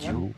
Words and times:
Radio 0.00 0.32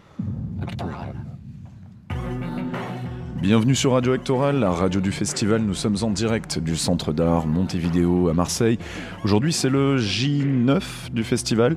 Bienvenue 3.43 3.75
sur 3.75 3.91
Radio 3.91 4.13
Actoral, 4.13 4.61
la 4.61 4.71
radio 4.71 5.01
du 5.01 5.11
festival. 5.11 5.63
Nous 5.63 5.75
sommes 5.75 5.97
en 6.03 6.11
direct 6.11 6.61
du 6.61 6.77
centre 6.77 7.13
d'art 7.13 7.49
Montevideo 7.49 8.29
à 8.29 8.35
Marseille. 8.35 8.79
Aujourd'hui, 9.25 9.53
c'est 9.53 9.69
le 9.69 9.97
J9 9.97 11.11
du 11.13 11.25
festival 11.25 11.73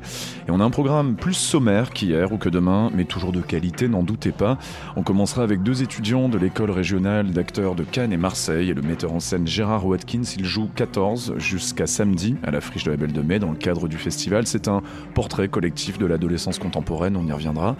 et 0.47 0.51
on 0.51 0.59
a 0.59 0.63
un 0.63 0.69
programme 0.69 1.15
plus 1.15 1.33
sommaire 1.33 1.89
qu'hier 1.89 2.31
ou 2.31 2.37
que 2.37 2.49
demain, 2.49 2.91
mais 2.93 3.05
toujours 3.05 3.31
de 3.31 3.41
qualité, 3.41 3.87
n'en 3.87 4.03
doutez 4.03 4.31
pas. 4.31 4.59
On 4.95 5.01
commencera 5.01 5.41
avec 5.41 5.63
deux 5.63 5.81
étudiants 5.81 6.29
de 6.29 6.37
l'école 6.37 6.69
régionale 6.69 7.31
d'acteurs 7.31 7.73
de 7.73 7.81
Cannes 7.81 8.13
et 8.13 8.17
Marseille 8.17 8.69
et 8.69 8.75
le 8.75 8.83
metteur 8.83 9.11
en 9.11 9.19
scène 9.19 9.47
Gérard 9.47 9.87
Watkins. 9.87 10.35
Il 10.37 10.45
joue 10.45 10.69
14 10.75 11.33
jusqu'à 11.37 11.87
samedi 11.87 12.35
à 12.43 12.51
la 12.51 12.61
Friche 12.61 12.83
de 12.83 12.91
la 12.91 12.97
Belle 12.97 13.11
de 13.11 13.23
Mai 13.23 13.39
dans 13.39 13.49
le 13.49 13.57
cadre 13.57 13.87
du 13.87 13.97
festival. 13.97 14.45
C'est 14.45 14.67
un 14.67 14.83
portrait 15.15 15.47
collectif 15.47 15.97
de 15.97 16.05
l'adolescence 16.05 16.59
contemporaine, 16.59 17.17
on 17.17 17.25
y 17.25 17.31
reviendra. 17.31 17.75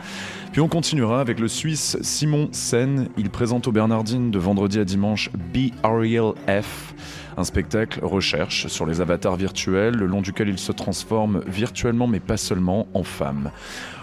Puis 0.54 0.62
on 0.62 0.68
continuera 0.70 1.22
avec 1.22 1.40
le 1.40 1.48
Suisse 1.48 2.00
Simon 2.02 2.50
Sen. 2.52 3.10
Il 3.16 3.30
présente 3.30 3.68
au 3.68 3.75
Bernardine 3.76 4.32
de 4.32 4.40
vendredi 4.40 4.80
à 4.80 4.86
dimanche 4.86 5.30
Be 5.54 5.74
Ariel 5.84 6.32
F, 6.48 6.96
un 7.36 7.44
spectacle 7.44 8.00
recherche 8.06 8.68
sur 8.68 8.86
les 8.86 9.02
avatars 9.02 9.36
virtuels, 9.36 9.96
le 9.96 10.06
long 10.06 10.22
duquel 10.22 10.48
il 10.48 10.58
se 10.58 10.72
transforme 10.72 11.42
virtuellement 11.46 12.08
mais 12.08 12.22
pas 12.22 12.38
seulement 12.38 12.88
en 12.94 13.04
femme. 13.04 13.52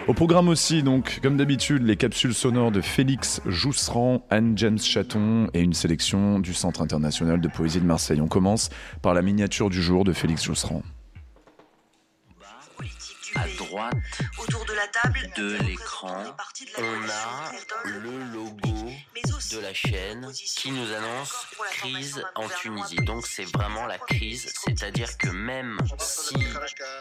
Au 0.09 0.13
programme 0.13 0.49
aussi, 0.49 0.83
donc, 0.83 1.21
comme 1.23 1.39
d'habitude, 1.39 1.85
les 1.85 1.97
capsules 1.97 2.35
sonores 2.35 2.71
de 2.71 2.83
Félix 2.83 3.41
Jousserand, 3.47 4.27
Anne 4.29 4.59
James 4.59 4.79
Chaton 4.79 5.49
et 5.55 5.63
une 5.63 5.73
sélection 5.73 6.39
du 6.39 6.52
Centre 6.52 6.83
international 6.83 7.41
de 7.41 7.49
poésie 7.49 7.80
de 7.80 7.87
Marseille. 7.87 8.21
On 8.21 8.29
commence 8.29 8.69
par 9.01 9.15
la 9.15 9.23
miniature 9.23 9.71
du 9.71 9.80
jour 9.80 10.05
de 10.05 10.13
Félix 10.13 10.45
Jousserand. 10.45 10.83
À 13.35 13.49
droite 13.59 13.95
Autour 14.38 14.65
de 14.65 14.73
la 14.73 14.87
table, 14.88 15.30
de 15.37 15.57
l'écran, 15.65 16.25
on 16.79 17.09
a 17.09 17.52
le 17.85 18.33
logo 18.33 18.91
de 19.52 19.59
la 19.59 19.74
chaîne 19.74 20.30
qui 20.33 20.71
nous 20.71 20.93
annonce 20.93 21.47
crise 21.71 22.23
en 22.35 22.49
Tunisie. 22.49 22.97
Donc 22.97 23.27
c'est 23.27 23.45
vraiment 23.45 23.87
la 23.87 23.99
crise, 23.99 24.52
c'est-à-dire 24.65 25.16
que 25.19 25.29
même 25.29 25.79
si, 25.99 26.37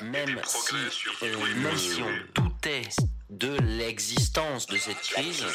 même 0.01 0.39
si, 0.45 0.75
euh, 1.23 1.55
même 1.55 1.77
si 1.77 2.01
on 2.01 2.41
doutait 2.41 2.83
de 3.31 3.57
l'existence 3.61 4.67
de 4.67 4.77
cette 4.77 4.99
crise, 5.01 5.45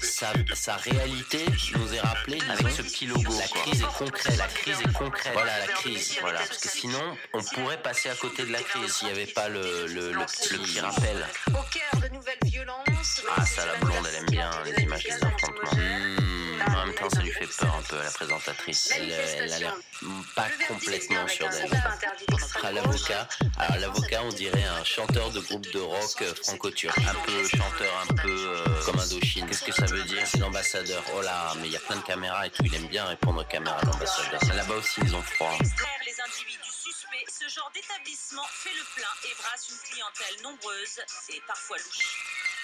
sa, 0.00 0.32
sa 0.54 0.76
réalité 0.76 1.44
nous 1.76 1.94
est 1.94 2.00
rappelée 2.00 2.40
avec 2.50 2.68
ce 2.72 2.82
petit 2.82 3.06
logo. 3.06 3.32
La 3.38 3.46
crise 3.46 3.80
est 3.80 3.98
concrète, 3.98 4.36
la 4.36 4.48
crise 4.48 4.80
est 4.80 4.92
concrète. 4.92 5.32
Voilà 5.32 5.58
la 5.60 5.66
crise, 5.68 6.16
voilà. 6.20 6.40
Parce 6.40 6.58
que 6.58 6.68
sinon, 6.68 7.16
on 7.32 7.42
pourrait 7.42 7.80
passer 7.80 8.08
à 8.08 8.16
côté 8.16 8.44
de 8.44 8.50
la 8.52 8.60
crise 8.60 8.92
s'il 8.92 9.06
n'y 9.06 9.14
avait 9.14 9.26
pas 9.26 9.48
le, 9.48 9.86
le, 9.86 10.12
le, 10.12 10.24
petit, 10.26 10.52
le 10.52 10.58
petit 10.58 10.80
rappel. 10.80 11.24
Au 11.50 11.52
cœur 11.52 12.02
de 12.02 12.08
nouvelles 12.14 12.38
violences. 12.44 13.22
Ah, 13.36 13.46
ça, 13.46 13.66
la 13.66 13.76
blonde, 13.78 14.04
elle 14.08 14.16
aime 14.16 14.30
bien 14.30 14.50
les 14.64 14.82
images 14.82 15.04
des 15.04 15.12
affrontements. 15.12 15.76
Mmh, 15.76 16.35
en 16.66 16.86
même 16.86 16.94
temps, 16.94 17.08
ça 17.10 17.20
lui 17.20 17.30
fait 17.30 17.46
peur 17.46 17.74
un 17.74 17.82
peu 17.82 17.98
à 17.98 18.04
la 18.04 18.10
présentatrice. 18.10 18.90
Elle, 18.94 19.10
elle 19.10 19.52
a 19.52 19.58
l'air 19.58 19.76
pas 20.34 20.48
complètement 20.68 21.26
sûre 21.28 21.48
d'elle. 21.48 21.70
Ah, 22.62 22.72
l'avocat, 22.72 23.28
alors 23.58 23.76
l'avocat, 23.78 24.22
on 24.24 24.28
dirait 24.30 24.64
un 24.64 24.84
chanteur 24.84 25.30
de 25.30 25.40
groupe 25.40 25.70
de 25.72 25.78
rock 25.78 26.22
euh, 26.22 26.34
franco-turc. 26.42 26.98
Un 26.98 27.14
peu 27.24 27.46
chanteur, 27.48 28.04
un 28.10 28.14
peu 28.14 28.28
euh, 28.28 28.84
comme 28.84 28.98
Indochine. 28.98 29.46
Qu'est-ce 29.46 29.64
que 29.64 29.72
ça 29.72 29.86
veut 29.86 30.02
dire 30.04 30.26
C'est 30.26 30.38
l'ambassadeur? 30.38 31.02
Oh 31.14 31.22
là, 31.22 31.52
mais 31.60 31.68
il 31.68 31.72
y 31.72 31.76
a 31.76 31.80
plein 31.80 31.96
de 31.96 32.02
caméras 32.02 32.46
et 32.46 32.50
tout. 32.50 32.62
Il 32.64 32.74
aime 32.74 32.88
bien 32.88 33.04
répondre 33.04 33.40
aux 33.40 33.44
caméras, 33.44 33.80
l'ambassadeur. 33.84 34.40
Là-bas 34.54 34.74
aussi, 34.74 35.00
ils 35.02 35.14
ont 35.14 35.22
froid. 35.22 35.52
Extraire 35.60 36.00
les 36.04 36.20
individus 36.20 36.72
suspects, 36.72 37.28
ce 37.28 37.48
genre 37.54 37.70
d'établissement 37.74 38.46
fait 38.52 38.74
le 38.74 38.84
plein 38.94 39.14
et 39.24 39.34
brasse 39.40 39.68
une 39.70 39.78
clientèle 39.90 40.42
nombreuse 40.42 41.00
et 41.30 41.42
parfois 41.46 41.76
louche. 41.76 42.55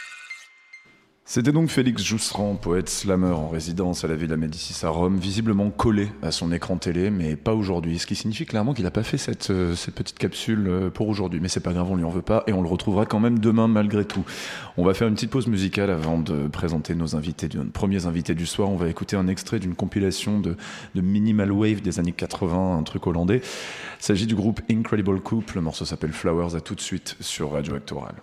C'était 1.25 1.53
donc 1.53 1.69
Félix 1.69 2.03
Jousserand, 2.03 2.57
poète 2.57 2.89
slammer 2.89 3.31
en 3.31 3.49
résidence 3.49 4.05
à 4.05 4.09
la 4.09 4.17
Villa 4.17 4.37
Médicis 4.37 4.85
à 4.85 4.89
Rome, 4.89 5.19
visiblement 5.19 5.71
collé 5.71 6.09
à 6.21 6.33
son 6.33 6.51
écran 6.51 6.79
télé, 6.79 7.11
mais 7.11 7.37
pas 7.37 7.55
aujourd'hui. 7.55 8.01
Ce 8.01 8.07
qui 8.09 8.17
signifie 8.17 8.45
clairement 8.45 8.75
qu'il 8.75 8.85
n'a 8.85 8.91
pas 8.91 9.05
fait 9.05 9.19
cette, 9.19 9.51
euh, 9.51 9.75
petite 9.95 10.19
capsule 10.19 10.67
euh, 10.67 10.91
pour 10.91 11.09
aujourd'hui. 11.09 11.39
Mais 11.41 11.47
c'est 11.47 11.61
pas 11.61 11.73
grave, 11.73 11.89
on 11.89 11.95
lui 11.95 12.03
en 12.03 12.11
veut 12.11 12.23
pas 12.23 12.43
et 12.49 12.53
on 12.53 12.61
le 12.61 12.69
retrouvera 12.69 13.07
quand 13.07 13.21
même 13.21 13.39
demain 13.39 13.69
malgré 13.69 14.05
tout. 14.05 14.25
On 14.77 14.85
va 14.85 14.95
faire 14.95 15.07
une 15.07 15.15
petite 15.15 15.31
pause 15.31 15.47
musicale 15.47 15.91
avant 15.91 16.19
de 16.19 16.49
présenter 16.49 16.97
nos 16.97 17.15
invités, 17.15 17.49
nos 17.55 17.65
premiers 17.67 18.07
invités 18.07 18.35
du 18.35 18.45
soir. 18.45 18.69
On 18.69 18.77
va 18.77 18.89
écouter 18.89 19.15
un 19.15 19.29
extrait 19.29 19.61
d'une 19.61 19.77
compilation 19.77 20.41
de, 20.41 20.57
de 20.97 21.01
minimal 21.01 21.53
wave 21.53 21.83
des 21.83 22.01
années 22.01 22.13
80, 22.13 22.79
un 22.79 22.83
truc 22.83 23.07
hollandais. 23.07 23.43
Il 24.01 24.05
s'agit 24.05 24.27
du 24.27 24.35
groupe 24.35 24.61
Incredible 24.69 25.21
Couple. 25.21 25.55
Le 25.55 25.63
morceau 25.63 25.85
s'appelle 25.85 26.13
Flowers. 26.13 26.57
À 26.57 26.61
tout 26.61 26.75
de 26.75 26.81
suite 26.81 27.17
sur 27.21 27.53
Radio 27.53 27.77
Actoral. 27.77 28.17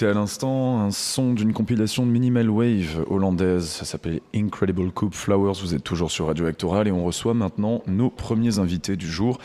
Écoutait 0.00 0.10
à 0.10 0.14
l'instant 0.14 0.80
un 0.80 0.90
son 0.90 1.34
d'une 1.34 1.52
compilation 1.52 2.06
de 2.06 2.10
minimal 2.10 2.48
wave 2.48 3.04
hollandaise. 3.10 3.66
Ça 3.66 3.84
s'appelle 3.84 4.20
Incredible 4.34 4.90
Coupe 4.92 5.14
Flowers. 5.14 5.60
Vous 5.60 5.74
êtes 5.74 5.84
toujours 5.84 6.10
sur 6.10 6.28
Radio 6.28 6.46
Actoral 6.46 6.88
et 6.88 6.90
on 6.90 7.04
reçoit 7.04 7.34
maintenant 7.34 7.82
nos 7.86 8.08
premiers 8.08 8.58
invités 8.58 8.96
du 8.96 9.06
jour. 9.06 9.38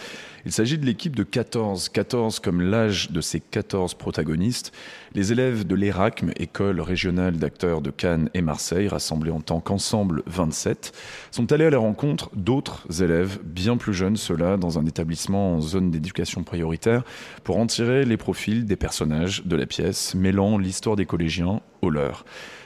Il 0.48 0.52
s'agit 0.52 0.78
de 0.78 0.86
l'équipe 0.86 1.16
de 1.16 1.24
14, 1.24 1.90
14 1.90 2.40
comme 2.40 2.62
l'âge 2.62 3.10
de 3.10 3.20
ces 3.20 3.40
14 3.40 3.96
protagonistes. 3.96 4.74
Les 5.16 5.32
élèves 5.32 5.66
de 5.66 5.74
l'ERACM, 5.74 6.34
école 6.38 6.82
régionale 6.82 7.38
d'acteurs 7.38 7.82
de 7.82 7.90
Cannes 7.90 8.30
et 8.36 8.44
Marseille, 8.44 8.88
rassemblés 8.88 9.32
en 9.32 9.42
tant 9.42 9.60
qu'ensemble 9.60 10.22
27, 10.28 10.94
sont 11.32 11.52
allés 11.52 11.66
à 11.66 11.72
la 11.72 11.80
rencontre 11.80 12.30
d'autres 12.36 13.02
élèves 13.02 13.40
bien 13.44 13.76
plus 13.76 13.96
jeunes, 13.96 14.18
ceux-là, 14.18 14.58
dans 14.58 14.78
un 14.78 14.86
établissement 14.86 15.56
en 15.56 15.62
zone 15.62 15.90
d'éducation 15.90 16.44
prioritaire, 16.44 17.02
pour 17.44 17.58
en 17.58 17.66
tirer 17.66 18.06
les 18.06 18.18
profils 18.18 18.66
des 18.66 18.76
personnages 18.76 19.44
de 19.46 19.56
la 19.56 19.66
pièce, 19.66 20.14
mêlant 20.14 20.60
l'histoire 20.60 20.96
des 20.96 21.08
collégiens 21.08 21.62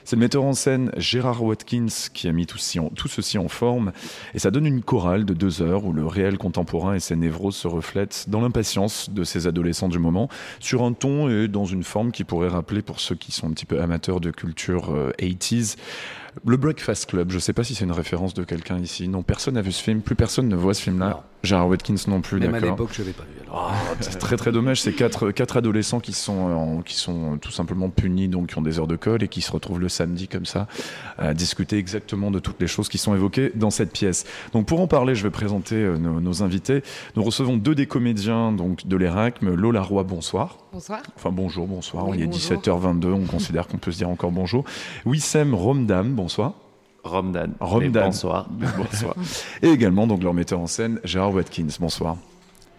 C'est 0.06 0.16
le 0.16 0.22
metteur 0.22 0.44
en 0.44 0.54
scène 0.54 0.92
Gérard 0.98 1.44
Watkins 1.44 1.88
qui 2.14 2.28
a 2.28 2.32
mis 2.32 2.48
tout, 2.48 2.58
ceci 2.58 3.38
en 3.38 3.48
forme 3.48 3.92
et 4.34 4.40
ça 4.40 4.50
donne 4.50 4.66
une 4.66 4.82
chorale 4.82 5.26
de 5.26 5.34
deux 5.34 5.62
heures 5.62 5.86
où 5.86 5.94
le 5.94 6.06
réel 6.06 6.38
contemporain 6.38 6.96
et 6.96 7.00
ses 7.00 7.16
névroses 7.16 7.56
se 7.56 7.68
reflètent 7.68 8.26
dans 8.28 8.42
l'impatience 8.42 9.10
de 9.12 9.24
ces 9.24 9.46
adolescents 9.46 9.90
du 9.90 10.00
moment 10.00 10.30
sur 10.60 10.84
un 10.84 10.94
ton 10.94 11.30
et 11.30 11.48
dans 11.48 11.66
une 11.66 11.84
forme 11.84 12.12
qui 12.12 12.24
pourrait 12.24 12.48
rappeler 12.48 12.82
pour 12.82 13.00
ceux 13.00 13.16
qui 13.16 13.32
sont 13.32 13.48
un 13.48 13.52
petit 13.52 13.66
peu 13.66 13.82
amateurs 13.82 14.20
de 14.20 14.32
culture 14.32 14.94
80s 15.20 15.76
euh, 15.78 15.82
le 16.46 16.58
Breakfast 16.58 17.10
Club, 17.10 17.32
je 17.32 17.36
ne 17.36 17.40
sais 17.40 17.54
pas 17.54 17.64
si 17.64 17.76
c'est 17.76 17.86
une 17.86 17.92
référence 17.92 18.34
de 18.34 18.44
quelqu'un 18.44 18.80
ici. 18.80 19.08
Non, 19.08 19.24
personne 19.24 19.56
n'a 19.56 19.62
vu 19.62 19.72
ce 19.72 19.84
film. 19.84 20.02
Plus 20.02 20.16
personne 20.16 20.48
ne 20.48 20.56
voit 20.56 20.74
ce 20.74 20.84
film-là. 20.84 21.24
Gérard 21.44 21.70
Watkins 21.70 21.96
non 22.08 22.22
plus, 22.22 22.40
d'accord. 22.40 22.56
à 22.56 22.60
l'époque, 22.60 22.90
je 22.92 23.00
l'avais 23.00 23.14
pas 23.14 23.24
vu. 23.24 23.40
Ah, 23.52 23.72
c'est 24.02 24.20
très 24.20 24.38
très 24.38 24.52
dommage. 24.52 24.82
C'est 24.82 24.94
quatre, 24.94 25.32
quatre 25.32 25.58
adolescents 25.58 26.00
qui 26.00 26.14
sont, 26.14 26.82
qui 26.86 26.96
sont 26.96 27.38
tout 27.38 27.52
simplement 27.52 27.90
punis, 27.90 28.28
donc 28.28 28.48
qui 28.48 28.58
ont 28.58 28.62
des 28.62 28.80
heures 28.80 28.88
de 28.88 28.96
colle 28.96 29.24
et 29.24 29.28
qui 29.28 29.42
se 29.42 29.52
retrouvent 29.52 29.80
le 29.80 29.90
samedi 29.90 30.28
comme 30.28 30.46
ça 30.46 30.68
à 31.18 31.34
discuter 31.34 31.78
exactement 31.78 32.32
de 32.32 32.40
toutes 32.40 32.60
les 32.62 32.68
choses 32.68 32.90
qui 32.90 32.98
sont 32.98 33.16
évoquées 33.16 33.52
dans 33.56 33.70
cette 33.70 33.92
pièce. 33.92 34.26
Donc 34.54 34.68
pour 34.68 34.82
en 34.82 34.88
parler, 34.88 35.16
je 35.16 35.24
vais 35.24 35.30
présenter 35.30 35.76
euh, 35.76 35.98
nos, 35.98 36.44
invités. 36.44 36.84
Nous 37.16 37.24
recevons 37.24 37.58
deux 37.58 37.76
des 37.76 37.88
comédiens 37.88 38.52
donc 38.52 38.88
de 38.88 38.96
l'ERACM. 38.96 39.56
Lola 39.56 39.82
Roy, 39.82 40.04
bonsoir. 40.04 40.58
Bonsoir. 40.72 41.02
Enfin 41.16 41.32
bonjour, 41.32 41.68
bonsoir. 41.68 42.06
Il 42.14 42.22
est 42.22 42.28
17h22, 42.28 43.08
on 43.08 43.26
considère 43.26 43.68
qu'on 43.68 43.78
peut 43.78 43.92
se 43.92 43.98
dire 43.98 44.10
encore 44.10 44.32
bonjour. 44.32 44.64
Wissem 45.06 45.56
Romdam, 45.56 46.14
bonsoir. 46.14 46.54
Romdan. 47.10 47.52
Romdan. 47.60 48.06
Bonsoir. 48.06 48.48
bonsoir. 48.78 49.16
Et 49.62 49.70
également 49.70 50.08
donc 50.08 50.24
leur 50.24 50.34
metteur 50.34 50.60
en 50.60 50.68
scène, 50.68 51.00
Gérard 51.04 51.34
Watkins. 51.34 51.68
Bonsoir. 51.80 52.18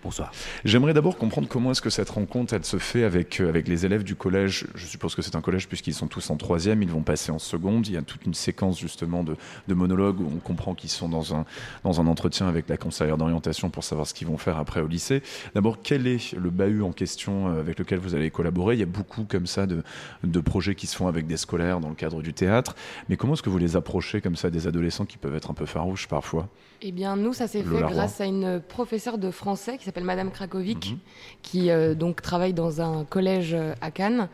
Bonsoir. 0.02 0.32
J'aimerais 0.64 0.94
d'abord 0.94 1.19
comprendre 1.19 1.47
comment 1.47 1.73
est-ce 1.73 1.82
que 1.82 1.91
cette 1.91 2.08
rencontre 2.08 2.55
elle 2.55 2.64
se 2.64 2.79
fait 2.79 3.05
avec, 3.05 3.38
euh, 3.38 3.50
avec 3.50 3.69
les 3.69 3.85
élèves 3.85 4.02
du 4.02 4.14
collège. 4.14 4.67
Je 4.75 4.87
suppose 4.87 5.14
que 5.14 5.20
c'est 5.20 5.37
un 5.37 5.43
collège 5.43 5.69
puisqu'ils 5.69 5.93
sont 5.93 6.06
tous 6.06 6.31
en 6.31 6.37
troisième, 6.37 6.82
ils 6.82 6.88
vont 6.88 7.02
passer 7.02 7.31
en 7.31 7.38
seconde. 7.38 7.87
Il 7.87 7.93
y 7.93 7.97
a 7.99 8.02
toute 8.02 8.25
une 8.25 8.32
séquence 8.32 8.81
justement 8.81 9.23
de, 9.25 9.37
de 9.69 9.75
monologues 9.75 10.19
où 10.20 10.32
on 10.35 10.38
comprend 10.38 10.75
qu'ils 10.75 10.88
sont 10.88 11.11
dans 11.11 11.35
un, 11.35 11.44
dans 11.85 12.00
un 12.00 12.06
entretien 12.06 12.49
avec 12.49 12.67
la 12.70 12.79
conseillère 12.79 13.19
d'orientation 13.19 13.69
pour 13.69 13.85
savoir 13.85 14.06
ce 14.06 14.14
qu'ils 14.14 14.26
vont 14.26 14.38
faire 14.38 14.56
après 14.56 14.81
au 14.81 14.87
lycée. 14.87 15.23
D'abord, 15.55 15.81
quel 15.82 16.06
est 16.06 16.32
le 16.32 16.49
bahut 16.49 16.82
en 16.82 16.93
question 16.93 17.49
euh, 17.49 17.61
avec 17.61 17.79
lequel 17.79 17.99
vous 17.99 18.14
allez 18.14 18.31
collaborer? 18.31 18.76
Il 18.76 18.81
y 18.81 18.85
a 18.85 18.87
beaucoup 18.87 19.25
comme 19.25 19.47
ça 19.47 19.67
de, 19.67 19.82
de 20.25 20.41
projets 20.41 20.75
qui 20.75 20.87
se 20.87 20.97
font 20.97 21.08
avec 21.08 21.26
des 21.26 21.37
scolaires 21.37 21.79
dans 21.79 21.91
le 21.91 21.94
cadre 21.94 22.23
du 22.23 22.32
théâtre. 22.32 22.75
Mais 23.11 23.19
comment 23.19 23.35
est-ce 23.35 23.43
que 23.43 23.50
vous 23.50 23.58
les 23.58 23.76
approchez 23.76 24.23
comme 24.23 24.37
ça 24.37 24.49
des 24.49 24.67
adolescents 24.67 25.05
qui 25.05 25.19
peuvent 25.19 25.37
être 25.37 25.50
un 25.50 25.55
peu 25.55 25.67
farouches 25.67 26.08
parfois? 26.08 26.49
Eh 26.82 26.92
bien, 26.92 27.14
nous, 27.16 27.34
ça 27.34 27.46
s'est 27.46 27.62
fait 27.62 27.82
grâce 27.82 28.22
à 28.22 28.24
une 28.24 28.60
professeure 28.60 29.18
de 29.18 29.30
français 29.30 29.76
qui 29.76 29.84
s'appelle 29.84 30.04
Madame 30.04 30.30
Krakovic, 30.30 30.92
mhm. 30.92 30.98
qui 31.42 31.70
euh, 31.70 31.94
donc 31.94 32.22
travaille 32.22 32.54
dans 32.54 32.80
un 32.80 33.04
collège 33.04 33.52
euh, 33.52 33.74
à 33.82 33.90
Cannes. 33.90 34.28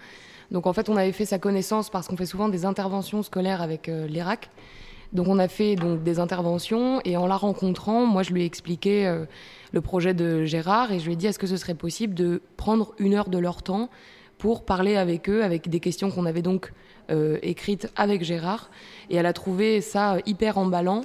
Donc 0.52 0.68
en 0.68 0.72
fait, 0.72 0.88
on 0.88 0.96
avait 0.96 1.10
fait 1.10 1.24
sa 1.24 1.40
connaissance 1.40 1.90
parce 1.90 2.06
qu'on 2.06 2.16
fait 2.16 2.26
souvent 2.26 2.48
des 2.48 2.64
interventions 2.64 3.24
scolaires 3.24 3.62
avec 3.62 3.88
euh, 3.88 4.06
l'Irak. 4.06 4.48
Donc 5.12 5.26
on 5.26 5.40
a 5.40 5.48
fait 5.48 5.74
donc 5.74 6.04
des 6.04 6.20
interventions 6.20 7.00
et 7.04 7.16
en 7.16 7.26
la 7.26 7.36
rencontrant, 7.36 8.06
moi 8.06 8.22
je 8.22 8.32
lui 8.32 8.42
ai 8.42 8.44
expliqué 8.44 9.08
le 9.70 9.80
projet 9.80 10.14
de 10.14 10.44
Gérard 10.44 10.90
et 10.90 10.98
je 10.98 11.06
lui 11.06 11.12
ai 11.12 11.16
dit 11.16 11.28
est-ce 11.28 11.38
que 11.38 11.46
ce 11.46 11.56
serait 11.56 11.76
possible 11.76 12.12
de 12.12 12.42
prendre 12.56 12.92
une 12.98 13.14
heure 13.14 13.28
de 13.28 13.38
leur 13.38 13.62
temps 13.62 13.88
pour 14.36 14.64
parler 14.64 14.96
avec 14.96 15.30
eux 15.30 15.44
avec 15.44 15.70
des 15.70 15.78
questions 15.78 16.10
qu'on 16.10 16.26
avait 16.26 16.42
donc 16.42 16.72
écrites 17.40 17.88
avec 17.94 18.24
Gérard 18.24 18.68
et 19.08 19.14
elle 19.14 19.26
a 19.26 19.32
trouvé 19.32 19.80
ça 19.80 20.16
hyper 20.26 20.58
emballant 20.58 21.02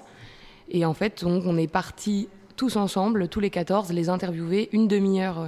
et 0.72 0.86
en 0.86 0.94
fait 0.94 1.24
on 1.24 1.58
est 1.58 1.68
parti 1.68 2.28
tous 2.56 2.76
ensemble, 2.76 3.28
tous 3.28 3.40
les 3.40 3.50
14, 3.50 3.92
les 3.92 4.10
interviewer 4.10 4.70
une 4.72 4.88
demi-heure. 4.88 5.40
Euh, 5.40 5.48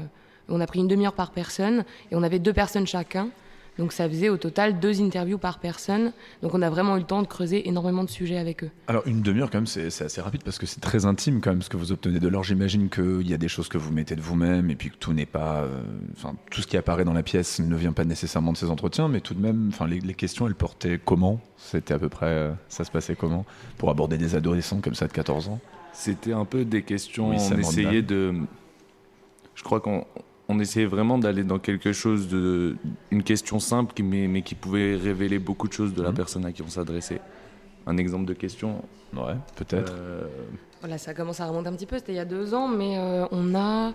on 0.50 0.60
a 0.60 0.66
pris 0.66 0.80
une 0.80 0.88
demi-heure 0.88 1.14
par 1.14 1.32
personne 1.32 1.86
et 2.12 2.16
on 2.16 2.24
avait 2.24 2.40
deux 2.40 2.54
personnes 2.54 2.88
chacun. 2.88 3.30
Donc 3.78 3.92
ça 3.92 4.08
faisait 4.08 4.30
au 4.30 4.38
total 4.38 4.80
deux 4.80 5.02
interviews 5.02 5.38
par 5.38 5.60
personne. 5.60 6.14
Donc 6.42 6.54
on 6.54 6.62
a 6.62 6.70
vraiment 6.70 6.96
eu 6.96 7.00
le 7.00 7.06
temps 7.06 7.22
de 7.22 7.28
creuser 7.28 7.68
énormément 7.68 8.04
de 8.04 8.10
sujets 8.10 8.38
avec 8.38 8.64
eux. 8.64 8.70
Alors 8.88 9.04
une 9.08 9.22
demi-heure 9.22 9.50
quand 9.50 9.58
même, 9.58 9.68
c'est 9.68 9.88
assez 9.88 10.22
rapide 10.22 10.44
parce 10.44 10.58
que 10.58 10.66
c'est 10.66 10.80
très 10.80 11.06
intime 11.06 11.42
quand 11.42 11.52
même 11.52 11.62
ce 11.62 11.70
que 11.70 11.78
vous 11.78 11.92
obtenez 11.92 12.20
de 12.20 12.28
l'or. 12.28 12.44
J'imagine 12.44 12.90
qu'il 12.90 13.28
y 13.28 13.34
a 13.34 13.38
des 13.38 13.48
choses 13.48 13.68
que 13.68 13.78
vous 13.78 13.92
mettez 13.92 14.16
de 14.16 14.22
vous-même 14.22 14.70
et 14.70 14.76
puis 14.76 14.90
que 14.90 14.98
tout 14.98 15.14
n'est 15.14 15.26
pas... 15.26 15.62
Euh, 15.62 15.82
enfin, 16.16 16.36
tout 16.52 16.62
ce 16.62 16.68
qui 16.68 16.78
apparaît 16.78 17.06
dans 17.06 17.14
la 17.14 17.24
pièce 17.24 17.60
ne 17.60 17.76
vient 17.76 17.94
pas 17.94 18.06
nécessairement 18.06 18.52
de 18.54 18.58
ces 18.58 18.70
entretiens, 18.70 19.08
mais 19.08 19.22
tout 19.22 19.34
de 19.34 19.42
même, 19.42 19.70
enfin, 19.70 19.88
les, 19.88 20.02
questions, 20.14 20.48
elles 20.48 20.56
portaient 20.56 21.00
comment? 21.04 21.40
C'était 21.58 21.94
à 21.94 22.00
peu 22.00 22.10
près... 22.10 22.28
Euh, 22.28 22.52
ça 22.70 22.84
se 22.84 22.92
passait 22.92 23.16
comment? 23.16 23.46
Pour 23.78 23.90
aborder 23.90 24.18
des 24.18 24.36
adolescents 24.36 24.82
comme 24.82 24.96
ça 24.96 25.08
de 25.08 25.14
14 25.14 25.50
ans? 25.50 25.60
C'était 25.94 26.34
un 26.34 26.46
peu 26.46 26.66
des 26.66 26.82
questions. 26.82 27.30
on 27.30 27.34
essayait 27.34 28.02
de. 28.02 28.34
Je 29.56 29.64
crois 29.64 29.80
qu'on 29.80 30.06
on 30.50 30.60
essayait 30.60 30.86
vraiment 30.86 31.18
d'aller 31.18 31.44
dans 31.44 31.60
quelque 31.60 31.94
chose 31.94 32.28
de. 32.28 32.76
Une 33.12 33.24
question 33.24 33.60
simple, 33.60 33.94
mais, 34.04 34.28
mais 34.28 34.42
qui 34.42 34.56
pouvait 34.56 34.96
révéler 34.96 35.40
beaucoup 35.40 35.68
de 35.68 35.74
choses 35.74 35.94
de 35.94 36.02
la 36.02 36.10
mhm. 36.10 36.16
personne 36.16 36.46
à 36.46 36.52
qui 36.52 36.62
on 36.62 36.68
s'adressait. 36.68 37.22
Un 37.86 37.98
exemple 37.98 38.26
de 38.26 38.34
question 38.34 38.82
Ouais, 39.14 39.36
peut-être. 39.56 39.94
Euh, 39.94 40.28
voilà, 40.84 40.98
ça 40.98 41.14
commence 41.14 41.40
à 41.40 41.48
remonter 41.48 41.70
un 41.70 41.74
petit 41.76 41.86
peu, 41.86 41.98
c'était 41.98 42.12
il 42.12 42.18
y 42.18 42.20
a 42.20 42.26
deux 42.26 42.54
ans, 42.54 42.68
mais 42.68 42.98
euh, 42.98 43.26
on 43.32 43.56
a. 43.56 43.94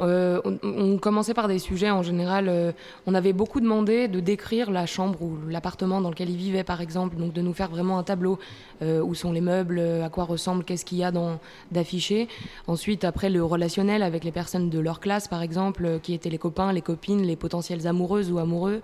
Euh, 0.00 0.40
on, 0.64 0.98
commençait 0.98 1.32
par 1.32 1.46
des 1.46 1.60
sujets 1.60 1.92
en 1.92 2.02
général. 2.02 2.48
Euh, 2.48 2.72
on 3.06 3.14
avait 3.14 3.32
beaucoup 3.32 3.60
demandé 3.60 4.08
de 4.08 4.18
décrire 4.18 4.72
la 4.72 4.84
chambre 4.84 5.22
ou 5.22 5.38
l'appartement 5.48 6.00
dans 6.00 6.10
lequel 6.10 6.30
ils 6.30 6.36
vivaient, 6.36 6.64
par 6.64 6.80
exemple, 6.80 7.14
donc 7.14 7.34
de 7.34 7.40
nous 7.40 7.52
faire 7.52 7.68
vraiment 7.68 8.00
un 8.00 8.02
tableau 8.02 8.40
où 8.82 9.14
sont 9.14 9.30
les 9.30 9.40
meubles, 9.40 9.78
à 9.78 10.08
quoi 10.08 10.24
ressemble, 10.24 10.64
qu'est-ce 10.64 10.84
qu'il 10.84 10.98
y 10.98 11.04
a 11.04 11.12
dans 11.12 11.38
d'affiché. 11.70 12.26
Ensuite, 12.66 13.04
après 13.04 13.30
le 13.30 13.44
relationnel 13.44 14.02
avec 14.02 14.24
les 14.24 14.32
personnes 14.32 14.70
de 14.70 14.80
leur 14.80 14.98
classe, 14.98 15.28
par 15.28 15.40
exemple, 15.40 16.00
qui 16.02 16.14
étaient 16.14 16.30
les 16.30 16.38
copains, 16.38 16.72
les 16.72 16.82
copines, 16.82 17.22
les 17.22 17.36
potentielles 17.36 17.86
amoureuses 17.86 18.32
ou 18.32 18.40
amoureux. 18.40 18.82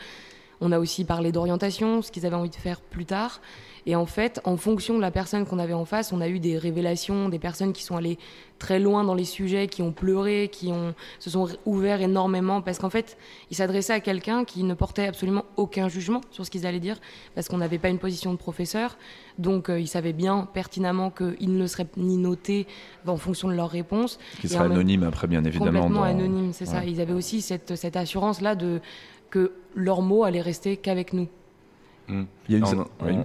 On 0.61 0.73
a 0.73 0.79
aussi 0.79 1.05
parlé 1.05 1.33
d'orientation, 1.33 2.03
ce 2.03 2.11
qu'ils 2.11 2.27
avaient 2.27 2.37
envie 2.37 2.51
de 2.51 2.55
faire 2.57 2.81
plus 2.81 3.07
tard. 3.07 3.41
Et 3.87 3.97
en 3.97 4.07
fait, 4.07 4.41
en 4.45 4.57
fonction 4.57 4.97
de 4.97 5.01
la 5.01 5.11
personne 5.11 5.47
qu'on 5.47 5.59
avait 5.59 5.73
en 5.73 5.87
face, 5.87 6.13
on 6.13 6.21
a 6.21 6.29
eu 6.29 6.39
des 6.39 6.59
révélations, 6.59 7.29
des 7.29 7.39
personnes 7.39 7.73
qui 7.73 7.83
sont 7.83 7.97
allées 7.97 8.19
très 8.59 8.79
loin 8.79 9.05
dans 9.05 9.15
les 9.15 9.25
sujets, 9.25 9.69
qui 9.69 9.81
ont 9.81 9.91
pleuré, 9.91 10.51
qui 10.53 10.71
ont, 10.71 10.95
se 11.19 11.31
sont 11.31 11.49
ouverts 11.65 12.03
énormément, 12.03 12.61
parce 12.61 12.79
qu'en 12.79 12.91
fait, 12.91 13.17
ils 13.51 13.57
s'adressaient 13.57 13.95
à 13.95 14.01
quelqu'un 14.01 14.45
qui 14.45 14.65
ne 14.65 14.75
portait 14.75 15.07
absolument 15.07 15.47
aucun 15.57 15.89
jugement 15.89 16.21
sur 16.31 16.45
ce 16.45 16.51
qu'ils 16.51 16.67
allaient 16.67 16.79
dire, 16.79 16.99
parce 17.35 17.49
qu'on 17.49 17.57
n'avait 17.57 17.79
pas 17.79 17.89
une 17.89 17.99
position 17.99 18.33
de 18.33 18.39
professeur. 18.39 18.99
Donc, 19.39 19.71
euh, 19.71 19.81
ils 19.81 19.89
savaient 19.89 20.13
bien 20.13 20.47
pertinemment 20.53 21.11
qu'ils 21.11 21.57
ne 21.57 21.67
seraient 21.67 21.89
ni 21.97 22.19
notés 22.19 22.67
en 23.07 23.17
fonction 23.17 23.49
de 23.49 23.55
leurs 23.55 23.71
réponses. 23.71 24.19
Qui 24.43 24.49
seraient 24.49 24.67
anonymes 24.67 25.05
après, 25.05 25.27
bien 25.27 25.43
évidemment. 25.43 25.81
Complètement 25.85 26.03
anonymes, 26.03 26.53
c'est 26.53 26.67
ça. 26.67 26.85
Ils 26.85 27.01
avaient 27.01 27.15
aussi 27.15 27.41
cette, 27.41 27.77
cette 27.77 27.97
assurance-là 27.97 28.57
de 28.57 28.83
que 29.31 29.53
leurs 29.75 30.03
mots 30.03 30.25
allaient 30.25 30.41
rester 30.41 30.77
qu'avec 30.77 31.13
nous. 31.13 31.29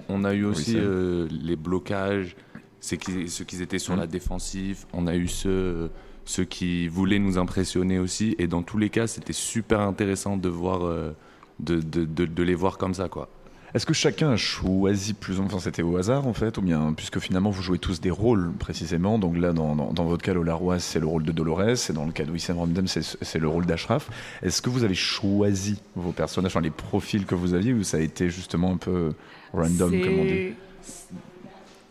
On, 0.10 0.24
a 0.24 0.34
eu 0.34 0.46
aussi 0.46 0.76
euh, 0.78 1.28
les 1.32 1.56
blocages, 1.56 2.36
ceux 2.80 2.98
qui 2.98 3.62
étaient 3.62 3.80
sur 3.80 3.96
hmm. 3.96 4.00
la 4.00 4.08
défensive. 4.08 4.86
On 4.94 5.08
a 5.08 5.16
eu 5.16 5.28
ceux, 5.28 5.90
ceux 6.26 6.46
qui 6.46 6.88
voulaient 6.88 7.20
nous 7.20 7.38
impressionner 7.38 8.00
aussi. 8.00 8.36
Et 8.38 8.48
dans 8.48 8.64
tous 8.64 8.78
les 8.78 8.90
cas, 8.90 9.08
c'était 9.08 9.34
super 9.34 9.80
intéressant 9.82 10.38
de 10.38 10.50
voir, 10.50 10.86
euh, 10.86 11.12
de, 11.60 11.80
de, 11.80 12.06
de, 12.06 12.44
les 12.44 12.56
voir 12.56 12.78
comme 12.78 12.94
ça, 12.94 13.10
quoi. 13.10 13.30
Est-ce 13.74 13.86
que 13.86 13.94
chacun 13.94 14.32
a 14.32 14.38
choisi 14.38 15.14
plus 15.14 15.40
ou 15.40 15.44
moins, 15.44 15.60
c'était 15.60 15.82
au 15.82 15.98
hasard 15.98 16.28
en 16.28 16.34
fait, 16.34 16.58
ou 16.58 16.62
bien 16.62 16.94
puisque 16.96 17.20
finalement 17.20 17.50
vous 17.50 17.62
jouez 17.62 17.80
tous 17.80 18.00
des 18.00 18.12
rôles 18.12 18.54
précisément, 18.58 19.20
donc 19.20 19.38
là 19.38 19.52
dans, 19.52 19.76
dans, 19.76 20.06
votre 20.06 20.24
cas 20.24 20.34
Lola 20.34 20.54
Roy 20.54 20.80
c'est 20.80 21.00
le 21.00 21.08
rôle 21.08 21.24
de 21.24 21.32
Dolores, 21.32 21.90
et 21.90 21.94
dans 21.94 22.06
le 22.06 22.12
cas 22.12 22.24
de 22.24 22.32
Wissam 22.32 22.58
Ramdem 22.58 22.88
c'est 22.88 23.40
le 23.40 23.48
rôle 23.48 23.66
d'Ashraf. 23.66 24.10
Est-ce 24.42 24.62
que 24.62 24.70
vous 24.70 24.84
avez 24.84 24.96
choisi 24.96 25.82
vos 25.96 26.12
personnages, 26.12 26.52
enfin, 26.52 26.62
les 26.62 26.70
profils 26.70 27.26
que 27.26 27.36
vous 27.36 27.54
aviez, 27.54 27.74
ou 27.74 27.84
ça 27.84 27.98
a 27.98 28.02
été 28.02 28.30
justement 28.30 28.72
un 28.72 28.78
peu 28.78 29.14
random 29.54 29.92
comme 29.92 30.20
on 30.20 30.26
dit 30.26 30.54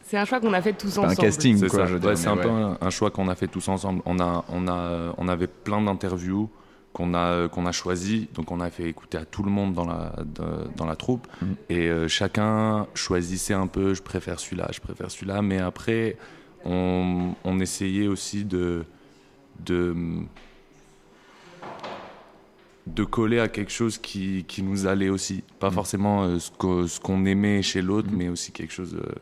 c'est 0.07 0.19
un 0.19 0.27
choix 0.27 0.39
qu'on 0.39 0.53
a 0.53 0.61
fait 0.61 0.75
tous 0.75 0.99
ensemble. 0.99 1.13
un 1.13 1.15
casting, 1.15 1.67
quoi. 1.67 1.87
c'est 2.15 2.29
un 2.29 2.37
peu 2.37 2.49
un, 2.49 2.91
choix 2.91 3.11
qu'on 3.11 3.27
a 3.29 3.35
fait 3.35 3.49
tous 3.49 3.67
ensemble. 3.69 4.03
On, 4.05 4.21
a, 4.21 4.45
on, 4.51 4.69
a, 4.69 5.15
on 5.17 5.29
avait 5.29 5.47
plein 5.47 5.81
d'interviews 5.81 6.51
qu'on 6.95 7.13
a, 7.13 7.49
qu'on 7.49 7.67
a 7.67 7.73
choisi. 7.73 8.29
Donc 8.35 8.51
on 8.51 8.61
a 8.61 8.71
fait 8.71 8.89
écouter 8.89 9.19
à 9.19 9.27
tout 9.27 9.43
le 9.43 9.51
monde 9.51 9.75
dans 9.75 9.85
la, 9.87 10.15
dans 10.77 10.87
la 10.87 10.97
troupe. 10.97 11.27
Mm. 11.43 11.47
Et 11.69 11.89
euh, 11.91 12.09
chacun 12.09 12.87
choisissait 12.95 13.53
un 13.55 13.67
peu, 13.67 13.93
je 13.93 14.01
préfère 14.03 14.41
celui-là, 14.41 14.71
je 14.73 14.81
préfère 14.81 15.11
celui-là. 15.11 15.43
Mais 15.43 15.59
après, 15.59 16.17
on, 16.65 17.35
on, 17.45 17.61
essayait 17.61 18.07
aussi 18.09 18.45
de... 18.47 18.85
de 19.67 19.95
de 22.87 23.03
coller 23.03 23.41
à 23.41 23.49
quelque 23.49 23.73
chose 23.73 23.97
qui, 23.97 24.45
qui 24.47 24.63
nous 24.63 24.87
allait 24.87 25.09
aussi. 25.09 25.43
Pas 25.59 25.71
Mm. 25.71 25.73
forcément 25.73 26.25
euh, 26.25 26.39
ce 26.39 27.01
qu'on 27.01 27.25
aimait 27.25 27.63
chez 27.63 27.81
l'autre, 27.81 28.11
Mm. 28.13 28.17
mais 28.17 28.29
aussi 28.29 28.53
quelque 28.53 28.73
chose. 28.75 28.95
euh, 28.95 29.13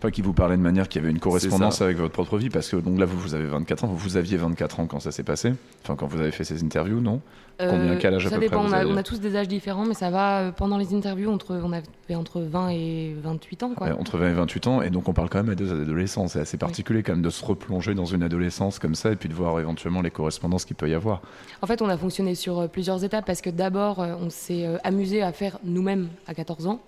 Pas 0.00 0.10
qui 0.10 0.22
vous 0.22 0.32
parlait 0.32 0.56
de 0.56 0.62
manière 0.62 0.88
qui 0.88 0.98
avait 0.98 1.10
une 1.10 1.18
correspondance 1.18 1.82
avec 1.82 1.98
votre 1.98 2.12
propre 2.12 2.38
vie, 2.38 2.50
parce 2.50 2.68
que 2.68 2.76
donc 2.76 2.98
là, 2.98 3.04
vous, 3.04 3.18
vous 3.18 3.34
avez 3.34 3.46
24 3.46 3.84
ans, 3.84 3.88
vous 3.88 4.16
aviez 4.16 4.36
24 4.36 4.80
ans 4.80 4.86
quand 4.86 5.00
ça 5.00 5.12
s'est 5.12 5.22
passé, 5.22 5.52
enfin 5.84 5.94
quand 5.96 6.06
vous 6.06 6.20
avez 6.20 6.30
fait 6.30 6.44
ces 6.44 6.64
interviews, 6.64 7.00
non? 7.00 7.20
Combien, 7.58 7.96
quel 7.96 8.14
âge 8.14 8.24
à 8.24 8.28
Euh, 8.28 8.30
ça 8.30 8.36
peu 8.36 8.40
dépend, 8.40 8.62
vous 8.62 8.70
on, 8.70 8.72
a, 8.72 8.78
aviez 8.78 8.90
on 8.90 8.96
a 8.96 9.02
tous 9.02 9.20
des 9.20 9.36
âges 9.36 9.48
différents, 9.48 9.84
mais 9.84 9.92
ça 9.92 10.08
va 10.08 10.38
euh, 10.38 10.50
pendant 10.50 10.78
les 10.78 10.94
interviews, 10.94 11.30
entre, 11.30 11.60
on 11.62 11.72
avait 11.72 12.14
entre 12.14 12.40
20 12.40 12.70
et 12.70 13.14
28 13.22 13.62
ans. 13.62 13.72
Quoi. 13.76 13.88
Ouais, 13.88 13.92
Entre 13.92 14.16
20 14.16 14.30
et 14.30 14.32
28 14.32 14.66
ans, 14.66 14.80
et 14.80 14.88
donc 14.88 15.08
on 15.10 15.12
parle 15.12 15.28
quand 15.28 15.42
même 15.42 15.50
à 15.50 15.54
deux 15.54 15.70
adolescents, 15.70 16.26
c'est 16.28 16.40
assez 16.40 16.56
particulier 16.56 17.02
quand 17.02 17.12
même 17.12 17.20
de 17.20 17.28
se 17.28 17.44
replonger 17.44 17.94
dans 17.94 18.06
une 18.06 18.22
adolescence 18.22 18.78
comme 18.78 18.94
ça, 18.94 19.12
et 19.12 19.16
puis 19.16 19.28
de 19.28 19.34
voir 19.34 19.60
éventuellement 19.60 20.00
les 20.00 20.10
correspondances 20.10 20.64
qu'il 20.64 20.76
peut 20.76 20.88
y 20.88 20.94
avoir. 20.94 21.20
En 21.60 21.66
fait, 21.66 21.82
on 21.82 21.88
a 21.90 21.98
fonctionné 21.98 22.34
sur 22.34 22.60
euh, 22.60 22.66
plusieurs 22.66 23.04
étapes 23.04 23.26
parce 23.26 23.42
que 23.42 23.50
d'abord, 23.50 24.00
euh, 24.00 24.14
on 24.18 24.30
s'est 24.30 24.64
euh, 24.64 24.78
amusé 24.82 25.22
à 25.22 25.32
faire 25.32 25.58
nous-mêmes 25.62 26.08
à 26.26 26.32
14 26.32 26.66
ans. 26.66 26.80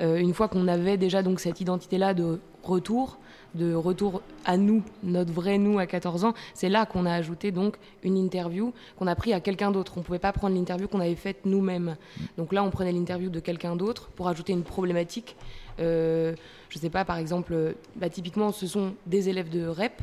Euh, 0.00 0.16
une 0.16 0.34
fois 0.34 0.48
qu'on 0.48 0.68
avait 0.68 0.96
déjà 0.96 1.22
donc 1.22 1.40
cette 1.40 1.60
identité-là 1.60 2.14
de 2.14 2.40
retour, 2.62 3.18
de 3.54 3.74
retour 3.74 4.22
à 4.44 4.56
nous, 4.56 4.82
notre 5.02 5.32
vrai 5.32 5.58
nous 5.58 5.78
à 5.78 5.86
14 5.86 6.24
ans, 6.24 6.34
c'est 6.54 6.68
là 6.68 6.86
qu'on 6.86 7.06
a 7.06 7.12
ajouté 7.12 7.50
donc 7.50 7.76
une 8.02 8.16
interview 8.16 8.72
qu'on 8.98 9.06
a 9.06 9.14
pris 9.14 9.32
à 9.32 9.40
quelqu'un 9.40 9.70
d'autre. 9.70 9.92
On 9.96 10.00
ne 10.00 10.04
pouvait 10.04 10.18
pas 10.18 10.32
prendre 10.32 10.54
l'interview 10.54 10.88
qu'on 10.88 11.00
avait 11.00 11.14
faite 11.14 11.44
nous-mêmes. 11.44 11.96
Donc 12.38 12.52
là, 12.52 12.64
on 12.64 12.70
prenait 12.70 12.92
l'interview 12.92 13.30
de 13.30 13.40
quelqu'un 13.40 13.76
d'autre 13.76 14.08
pour 14.16 14.28
ajouter 14.28 14.52
une 14.52 14.62
problématique. 14.62 15.36
Euh, 15.82 16.34
je 16.70 16.78
sais 16.78 16.88
pas, 16.90 17.04
par 17.04 17.18
exemple, 17.18 17.52
euh, 17.52 17.72
bah, 17.96 18.08
typiquement, 18.08 18.50
ce 18.52 18.66
sont 18.66 18.94
des 19.06 19.28
élèves 19.28 19.50
de 19.50 19.66
REP. 19.66 20.00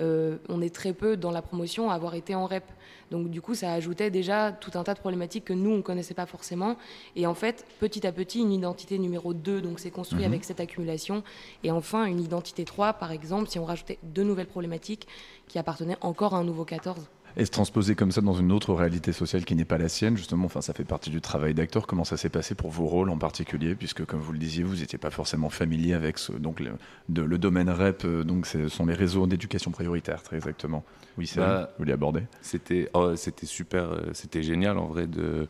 Euh, 0.00 0.38
on 0.48 0.60
est 0.60 0.74
très 0.74 0.92
peu 0.92 1.16
dans 1.16 1.30
la 1.30 1.42
promotion 1.42 1.90
à 1.90 1.94
avoir 1.94 2.14
été 2.16 2.34
en 2.34 2.46
REP. 2.46 2.64
Donc 3.12 3.30
du 3.30 3.40
coup, 3.40 3.54
ça 3.54 3.72
ajoutait 3.72 4.10
déjà 4.10 4.50
tout 4.52 4.72
un 4.74 4.82
tas 4.82 4.92
de 4.94 4.98
problématiques 4.98 5.44
que 5.44 5.52
nous, 5.52 5.70
on 5.70 5.76
ne 5.76 5.82
connaissait 5.82 6.14
pas 6.14 6.26
forcément. 6.26 6.76
Et 7.14 7.26
en 7.26 7.34
fait, 7.34 7.64
petit 7.78 8.04
à 8.06 8.10
petit, 8.12 8.40
une 8.40 8.52
identité 8.52 8.98
numéro 8.98 9.32
2, 9.32 9.60
donc 9.62 9.78
c'est 9.78 9.90
construit 9.92 10.22
Mhm. 10.22 10.26
avec 10.26 10.44
cette 10.44 10.58
accumulation. 10.60 11.22
Et 11.62 11.70
enfin, 11.70 12.04
une 12.06 12.20
identité 12.20 12.64
3, 12.64 12.94
par 12.94 13.12
exemple, 13.12 13.48
si 13.48 13.58
on 13.60 13.64
rajoutait 13.64 13.98
deux 14.02 14.24
nouvelles 14.24 14.48
problématiques 14.48 15.06
qui 15.46 15.58
appartenaient 15.58 15.96
encore 16.00 16.34
à 16.34 16.38
un 16.38 16.44
nouveau 16.44 16.64
14. 16.64 17.06
Et 17.40 17.44
se 17.44 17.50
transposer 17.52 17.94
comme 17.94 18.10
ça 18.10 18.20
dans 18.20 18.34
une 18.34 18.50
autre 18.50 18.74
réalité 18.74 19.12
sociale 19.12 19.44
qui 19.44 19.54
n'est 19.54 19.64
pas 19.64 19.78
la 19.78 19.88
sienne, 19.88 20.16
justement, 20.16 20.46
enfin, 20.46 20.60
ça 20.60 20.72
fait 20.74 20.82
partie 20.84 21.08
du 21.10 21.20
travail 21.20 21.54
d'acteur. 21.54 21.86
Comment 21.86 22.02
ça 22.02 22.16
s'est 22.16 22.28
passé 22.30 22.56
pour 22.56 22.70
vos 22.70 22.86
rôles 22.86 23.10
en 23.10 23.16
particulier, 23.16 23.76
puisque 23.76 24.04
comme 24.04 24.18
vous 24.18 24.32
le 24.32 24.38
disiez, 24.38 24.64
vous 24.64 24.74
n'étiez 24.74 24.98
pas 24.98 25.10
forcément 25.10 25.48
familier 25.48 25.94
avec 25.94 26.18
ce, 26.18 26.32
donc 26.32 26.58
le, 26.58 26.72
de- 27.08 27.22
le 27.22 27.38
domaine 27.38 27.70
REP, 27.70 28.04
euh, 28.04 28.24
donc 28.24 28.44
ce 28.46 28.66
sont 28.68 28.86
les 28.86 28.94
réseaux 28.94 29.26
d'éducation 29.28 29.70
prioritaire, 29.70 30.20
très 30.24 30.36
exactement. 30.36 30.84
Oui, 31.16 31.28
c'est 31.28 31.38
Bah, 31.38 31.70
vous 31.78 31.88
aborder? 31.92 32.22
C'était 32.42 32.90
oh, 32.94 33.14
c'était 33.14 33.46
super, 33.46 33.92
euh, 33.92 34.00
c'était 34.14 34.42
génial 34.42 34.76
en 34.76 34.86
vrai. 34.86 35.06
De... 35.06 35.46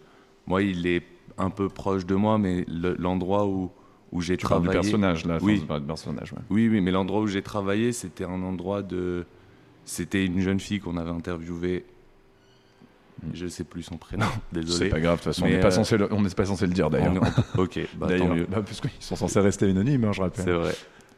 Moi, 0.46 0.62
il 0.62 0.86
est 0.86 1.02
un 1.38 1.48
peu 1.48 1.70
proche 1.70 2.04
de 2.04 2.14
moi, 2.14 2.36
mais 2.36 2.66
le- 2.68 2.96
l'endroit 2.98 3.46
où, 3.46 3.70
où 4.12 4.20
j'ai 4.20 4.36
Tu 4.36 4.46
parles 4.46 4.60
travaillé. 4.62 4.80
du 4.80 4.84
personnage 4.90 5.24
là, 5.24 5.38
Oui. 5.40 5.64
personnage. 5.86 6.32
ouais. 6.34 6.38
Oui, 6.50 6.68
oui, 6.68 6.82
mais 6.82 6.90
l'endroit 6.90 7.20
où 7.22 7.26
j'ai 7.26 7.42
travaillé, 7.42 7.92
c'était 7.92 8.24
un 8.24 8.42
endroit 8.42 8.82
de. 8.82 9.24
C'était 9.88 10.24
une 10.26 10.40
jeune 10.40 10.60
fille 10.60 10.80
qu'on 10.80 10.96
avait 10.98 11.10
interviewée. 11.10 11.84
Je 13.34 13.46
sais 13.48 13.64
plus 13.64 13.82
son 13.82 13.96
prénom, 13.96 14.26
C'est 14.52 14.60
désolé. 14.60 14.90
pas 14.90 15.00
grave, 15.00 15.18
de 15.18 15.24
toute 15.24 15.32
façon, 15.32 15.46
on 15.46 15.48
n'est 15.48 15.58
pas, 15.60 15.68
euh, 15.68 15.70
censé 15.72 15.96
le- 15.96 16.12
on 16.12 16.20
n'est 16.22 16.28
pas 16.30 16.44
censé 16.44 16.66
le 16.66 16.72
dire 16.72 16.88
d'ailleurs. 16.90 17.14
On 17.56 17.62
Ok, 17.62 17.78
bah, 17.96 18.00
tant 18.00 18.06
D'ailleurs, 18.06 18.34
mieux. 18.34 18.46
bah, 18.48 18.62
parce 18.62 18.80
qu'ils 18.80 18.90
sont 19.00 19.16
censés 19.16 19.40
rester 19.40 19.68
anonymes, 19.68 20.04
hein, 20.04 20.12
je 20.12 20.20
rappelle. 20.20 20.44
C'est 20.44 20.52
vrai. 20.52 20.74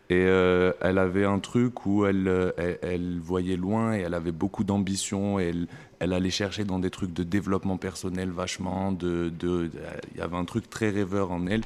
Et 0.09 0.25
euh, 0.27 0.73
elle 0.81 0.99
avait 0.99 1.25
un 1.27 1.39
truc 1.41 1.85
où 1.87 2.07
elle, 2.07 2.27
euh, 2.27 2.53
elle, 2.57 2.79
elle 2.83 3.19
voyait 3.21 3.57
loin 3.57 3.95
et 3.95 4.01
elle 4.01 4.15
avait 4.15 4.33
beaucoup 4.33 4.65
d'ambition. 4.65 5.39
et 5.39 5.49
Elle, 5.51 5.67
elle 5.99 6.13
allait 6.13 6.31
chercher 6.31 6.65
dans 6.65 6.79
des 6.79 6.91
trucs 6.91 7.13
de 7.13 7.23
développement 7.23 7.77
personnel 7.77 8.31
vachement. 8.31 8.93
De, 8.93 9.29
de, 9.29 9.67
de- 9.67 9.71
il 10.15 10.19
y 10.19 10.23
avait 10.23 10.37
un 10.37 10.45
truc 10.47 10.71
très 10.71 10.91
rêveur 10.91 11.31
en 11.33 11.47
elle. 11.49 11.63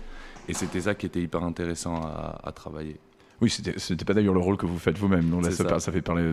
Et 0.48 0.52
c'était 0.54 0.80
ça 0.82 0.94
qui 0.94 1.06
était 1.06 1.20
hyper 1.22 1.42
intéressant 1.44 2.02
à, 2.02 2.40
à 2.42 2.52
travailler. 2.52 2.96
Oui, 3.40 3.50
c'était 3.50 4.04
pas 4.04 4.14
d'ailleurs 4.14 4.32
le 4.34 4.40
rôle 4.40 4.56
que 4.56 4.64
vous 4.66 4.78
faites 4.78 4.96
vous-même. 4.96 5.28
Donc 5.28 5.42
là, 5.42 5.50
C'est 5.50 5.56
ça, 5.56 5.64
ça. 5.64 5.68
par- 5.70 5.80
ça 5.80 5.90
fait 5.92 6.02
parler, 6.02 6.32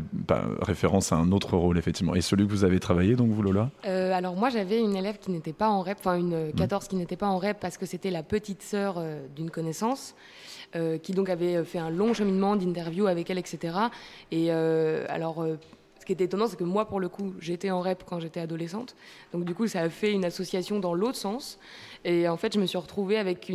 référence 0.62 1.12
à 1.12 1.16
un 1.18 1.32
autre 1.32 1.58
rôle, 1.58 1.78
effectivement. 1.78 2.16
Et 2.16 2.22
celui 2.22 2.46
que 2.46 2.52
vous 2.52 2.64
avez 2.64 2.80
travaillé, 2.80 3.16
donc 3.16 3.32
vous, 3.32 3.42
Lola? 3.42 3.70
Euh, 3.86 4.14
alors 4.14 4.36
moi 4.36 4.50
j'avais 4.50 4.80
une 4.80 4.96
élève 4.96 5.18
qui 5.18 5.32
n'était 5.32 5.54
pas 5.54 5.68
en 5.70 5.82
REP, 5.82 5.98
enfin 6.00 6.16
une 6.18 6.34
euh, 6.34 6.52
14 6.56 6.88
qui 6.88 6.96
n'était 6.96 7.16
pas 7.18 7.28
en 7.28 7.38
REP 7.38 7.60
parce 7.60 7.78
que 7.78 7.86
c'était 7.86 8.12
la 8.12 8.24
petite 8.24 8.62
sœur 8.62 8.96
euh, 8.98 9.20
d'une 9.36 9.50
connaissance 9.50 10.16
euh, 10.76 10.98
qui 10.98 11.14
donc 11.14 11.30
avait 11.30 11.64
fait 11.64 11.80
un 11.80 11.90
long 11.90 12.14
cheminement 12.14 12.56
d'interview 12.56 13.08
avec 13.08 13.30
elle, 13.30 13.40
etc. 13.40 13.76
Et 14.32 14.48
euh, 14.52 15.06
alors 15.10 15.42
euh, 15.42 15.58
ce 16.02 16.06
qui 16.06 16.14
était 16.14 16.24
étonnant 16.24 16.48
c'est 16.48 16.58
que 16.58 16.64
moi 16.64 16.86
pour 16.86 17.00
le 17.00 17.10
coup 17.10 17.34
j'étais 17.40 17.70
en 17.70 17.80
REP 17.80 18.04
quand 18.06 18.20
j'étais 18.20 18.40
adolescente, 18.40 18.96
donc 19.32 19.46
du 19.46 19.54
coup 19.54 19.68
ça 19.68 19.82
a 19.82 19.90
fait 19.90 20.12
une 20.12 20.26
association 20.26 20.80
dans 20.80 20.94
l'autre 20.94 21.18
sens. 21.18 21.60
Et 22.04 22.28
en 22.28 22.38
fait 22.38 22.54
je 22.54 22.60
me 22.60 22.66
suis 22.66 22.80
retrouvée 22.80 23.18
avec 23.18 23.52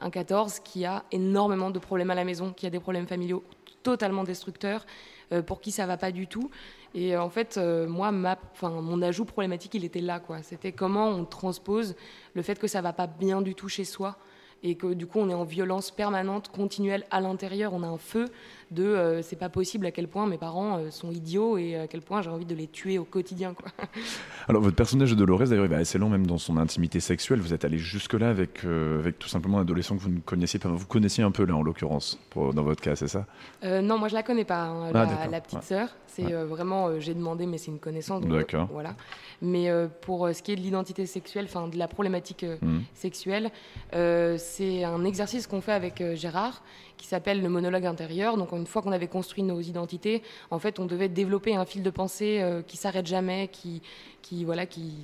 un 0.00 0.10
14 0.10 0.60
qui 0.60 0.84
a 0.84 1.04
énormément 1.12 1.70
de 1.70 1.78
problèmes 1.78 2.10
à 2.10 2.16
la 2.16 2.24
maison, 2.24 2.52
qui 2.52 2.66
a 2.66 2.70
des 2.70 2.80
problèmes 2.80 3.06
familiaux 3.06 3.44
totalement 3.84 4.24
destructeurs, 4.24 4.84
euh, 5.32 5.42
pour 5.42 5.60
qui 5.60 5.70
ça 5.70 5.86
va 5.86 5.96
pas 5.96 6.10
du 6.10 6.26
tout. 6.26 6.50
Et 6.94 7.16
en 7.16 7.30
fait, 7.30 7.56
euh, 7.56 7.86
moi, 7.86 8.10
mon 8.10 9.02
ajout 9.02 9.24
problématique, 9.24 9.74
il 9.74 9.84
était 9.84 10.00
là. 10.00 10.20
C'était 10.42 10.72
comment 10.72 11.08
on 11.08 11.24
transpose 11.24 11.94
le 12.34 12.42
fait 12.42 12.58
que 12.58 12.66
ça 12.66 12.80
va 12.80 12.92
pas 12.92 13.06
bien 13.06 13.42
du 13.42 13.54
tout 13.54 13.68
chez 13.68 13.84
soi 13.84 14.16
et 14.62 14.76
que 14.76 14.94
du 14.94 15.06
coup, 15.06 15.20
on 15.20 15.28
est 15.28 15.34
en 15.34 15.44
violence 15.44 15.90
permanente, 15.90 16.48
continuelle 16.48 17.04
à 17.10 17.20
l'intérieur. 17.20 17.74
On 17.74 17.82
a 17.82 17.86
un 17.86 17.98
feu 17.98 18.26
de 18.72 18.84
euh, 18.84 19.22
c'est 19.22 19.36
pas 19.36 19.48
possible 19.48 19.86
à 19.86 19.90
quel 19.92 20.08
point 20.08 20.26
mes 20.26 20.38
parents 20.38 20.78
euh, 20.78 20.90
sont 20.90 21.10
idiots 21.12 21.56
et 21.56 21.76
à 21.76 21.86
quel 21.86 22.00
point 22.02 22.20
j'ai 22.22 22.30
envie 22.30 22.44
de 22.44 22.54
les 22.54 22.66
tuer 22.66 22.98
au 22.98 23.04
quotidien, 23.04 23.54
quoi. 23.54 23.68
Alors, 24.48 24.62
votre 24.62 24.76
personnage 24.76 25.10
de 25.10 25.14
Dolores, 25.16 25.44
d'ailleurs, 25.48 25.64
il 25.66 25.70
va 25.70 25.76
assez 25.78 25.98
loin, 25.98 26.08
même 26.08 26.26
dans 26.26 26.38
son 26.38 26.56
intimité 26.56 26.98
sexuelle. 27.00 27.40
Vous 27.40 27.52
êtes 27.54 27.64
allé 27.64 27.78
jusque-là 27.78 28.28
avec, 28.28 28.64
euh, 28.64 28.98
avec 29.00 29.18
tout 29.18 29.28
simplement 29.28 29.58
un 29.58 29.62
adolescent 29.62 29.96
que 29.96 30.02
vous 30.02 30.08
ne 30.10 30.20
connaissiez 30.20 30.58
pas. 30.58 30.68
Vous 30.68 30.86
connaissiez 30.86 31.22
un 31.24 31.30
peu, 31.30 31.44
là, 31.44 31.54
en 31.54 31.62
l'occurrence, 31.62 32.18
pour- 32.30 32.52
dans 32.54 32.62
votre 32.62 32.80
cas, 32.82 32.96
c'est 32.96 33.08
ça? 33.08 33.26
Non, 33.64 33.98
moi 33.98 34.08
je 34.08 34.14
la 34.14 34.22
connais 34.22 34.44
pas, 34.44 34.64
hein, 34.64 34.90
Ah, 34.94 35.26
la, 35.30 35.40
petite 35.40 35.58
ouais. 35.58 35.64
sœur. 35.64 35.88
C'est 36.06 36.24
Ouais. 36.24 36.44
vraiment, 36.44 36.98
j'ai 36.98 37.12
demandé, 37.14 37.44
mais 37.46 37.58
c'est 37.58 37.70
une 37.70 37.78
connaissance. 37.78 38.22
donc, 38.22 38.30
D'accord. 38.32 38.68
voilà. 38.72 38.94
Mais 39.42 39.68
pour 40.00 40.28
ce 40.32 40.42
qui 40.42 40.52
est 40.52 40.56
de 40.56 40.60
l'identité 40.62 41.04
sexuelle, 41.06 41.44
enfin 41.46 41.68
de 41.68 41.76
la 41.76 41.88
problématique 41.88 42.44
Mhm. 42.62 42.82
sexuelle, 42.94 43.50
c'est 43.92 44.84
un 44.84 45.04
exercice 45.04 45.46
qu'on 45.46 45.60
fait 45.60 45.72
avec 45.72 46.02
Gérard 46.14 46.62
qui 46.96 47.06
s'appelle 47.06 47.42
le 47.42 47.48
monologue 47.48 47.86
intérieur. 47.86 48.36
Donc 48.36 48.52
une 48.52 48.66
fois 48.66 48.82
qu'on 48.82 48.92
avait 48.92 49.06
construit 49.08 49.42
nos 49.42 49.60
identités, 49.60 50.22
en 50.50 50.58
fait, 50.58 50.78
on 50.78 50.86
devait 50.86 51.08
développer 51.08 51.54
un 51.54 51.64
fil 51.64 51.82
de 51.82 51.90
pensée 51.90 52.40
euh, 52.40 52.62
qui 52.62 52.76
s'arrête 52.76 53.06
jamais, 53.06 53.48
qui, 53.48 53.82
qui 54.22 54.44
voilà, 54.44 54.66
qui 54.66 54.94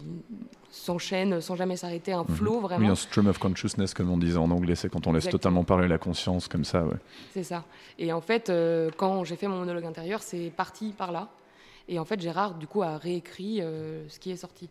s'enchaîne 0.71 1.41
sans 1.41 1.55
jamais 1.57 1.77
s'arrêter, 1.77 2.13
un 2.13 2.25
flow 2.25 2.57
Oui, 2.57 2.63
vraiment. 2.63 2.91
un 2.91 2.95
stream 2.95 3.27
of 3.27 3.39
consciousness, 3.39 3.93
comme 3.95 4.11
on 4.11 4.17
disait 4.17 4.39
en 4.39 4.51
anglais, 4.51 4.75
c'est 4.75 4.89
quand 4.89 5.07
on 5.07 5.13
laisse 5.13 5.25
Exactement. 5.27 5.39
totalement 5.39 5.65
parler 5.65 5.89
la 5.89 5.99
conscience, 5.99 6.49
comme 6.49 6.65
ça, 6.65 6.85
ouais. 6.85 6.97
C'est 7.33 7.45
ça. 7.45 7.65
Et 7.99 8.13
en 8.13 8.21
fait, 8.21 8.49
euh, 8.49 8.91
quand 8.97 9.25
j'ai 9.25 9.37
fait 9.37 9.49
mon 9.49 9.59
monologue 9.59 9.85
intérieur, 9.85 10.23
c'est 10.23 10.51
parti 10.57 10.95
par 10.97 11.13
là. 11.13 11.29
Et 11.89 11.99
en 11.99 12.05
fait, 12.05 12.21
Gérard, 12.21 12.55
du 12.55 12.67
coup, 12.67 12.83
a 12.83 12.97
réécrit 12.97 13.61
euh, 13.61 14.09
ce 14.09 14.19
qui 14.19 14.31
est 14.31 14.37
sorti. 14.37 14.71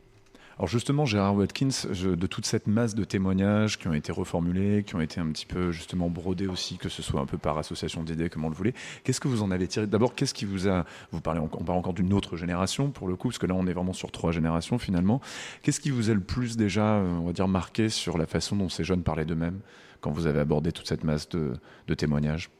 Alors 0.58 0.67
justement, 0.67 1.05
Gérard 1.05 1.36
Watkins, 1.36 1.70
de 1.89 2.27
toute 2.27 2.46
cette 2.46 2.67
masse 2.67 2.93
de 2.93 3.03
témoignages 3.03 3.79
qui 3.79 3.88
ont 3.88 3.93
été 3.93 4.12
reformulés, 4.12 4.84
qui 4.84 4.96
ont 4.96 5.01
été 5.01 5.20
un 5.20 5.27
petit 5.31 5.46
peu 5.46 5.72
justement 5.72 6.10
brodés 6.10 6.48
aussi, 6.48 6.77
que 6.77 6.89
ce 6.89 7.01
soit 7.01 7.20
un 7.20 7.25
peu 7.25 7.38
par 7.38 7.58
association 7.58 8.03
d'idées, 8.03 8.29
comme 8.29 8.46
on 8.46 8.50
le 8.50 8.55
voulait, 8.55 8.74
qu'est-ce 9.03 9.20
que 9.20 9.27
vous 9.27 9.41
en 9.41 9.50
avez 9.50 9.67
tiré? 9.67 9.88
D'abord, 9.88 10.13
qu'est-ce 10.13 10.34
qui 10.34 10.46
vous 10.46 10.67
a... 10.67 10.86
Vous 11.12 11.22
parlez, 11.22 11.39
on 11.39 11.48
parle 11.48 11.79
encore 11.79 11.93
d'une 11.93 12.13
autre 12.13 12.38
génération, 12.38 12.91
pour 12.91 13.08
le 13.08 13.15
coup, 13.15 13.29
parce 13.29 13.39
que 13.39 13.48
là, 13.48 13.55
on 13.55 13.65
est 13.65 13.74
vraiment 13.74 13.93
sur 13.93 14.12
trois 14.12 14.31
générations, 14.31 14.77
finalement. 14.77 15.20
Qu'est-ce 15.63 15.79
qui 15.79 15.89
vous 15.89 16.10
a 16.10 16.13
le 16.13 16.20
plus 16.20 16.58
déjà, 16.58 16.96
on 16.96 17.25
va 17.25 17.34
dire, 17.34 17.48
marqué 17.48 17.89
sur 17.89 18.17
la 18.17 18.27
façon 18.27 18.55
dont 18.55 18.70
ces 18.70 18.84
jeunes 18.84 19.03
parlaient 19.03 19.25
d'eux-mêmes, 19.25 19.62
quand 20.00 20.12
vous 20.12 20.27
avez 20.27 20.39
abordé 20.39 20.72
toute 20.72 20.88
cette 20.88 21.03
masse 21.03 21.27
de, 21.29 21.53
témoignages? 21.96 22.51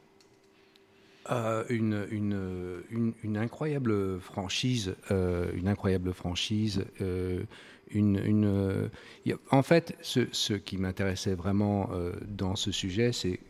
Euh, 1.30 1.62
une 1.68 3.36
incroyable 3.36 4.18
franchise, 4.20 4.96
euh, 5.12 5.52
une 5.54 5.68
incroyable 5.68 6.12
franchise. 6.12 6.84
euh, 7.00 7.44
euh, 7.94 8.88
en 9.50 9.62
fait, 9.62 9.96
ce, 10.02 10.54
qui 10.54 10.76
m'intéressait 10.76 11.34
vraiment 11.34 11.90
euh, 11.92 12.12
dans 12.28 12.56
ce 12.56 12.72
sujet, 12.72 13.12
c'est 13.12 13.40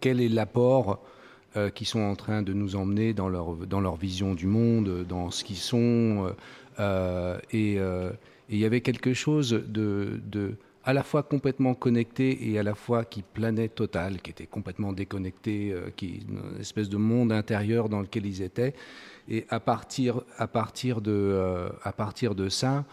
quel 0.00 0.20
est 0.20 0.28
l'apport 0.28 1.02
euh, 1.56 1.70
qu'ils 1.70 1.86
sont 1.86 2.00
en 2.00 2.14
train 2.14 2.42
de 2.42 2.52
nous 2.52 2.76
emmener 2.76 3.14
dans 3.14 3.28
leur, 3.28 3.96
vision 3.96 4.34
du 4.34 4.46
monde, 4.46 5.04
dans 5.08 5.30
ce 5.30 5.44
qu'ils 5.44 5.56
sont. 5.56 6.32
euh, 6.78 7.38
et 7.52 7.78
il 8.50 8.58
y 8.58 8.64
avait 8.64 8.80
quelque 8.80 9.12
chose 9.12 9.50
de, 9.50 10.56
à 10.84 10.92
la 10.94 11.02
fois 11.02 11.22
complètement 11.22 11.74
connecté 11.74 12.48
et 12.50 12.58
à 12.58 12.62
la 12.62 12.74
fois 12.74 13.04
qui 13.04 13.22
planait 13.22 13.68
total, 13.68 14.22
qui 14.22 14.30
était 14.30 14.46
complètement 14.46 14.92
déconnecté, 14.92 15.74
qui 15.96 16.22
une 16.28 16.60
espèce 16.60 16.88
de 16.88 16.96
monde 16.96 17.30
intérieur 17.32 17.88
dans 17.88 18.00
lequel 18.00 18.24
ils 18.24 18.40
étaient. 18.40 18.74
Et 19.28 19.44
à 19.50 19.60
partir, 19.60 20.22
de, 21.02 22.48
ça, 22.48 22.84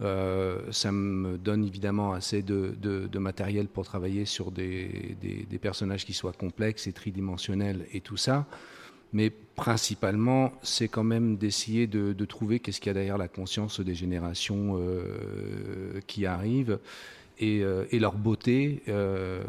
ça 0.00 0.92
me 0.92 1.36
donne 1.36 1.64
évidemment 1.64 2.12
assez 2.12 2.42
de, 2.42 3.18
matériel 3.18 3.68
pour 3.68 3.84
travailler 3.84 4.24
sur 4.24 4.50
des, 4.50 5.16
personnages 5.60 6.04
qui 6.04 6.12
soient 6.12 6.32
complexes 6.32 6.86
et 6.86 6.92
tridimensionnels 6.92 7.86
et 7.92 8.00
tout 8.00 8.16
ça. 8.16 8.46
Mais 9.12 9.30
principalement, 9.56 10.52
c'est 10.62 10.88
quand 10.88 11.04
même 11.04 11.36
d'essayer 11.36 11.86
de, 11.86 12.24
trouver 12.24 12.60
qu'est-ce 12.60 12.80
qu'il 12.80 12.88
y 12.88 12.90
a 12.90 12.94
derrière 12.94 13.18
la 13.18 13.28
conscience 13.28 13.80
des 13.80 13.94
générations 13.94 14.78
euh, 14.78 16.00
qui 16.06 16.26
arrivent 16.26 16.78
et, 17.38 17.62
euh, 17.62 17.84
leur 17.92 18.14
beauté. 18.14 18.82
Euh, 18.88 19.42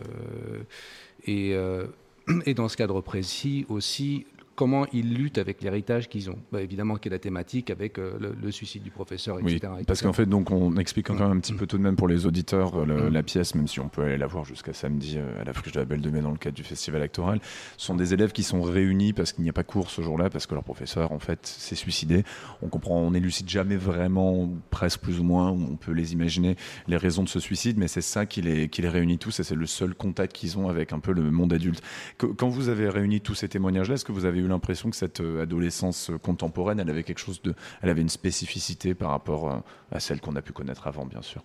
et, 1.27 2.53
dans 2.55 2.70
ce 2.70 2.77
cadre 2.77 3.01
précis 3.01 3.65
aussi, 3.70 4.25
comment 4.55 4.86
ils 4.93 5.13
luttent 5.13 5.38
avec 5.38 5.62
l'héritage 5.62 6.10
qu'ils 6.10 6.29
ont. 6.29 6.38
Bah, 6.51 6.62
évidemment, 6.62 6.96
qui 6.98 7.08
est 7.08 7.12
la 7.12 7.20
thématique 7.20 7.70
avec 7.70 7.98
euh, 7.98 8.17
le, 8.20 8.51
suicide 8.51 8.84
du 8.84 8.91
professeur, 8.91 9.39
etc. 9.39 9.60
Oui, 9.77 9.84
parce 9.86 10.01
qu'en 10.01 10.13
fait, 10.13 10.25
donc, 10.25 10.51
on 10.51 10.75
explique 10.77 11.08
quand 11.08 11.15
même 11.15 11.31
un 11.31 11.39
petit 11.39 11.53
peu 11.53 11.65
tout 11.67 11.77
de 11.77 11.84
même 11.84 11.96
pour 11.96 12.08
les 12.08 12.25
auditeurs 12.25 12.75
euh, 12.75 13.10
mm. 13.10 13.13
la 13.13 13.24
pièce, 13.24 13.55
même 13.55 13.67
si 13.67 13.79
on 13.79 13.88
peut 13.88 14.03
aller 14.03 14.17
la 14.17 14.27
voir 14.27 14.46
jusqu'à 14.46 14.74
samedi 14.74 15.17
euh, 15.17 15.41
à 15.41 15.46
la 15.46 15.53
friche 15.53 15.74
de 15.74 15.79
la 15.79 15.86
Belle 15.86 16.01
de 16.01 16.10
Mai 16.10 16.22
dans 16.22 16.31
le 16.31 16.38
cadre 16.38 16.55
du 16.55 16.63
festival 16.63 17.01
actoral. 17.01 17.39
Ce 17.77 17.86
sont 17.86 17.96
des 17.96 18.13
élèves 18.13 18.31
qui 18.31 18.43
sont 18.43 18.62
réunis 18.62 19.13
parce 19.13 19.31
qu'il 19.34 19.43
n'y 19.43 19.50
a 19.50 19.53
pas 19.53 19.63
cours 19.63 19.89
ce 19.89 20.01
jour-là, 20.01 20.29
parce 20.29 20.48
que 20.48 20.53
leur 20.53 20.63
professeur, 20.63 21.12
en 21.12 21.20
fait, 21.20 21.46
s'est 21.46 21.75
suicidé. 21.75 22.24
On 22.62 22.67
comprend, 22.67 23.00
on 23.00 23.12
n'élucide 23.12 23.50
jamais 23.50 23.77
vraiment, 23.77 24.50
presque 24.70 25.01
plus 25.01 25.20
ou 25.20 25.24
moins, 25.24 25.50
on 25.50 25.75
peut 25.75 25.93
les 25.93 26.13
imaginer, 26.13 26.55
les 26.88 26.98
raisons 26.98 27.24
de 27.24 27.29
ce 27.29 27.39
suicide, 27.39 27.77
mais 27.77 27.88
c'est 27.88 28.01
ça 28.01 28.25
qui 28.25 28.41
les, 28.41 28.70
qui 28.70 28.81
les 28.81 28.89
réunit 28.89 29.17
tous 29.17 29.39
et 29.39 29.43
c'est 29.43 29.55
le 29.55 29.65
seul 29.65 29.96
contact 29.96 30.34
qu'ils 30.34 30.58
ont 30.58 30.67
avec 30.70 30.93
un 30.93 31.00
peu 31.00 31.13
le 31.13 31.31
monde 31.31 31.53
adulte. 31.53 31.81
Quand 32.17 32.50
vous 32.50 32.70
avez 32.70 32.89
réuni 32.89 33.22
tous 33.22 33.36
ces 33.36 33.48
témoignages-là, 33.48 33.96
est-ce 33.96 34.05
que 34.05 34.12
vous 34.12 34.25
avez 34.25 34.40
eu 34.41 34.48
l'impression 34.48 34.89
que 34.89 34.95
cette 34.95 35.21
euh, 35.21 35.43
adolescence 35.43 36.12
contemporaine, 36.21 36.79
elle 36.79 36.89
avait 36.89 37.03
quelque 37.03 37.19
chose 37.19 37.41
de, 37.41 37.53
elle 37.81 37.89
avait 37.89 38.01
une 38.01 38.10
spécificité 38.10 38.93
par 38.93 39.10
rapport 39.12 39.51
euh, 39.51 39.57
à 39.91 40.00
celle 40.00 40.21
qu'on 40.21 40.36
a 40.36 40.41
pu 40.41 40.53
connaître 40.53 40.88
avant, 40.88 41.05
bien 41.05 41.21
sûr, 41.21 41.43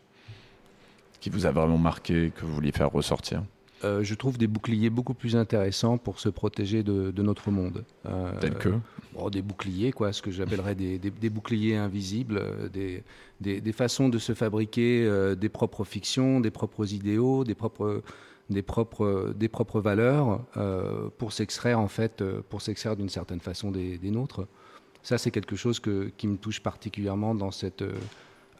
qui 1.20 1.30
vous 1.30 1.46
a 1.46 1.52
vraiment 1.52 1.78
marqué, 1.78 2.32
que 2.34 2.44
vous 2.44 2.54
vouliez 2.54 2.72
faire 2.72 2.90
ressortir? 2.90 3.42
Euh, 3.84 4.02
je 4.02 4.14
trouve 4.14 4.38
des 4.38 4.46
boucliers 4.46 4.88
beaucoup 4.88 5.12
plus 5.12 5.36
intéressants 5.36 5.98
pour 5.98 6.18
se 6.18 6.30
protéger 6.30 6.82
de, 6.82 7.12
notre 7.22 7.50
monde. 7.50 7.84
Tel 8.40 8.54
que? 8.54 8.70
Des 9.30 9.42
boucliers, 9.42 9.92
quoi, 9.92 10.12
ce 10.12 10.22
que 10.22 10.30
j'appellerais 10.30 10.74
des, 10.74 11.30
boucliers 11.30 11.76
invisibles, 11.76 12.42
des, 12.72 13.02
des, 13.40 13.72
façons 13.72 14.08
de 14.08 14.18
se 14.18 14.32
fabriquer 14.32 15.34
des 15.36 15.48
propres 15.50 15.84
fictions, 15.84 16.40
des 16.40 16.50
propres 16.50 16.92
idéaux, 16.92 17.44
des 17.44 17.54
propres 17.54 18.02
des 18.50 18.62
propres, 18.62 19.34
des 19.36 19.48
propres 19.48 19.80
valeurs 19.80 20.40
euh, 20.56 21.08
pour 21.18 21.32
s'extraire 21.32 21.80
en 21.80 21.88
fait, 21.88 22.20
euh, 22.20 22.42
pour 22.48 22.62
s'extraire 22.62 22.96
d'une 22.96 23.08
certaine 23.08 23.40
façon 23.40 23.70
des, 23.70 23.98
nôtres. 24.04 24.46
Ça, 25.02 25.18
c'est 25.18 25.30
quelque 25.30 25.56
chose 25.56 25.80
que, 25.80 26.10
qui 26.16 26.26
me 26.26 26.36
touche 26.36 26.60
particulièrement 26.60 27.34
dans 27.34 27.50
cette, 27.50 27.84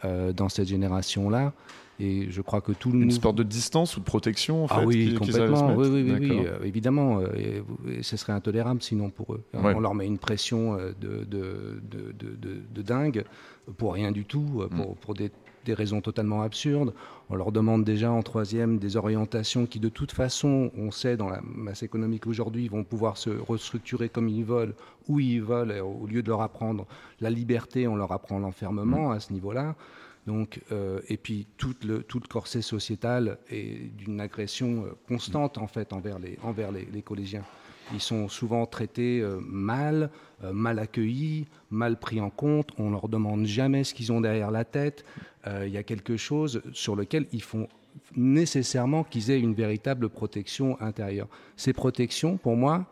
euh, 0.05 0.33
dans 0.33 0.49
cette 0.49 0.69
génération-là. 0.69 1.53
Et 1.99 2.31
je 2.31 2.43
crois 2.43 2.61
que 2.61 2.73
tout 2.73 2.93
le 2.93 3.01
Une 3.01 3.11
sport 3.11 3.33
de 3.33 3.43
distance 3.43 3.97
ou 3.97 4.01
de 4.01 4.05
protection, 4.05 4.65
en 4.65 4.69
ah 4.69 4.85
oui, 4.85 5.15
complètement. 5.15 5.75
oui, 5.75 5.89
oui, 5.89 6.13
oui, 6.21 6.43
évidemment. 6.63 7.23
Et, 7.35 7.63
ce 8.03 8.19
serait 8.19 8.35
intolérable 8.35 8.83
sinon 8.83 9.09
pour 9.09 9.33
eux. 9.33 9.43
On 9.55 9.81
leur 9.81 9.95
met 9.95 10.07
une 10.07 10.19
pression 10.19 10.77
de, 10.77 11.25
de, 11.25 11.81
de, 11.91 12.63
de, 12.75 12.83
dingue 12.83 13.25
pour 13.79 13.95
rien 13.95 14.13
du 14.13 14.27
tout, 14.27 14.67
pour, 14.71 14.91
mm. 14.91 14.95
pour 15.01 15.15
des 15.15 15.31
des 15.67 15.75
raisons 15.75 16.01
totalement 16.01 16.43
absurdes. 16.43 16.95
On 17.29 17.35
leur 17.35 17.53
demande 17.53 17.85
déjà 17.85 18.11
en 18.11 18.23
troisième 18.23 18.79
des 18.79 18.97
orientations 18.97 19.67
qui, 19.67 19.81
de 19.81 19.91
toute 19.91 20.13
façon, 20.13 20.71
on 20.77 20.91
sait 20.91 21.17
dans 21.17 21.29
la 21.29 21.43
masse 21.43 21.83
économique 21.83 22.27
aujourd'hui, 22.27 22.69
vont 22.69 22.85
pouvoir 22.85 23.19
se 23.19 23.31
restructurer 23.31 24.09
comme 24.09 24.29
ils 24.29 24.45
veulent, 24.45 24.75
où 25.09 25.21
ils 25.21 25.43
veulent, 25.43 25.75
au 25.81 26.07
lieu 26.07 26.23
de 26.23 26.29
leur 26.29 26.41
apprendre 26.41 26.87
la 27.21 27.31
liberté, 27.31 27.87
on 27.87 27.97
leur 27.97 28.13
apprend 28.13 28.39
l'enfermement 28.39 29.11
à 29.11 29.21
ce 29.21 29.33
niveau-là. 29.33 29.75
Donc, 30.27 30.61
euh, 30.73 31.01
et 31.09 31.17
puis 31.17 31.47
tout 31.57 31.75
le, 31.85 32.03
tout 32.03 32.21
corset 32.21 32.63
sociétal 32.63 33.39
est 33.49 33.95
d'une 33.97 34.21
agression 34.21 34.85
euh, 34.85 34.91
constante 35.07 35.59
en 35.59 35.69
fait 35.69 35.93
envers 35.93 36.19
les, 36.19 36.37
envers 36.43 36.73
les 36.73 37.03
collégiens. 37.03 37.45
Ils 37.93 38.01
sont 38.01 38.29
souvent 38.29 38.67
traités 38.67 39.21
euh, 39.21 39.39
mal, 39.41 40.11
mal 40.53 40.79
accueillis, 40.79 41.47
mal 41.71 41.99
pris 41.99 42.21
en 42.21 42.31
compte. 42.31 42.71
On 42.79 42.91
leur 42.91 43.09
demande 43.09 43.47
jamais 43.47 43.85
ce 43.85 43.95
qu'ils 43.95 44.13
ont 44.13 44.21
derrière 44.21 44.51
la 44.51 44.65
tête. 44.65 45.05
Euh, 45.47 45.67
il 45.67 45.73
y 45.73 45.77
a 45.77 45.83
quelque 45.83 46.17
chose 46.17 46.63
sur 46.73 46.97
lequel 46.97 47.27
il 47.33 47.43
faut 47.43 47.69
nécessairement 48.15 49.05
qu'ils 49.05 49.31
aient 49.31 49.41
une 49.41 49.55
véritable 49.55 50.09
protection 50.09 50.81
intérieure. 50.81 51.29
Ces 51.57 51.73
protections, 51.73 52.37
pour 52.37 52.57
moi, 52.57 52.87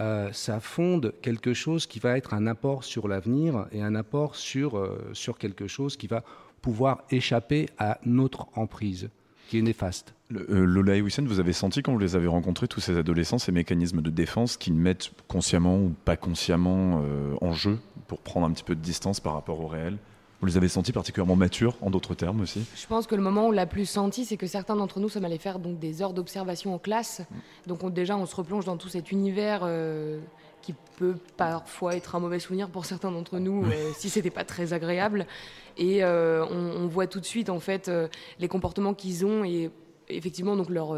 euh, 0.00 0.30
ça 0.32 0.60
fonde 0.60 1.14
quelque 1.22 1.54
chose 1.54 1.86
qui 1.86 1.98
va 1.98 2.16
être 2.16 2.34
un 2.34 2.46
apport 2.46 2.84
sur 2.84 3.08
l'avenir 3.08 3.66
et 3.72 3.82
un 3.82 3.94
apport 3.94 4.34
euh, 4.54 4.98
sur 5.12 5.38
quelque 5.38 5.66
chose 5.66 5.96
qui 5.96 6.06
va 6.06 6.22
pouvoir 6.60 7.04
échapper 7.10 7.68
à 7.78 7.98
notre 8.04 8.48
emprise, 8.58 9.08
qui 9.48 9.58
est 9.58 9.62
néfaste. 9.62 10.14
Lola 10.30 10.96
et 10.96 11.02
Wissen, 11.02 11.26
vous 11.26 11.40
avez 11.40 11.52
senti 11.52 11.82
quand 11.82 11.92
vous 11.92 11.98
les 11.98 12.16
avez 12.16 12.26
rencontrés, 12.26 12.68
tous 12.68 12.80
ces 12.80 12.96
adolescents, 12.96 13.38
ces 13.38 13.52
mécanismes 13.52 14.02
de 14.02 14.10
défense 14.10 14.56
qui 14.56 14.72
mettent 14.72 15.10
consciemment 15.28 15.76
ou 15.76 15.94
pas 16.04 16.16
consciemment 16.16 17.02
en 17.40 17.52
jeu 17.52 17.78
pour 18.08 18.18
prendre 18.18 18.46
un 18.46 18.50
petit 18.50 18.64
peu 18.64 18.74
de 18.74 18.80
distance 18.80 19.20
par 19.20 19.34
rapport 19.34 19.60
au 19.60 19.68
réel? 19.68 19.98
Vous 20.40 20.46
les 20.46 20.58
avez 20.58 20.68
sentis 20.68 20.92
particulièrement 20.92 21.34
matures, 21.34 21.76
en 21.80 21.88
d'autres 21.88 22.14
termes 22.14 22.42
aussi? 22.42 22.66
Je 22.76 22.86
pense 22.86 23.06
que 23.06 23.14
le 23.14 23.22
moment 23.22 23.46
où 23.46 23.48
on 23.48 23.52
l'a 23.52 23.64
plus 23.64 23.86
senti, 23.86 24.26
c'est 24.26 24.36
que 24.36 24.46
certains 24.46 24.76
d'entre 24.76 25.00
nous 25.00 25.08
sommes 25.08 25.24
allés 25.24 25.38
faire 25.38 25.58
donc, 25.58 25.78
des 25.78 26.02
heures 26.02 26.12
d'observation 26.12 26.74
en 26.74 26.78
classe. 26.78 27.22
Donc 27.66 27.90
déjà, 27.94 28.18
on 28.18 28.26
se 28.26 28.36
replonge 28.36 28.66
dans 28.66 28.76
tout 28.76 28.88
cet 28.88 29.10
univers 29.12 29.60
euh, 29.62 30.20
qui 30.66 30.74
peut 30.98 31.14
parfois 31.36 31.96
être 31.96 32.14
un 32.14 32.20
mauvais 32.20 32.38
souvenir 32.38 32.68
pour 32.68 32.84
certains 32.84 33.10
d'entre 33.10 33.38
nous, 33.38 33.64
euh, 33.64 33.92
si 33.96 34.10
c'était 34.10 34.30
pas 34.30 34.44
très 34.44 34.72
agréable. 34.72 35.26
Et 35.76 36.02
euh, 36.02 36.44
on, 36.46 36.86
voit 36.86 37.06
tout 37.06 37.20
de 37.20 37.24
suite, 37.24 37.50
en 37.50 37.60
fait, 37.60 37.90
les 38.38 38.48
comportements 38.48 38.94
qu'ils 38.94 39.26
ont 39.26 39.44
et 39.44 39.70
effectivement, 40.08 40.56
donc 40.56 40.70
leur, 40.70 40.96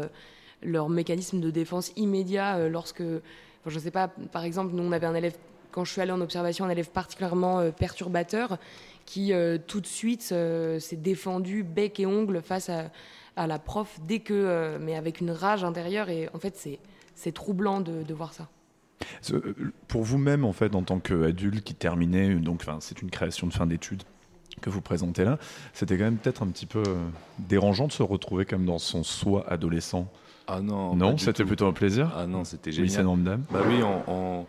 leur 0.63 0.89
mécanisme 0.89 1.39
de 1.39 1.51
défense 1.51 1.91
immédiat 1.95 2.69
lorsque... 2.69 3.01
Enfin, 3.01 3.69
je 3.69 3.79
sais 3.79 3.91
pas, 3.91 4.07
par 4.07 4.45
exemple, 4.45 4.73
nous, 4.73 4.83
on 4.83 4.93
avait 4.93 5.07
un 5.07 5.15
élève 5.15 5.35
quand 5.71 5.83
je 5.83 5.91
suis 5.91 6.01
allée 6.01 6.13
en 6.13 6.21
observation, 6.21 6.65
un 6.65 6.69
élève 6.69 6.89
particulièrement 6.89 7.69
perturbateur 7.71 8.57
qui 9.09 9.33
euh, 9.33 9.57
tout 9.57 9.81
de 9.81 9.87
suite 9.87 10.29
euh, 10.31 10.79
s'est 10.79 10.95
défendu 10.95 11.63
bec 11.63 11.99
et 11.99 12.05
ongle 12.05 12.43
face 12.43 12.69
à, 12.69 13.47
la 13.47 13.57
prof 13.57 13.97
dès 14.05 14.19
que, 14.19 14.33
euh, 14.33 14.77
mais 14.79 14.95
avec 14.95 15.19
une 15.19 15.31
rage 15.31 15.63
intérieure. 15.63 16.09
Et 16.09 16.29
en 16.33 16.37
fait, 16.37 16.69
c'est 17.15 17.31
troublant 17.31 17.81
de, 17.81 18.03
de, 18.03 18.13
voir 18.13 18.33
ça. 18.33 18.49
Pour 19.87 20.03
vous-même, 20.03 20.45
en 20.45 20.53
fait, 20.53 20.75
en 20.75 20.83
tant 20.83 20.99
qu'adulte 20.99 21.63
qui 21.63 21.75
terminait, 21.75 22.35
donc, 22.35 22.63
c'est 22.79 23.01
une 23.01 23.09
création 23.09 23.47
de 23.47 23.53
fin 23.53 23.65
d'études 23.65 24.03
que 24.61 24.69
vous 24.69 24.81
présentez 24.81 25.23
là, 25.23 25.37
c'était 25.73 25.97
quand 25.97 26.03
même 26.03 26.17
peut-être 26.17 26.43
un 26.43 26.47
petit 26.47 26.65
peu 26.65 26.83
dérangeant 27.37 27.87
de 27.87 27.93
se 27.93 28.03
retrouver 28.03 28.43
comme 28.43 28.65
dans 28.65 28.79
son 28.79 29.03
soi 29.03 29.49
adolescent. 29.49 30.11
Ah 30.47 30.61
non. 30.61 30.95
Non, 30.95 31.17
c'était 31.17 31.45
plutôt 31.45 31.67
un 31.67 31.73
plaisir. 31.73 32.11
Ah 32.17 32.25
non, 32.25 32.43
c'était 32.43 32.71
génial. 32.71 33.07
Oui, 33.07 33.23
Bah 33.51 33.61
oui, 33.67 33.81
on, 34.07 34.45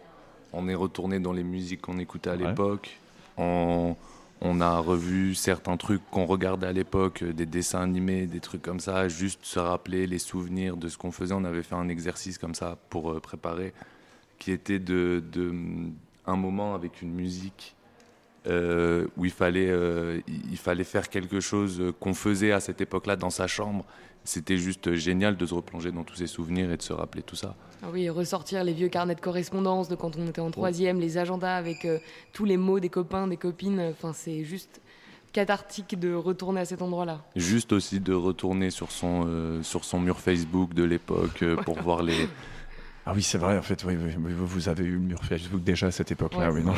on, 0.52 0.68
est 0.68 0.74
retourné 0.74 1.20
dans 1.20 1.32
les 1.32 1.44
musiques 1.44 1.82
qu'on 1.82 1.98
écoutait 1.98 2.30
à 2.30 2.36
l'époque. 2.36 2.98
On, 3.36 3.94
on 4.40 4.60
a 4.62 4.78
revu 4.78 5.34
certains 5.34 5.76
trucs 5.76 6.02
qu'on 6.10 6.24
regardait 6.24 6.66
à 6.66 6.72
l'époque, 6.72 7.22
euh, 7.22 7.32
des 7.32 7.44
dessins 7.44 7.82
animés, 7.82 8.26
des 8.26 8.40
trucs 8.40 8.62
comme 8.62 8.80
ça, 8.80 9.08
juste 9.08 9.40
se 9.42 9.58
rappeler 9.58 10.06
les 10.06 10.18
souvenirs 10.18 10.78
de 10.78 10.88
ce 10.88 10.96
qu'on 10.96 11.12
faisait. 11.12 11.34
On 11.34 11.44
avait 11.44 11.62
fait 11.62 11.74
un 11.74 11.88
exercice 11.88 12.38
comme 12.38 12.54
ça 12.54 12.78
pour 12.88 13.10
euh, 13.10 13.20
préparer, 13.20 13.74
qui 14.40 14.50
était 14.50 14.80
de, 14.80 15.22
un 16.26 16.36
moment 16.36 16.74
avec 16.74 17.02
une 17.02 17.12
musique 17.12 17.76
euh, 18.48 19.06
où 19.16 19.24
il 19.24 19.30
fallait, 19.30 19.72
il 20.26 20.56
fallait 20.56 20.84
faire 20.84 21.08
quelque 21.08 21.38
chose 21.38 21.92
qu'on 22.00 22.14
faisait 22.14 22.50
à 22.50 22.58
cette 22.58 22.80
époque-là 22.80 23.14
dans 23.14 23.30
sa 23.30 23.46
chambre 23.46 23.84
c'était 24.24 24.58
juste 24.58 24.94
génial 24.94 25.36
de 25.36 25.46
se 25.46 25.54
replonger 25.54 25.92
dans 25.92 26.04
tous 26.04 26.16
ces 26.16 26.26
souvenirs 26.26 26.70
et 26.70 26.76
de 26.76 26.82
se 26.82 26.92
rappeler 26.92 27.22
tout 27.22 27.36
ça. 27.36 27.54
Ah 27.82 27.86
oui, 27.92 28.08
ressortir 28.10 28.62
les 28.64 28.72
vieux 28.72 28.88
carnets 28.88 29.14
de 29.14 29.20
correspondance 29.20 29.88
de 29.88 29.94
quand 29.94 30.16
on 30.16 30.26
était 30.26 30.40
en 30.40 30.50
troisième, 30.50 31.00
les 31.00 31.16
agendas 31.18 31.56
avec 31.56 31.84
euh, 31.84 31.98
tous 32.32 32.44
les 32.44 32.56
mots 32.56 32.80
des 32.80 32.90
copains, 32.90 33.26
des 33.26 33.38
copines. 33.38 33.80
Enfin, 33.90 34.12
c'est 34.12 34.44
juste 34.44 34.82
cathartique 35.32 35.98
de 35.98 36.12
retourner 36.12 36.60
à 36.60 36.64
cet 36.64 36.82
endroit-là. 36.82 37.22
Juste 37.36 37.72
aussi 37.72 38.00
de 38.00 38.12
retourner 38.12 38.70
sur 38.70 38.90
son, 38.90 39.24
euh, 39.26 39.62
sur 39.62 39.84
son 39.84 40.00
mur 40.00 40.18
Facebook 40.20 40.74
de 40.74 40.84
l'époque 40.84 41.42
euh, 41.42 41.56
pour 41.56 41.80
voir 41.80 42.02
les, 42.02 42.28
ah 43.10 43.12
oui, 43.12 43.24
c'est 43.24 43.38
vrai, 43.38 43.58
en 43.58 43.62
fait, 43.62 43.82
oui, 43.82 43.96
vous 43.96 44.68
avez 44.68 44.84
eu 44.84 44.92
le 44.92 45.00
mur 45.00 45.24
Facebook 45.24 45.64
déjà 45.64 45.88
à 45.88 45.90
cette 45.90 46.12
époque-là. 46.12 46.52
oui, 46.52 46.62
non, 46.62 46.74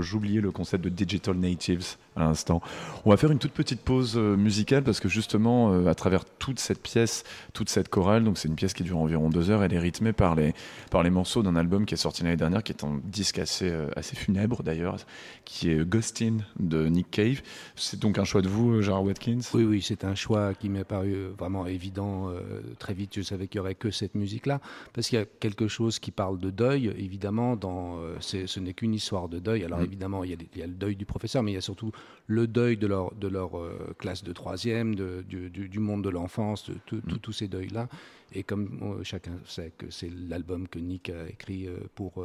j'oubliais 0.00 0.40
le 0.40 0.52
concept 0.52 0.84
de 0.84 0.88
digital 0.90 1.34
natives 1.34 1.96
à 2.14 2.20
l'instant. 2.20 2.62
On 3.04 3.10
va 3.10 3.16
faire 3.16 3.32
une 3.32 3.40
toute 3.40 3.50
petite 3.50 3.80
pause 3.80 4.16
euh, 4.16 4.36
musicale 4.36 4.84
parce 4.84 5.00
que 5.00 5.08
justement, 5.08 5.72
euh, 5.72 5.88
à 5.88 5.96
travers 5.96 6.24
toute 6.24 6.60
cette 6.60 6.80
pièce, 6.80 7.24
toute 7.52 7.68
cette 7.68 7.88
chorale, 7.88 8.22
donc 8.22 8.38
c'est 8.38 8.46
une 8.46 8.54
pièce 8.54 8.74
qui 8.74 8.84
dure 8.84 8.98
environ 8.98 9.28
deux 9.28 9.50
heures, 9.50 9.64
elle 9.64 9.74
est 9.74 9.78
rythmée 9.80 10.12
par 10.12 10.36
les, 10.36 10.54
par 10.92 11.02
les 11.02 11.10
morceaux 11.10 11.42
d'un 11.42 11.56
album 11.56 11.84
qui 11.84 11.94
est 11.94 11.98
sorti 11.98 12.22
l'année 12.22 12.36
dernière, 12.36 12.62
qui 12.62 12.70
est 12.70 12.84
un 12.84 13.00
disque 13.02 13.40
assez, 13.40 13.68
euh, 13.68 13.88
assez 13.96 14.14
funèbre 14.14 14.62
d'ailleurs, 14.62 14.98
qui 15.44 15.68
est 15.68 15.84
Ghostin 15.84 16.36
de 16.60 16.86
Nick 16.86 17.10
Cave. 17.10 17.42
C'est 17.74 17.98
donc 17.98 18.20
un 18.20 18.24
choix 18.24 18.40
de 18.40 18.48
vous, 18.48 18.82
Gérard 18.82 19.02
Watkins? 19.02 19.40
Oui, 19.52 19.64
oui, 19.64 19.82
c'est 19.82 20.04
un 20.04 20.14
choix 20.14 20.54
qui 20.54 20.68
m'est 20.68 20.84
paru 20.84 21.30
vraiment 21.36 21.66
évident 21.66 22.30
très 22.78 22.94
vite. 22.94 23.14
Je 23.16 23.22
savais 23.22 23.48
qu'il 23.48 23.60
n'y 23.60 23.64
aurait 23.64 23.74
que 23.74 23.90
cette 23.90 24.14
musique-là. 24.14 24.60
Parce 24.92 25.08
qu'il 25.08 25.18
y 25.18 25.22
a 25.22 25.24
quelque 25.24 25.68
chose 25.68 25.98
qui 25.98 26.10
parle 26.10 26.38
de 26.38 26.50
deuil, 26.50 26.92
évidemment, 26.96 27.56
dans, 27.56 27.98
ce 28.20 28.60
n'est 28.60 28.74
qu'une 28.74 28.94
histoire 28.94 29.28
de 29.28 29.38
deuil. 29.38 29.64
Alors 29.64 29.80
mm. 29.80 29.84
évidemment, 29.84 30.24
il 30.24 30.30
y, 30.30 30.62
a, 30.62 30.66
le 30.66 30.72
deuil 30.72 30.96
du 30.96 31.06
professeur, 31.06 31.42
mais 31.42 31.52
il 31.52 31.54
y 31.54 31.58
a 31.58 31.62
surtout 31.62 31.92
le 32.26 32.46
deuil 32.46 32.76
de 32.76 32.86
leur, 32.86 33.14
de 33.14 33.28
leur 33.28 33.50
classe 33.98 34.24
de 34.24 34.32
troisième, 34.32 34.94
de, 34.94 35.24
du, 35.28 35.50
du, 35.50 35.78
monde 35.78 36.02
de 36.04 36.10
l'enfance, 36.10 36.70
de 36.70 36.96
mm. 36.96 37.18
tous 37.18 37.32
ces 37.32 37.48
deuils-là. 37.48 37.88
Et 38.32 38.42
comme 38.42 39.00
chacun 39.04 39.38
sait 39.44 39.72
que 39.76 39.90
c'est 39.90 40.10
l'album 40.10 40.68
que 40.68 40.78
Nick 40.78 41.10
a 41.10 41.28
écrit 41.28 41.68
pour 41.94 42.24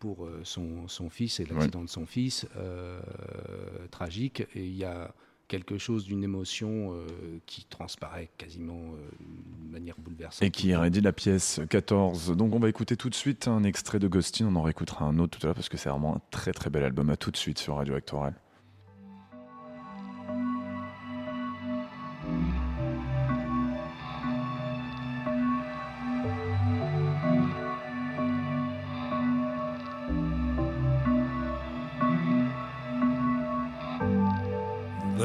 pour 0.00 0.24
euh, 0.24 0.40
son, 0.42 0.88
son 0.88 1.10
fils 1.10 1.38
et 1.38 1.44
l'accident 1.44 1.84
de 1.84 1.88
son 1.88 2.06
fils, 2.06 2.48
euh, 2.56 3.00
tragique. 3.92 4.40
Et 4.56 4.64
il 4.64 4.74
y 4.76 4.84
a 4.84 5.14
quelque 5.50 5.78
chose 5.78 6.04
d'une 6.04 6.22
émotion 6.22 6.94
euh, 6.94 7.06
qui 7.46 7.64
transparaît 7.64 8.30
quasiment 8.38 8.94
de 9.66 9.72
manière 9.72 9.96
bouleversante. 9.98 10.42
Et 10.42 10.50
qui 10.52 10.68
irradie 10.68 11.00
la 11.00 11.12
pièce 11.12 11.60
14. 11.68 12.36
Donc 12.36 12.54
on 12.54 12.60
va 12.60 12.68
écouter 12.68 12.96
tout 12.96 13.10
de 13.10 13.14
suite 13.16 13.48
un 13.48 13.64
extrait 13.64 13.98
de 13.98 14.06
Ghostin, 14.06 14.46
on 14.46 14.54
en 14.54 14.62
réécoutera 14.62 15.04
un 15.04 15.18
autre 15.18 15.38
tout 15.38 15.44
à 15.44 15.48
l'heure 15.48 15.56
parce 15.56 15.68
que 15.68 15.76
c'est 15.76 15.90
vraiment 15.90 16.16
un 16.16 16.20
très 16.30 16.52
très 16.52 16.70
bel 16.70 16.84
album. 16.84 17.10
À 17.10 17.16
tout 17.16 17.32
de 17.32 17.36
suite 17.36 17.58
sur 17.58 17.76
Radio 17.76 17.94
Actoral. 17.96 18.34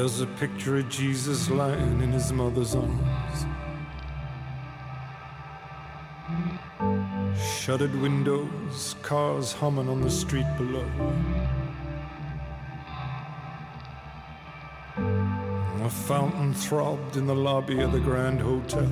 There's 0.05 0.21
a 0.21 0.27
picture 0.27 0.77
of 0.77 0.87
Jesus 0.87 1.49
lying 1.49 1.99
in 1.99 2.11
his 2.11 2.31
mother's 2.31 2.75
arms. 2.75 3.45
Shuttered 7.59 7.99
windows, 7.99 8.95
cars 9.01 9.51
humming 9.53 9.89
on 9.89 10.01
the 10.01 10.11
street 10.11 10.45
below. 10.57 10.85
A 14.95 15.89
fountain 15.89 16.53
throbbed 16.53 17.17
in 17.17 17.25
the 17.25 17.33
lobby 17.33 17.81
of 17.81 17.91
the 17.91 17.99
Grand 17.99 18.39
Hotel. 18.39 18.87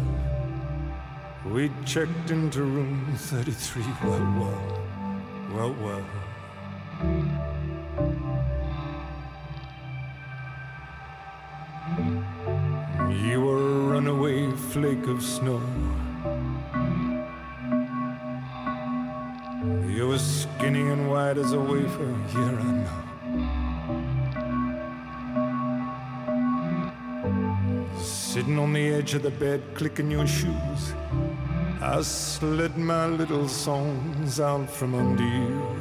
We 1.46 1.70
checked 1.86 2.32
into 2.32 2.64
room 2.64 3.14
33. 3.18 3.84
Well, 4.04 4.20
well, 4.40 5.74
well, 5.80 6.06
well. 7.04 7.43
Flake 14.74 15.06
of 15.06 15.22
snow. 15.22 15.62
You 19.88 20.08
were 20.08 20.18
skinny 20.18 20.82
and 20.82 21.12
white 21.12 21.38
as 21.38 21.52
a 21.52 21.60
wafer, 21.60 22.12
here 22.34 22.60
I 22.60 22.72
know. 22.82 22.98
Sitting 28.02 28.58
on 28.58 28.74
the 28.74 28.96
edge 28.96 29.14
of 29.14 29.22
the 29.22 29.30
bed, 29.30 29.62
clicking 29.76 30.10
your 30.10 30.26
shoes, 30.26 30.94
I 31.80 32.02
slid 32.02 32.76
my 32.76 33.06
little 33.06 33.48
songs 33.48 34.40
out 34.40 34.72
from 34.72 34.96
under 34.96 35.24
you. 35.24 35.73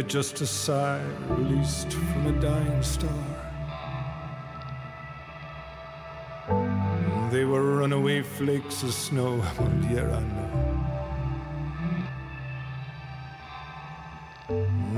Just 0.00 0.40
a 0.40 0.46
sigh 0.46 1.04
released 1.28 1.92
from 1.92 2.26
a 2.28 2.32
dying 2.40 2.82
star. 2.82 3.10
They 7.30 7.44
were 7.44 7.78
runaway 7.78 8.22
flakes 8.22 8.82
of 8.82 8.94
snow, 8.94 9.38
well, 9.58 9.72
yeah, 9.90 10.16
I 10.16 10.20
know. 10.20 10.52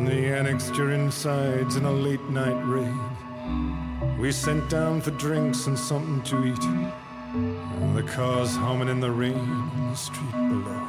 They 0.06 0.32
annexed 0.32 0.76
your 0.76 0.92
insides 0.92 1.76
in 1.76 1.84
a 1.84 1.92
late 1.92 2.28
night 2.30 2.62
raid. 2.64 4.18
We 4.18 4.30
sent 4.32 4.68
down 4.68 5.00
for 5.00 5.12
drinks 5.12 5.66
and 5.66 5.78
something 5.78 6.22
to 6.22 6.44
eat. 6.44 6.60
The 7.94 8.02
cars 8.02 8.54
humming 8.54 8.88
in 8.88 9.00
the 9.00 9.10
rain 9.10 9.32
in 9.76 9.90
the 9.90 9.96
street 9.96 10.32
below. 10.32 10.83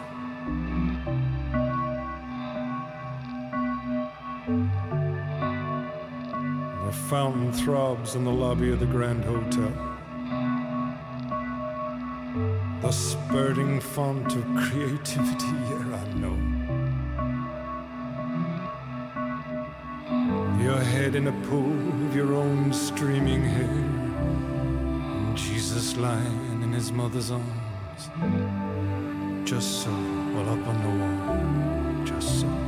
Fountain 7.10 7.52
throbs 7.54 8.16
in 8.16 8.24
the 8.24 8.32
lobby 8.32 8.72
of 8.72 8.80
the 8.80 8.86
Grand 8.86 9.24
Hotel. 9.24 9.72
The 12.82 12.92
spurting 12.92 13.80
font 13.80 14.36
of 14.36 14.44
creativity, 14.56 15.54
yeah, 15.70 16.02
I 16.02 16.14
know. 16.18 16.36
Your 20.64 20.80
head 20.80 21.14
in 21.16 21.28
a 21.28 21.48
pool 21.48 21.78
of 22.08 22.16
your 22.16 22.34
own 22.34 22.74
streaming 22.74 23.44
hair. 23.44 25.36
Jesus 25.36 25.96
lying 25.98 26.62
in 26.64 26.74
his 26.74 26.92
mother's 26.92 27.30
arms. 27.30 28.10
Just 29.48 29.84
so, 29.84 29.92
well 30.34 30.50
up 30.50 30.68
on 30.68 30.82
the 30.82 30.90
wall. 31.00 32.06
Just 32.06 32.42
so. 32.42 32.65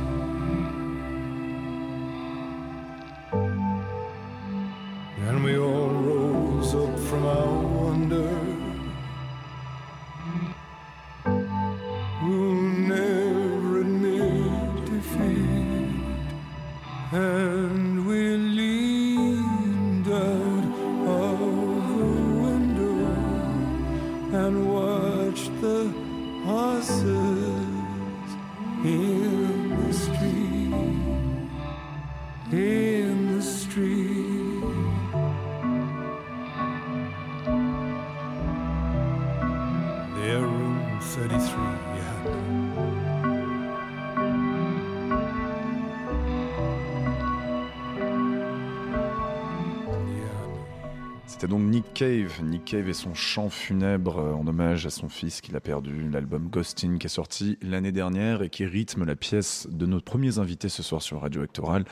не 52.42 52.57
Cave. 52.68 52.88
Et 52.88 52.92
son 52.92 53.14
chant 53.14 53.48
funèbre 53.48 54.18
euh, 54.18 54.32
en 54.34 54.46
hommage 54.46 54.86
à 54.86 54.90
son 54.90 55.08
fils 55.08 55.40
qu'il 55.40 55.56
a 55.56 55.60
perdu. 55.60 56.08
L'album 56.10 56.48
Ghosting 56.48 56.98
qui 56.98 57.06
est 57.06 57.10
sorti 57.10 57.58
l'année 57.62 57.92
dernière 57.92 58.42
et 58.42 58.50
qui 58.50 58.66
rythme 58.66 59.04
la 59.04 59.16
pièce 59.16 59.66
de 59.70 59.86
nos 59.86 60.00
premiers 60.00 60.38
invités 60.38 60.68
ce 60.68 60.82
soir 60.82 61.00
sur 61.00 61.22
Radio 61.22 61.42
Actoral. 61.42 61.84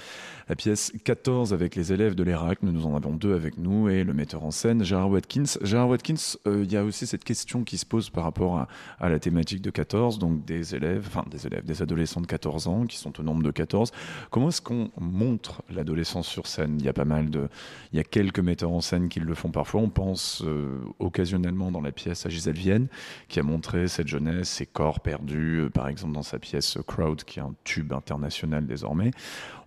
La 0.48 0.54
pièce 0.54 0.92
14 1.04 1.52
avec 1.52 1.76
les 1.76 1.92
élèves 1.92 2.14
de 2.14 2.22
l'ERAC. 2.22 2.62
Nous 2.62 2.86
en 2.86 2.94
avons 2.94 3.14
deux 3.14 3.34
avec 3.34 3.58
nous 3.58 3.88
et 3.88 4.04
le 4.04 4.12
metteur 4.12 4.44
en 4.44 4.50
scène 4.50 4.84
Gérard 4.84 5.10
Watkins. 5.10 5.58
Gérard 5.62 5.88
Watkins, 5.88 6.36
euh, 6.46 6.62
il 6.62 6.70
y 6.70 6.76
a 6.76 6.84
aussi 6.84 7.06
cette 7.06 7.24
question 7.24 7.64
qui 7.64 7.78
se 7.78 7.86
pose 7.86 8.10
par 8.10 8.24
rapport 8.24 8.58
à, 8.58 8.68
à, 9.00 9.08
la 9.08 9.18
thématique 9.18 9.62
de 9.62 9.70
14, 9.70 10.18
donc 10.18 10.44
des 10.44 10.74
élèves, 10.74 11.04
enfin 11.08 11.24
des 11.30 11.46
élèves, 11.46 11.64
des 11.64 11.82
adolescents 11.82 12.20
de 12.20 12.26
14 12.26 12.68
ans 12.68 12.86
qui 12.86 12.98
sont 12.98 13.18
au 13.18 13.22
nombre 13.22 13.42
de 13.42 13.50
14. 13.50 13.92
Comment 14.30 14.48
est-ce 14.48 14.62
qu'on 14.62 14.90
montre 15.00 15.62
l'adolescence 15.70 16.28
sur 16.28 16.46
scène? 16.46 16.76
Il 16.78 16.84
y 16.84 16.88
a 16.88 16.92
pas 16.92 17.04
mal 17.04 17.30
de, 17.30 17.48
il 17.92 17.96
y 17.96 18.00
a 18.00 18.04
quelques 18.04 18.40
metteurs 18.40 18.72
en 18.72 18.80
scène 18.80 19.08
qui 19.08 19.20
le 19.20 19.34
font 19.34 19.50
parfois. 19.50 19.80
On 19.80 19.88
pense 19.88 20.42
euh, 20.44 20.65
occasionnellement 20.98 21.70
dans 21.70 21.80
la 21.80 21.92
pièce 21.92 22.26
à 22.26 22.28
Gisèle 22.28 22.56
Vienne, 22.56 22.88
qui 23.28 23.40
a 23.40 23.42
montré 23.42 23.88
cette 23.88 24.08
jeunesse, 24.08 24.48
ses 24.48 24.66
corps 24.66 25.00
perdus, 25.00 25.60
euh, 25.60 25.70
par 25.70 25.88
exemple 25.88 26.14
dans 26.14 26.22
sa 26.22 26.38
pièce 26.38 26.78
Crowd, 26.86 27.24
qui 27.24 27.38
est 27.38 27.42
un 27.42 27.54
tube 27.64 27.92
international 27.92 28.66
désormais. 28.66 29.10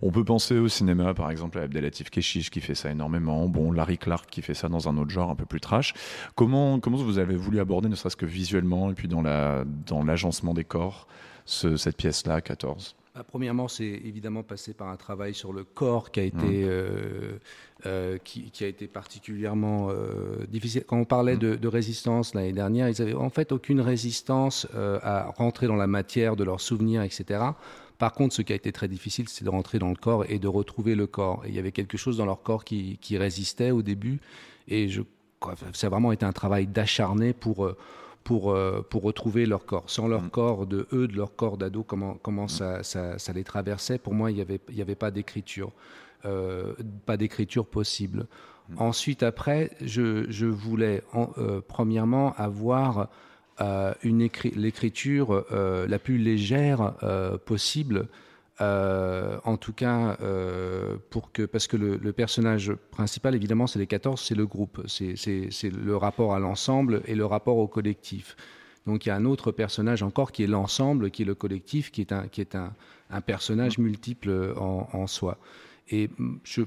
On 0.02 0.10
peut 0.10 0.24
penser 0.24 0.58
au 0.58 0.68
cinéma, 0.68 1.14
par 1.14 1.30
exemple 1.30 1.58
à 1.58 1.62
Abdelatif 1.62 2.10
Keshish, 2.10 2.50
qui 2.50 2.60
fait 2.60 2.74
ça 2.74 2.90
énormément. 2.90 3.48
Bon, 3.48 3.72
Larry 3.72 3.98
Clark, 3.98 4.28
qui 4.30 4.42
fait 4.42 4.54
ça 4.54 4.68
dans 4.68 4.88
un 4.88 4.96
autre 4.96 5.10
genre 5.10 5.30
un 5.30 5.36
peu 5.36 5.46
plus 5.46 5.60
trash. 5.60 5.94
Comment, 6.34 6.80
comment 6.80 6.96
vous 6.96 7.18
avez 7.18 7.36
voulu 7.36 7.60
aborder, 7.60 7.88
ne 7.88 7.94
serait-ce 7.94 8.16
que 8.16 8.26
visuellement, 8.26 8.90
et 8.90 8.94
puis 8.94 9.08
dans 9.08 9.22
l'agencement 9.22 10.50
la, 10.50 10.54
dans 10.54 10.54
des 10.54 10.64
corps, 10.64 11.06
ce, 11.44 11.76
cette 11.76 11.96
pièce-là, 11.96 12.40
14 12.40 12.96
bah, 13.14 13.24
Premièrement, 13.26 13.68
c'est 13.68 13.84
évidemment 13.84 14.42
passé 14.42 14.74
par 14.74 14.88
un 14.88 14.96
travail 14.96 15.34
sur 15.34 15.52
le 15.52 15.64
corps 15.64 16.10
qui 16.10 16.20
a 16.20 16.22
été, 16.22 16.64
mmh. 16.64 16.68
euh, 16.68 17.38
euh, 17.86 18.18
qui, 18.22 18.50
qui, 18.50 18.64
a 18.64 18.68
été 18.68 18.86
particulièrement 18.86 19.88
euh, 19.90 20.46
difficile. 20.48 20.84
Quand 20.86 20.98
on 20.98 21.04
parlait 21.04 21.36
mmh. 21.36 21.40
de, 21.40 21.54
de 21.56 21.68
résistance 21.68 22.34
l'année 22.34 22.52
dernière, 22.52 22.88
ils 22.88 23.02
avaient 23.02 23.14
en 23.14 23.30
fait 23.30 23.52
aucune 23.52 23.80
résistance 23.80 24.66
à 24.74 25.30
rentrer 25.36 25.66
dans 25.66 25.76
la 25.76 25.86
matière 25.86 26.36
de 26.36 26.44
leurs 26.44 26.60
souvenirs, 26.60 27.02
etc. 27.02 27.40
Par 27.98 28.12
contre, 28.12 28.34
ce 28.34 28.42
qui 28.42 28.52
a 28.52 28.56
été 28.56 28.72
très 28.72 28.88
difficile, 28.88 29.28
c'est 29.28 29.44
de 29.44 29.50
rentrer 29.50 29.78
dans 29.78 29.90
le 29.90 29.96
corps 29.96 30.24
et 30.28 30.38
de 30.38 30.48
retrouver 30.48 30.94
le 30.94 31.06
corps. 31.06 31.42
Et 31.44 31.48
il 31.48 31.54
y 31.54 31.58
avait 31.58 31.72
quelque 31.72 31.98
chose 31.98 32.16
dans 32.16 32.26
leur 32.26 32.42
corps 32.42 32.64
qui, 32.64 32.98
qui 33.00 33.18
résistait 33.18 33.72
au 33.72 33.82
début. 33.82 34.20
Et 34.68 34.88
je, 34.88 35.02
ça 35.74 35.88
a 35.88 35.90
vraiment 35.90 36.12
été 36.12 36.24
un 36.24 36.32
travail 36.32 36.66
d'acharné 36.66 37.32
pour 37.32 37.70
pour, 38.24 38.52
euh, 38.52 38.86
pour 38.88 39.02
retrouver 39.02 39.46
leur 39.46 39.64
corps. 39.64 39.84
Sans 39.86 40.08
leur 40.08 40.22
mm. 40.22 40.30
corps 40.30 40.66
de 40.66 40.86
eux, 40.92 41.08
de 41.08 41.16
leur 41.16 41.34
corps 41.34 41.56
d'ado, 41.56 41.82
comment, 41.82 42.14
comment 42.22 42.44
mm. 42.44 42.48
ça, 42.48 42.82
ça, 42.82 43.18
ça, 43.18 43.32
les 43.32 43.44
traversait, 43.44 43.98
pour 43.98 44.14
moi, 44.14 44.30
il 44.30 44.34
n'y 44.34 44.40
avait, 44.40 44.60
il 44.70 44.80
avait 44.80 44.94
pas 44.94 45.10
d'écriture. 45.10 45.72
Euh, 46.26 46.74
pas 47.06 47.16
d'écriture 47.16 47.66
possible. 47.66 48.26
Mm. 48.68 48.74
Ensuite, 48.78 49.22
après, 49.22 49.70
je, 49.80 50.30
je 50.30 50.46
voulais, 50.46 51.02
en, 51.12 51.30
euh, 51.38 51.60
premièrement, 51.66 52.34
avoir 52.36 53.08
l'écriture 54.02 55.44
la 55.50 55.98
plus 55.98 56.16
légère 56.16 56.94
possible 57.44 58.08
euh, 58.60 59.38
en 59.44 59.56
tout 59.56 59.72
cas, 59.72 60.18
euh, 60.20 60.96
pour 61.08 61.32
que, 61.32 61.42
parce 61.42 61.66
que 61.66 61.76
le, 61.76 61.96
le 61.96 62.12
personnage 62.12 62.72
principal, 62.90 63.34
évidemment, 63.34 63.66
c'est 63.66 63.78
les 63.78 63.86
14, 63.86 64.20
c'est 64.20 64.34
le 64.34 64.46
groupe, 64.46 64.82
c'est 64.86 65.14
le 65.70 65.96
rapport 65.96 66.34
à 66.34 66.38
l'ensemble 66.38 67.02
et 67.06 67.14
le 67.14 67.24
rapport 67.24 67.56
au 67.56 67.68
collectif. 67.68 68.36
Donc 68.86 69.06
il 69.06 69.10
y 69.10 69.12
a 69.12 69.16
un 69.16 69.24
autre 69.24 69.52
personnage 69.52 70.02
encore 70.02 70.32
qui 70.32 70.42
est 70.42 70.46
l'ensemble, 70.46 71.10
qui 71.10 71.22
est 71.22 71.26
le 71.26 71.34
collectif, 71.34 71.90
qui 71.90 72.00
est 72.00 72.12
un, 72.12 72.28
qui 72.28 72.40
est 72.40 72.54
un, 72.54 72.72
un 73.10 73.20
personnage 73.20 73.78
multiple 73.78 74.54
en, 74.56 74.88
en, 74.92 75.06
soi. 75.06 75.38
Et 75.90 76.10
je, 76.44 76.62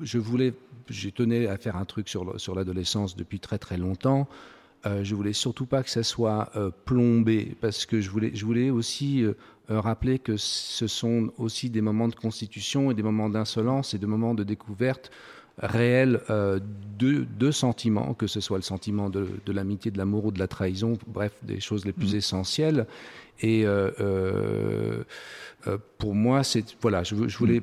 je 0.00 0.18
voulais, 0.18 0.54
j'ai 0.88 1.12
tenu 1.12 1.46
à 1.46 1.56
faire 1.56 1.76
un 1.76 1.84
truc 1.84 2.08
sur, 2.08 2.40
sur 2.40 2.54
l'adolescence 2.54 3.16
depuis 3.16 3.40
très 3.40 3.58
très 3.58 3.76
longtemps. 3.76 4.28
Euh, 4.86 5.02
je 5.02 5.14
voulais 5.14 5.32
surtout 5.32 5.66
pas 5.66 5.82
que 5.82 5.90
ça 5.90 6.04
soit 6.04 6.50
euh, 6.54 6.70
plombé 6.84 7.56
parce 7.60 7.84
que 7.84 8.00
je 8.00 8.10
voulais, 8.10 8.30
je 8.34 8.44
voulais 8.44 8.70
aussi 8.70 9.24
euh, 9.24 9.32
euh, 9.70 9.80
rappeler 9.80 10.20
que 10.20 10.36
ce 10.36 10.86
sont 10.86 11.32
aussi 11.36 11.68
des 11.68 11.80
moments 11.80 12.06
de 12.06 12.14
constitution 12.14 12.92
et 12.92 12.94
des 12.94 13.02
moments 13.02 13.28
d'insolence 13.28 13.94
et 13.94 13.98
des 13.98 14.06
moments 14.06 14.34
de 14.34 14.44
découverte 14.44 15.10
réels 15.58 16.20
euh, 16.30 16.60
de, 16.96 17.26
de, 17.36 17.50
sentiments, 17.50 18.14
que 18.14 18.28
ce 18.28 18.40
soit 18.40 18.58
le 18.58 18.62
sentiment 18.62 19.10
de, 19.10 19.26
de 19.44 19.52
l'amitié, 19.52 19.90
de 19.90 19.98
l'amour 19.98 20.26
ou 20.26 20.30
de 20.30 20.38
la 20.38 20.46
trahison, 20.46 20.96
bref, 21.08 21.32
des 21.42 21.58
choses 21.58 21.84
les 21.84 21.92
plus 21.92 22.14
mmh. 22.14 22.18
essentielles. 22.18 22.86
Et 23.40 23.66
pour 25.98 26.14
moi, 26.14 26.44
c'est 26.44 26.76
voilà, 26.80 27.02
je, 27.04 27.28
je 27.28 27.38
voulais 27.38 27.62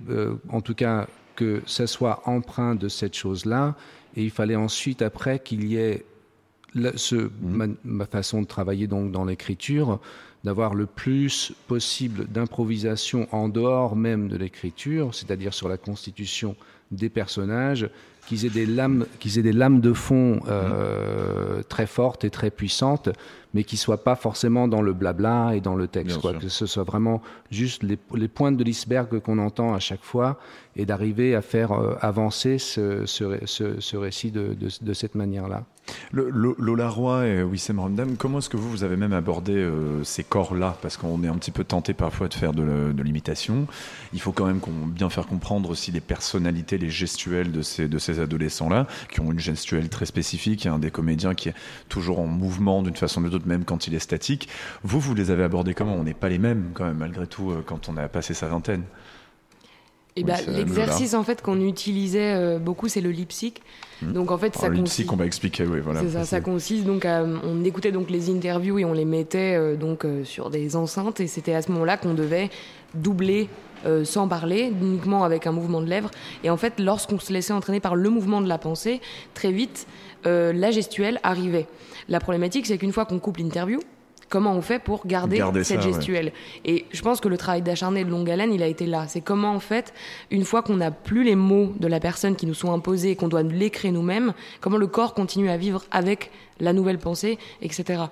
en 0.50 0.62
tout 0.62 0.74
cas 0.74 1.08
que 1.36 1.62
ça 1.66 1.86
soit 1.86 2.22
empreint 2.26 2.76
de 2.76 2.88
cette 2.88 3.14
chose-là, 3.14 3.76
et 4.16 4.24
il 4.24 4.32
fallait 4.32 4.56
ensuite 4.56 5.02
après 5.02 5.40
qu'il 5.40 5.66
y 5.66 5.78
ait 5.78 6.06
ce, 6.96 7.16
mmh. 7.16 7.30
ma, 7.42 7.66
ma, 7.84 8.06
façon 8.06 8.42
de 8.42 8.48
travailler 8.48 8.88
donc 8.88 9.12
dans 9.12 9.26
l'écriture, 9.26 10.00
d'avoir 10.44 10.76
le 10.76 10.86
plus 10.86 11.54
possible 11.68 12.28
d'improvisation 12.28 13.28
en 13.32 13.50
dehors 13.50 13.96
même 13.96 14.28
de 14.28 14.38
l'écriture, 14.38 15.14
c'est-à-dire 15.14 15.54
sur 15.54 15.68
la 15.68 15.78
constitution 15.78 16.56
des 16.92 17.10
personnages, 17.10 17.90
qu'ils 18.28 18.46
aient 18.46 18.50
des 18.50 18.66
lames, 18.66 19.06
qu'ils 19.20 19.40
aient 19.40 19.44
des 19.44 19.54
lames 19.54 19.82
de 19.82 19.94
fond 19.94 20.40
euh, 20.48 21.62
très 21.64 21.88
fortes 21.88 22.24
et 22.24 22.30
très 22.30 22.50
puissantes, 22.50 23.10
mais 23.56 23.64
qui 23.64 23.78
soient 23.78 24.04
pas 24.04 24.16
forcément 24.16 24.68
dans 24.68 24.84
le 24.84 24.94
blabla 24.94 25.56
et 25.56 25.62
dans 25.62 25.76
le 25.76 25.88
texte, 25.88 26.20
quoi, 26.22 26.34
que 26.34 26.50
ce 26.50 26.68
soit 26.68 26.84
vraiment 26.84 27.22
juste 27.50 27.82
les, 27.82 27.98
les 28.14 28.28
pointes 28.28 28.58
de 28.58 28.64
l'iceberg 28.64 29.20
qu'on 29.22 29.40
entend 29.40 29.74
à 29.74 29.80
chaque 29.80 30.04
fois, 30.04 30.38
et 30.76 30.86
d'arriver 30.86 31.36
à 31.36 31.42
faire 31.42 31.72
euh, 31.72 31.96
avancer 32.02 32.60
ce, 32.60 33.06
ce, 33.06 33.40
ce, 33.46 33.80
ce 33.80 33.98
récit 33.98 34.30
de, 34.30 34.54
de, 34.54 34.68
de 34.82 34.94
cette 34.94 35.16
manière-là. 35.16 35.64
Lola 36.12 36.90
Roy 36.90 37.28
et 37.28 37.44
Wissem 37.44 37.80
Ramdam, 37.80 38.18
comment 38.18 38.40
est-ce 38.40 38.50
que 38.50 38.58
vous, 38.58 38.70
vous 38.72 38.84
avez 38.84 38.98
même 38.98 39.14
abordé 39.14 39.54
euh, 39.54 40.04
ces 40.04 40.24
corps-là? 40.24 40.76
Parce 40.82 40.98
qu'on 40.98 41.24
est 41.24 41.28
un 41.28 41.36
petit 41.36 41.52
peu 41.52 41.64
tenté 41.64 41.94
parfois 41.94 42.28
de 42.28 42.34
faire 42.34 42.54
de, 42.54 42.92
de 42.92 43.04
l'imitation. 43.04 43.68
Il 44.12 44.20
faut 44.20 44.32
quand 44.32 44.48
même 44.48 44.60
bien 44.88 45.10
faire 45.10 45.28
comprendre 45.28 45.70
aussi 45.70 45.92
les 45.92 46.02
personnalités, 46.02 46.78
les 46.80 46.90
gestuels 46.90 47.52
de 47.52 47.62
ces, 47.62 47.88
de 47.88 48.00
ces 48.00 48.20
adolescents-là, 48.20 48.88
qui 49.12 49.22
ont 49.22 49.32
une 49.32 49.40
gestuelle 49.40 49.88
très 49.90 50.08
spécifique. 50.08 50.66
Il 50.66 50.68
y 50.68 50.72
a 50.72 50.74
un 50.74 50.80
des 50.80 50.92
comédiens 50.92 51.36
qui 51.36 51.50
est 51.50 51.56
toujours 51.88 52.20
en 52.20 52.28
mouvement 52.28 52.82
d'une 52.82 52.96
façon 52.96 53.22
ou 53.22 53.28
d'une 53.28 53.36
autre, 53.36 53.45
même 53.46 53.66
quand 53.66 53.88
il 53.88 53.94
est 53.94 54.00
statique. 54.00 54.50
Vous, 54.84 55.00
vous 55.00 55.16
les 55.16 55.32
avez 55.32 55.44
abordés 55.44 55.74
comment? 55.74 55.96
On 55.96 56.04
n'est 56.04 56.14
pas 56.14 56.30
les 56.30 56.40
mêmes 56.40 56.72
quand 56.74 56.86
même, 56.86 56.98
malgré 56.98 57.28
tout, 57.28 57.52
euh, 57.52 57.64
quand 57.66 57.90
on 57.90 57.98
a 57.98 58.08
passé 58.08 58.34
sa 58.34 58.48
vingtaine. 58.48 58.84
Et 60.18 60.24
bah, 60.24 60.36
l'exercice 60.48 61.14
en 61.14 61.24
fait 61.24 61.42
qu'on 61.42 61.60
utilisait 61.60 62.36
euh, 62.36 62.58
beaucoup, 62.58 62.88
c'est 62.88 63.02
le 63.02 63.12
lipsic. 63.12 63.62
Mmh. 64.02 64.14
Donc 64.14 64.32
en 64.32 64.38
fait, 64.38 64.56
ça 64.56 64.70
le 64.70 64.78
consiste... 64.78 65.12
on 65.12 65.18
va 65.18 65.26
expliquer, 65.26 65.66
oui, 65.66 65.82
voilà. 65.82 66.08
Ça, 66.10 66.24
ça 66.24 66.40
consiste 66.40 66.86
donc 66.86 67.04
à, 67.04 67.22
on 67.24 67.66
écoutait 67.66 67.92
donc 67.92 68.10
les 68.10 68.30
interviews 68.30 68.80
et 68.80 68.86
on 68.86 68.94
les 68.94 69.04
mettait 69.04 69.56
euh, 69.58 69.76
donc 69.76 70.06
euh, 70.06 70.24
sur 70.24 70.50
des 70.50 70.78
enceintes 70.78 71.20
et 71.20 71.28
c'était 71.28 71.54
à 71.54 71.62
ce 71.62 71.70
moment-là 71.74 71.98
qu'on 71.98 72.14
devait 72.14 72.50
doubler 72.94 73.50
euh, 73.86 74.06
sans 74.06 74.28
parler, 74.28 74.72
uniquement 74.82 75.26
avec 75.26 75.48
un 75.48 75.52
mouvement 75.52 75.82
de 75.82 75.88
lèvres. 75.88 76.10
Et 76.44 76.50
en 76.50 76.58
fait, 76.58 76.80
lorsqu'on 76.80 77.20
se 77.20 77.34
laissait 77.34 77.54
entraîner 77.54 77.80
par 77.82 77.96
le 77.96 78.10
mouvement 78.10 78.42
de 78.42 78.48
la 78.48 78.58
pensée, 78.58 79.02
très 79.34 79.52
vite, 79.52 79.86
euh, 80.26 80.54
la 80.54 80.72
gestuelle 80.72 81.20
arrivait. 81.24 81.68
La 82.10 82.20
problématique, 82.20 82.66
c'est 82.66 82.78
qu'une 82.78 82.94
fois 82.94 83.06
qu'on 83.06 83.20
coupe 83.20 83.38
l'interview, 83.38 83.80
comment 84.30 84.54
on 84.54 84.62
fait 84.62 84.80
pour 84.80 85.06
garder, 85.06 85.38
garder 85.38 85.64
cette 85.64 85.82
ça, 85.82 85.88
gestuelle? 85.88 86.26
Ouais. 86.26 86.34
Et 86.66 86.86
je 86.92 87.02
pense 87.02 87.20
que 87.20 87.28
le 87.28 87.38
travail 87.38 87.62
d'acharné 87.62 88.04
de 88.04 88.10
longue 88.10 88.30
haleine, 88.30 88.54
il 88.54 88.64
a 88.64 88.68
été 88.68 88.86
là. 88.86 89.06
C'est 89.08 89.22
comment, 89.22 89.52
en 89.52 89.60
fait, 89.60 89.94
une 90.32 90.44
fois 90.44 90.62
qu'on 90.62 90.78
n'a 90.78 90.92
plus 90.92 91.24
les 91.24 91.36
mots 91.36 91.74
de 91.80 91.88
la 91.88 92.00
personne 92.00 92.36
qui 92.36 92.46
nous 92.46 92.54
sont 92.54 92.72
imposés 92.72 93.12
et 93.12 93.16
qu'on 93.16 93.28
doit 93.28 93.44
l'écrire 93.44 93.92
nous-mêmes, 93.92 94.34
comment 94.62 94.78
le 94.78 94.88
corps 94.88 95.14
continue 95.14 95.50
à 95.50 95.58
vivre 95.58 95.84
avec 95.92 96.32
la 96.60 96.74
nouvelle 96.74 97.00
pensée, 97.00 97.38
etc. 97.62 98.04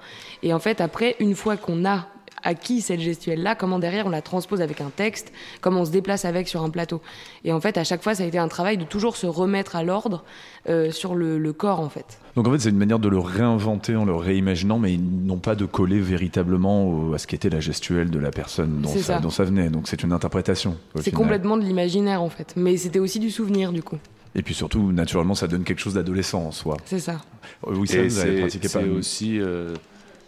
Et 0.42 0.54
en 0.54 0.60
fait, 0.60 0.82
après, 0.82 1.16
une 1.20 1.36
fois 1.36 1.58
qu'on 1.58 1.86
a 1.86 2.08
acquis 2.44 2.82
cette 2.82 3.00
gestuelle-là, 3.00 3.56
comment 3.56 3.80
derrière 3.80 4.06
on 4.06 4.10
la 4.10 4.22
transpose 4.22 4.62
avec 4.62 4.82
un 4.82 4.90
texte, 4.90 5.32
comment 5.62 5.82
on 5.82 5.86
se 5.86 5.92
déplace 5.92 6.26
avec 6.26 6.48
sur 6.48 6.64
un 6.64 6.70
plateau. 6.70 7.02
Et 7.44 7.52
en 7.52 7.60
fait, 7.60 7.78
à 7.78 7.84
chaque 7.84 8.04
fois, 8.04 8.16
ça 8.16 8.24
a 8.24 8.26
été 8.26 8.38
un 8.38 8.48
travail 8.48 8.78
de 8.78 8.84
toujours 8.84 9.16
se 9.16 9.28
remettre 9.28 9.76
à 9.76 9.84
l'ordre 9.84 10.24
euh, 10.70 10.92
sur 10.92 11.16
le, 11.16 11.38
le, 11.38 11.54
corps, 11.54 11.80
en 11.80 11.90
fait. 11.90 12.20
Donc 12.36 12.48
en 12.48 12.52
fait, 12.52 12.60
c'est 12.60 12.70
une 12.70 12.78
manière 12.78 13.00
de 13.00 13.10
le 13.10 13.20
réinventer 13.20 13.96
en 13.96 14.06
le 14.06 14.16
réimaginant, 14.16 14.80
mais 14.80 14.98
non 14.98 15.38
pas 15.38 15.56
de 15.56 15.66
coller 15.66 16.00
véritablement 16.00 16.88
au, 16.88 17.14
à 17.14 17.18
ce 17.18 17.28
qu'était 17.28 17.50
la 17.50 17.60
gestuelle 17.60 18.10
de 18.10 18.20
la 18.20 18.32
personne 18.32 18.82
dont, 18.82 18.90
ça, 18.90 19.00
ça. 19.00 19.20
dont 19.20 19.30
ça 19.30 19.44
venait. 19.44 19.70
Donc 19.70 19.88
c'est 19.88 20.04
une 20.04 20.12
interprétation. 20.12 20.78
C'est 21.02 21.12
complètement 21.12 21.58
de 21.58 21.64
l'imaginaire, 21.64 22.22
en 22.22 22.30
fait. 22.30 22.54
Mais 22.56 22.78
c'était 22.78 23.00
aussi 23.00 23.20
du 23.20 23.32
souvenir, 23.32 23.72
du 23.72 23.84
coup. 23.84 23.98
Et 24.36 24.42
puis 24.42 24.56
surtout, 24.56 24.92
naturellement, 24.92 25.36
ça 25.36 25.48
donne 25.48 25.64
quelque 25.64 25.80
chose 25.80 25.94
d'adolescent 25.94 26.42
en 26.42 26.52
soi. 26.52 26.78
C'est 26.86 27.00
ça. 27.00 27.22
Oui, 27.68 27.88
ça, 27.88 28.02
vous 28.02 28.20
avez 28.20 28.42
pratiqué 28.42 28.68
pas. 28.68 28.80
C'est 28.80 28.90
aussi... 28.90 29.40
Euh 29.40 29.76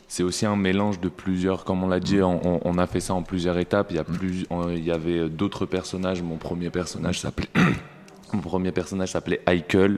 c'est 0.07 0.23
aussi 0.23 0.45
un 0.45 0.55
mélange 0.55 0.99
de 0.99 1.09
plusieurs, 1.09 1.63
comme 1.63 1.83
on 1.83 1.87
l'a 1.87 1.99
dit, 1.99 2.21
on, 2.21 2.59
on, 2.65 2.77
a 2.77 2.87
fait 2.87 2.99
ça 2.99 3.13
en 3.13 3.23
plusieurs 3.23 3.57
étapes. 3.57 3.87
Il 3.89 3.95
y, 3.95 3.99
a 3.99 4.03
plus, 4.03 4.45
on, 4.49 4.69
il 4.69 4.83
y 4.83 4.91
avait 4.91 5.29
d'autres 5.29 5.65
personnages. 5.65 6.21
Mon 6.21 6.37
premier 6.37 6.69
personnage 6.69 7.19
s'appelait, 7.19 7.49
mon 8.33 8.41
premier 8.41 8.71
personnage 8.71 9.11
s'appelait 9.11 9.41
Heikel. 9.47 9.97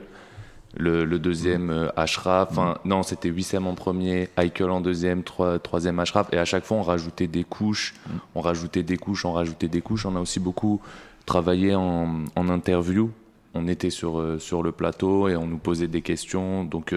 Le, 0.76 1.04
le 1.04 1.18
deuxième 1.18 1.70
euh, 1.70 1.88
Ashraf. 1.96 2.48
Enfin, 2.50 2.78
non, 2.84 3.02
c'était 3.02 3.30
Wissem 3.30 3.66
en 3.66 3.74
premier, 3.74 4.28
Heikel 4.36 4.70
en 4.70 4.80
deuxième, 4.80 5.22
trois, 5.22 5.58
troisième 5.58 5.98
Ashraf. 5.98 6.28
Et 6.32 6.38
à 6.38 6.44
chaque 6.44 6.64
fois, 6.64 6.76
on 6.76 6.82
rajoutait 6.82 7.26
des 7.26 7.44
couches, 7.44 7.94
on 8.34 8.42
rajoutait 8.42 8.82
des 8.82 8.98
couches, 8.98 9.24
on 9.24 9.32
rajoutait 9.32 9.68
des 9.68 9.80
couches. 9.80 10.04
On 10.04 10.14
a 10.14 10.20
aussi 10.20 10.40
beaucoup 10.40 10.80
travaillé 11.26 11.74
en, 11.74 12.24
en 12.36 12.48
interview 12.48 13.10
on 13.54 13.66
était 13.66 13.90
sur, 13.90 14.36
sur 14.38 14.62
le 14.62 14.72
plateau 14.72 15.28
et 15.28 15.34
on 15.34 15.46
nous 15.46 15.58
posait 15.58 15.88
des 15.88 16.02
questions. 16.02 16.64
Donc, 16.64 16.94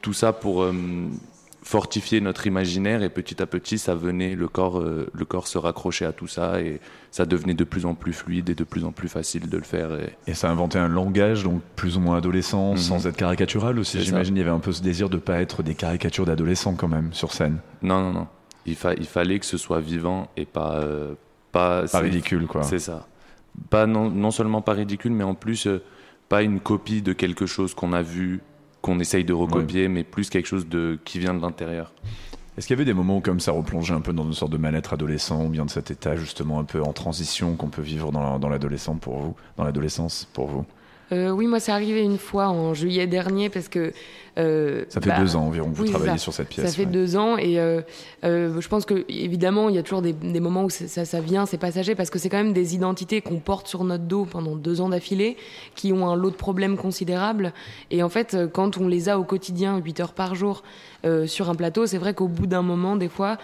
tout 0.00 0.12
ça 0.12 0.32
pour 0.32 0.64
fortifier 1.62 2.20
notre 2.20 2.46
imaginaire 2.46 3.02
et 3.02 3.10
petit 3.10 3.42
à 3.42 3.46
petit 3.46 3.78
ça 3.78 3.94
venait 3.94 4.34
le 4.34 4.48
corps 4.48 4.80
euh, 4.80 5.10
le 5.12 5.24
corps 5.24 5.46
se 5.46 5.58
raccrochait 5.58 6.06
à 6.06 6.12
tout 6.12 6.26
ça 6.26 6.60
et 6.60 6.80
ça 7.10 7.26
devenait 7.26 7.54
de 7.54 7.64
plus 7.64 7.84
en 7.84 7.94
plus 7.94 8.12
fluide 8.12 8.48
et 8.48 8.54
de 8.54 8.64
plus 8.64 8.84
en 8.84 8.92
plus 8.92 9.08
facile 9.08 9.48
de 9.48 9.56
le 9.56 9.62
faire 9.62 9.90
et, 10.26 10.34
ça 10.34 10.48
a 10.48 10.52
inventé 10.52 10.78
un 10.78 10.88
langage 10.88 11.44
donc 11.44 11.60
plus 11.76 11.96
ou 11.98 12.00
moins 12.00 12.16
adolescent 12.16 12.72
mhm. 12.72 12.76
sans 12.78 13.06
être 13.06 13.16
caricatural 13.16 13.78
aussi 13.78 14.00
j'imagine. 14.00 14.36
Il 14.36 14.38
y 14.38 14.42
avait 14.42 14.50
un 14.50 14.60
peu 14.60 14.72
ce 14.72 14.82
désir 14.82 15.10
de 15.10 15.18
pas 15.18 15.40
être 15.40 15.62
des 15.62 15.74
caricatures 15.74 16.24
d'adolescents 16.24 16.74
quand 16.74 16.88
même 16.88 17.12
sur 17.12 17.32
scène. 17.32 17.58
Non 17.82 18.00
non 18.00 18.12
non. 18.12 18.26
Il, 18.66 18.76
il 18.98 19.06
fallait 19.06 19.38
que 19.38 19.46
ce 19.46 19.58
soit 19.58 19.80
vivant 19.80 20.28
et 20.36 20.46
pas 20.46 20.76
euh, 20.76 21.14
pas, 21.52 21.84
pas 21.86 21.98
ridicule 21.98 22.46
quoi. 22.46 22.62
C'est 22.62 22.78
ça. 22.78 23.06
Pas 23.68 23.86
non, 23.86 24.10
non, 24.10 24.30
seulement 24.30 24.62
pas 24.62 24.72
ridicule 24.72 25.12
mais 25.12 25.24
en 25.24 25.34
plus 25.34 25.66
euh, 25.66 25.82
pas 26.28 26.42
une 26.42 26.60
copie 26.60 27.02
de 27.02 27.12
quelque 27.12 27.44
chose 27.44 27.74
qu'on 27.74 27.92
a 27.92 28.02
vu 28.02 28.40
qu'on 28.82 28.98
essaye 29.00 29.24
de 29.24 29.32
recopier, 29.32 29.88
mais 29.88 30.04
plus 30.04 30.30
quelque 30.30 30.46
chose 30.46 30.68
de, 30.68 30.98
qui 31.04 31.18
vient 31.18 31.34
de 31.34 31.40
l'intérieur. 31.40 31.92
Est-ce 32.56 32.66
qu'il 32.66 32.74
y 32.74 32.78
avait 32.78 32.84
des 32.84 32.94
moments 32.94 33.18
où 33.18 33.20
comme 33.20 33.40
ça 33.40 33.52
replonger 33.52 33.94
un 33.94 34.00
peu 34.00 34.12
dans 34.12 34.24
une 34.24 34.32
sorte 34.32 34.52
de 34.52 34.56
mal-être 34.56 34.92
adolescent 34.92 35.44
ou 35.44 35.48
bien 35.48 35.64
de 35.64 35.70
cet 35.70 35.90
état 35.90 36.16
justement 36.16 36.58
un 36.58 36.64
peu 36.64 36.82
en 36.82 36.92
transition 36.92 37.56
qu'on 37.56 37.68
peut 37.68 37.82
vivre 37.82 38.12
dans 38.12 38.48
l'adolescence 38.48 38.98
pour 39.00 39.18
vous, 39.18 39.36
dans 39.56 39.64
l'adolescence 39.64 40.28
pour 40.32 40.48
vous? 40.48 40.66
Euh, 41.12 41.30
oui, 41.30 41.46
moi, 41.46 41.60
c'est 41.60 41.72
arrivé 41.72 42.02
une 42.02 42.18
fois 42.18 42.48
en 42.48 42.74
juillet 42.74 43.06
dernier 43.06 43.48
parce 43.48 43.68
que. 43.68 43.92
Euh, 44.38 44.84
ça 44.88 45.00
fait 45.00 45.10
bah, 45.10 45.18
deux 45.18 45.34
ans 45.34 45.42
environ 45.46 45.70
que 45.70 45.76
vous 45.76 45.88
travaillez 45.88 46.18
sur 46.18 46.32
cette 46.32 46.48
pièce. 46.48 46.66
Ça 46.66 46.72
fait 46.72 46.86
deux 46.86 47.16
ans 47.16 47.36
et 47.36 47.58
euh, 47.58 47.82
je 48.22 48.68
pense 48.68 48.84
que 48.84 49.04
évidemment, 49.08 49.68
il 49.68 49.74
y 49.74 49.78
a 49.78 49.82
toujours 49.82 50.02
des, 50.02 50.14
moments 50.40 50.64
où 50.64 50.70
ça, 50.70 51.04
ça 51.04 51.20
vient, 51.20 51.46
c'est 51.46 51.58
passager 51.58 51.96
parce 51.96 52.10
que 52.10 52.18
c'est 52.18 52.28
quand 52.28 52.36
même 52.36 52.52
des 52.52 52.76
identités 52.76 53.22
qu'on 53.22 53.40
porte 53.40 53.66
sur 53.66 53.82
notre 53.82 54.04
dos 54.04 54.24
pendant 54.24 54.54
deux 54.54 54.80
ans 54.80 54.90
d'affilée, 54.90 55.36
qui 55.74 55.92
ont 55.92 56.08
un 56.08 56.14
lot 56.14 56.30
de 56.30 56.36
problèmes 56.36 56.76
considérables. 56.76 57.52
Et 57.90 58.04
en 58.04 58.08
fait, 58.08 58.36
quand 58.52 58.78
on 58.78 58.86
les 58.86 59.08
a 59.08 59.18
au 59.18 59.24
quotidien, 59.24 59.78
8 59.78 60.00
heures 60.00 60.12
par 60.12 60.36
jour, 60.36 60.62
sur 61.26 61.50
un 61.50 61.54
plateau, 61.54 61.86
c'est 61.86 61.98
vrai 61.98 62.14
qu'au 62.14 62.28
bout 62.28 62.46
d'un 62.46 62.62
moment, 62.62 62.96
des 62.96 63.08
fois, 63.08 63.38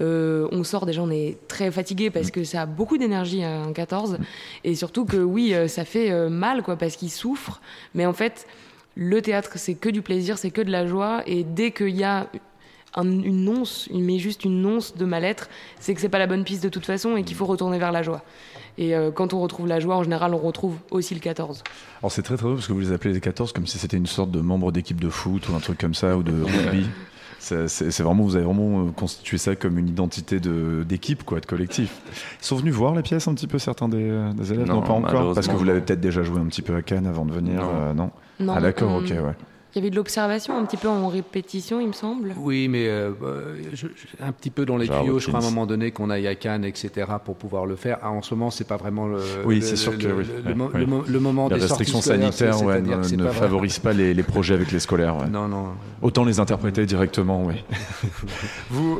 euh, 0.00 0.48
on 0.52 0.64
sort 0.64 0.86
déjà, 0.86 1.02
on 1.02 1.10
est 1.10 1.36
très 1.48 1.70
fatigué 1.70 2.10
parce 2.10 2.30
que 2.30 2.44
ça 2.44 2.62
a 2.62 2.66
beaucoup 2.66 2.98
d'énergie 2.98 3.44
un 3.44 3.72
14. 3.72 4.18
Et 4.64 4.74
surtout 4.74 5.04
que 5.04 5.16
oui, 5.16 5.54
euh, 5.54 5.68
ça 5.68 5.84
fait 5.84 6.10
euh, 6.10 6.28
mal, 6.28 6.62
quoi, 6.62 6.76
parce 6.76 6.96
qu'il 6.96 7.10
souffre. 7.10 7.60
Mais 7.94 8.06
en 8.06 8.12
fait, 8.12 8.46
le 8.96 9.20
théâtre, 9.22 9.50
c'est 9.56 9.74
que 9.74 9.88
du 9.88 10.02
plaisir, 10.02 10.38
c'est 10.38 10.50
que 10.50 10.62
de 10.62 10.70
la 10.70 10.86
joie. 10.86 11.22
Et 11.26 11.44
dès 11.44 11.72
qu'il 11.72 11.96
y 11.96 12.04
a 12.04 12.28
une 12.96 13.48
once, 13.48 13.88
mais 13.92 14.18
juste 14.18 14.44
une 14.44 14.64
once 14.66 14.96
de 14.96 15.04
mal-être, 15.04 15.48
c'est 15.80 15.94
que 15.94 16.00
c'est 16.00 16.10
pas 16.10 16.18
la 16.18 16.26
bonne 16.26 16.44
piste 16.44 16.62
de 16.62 16.68
toute 16.68 16.84
façon 16.84 17.16
et 17.16 17.22
qu'il 17.22 17.36
faut 17.36 17.46
retourner 17.46 17.78
vers 17.78 17.92
la 17.92 18.02
joie. 18.02 18.22
Et 18.78 18.94
quand 19.14 19.34
on 19.34 19.40
retrouve 19.40 19.66
la 19.66 19.80
joie, 19.80 19.96
en 19.96 20.02
général, 20.02 20.34
on 20.34 20.38
retrouve 20.38 20.76
aussi 20.90 21.14
le 21.14 21.20
14. 21.20 21.62
Alors 22.00 22.10
c'est 22.10 22.22
très 22.22 22.36
très 22.36 22.46
beau 22.46 22.54
parce 22.54 22.66
que 22.66 22.72
vous 22.72 22.80
les 22.80 22.92
appelez 22.92 23.12
les 23.12 23.20
14 23.20 23.52
comme 23.52 23.66
si 23.66 23.78
c'était 23.78 23.98
une 23.98 24.06
sorte 24.06 24.30
de 24.30 24.40
membre 24.40 24.72
d'équipe 24.72 25.00
de 25.00 25.08
foot 25.10 25.48
ou 25.48 25.54
un 25.54 25.60
truc 25.60 25.78
comme 25.78 25.94
ça 25.94 26.16
ou 26.16 26.22
de 26.22 26.32
rugby. 26.32 26.86
C'est 27.42 28.02
vraiment, 28.02 28.22
vous 28.22 28.36
avez 28.36 28.44
vraiment 28.44 28.86
euh, 28.86 28.90
constitué 28.92 29.36
ça 29.36 29.56
comme 29.56 29.76
une 29.78 29.88
identité 29.88 30.38
d'équipe, 30.38 31.24
quoi, 31.24 31.40
de 31.40 31.46
collectif. 31.46 32.00
Ils 32.40 32.44
sont 32.44 32.56
venus 32.56 32.72
voir 32.72 32.94
la 32.94 33.02
pièce 33.02 33.26
un 33.26 33.34
petit 33.34 33.48
peu, 33.48 33.58
certains 33.58 33.88
des, 33.88 34.08
euh, 34.08 34.32
élèves? 34.48 34.66
Non, 34.66 34.80
pas 34.80 34.92
encore, 34.92 35.34
parce 35.34 35.48
que 35.48 35.56
vous 35.56 35.64
l'avez 35.64 35.80
peut-être 35.80 36.00
déjà 36.00 36.22
joué 36.22 36.38
un 36.38 36.46
petit 36.46 36.62
peu 36.62 36.74
à 36.76 36.82
Cannes 36.82 37.06
avant 37.06 37.24
de 37.24 37.32
venir, 37.32 37.62
non, 37.62 37.70
euh, 37.74 37.94
non? 37.94 38.10
Ah 38.48 38.60
d'accord, 38.60 38.94
ok, 38.96 39.10
ouais. 39.10 39.34
Il 39.74 39.78
y 39.78 39.80
avait 39.80 39.90
de 39.90 39.96
l'observation 39.96 40.58
un 40.58 40.64
petit 40.66 40.76
peu 40.76 40.88
en 40.88 41.08
répétition, 41.08 41.80
il 41.80 41.88
me 41.88 41.92
semble. 41.92 42.34
Oui, 42.36 42.68
mais 42.68 42.88
euh, 42.88 43.10
bah, 43.18 43.28
un 44.20 44.32
petit 44.32 44.50
peu 44.50 44.66
dans 44.66 44.76
les 44.76 44.86
tuyaux, 44.86 45.18
je 45.18 45.28
crois 45.28 45.40
à 45.40 45.42
un 45.42 45.46
moment 45.46 45.66
donné 45.66 45.92
qu'on 45.92 46.10
aille 46.10 46.26
à 46.26 46.34
Cannes, 46.34 46.64
etc., 46.64 47.06
pour 47.24 47.36
pouvoir 47.36 47.64
le 47.64 47.76
faire. 47.76 47.98
Ah, 48.02 48.10
en 48.10 48.20
ce 48.20 48.34
moment, 48.34 48.50
c'est 48.50 48.66
pas 48.66 48.76
vraiment 48.76 49.06
le. 49.06 49.18
Oui, 49.46 49.62
c'est 49.62 49.76
sûr 49.76 49.96
que 49.96 50.06
le, 50.06 50.14
oui. 50.14 50.24
le, 51.06 51.20
moment 51.20 51.48
des 51.48 51.54
restrictions 51.54 52.02
sanitaires 52.02 52.62
ne, 52.62 53.28
favorisent 53.28 53.78
pas 53.78 53.94
les, 53.94 54.12
les, 54.12 54.22
projets 54.22 54.54
avec 54.54 54.72
les 54.72 54.80
scolaires. 54.80 55.28
Non, 55.30 55.48
non. 55.48 55.68
Autant 56.02 56.24
les 56.24 56.38
interpréter 56.38 56.84
directement, 56.84 57.44
oui. 57.44 57.54
Vous, 58.70 58.98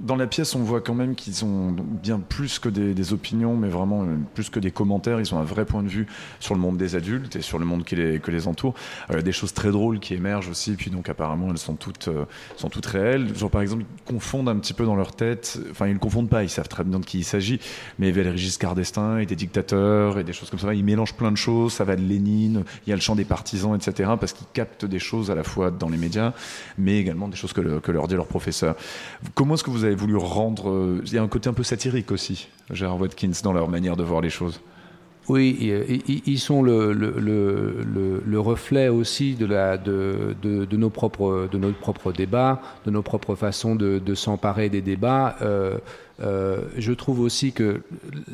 dans 0.00 0.16
la 0.16 0.26
pièce, 0.26 0.54
on 0.54 0.62
voit 0.62 0.80
quand 0.80 0.94
même 0.94 1.14
qu'ils 1.14 1.44
ont 1.44 1.74
bien 1.78 2.18
plus 2.18 2.58
que 2.58 2.68
des, 2.68 3.12
opinions, 3.12 3.56
mais 3.56 3.68
vraiment 3.68 4.02
euh, 4.02 4.16
plus 4.34 4.50
que 4.50 4.58
des 4.58 4.72
commentaires. 4.72 5.20
Ils 5.20 5.32
ont 5.32 5.38
un 5.38 5.44
vrai 5.44 5.64
point 5.64 5.82
de 5.82 5.88
vue 5.88 6.06
sur 6.40 6.54
le 6.54 6.60
monde 6.60 6.76
des 6.76 6.96
adultes 6.96 7.36
et 7.36 7.40
sur 7.40 7.58
le 7.58 7.64
monde 7.64 7.84
qui 7.84 7.94
les, 7.94 8.18
que 8.18 8.32
les 8.32 8.48
entoure. 8.48 8.74
Euh, 9.12 9.22
des 9.22 9.32
choses 9.32 9.54
très 9.54 9.70
drôles 9.76 10.00
qui 10.00 10.14
émergent 10.14 10.48
aussi, 10.48 10.72
puis 10.72 10.90
donc 10.90 11.08
apparemment 11.08 11.48
elles 11.50 11.58
sont 11.58 11.74
toutes, 11.74 12.08
euh, 12.08 12.24
sont 12.56 12.68
toutes 12.68 12.86
réelles. 12.86 13.36
Genre 13.36 13.50
par 13.50 13.62
exemple, 13.62 13.84
ils 13.84 14.04
confondent 14.04 14.48
un 14.48 14.56
petit 14.56 14.72
peu 14.72 14.84
dans 14.84 14.96
leur 14.96 15.14
tête, 15.14 15.60
enfin 15.70 15.86
ils 15.86 15.94
ne 15.94 15.98
confondent 15.98 16.28
pas, 16.28 16.42
ils 16.42 16.50
savent 16.50 16.68
très 16.68 16.84
bien 16.84 16.98
de 16.98 17.04
qui 17.04 17.18
il 17.18 17.24
s'agit, 17.24 17.60
mais 17.98 18.10
Valéry 18.10 18.38
Giscard 18.38 18.74
d'Estaing 18.74 19.18
et 19.18 19.26
des 19.26 19.36
dictateurs 19.36 20.18
et 20.18 20.24
des 20.24 20.32
choses 20.32 20.50
comme 20.50 20.58
ça, 20.58 20.74
ils 20.74 20.84
mélangent 20.84 21.14
plein 21.14 21.30
de 21.30 21.36
choses, 21.36 21.72
ça 21.72 21.84
va 21.84 21.96
de 21.96 22.02
Lénine, 22.02 22.64
il 22.86 22.90
y 22.90 22.92
a 22.92 22.96
le 22.96 23.02
chant 23.02 23.14
des 23.14 23.24
partisans, 23.24 23.74
etc., 23.74 24.10
parce 24.18 24.32
qu'ils 24.32 24.46
captent 24.52 24.84
des 24.84 24.98
choses 24.98 25.30
à 25.30 25.34
la 25.34 25.42
fois 25.42 25.70
dans 25.70 25.88
les 25.88 25.98
médias, 25.98 26.32
mais 26.78 26.98
également 26.98 27.28
des 27.28 27.36
choses 27.36 27.52
que, 27.52 27.78
que 27.78 27.92
leur 27.92 28.08
dit 28.08 28.14
leur 28.14 28.26
professeur. 28.26 28.76
Comment 29.34 29.54
est-ce 29.54 29.64
que 29.64 29.70
vous 29.70 29.84
avez 29.84 29.94
voulu 29.94 30.16
rendre... 30.16 30.70
Euh, 30.70 31.02
il 31.06 31.12
y 31.12 31.18
a 31.18 31.22
un 31.22 31.28
côté 31.28 31.48
un 31.48 31.52
peu 31.52 31.62
satirique 31.62 32.10
aussi, 32.12 32.48
Gérard 32.70 33.00
Watkins, 33.00 33.32
dans 33.42 33.52
leur 33.52 33.68
manière 33.68 33.96
de 33.96 34.02
voir 34.02 34.20
les 34.20 34.30
choses? 34.30 34.60
Oui, 35.28 35.72
ils 36.26 36.38
sont 36.38 36.62
le, 36.62 36.92
le, 36.92 37.14
le, 37.18 38.22
le, 38.24 38.40
reflet 38.40 38.88
aussi 38.88 39.34
de, 39.34 39.44
la, 39.44 39.76
de, 39.76 40.36
de, 40.40 40.64
de, 40.64 40.76
nos 40.76 40.90
propres, 40.90 41.48
de 41.50 41.58
notre 41.58 41.78
propre 41.78 42.12
débat, 42.12 42.60
de 42.84 42.92
nos 42.92 43.02
propres 43.02 43.34
façons 43.34 43.74
de, 43.74 43.98
de 43.98 44.14
s'emparer 44.14 44.68
des 44.68 44.82
débats. 44.82 45.36
Euh, 45.42 45.78
euh, 46.22 46.62
je 46.78 46.92
trouve 46.92 47.20
aussi 47.20 47.52
que 47.52 47.82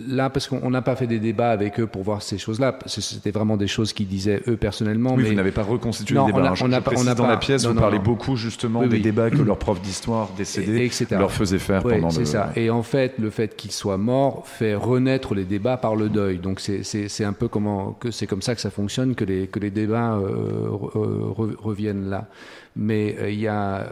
là, 0.06 0.30
parce 0.30 0.46
qu'on 0.46 0.70
n'a 0.70 0.82
pas 0.82 0.94
fait 0.94 1.08
des 1.08 1.18
débats 1.18 1.50
avec 1.50 1.80
eux 1.80 1.88
pour 1.88 2.02
voir 2.04 2.22
ces 2.22 2.38
choses-là, 2.38 2.78
c'était 2.86 3.32
vraiment 3.32 3.56
des 3.56 3.66
choses 3.66 3.92
qu'ils 3.92 4.06
disaient 4.06 4.40
eux 4.46 4.56
personnellement. 4.56 5.14
Oui, 5.14 5.22
mais 5.24 5.28
vous 5.30 5.34
n'avez 5.34 5.50
pas 5.50 5.64
reconstitué 5.64 6.14
les 6.14 6.26
débats. 6.26 6.38
On 6.60 6.72
a, 6.72 6.80
on 6.96 7.06
a, 7.08 7.14
dans 7.14 7.26
la 7.26 7.36
pièce, 7.38 7.66
vous 7.66 7.74
parlez 7.74 7.98
beaucoup 7.98 8.36
justement 8.36 8.86
des 8.86 9.00
débats 9.00 9.30
que 9.30 9.42
leur 9.42 9.58
prof 9.58 9.80
d'histoire 9.80 10.30
décédé 10.36 10.90
leur 11.10 11.32
faisait 11.32 11.58
faire 11.58 11.82
pendant 11.82 12.10
c'est 12.10 12.24
ça. 12.24 12.52
Et 12.54 12.70
en 12.70 12.82
fait, 12.82 13.14
le 13.18 13.30
fait 13.30 13.56
qu'il 13.56 13.72
soit 13.72 13.98
mort 13.98 14.46
fait 14.46 14.74
renaître 14.74 15.34
les 15.34 15.44
débats 15.44 15.76
par 15.76 15.96
le 15.96 16.08
deuil. 16.08 16.38
Donc 16.38 16.60
c'est 16.60 17.24
un 17.24 17.32
peu 17.32 17.48
comment 17.48 17.92
que 17.98 18.10
c'est 18.10 18.26
comme 18.28 18.42
ça 18.42 18.54
que 18.54 18.60
ça 18.60 18.70
fonctionne 18.70 19.14
que 19.14 19.24
les 19.24 19.48
que 19.48 19.58
les 19.58 19.70
débats 19.70 20.14
euh, 20.14 20.68
reviennent 20.70 22.08
là. 22.08 22.28
Mais 22.76 23.16
euh, 23.18 23.30
il 23.30 23.40
y 23.40 23.48
a 23.48 23.86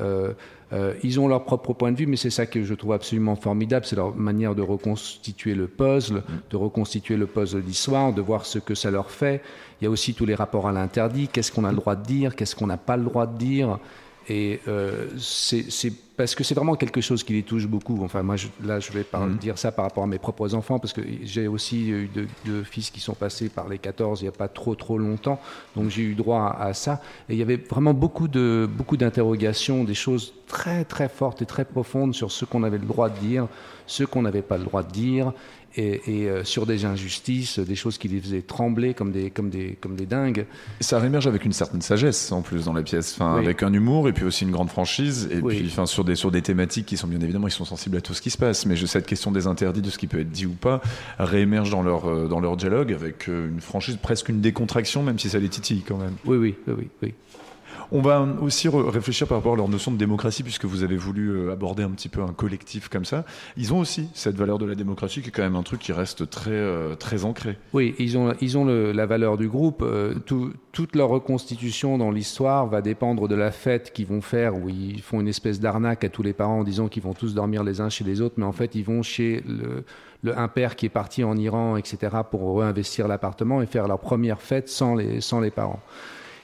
euh, 0.72 0.94
ils 1.02 1.18
ont 1.18 1.26
leur 1.26 1.44
propre 1.44 1.72
point 1.72 1.90
de 1.92 1.96
vue, 1.96 2.06
mais 2.06 2.16
c'est 2.16 2.30
ça 2.30 2.46
que 2.46 2.62
je 2.62 2.74
trouve 2.74 2.92
absolument 2.92 3.36
formidable, 3.36 3.86
c'est 3.86 3.96
leur 3.96 4.14
manière 4.14 4.54
de 4.54 4.62
reconstituer 4.62 5.54
le 5.54 5.66
puzzle, 5.66 6.22
de 6.50 6.56
reconstituer 6.56 7.16
le 7.16 7.26
puzzle 7.26 7.62
d'histoire, 7.62 8.12
de 8.12 8.20
voir 8.20 8.46
ce 8.46 8.58
que 8.58 8.74
ça 8.74 8.90
leur 8.90 9.10
fait. 9.10 9.42
Il 9.80 9.84
y 9.84 9.86
a 9.86 9.90
aussi 9.90 10.14
tous 10.14 10.26
les 10.26 10.34
rapports 10.34 10.68
à 10.68 10.72
l'interdit, 10.72 11.28
qu'est-ce 11.28 11.50
qu'on 11.50 11.64
a 11.64 11.70
le 11.70 11.76
droit 11.76 11.96
de 11.96 12.04
dire, 12.04 12.36
qu'est-ce 12.36 12.54
qu'on 12.54 12.68
n'a 12.68 12.76
pas 12.76 12.96
le 12.96 13.04
droit 13.04 13.26
de 13.26 13.36
dire. 13.36 13.78
Et 14.30 14.60
euh, 14.68 15.08
c'est 15.18 15.92
parce 16.16 16.36
que 16.36 16.44
c'est 16.44 16.54
vraiment 16.54 16.76
quelque 16.76 17.00
chose 17.00 17.24
qui 17.24 17.32
les 17.32 17.42
touche 17.42 17.66
beaucoup. 17.66 17.98
Enfin, 18.04 18.22
moi, 18.22 18.36
là, 18.64 18.78
je 18.78 18.92
vais 18.92 19.02
pas 19.02 19.26
mhm. 19.26 19.38
dire 19.38 19.58
ça 19.58 19.72
par 19.72 19.84
rapport 19.86 20.04
à 20.04 20.06
mes 20.06 20.20
propres 20.20 20.54
enfants, 20.54 20.78
parce 20.78 20.92
que 20.92 21.00
j'ai 21.24 21.48
aussi 21.48 21.88
eu 21.90 22.10
deux, 22.44 22.62
fils 22.62 22.90
qui 22.90 23.00
sont 23.00 23.14
passés 23.14 23.48
par 23.48 23.68
les 23.68 23.78
14 23.78 24.20
il 24.20 24.24
n'y 24.24 24.28
a 24.28 24.32
pas 24.32 24.46
trop, 24.46 24.76
trop 24.76 24.98
longtemps. 24.98 25.40
Donc, 25.74 25.90
j'ai 25.90 26.02
eu 26.02 26.14
droit 26.14 26.56
à, 26.60 26.72
ça. 26.74 27.00
Et 27.28 27.32
il 27.32 27.38
y 27.40 27.42
avait 27.42 27.56
vraiment 27.56 27.92
beaucoup 27.92 28.28
de 28.28 28.68
beaucoup 28.72 28.96
d'interrogations, 28.96 29.82
des 29.82 29.94
choses 29.94 30.32
très, 30.46 30.84
très 30.84 31.08
fortes 31.08 31.42
et 31.42 31.46
très 31.46 31.64
profondes 31.64 32.14
sur 32.14 32.30
ce 32.30 32.44
qu'on 32.44 32.62
avait 32.62 32.78
le 32.78 32.86
droit 32.86 33.08
de 33.08 33.18
dire, 33.18 33.48
ce 33.88 34.04
qu'on 34.04 34.22
n'avait 34.22 34.42
pas 34.42 34.58
le 34.58 34.64
droit 34.64 34.84
de 34.84 34.92
dire 34.92 35.32
et, 35.76 36.00
euh, 36.08 36.44
sur 36.44 36.66
des 36.66 36.84
injustices, 36.84 37.58
des 37.58 37.76
choses 37.76 37.98
qui 37.98 38.08
les 38.08 38.20
faisaient 38.20 38.42
trembler 38.42 38.94
comme 38.94 39.12
des, 39.12 39.30
comme 39.30 39.50
des, 39.50 39.78
comme 39.80 39.96
des 39.96 40.06
dingues. 40.06 40.46
Ça 40.80 40.98
rémerge 40.98 41.26
avec 41.26 41.44
une 41.44 41.52
certaine 41.52 41.82
sagesse 41.82 42.32
en 42.32 42.42
plus 42.42 42.64
dans 42.64 42.72
la 42.72 42.82
pièce, 42.82 43.14
enfin, 43.14 43.36
avec 43.36 43.62
un 43.62 43.72
humour 43.72 44.08
et 44.08 44.12
puis 44.12 44.24
aussi 44.24 44.44
une 44.44 44.50
grande 44.50 44.70
franchise, 44.70 45.28
et 45.30 45.40
puis 45.40 45.66
enfin, 45.66 45.86
sur, 45.86 46.04
des, 46.04 46.16
sur 46.16 46.30
des 46.30 46.42
thématiques 46.42 46.86
qui 46.86 46.96
sont 46.96 47.06
bien 47.06 47.20
évidemment, 47.20 47.48
ils 47.48 47.52
sont 47.52 47.64
sensibles 47.64 47.96
à 47.96 48.00
tout 48.00 48.14
ce 48.14 48.22
qui 48.22 48.30
se 48.30 48.38
passe, 48.38 48.66
mais 48.66 48.76
cette 48.90 49.06
question 49.06 49.30
des 49.30 49.46
interdits, 49.46 49.82
de 49.82 49.90
ce 49.90 49.98
qui 49.98 50.06
peut 50.06 50.20
être 50.20 50.30
dit 50.30 50.46
ou 50.46 50.52
pas, 50.52 50.80
réémerge 51.18 51.70
dans 51.70 51.82
leur, 51.82 52.10
euh, 52.10 52.26
dans 52.26 52.40
leur 52.40 52.56
dialogue 52.56 52.92
avec 52.92 53.28
euh, 53.28 53.48
une 53.48 53.60
franchise, 53.60 53.96
presque 54.02 54.28
une 54.28 54.40
décontraction, 54.40 55.02
même 55.02 55.18
si 55.18 55.30
ça 55.30 55.38
les 55.38 55.48
titille 55.48 55.82
quand 55.86 55.96
même. 55.96 56.14
Oui, 56.24 56.36
oui, 56.36 56.56
oui, 56.66 56.88
oui. 57.02 57.14
On 57.92 58.02
va 58.02 58.24
aussi 58.40 58.68
réfléchir 58.68 59.26
par 59.26 59.38
rapport 59.38 59.54
à 59.54 59.56
leur 59.56 59.68
notion 59.68 59.90
de 59.90 59.96
démocratie, 59.96 60.44
puisque 60.44 60.64
vous 60.64 60.84
avez 60.84 60.96
voulu 60.96 61.30
euh, 61.30 61.52
aborder 61.52 61.82
un 61.82 61.90
petit 61.90 62.08
peu 62.08 62.22
un 62.22 62.32
collectif 62.32 62.88
comme 62.88 63.04
ça. 63.04 63.24
Ils 63.56 63.74
ont 63.74 63.80
aussi 63.80 64.08
cette 64.14 64.36
valeur 64.36 64.58
de 64.58 64.66
la 64.66 64.76
démocratie, 64.76 65.22
qui 65.22 65.28
est 65.28 65.32
quand 65.32 65.42
même 65.42 65.56
un 65.56 65.64
truc 65.64 65.80
qui 65.80 65.92
reste 65.92 66.30
très, 66.30 66.52
euh, 66.52 66.94
très 66.94 67.24
ancré. 67.24 67.58
Oui, 67.72 67.96
ils 67.98 68.16
ont, 68.16 68.32
ils 68.40 68.56
ont 68.56 68.64
la 68.64 69.06
valeur 69.06 69.36
du 69.36 69.48
groupe. 69.48 69.82
Euh, 69.82 70.14
toute 70.72 70.94
leur 70.94 71.08
reconstitution 71.08 71.98
dans 71.98 72.12
l'histoire 72.12 72.68
va 72.68 72.80
dépendre 72.80 73.26
de 73.26 73.34
la 73.34 73.50
fête 73.50 73.92
qu'ils 73.92 74.06
vont 74.06 74.20
faire, 74.20 74.54
où 74.54 74.68
ils 74.68 75.02
font 75.02 75.20
une 75.20 75.28
espèce 75.28 75.58
d'arnaque 75.58 76.04
à 76.04 76.08
tous 76.08 76.22
les 76.22 76.32
parents 76.32 76.60
en 76.60 76.64
disant 76.64 76.86
qu'ils 76.86 77.02
vont 77.02 77.14
tous 77.14 77.34
dormir 77.34 77.64
les 77.64 77.80
uns 77.80 77.88
chez 77.88 78.04
les 78.04 78.20
autres, 78.20 78.36
mais 78.38 78.46
en 78.46 78.52
fait, 78.52 78.76
ils 78.76 78.84
vont 78.84 79.02
chez 79.02 79.42
le, 79.48 79.82
le, 80.22 80.38
un 80.38 80.46
père 80.46 80.76
qui 80.76 80.86
est 80.86 80.90
parti 80.90 81.24
en 81.24 81.36
Iran, 81.36 81.76
etc., 81.76 82.18
pour 82.30 82.60
réinvestir 82.60 83.08
l'appartement 83.08 83.62
et 83.62 83.66
faire 83.66 83.88
leur 83.88 83.98
première 83.98 84.40
fête 84.40 84.68
sans 84.68 84.94
les, 84.94 85.20
sans 85.20 85.40
les 85.40 85.50
parents. 85.50 85.80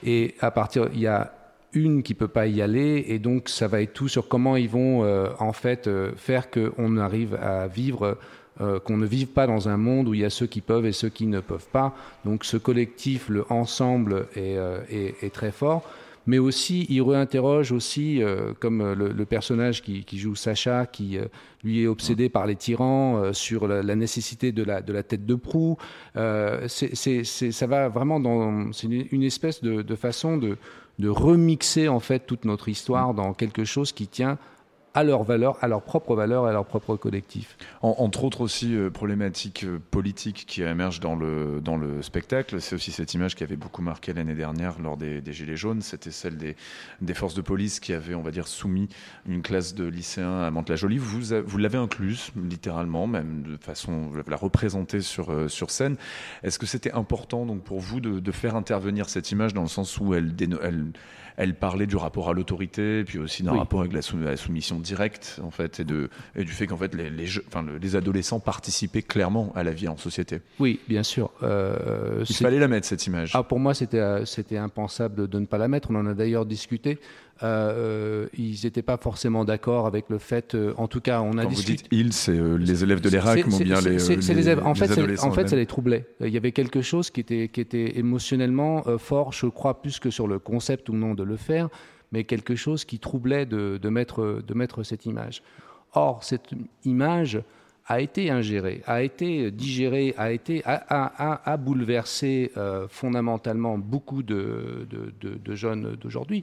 Et 0.02 0.34
à 0.40 0.50
partir, 0.50 0.88
il 0.92 1.00
y 1.00 1.06
a 1.06 1.32
une 1.76 2.02
qui 2.02 2.14
peut 2.14 2.28
pas 2.28 2.48
y 2.48 2.60
aller, 2.60 3.04
et 3.06 3.20
donc 3.20 3.48
ça 3.48 3.68
va 3.68 3.82
être 3.82 3.92
tout 3.92 4.08
sur 4.08 4.26
comment 4.26 4.56
ils 4.56 4.68
vont 4.68 5.04
en 5.38 5.52
fait 5.52 5.88
faire 6.16 6.50
qu'on 6.50 6.96
arrive 6.96 7.34
à 7.34 7.66
vivre 7.68 8.18
qu'on 8.58 8.96
ne 8.96 9.06
vive 9.06 9.28
pas 9.28 9.46
dans 9.46 9.68
un 9.68 9.76
monde 9.76 10.08
où 10.08 10.14
il 10.14 10.20
y 10.20 10.24
a 10.24 10.30
ceux 10.30 10.46
qui 10.46 10.62
peuvent 10.62 10.86
et 10.86 10.92
ceux 10.92 11.10
qui 11.10 11.26
ne 11.26 11.40
peuvent 11.40 11.68
pas. 11.70 11.94
Donc 12.24 12.44
ce 12.44 12.56
collectif, 12.56 13.28
le 13.28 13.44
ensemble, 13.50 14.26
est, 14.34 14.56
est 15.22 15.32
très 15.32 15.52
fort 15.52 15.84
mais 16.26 16.38
aussi 16.38 16.86
il 16.88 17.02
réinterroge 17.02 17.72
aussi, 17.72 18.22
euh, 18.22 18.52
comme 18.58 18.80
euh, 18.80 18.94
le, 18.94 19.24
personnage 19.24 19.82
qui, 19.82 20.04
joue 20.18 20.34
Sacha, 20.34 20.86
qui 20.86 21.18
euh, 21.18 21.26
lui 21.64 21.82
est 21.82 21.86
obsédé 21.86 22.28
par 22.28 22.46
les 22.46 22.56
tyrans, 22.56 23.32
sur 23.32 23.66
la, 23.66 23.82
nécessité 23.94 24.52
de 24.52 24.62
la, 24.62 24.82
de 24.82 24.92
la 24.92 25.02
tête 25.02 25.24
de 25.24 25.34
proue. 25.34 25.76
c'est, 26.66 27.24
ça 27.24 27.66
va 27.66 27.88
vraiment 27.88 28.20
dans, 28.20 28.72
c'est 28.72 28.86
une, 28.86 29.22
espèce 29.22 29.62
de, 29.62 29.82
de 29.82 29.94
façon 29.94 30.36
de, 30.36 30.56
de 30.98 31.08
remixer 31.08 31.88
en 31.88 32.00
fait 32.00 32.20
toute 32.20 32.44
notre 32.44 32.68
histoire 32.68 33.14
dans 33.14 33.34
quelque 33.34 33.64
chose 33.64 33.92
qui 33.92 34.08
tient 34.08 34.38
à 34.96 35.04
leur 35.04 35.24
valeur, 35.24 35.58
à 35.62 35.68
leur 35.68 35.82
propre 35.82 36.16
valeur, 36.16 36.46
à 36.46 36.52
leur 36.52 36.64
propre 36.64 36.96
collectif. 36.96 37.58
entre 37.82 38.24
autres 38.24 38.40
aussi 38.40 38.74
euh, 38.74 38.88
problématiques 38.88 39.64
euh, 39.64 39.78
politiques 39.90 40.44
qui 40.48 40.62
émergent 40.62 41.00
dans 41.00 41.14
le, 41.14 41.60
dans 41.62 41.76
le 41.76 42.00
spectacle, 42.00 42.62
c'est 42.62 42.74
aussi 42.74 42.92
cette 42.92 43.12
image 43.12 43.34
qui 43.34 43.44
avait 43.44 43.56
beaucoup 43.56 43.82
marqué 43.82 44.14
l'année 44.14 44.34
dernière 44.34 44.80
lors 44.80 44.96
des, 44.96 45.22
Gilets 45.26 45.56
jaunes, 45.56 45.82
c'était 45.82 46.10
celle 46.10 46.38
des, 46.38 46.56
des, 47.02 47.12
forces 47.12 47.34
de 47.34 47.42
police 47.42 47.78
qui 47.78 47.92
avaient, 47.92 48.14
on 48.14 48.22
va 48.22 48.30
dire, 48.30 48.48
soumis 48.48 48.88
une 49.28 49.42
classe 49.42 49.74
de 49.74 49.84
lycéens 49.84 50.40
à 50.40 50.50
Mantes-la-Jolie. 50.50 50.96
Vous, 50.96 51.20
vous 51.44 51.58
l'avez 51.58 51.76
incluse, 51.76 52.30
littéralement, 52.34 53.06
même 53.06 53.42
de 53.42 53.58
façon, 53.58 54.06
vous 54.06 54.22
la 54.26 54.36
représenter 54.36 55.02
sur, 55.02 55.30
euh, 55.30 55.48
sur 55.48 55.70
scène. 55.70 55.96
Est-ce 56.42 56.58
que 56.58 56.64
c'était 56.64 56.92
important 56.92 57.44
donc 57.44 57.62
pour 57.64 57.80
vous 57.80 58.00
de, 58.00 58.18
de, 58.18 58.32
faire 58.32 58.56
intervenir 58.56 59.10
cette 59.10 59.30
image 59.30 59.52
dans 59.52 59.60
le 59.60 59.68
sens 59.68 59.98
où 59.98 60.14
elle, 60.14 60.34
elle 60.62 60.86
elle 61.36 61.54
parlait 61.54 61.86
du 61.86 61.96
rapport 61.96 62.28
à 62.28 62.32
l'autorité, 62.32 63.04
puis 63.04 63.18
aussi 63.18 63.42
d'un 63.42 63.52
rapport 63.52 63.80
avec 63.80 63.92
la, 63.92 64.02
soumission 64.36 64.78
directe, 64.78 65.40
en 65.42 65.50
fait, 65.50 65.80
et, 65.80 65.84
de, 65.84 66.08
et 66.34 66.44
du 66.44 66.52
fait 66.52 66.66
qu'en 66.66 66.76
fait 66.76 66.94
les, 66.94 67.10
les, 67.10 67.26
enfin, 67.46 67.64
les, 67.80 67.96
adolescents 67.96 68.40
participaient 68.40 69.02
clairement 69.02 69.52
à 69.54 69.62
la 69.62 69.72
vie 69.72 69.88
en 69.88 69.96
société. 69.96 70.40
Oui, 70.58 70.80
bien 70.88 71.02
sûr. 71.02 71.30
Euh, 71.42 72.24
Il 72.28 72.36
fallait 72.36 72.58
la 72.58 72.68
mettre 72.68 72.86
cette 72.86 73.06
image. 73.06 73.32
Ah, 73.34 73.42
pour 73.42 73.58
moi, 73.58 73.74
c'était 73.74 74.24
c'était 74.24 74.56
impensable 74.56 75.28
de 75.28 75.38
ne 75.38 75.46
pas 75.46 75.58
la 75.58 75.68
mettre. 75.68 75.90
On 75.90 75.96
en 75.96 76.06
a 76.06 76.14
d'ailleurs 76.14 76.46
discuté. 76.46 76.98
Euh, 77.42 78.28
ils 78.36 78.60
n'étaient 78.64 78.82
pas 78.82 78.96
forcément 78.96 79.44
d'accord 79.44 79.86
avec 79.86 80.06
le 80.08 80.18
fait, 80.18 80.54
euh, 80.54 80.72
en 80.78 80.88
tout 80.88 81.02
cas, 81.02 81.20
on 81.20 81.36
a 81.36 81.42
Quand 81.42 81.50
discuté. 81.50 81.72
Vous 81.72 81.76
dites 81.76 81.88
ils, 81.90 82.12
c'est 82.14 82.32
euh, 82.32 82.56
les 82.56 82.82
élèves 82.82 83.02
de 83.02 83.10
l'ERAC 83.10 83.46
ou 83.46 83.58
bien 83.58 83.80
les, 83.80 83.98
les, 83.98 84.58
En 84.60 84.74
fait, 84.74 85.18
en 85.22 85.32
fait 85.32 85.48
ça 85.48 85.56
les 85.56 85.66
troublait. 85.66 86.06
Il 86.20 86.30
y 86.30 86.38
avait 86.38 86.52
quelque 86.52 86.80
chose 86.80 87.10
qui 87.10 87.20
était, 87.20 87.48
qui 87.48 87.60
était 87.60 87.98
émotionnellement 87.98 88.84
fort, 88.98 89.32
je 89.32 89.46
crois, 89.46 89.82
plus 89.82 89.98
que 89.98 90.10
sur 90.10 90.26
le 90.26 90.38
concept 90.38 90.88
ou 90.88 90.94
non 90.94 91.14
de 91.14 91.22
le 91.22 91.36
faire, 91.36 91.68
mais 92.10 92.24
quelque 92.24 92.54
chose 92.54 92.84
qui 92.86 92.98
troublait 92.98 93.44
de, 93.44 93.78
de 93.82 93.88
mettre, 93.90 94.42
de 94.46 94.54
mettre 94.54 94.82
cette 94.82 95.04
image. 95.04 95.42
Or, 95.92 96.24
cette 96.24 96.50
image 96.84 97.42
a 97.86 98.00
été 98.00 98.30
ingérée, 98.30 98.82
a 98.86 99.02
été 99.02 99.50
digérée, 99.50 100.14
a, 100.16 100.32
été, 100.32 100.62
a, 100.64 100.82
a, 100.88 101.52
a 101.52 101.56
bouleversé 101.58 102.50
fondamentalement 102.88 103.76
beaucoup 103.76 104.22
de, 104.22 104.88
de, 104.90 105.34
de 105.36 105.54
jeunes 105.54 105.96
d'aujourd'hui 105.96 106.42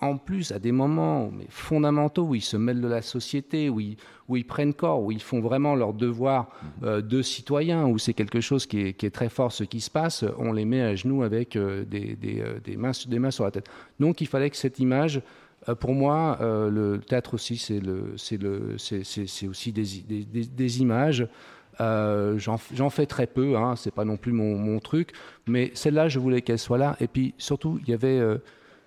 en 0.00 0.16
plus 0.16 0.52
à 0.52 0.58
des 0.58 0.72
moments 0.72 1.30
mais 1.32 1.46
fondamentaux 1.48 2.24
où 2.24 2.34
ils 2.34 2.42
se 2.42 2.56
mêlent 2.56 2.80
de 2.80 2.88
la 2.88 3.02
société, 3.02 3.68
où 3.68 3.80
ils, 3.80 3.96
où 4.28 4.36
ils 4.36 4.46
prennent 4.46 4.74
corps, 4.74 5.02
où 5.02 5.10
ils 5.10 5.22
font 5.22 5.40
vraiment 5.40 5.74
leur 5.74 5.92
devoir 5.92 6.48
mhm. 6.62 6.88
euh, 6.88 7.00
de 7.00 7.22
citoyens, 7.22 7.86
où 7.86 7.98
c'est 7.98 8.14
quelque 8.14 8.40
chose 8.40 8.66
qui 8.66 8.80
est, 8.80 8.92
qui 8.92 9.06
est, 9.06 9.10
très 9.10 9.28
fort 9.28 9.52
ce 9.52 9.64
qui 9.64 9.80
se 9.80 9.90
passe, 9.90 10.24
on 10.38 10.52
les 10.52 10.64
met 10.64 10.80
à 10.80 10.94
genoux 10.94 11.22
avec 11.22 11.56
euh, 11.56 11.84
des, 11.84 12.14
des, 12.14 12.40
euh, 12.40 12.60
des, 12.62 12.76
mains, 12.76 12.92
des 13.06 13.18
mains 13.18 13.30
sur 13.30 13.44
la 13.44 13.50
tête. 13.50 13.68
Donc 13.98 14.20
il 14.20 14.26
fallait 14.26 14.50
que 14.50 14.56
cette 14.56 14.78
image, 14.78 15.22
pour 15.80 15.94
moi, 15.94 16.36
le 16.42 16.98
théâtre 16.98 17.32
aussi, 17.32 17.56
c'est 17.56 17.80
aussi 19.48 19.72
des, 19.72 20.80
images. 20.82 21.26
J'en 21.80 22.90
fais 22.90 23.06
très 23.06 23.26
peu, 23.26 23.56
hein, 23.56 23.74
c'est 23.74 23.94
pas 23.94 24.04
non 24.04 24.18
plus 24.18 24.32
mon, 24.32 24.58
mon 24.58 24.78
truc, 24.78 25.12
mais 25.46 25.70
celle-là, 25.72 26.08
je 26.08 26.18
voulais 26.18 26.42
qu'elle 26.42 26.58
soit 26.58 26.76
là. 26.76 26.96
Et 27.00 27.06
puis 27.06 27.32
surtout, 27.38 27.80
il 27.82 27.88
y 27.88 27.94
avait 27.94 28.20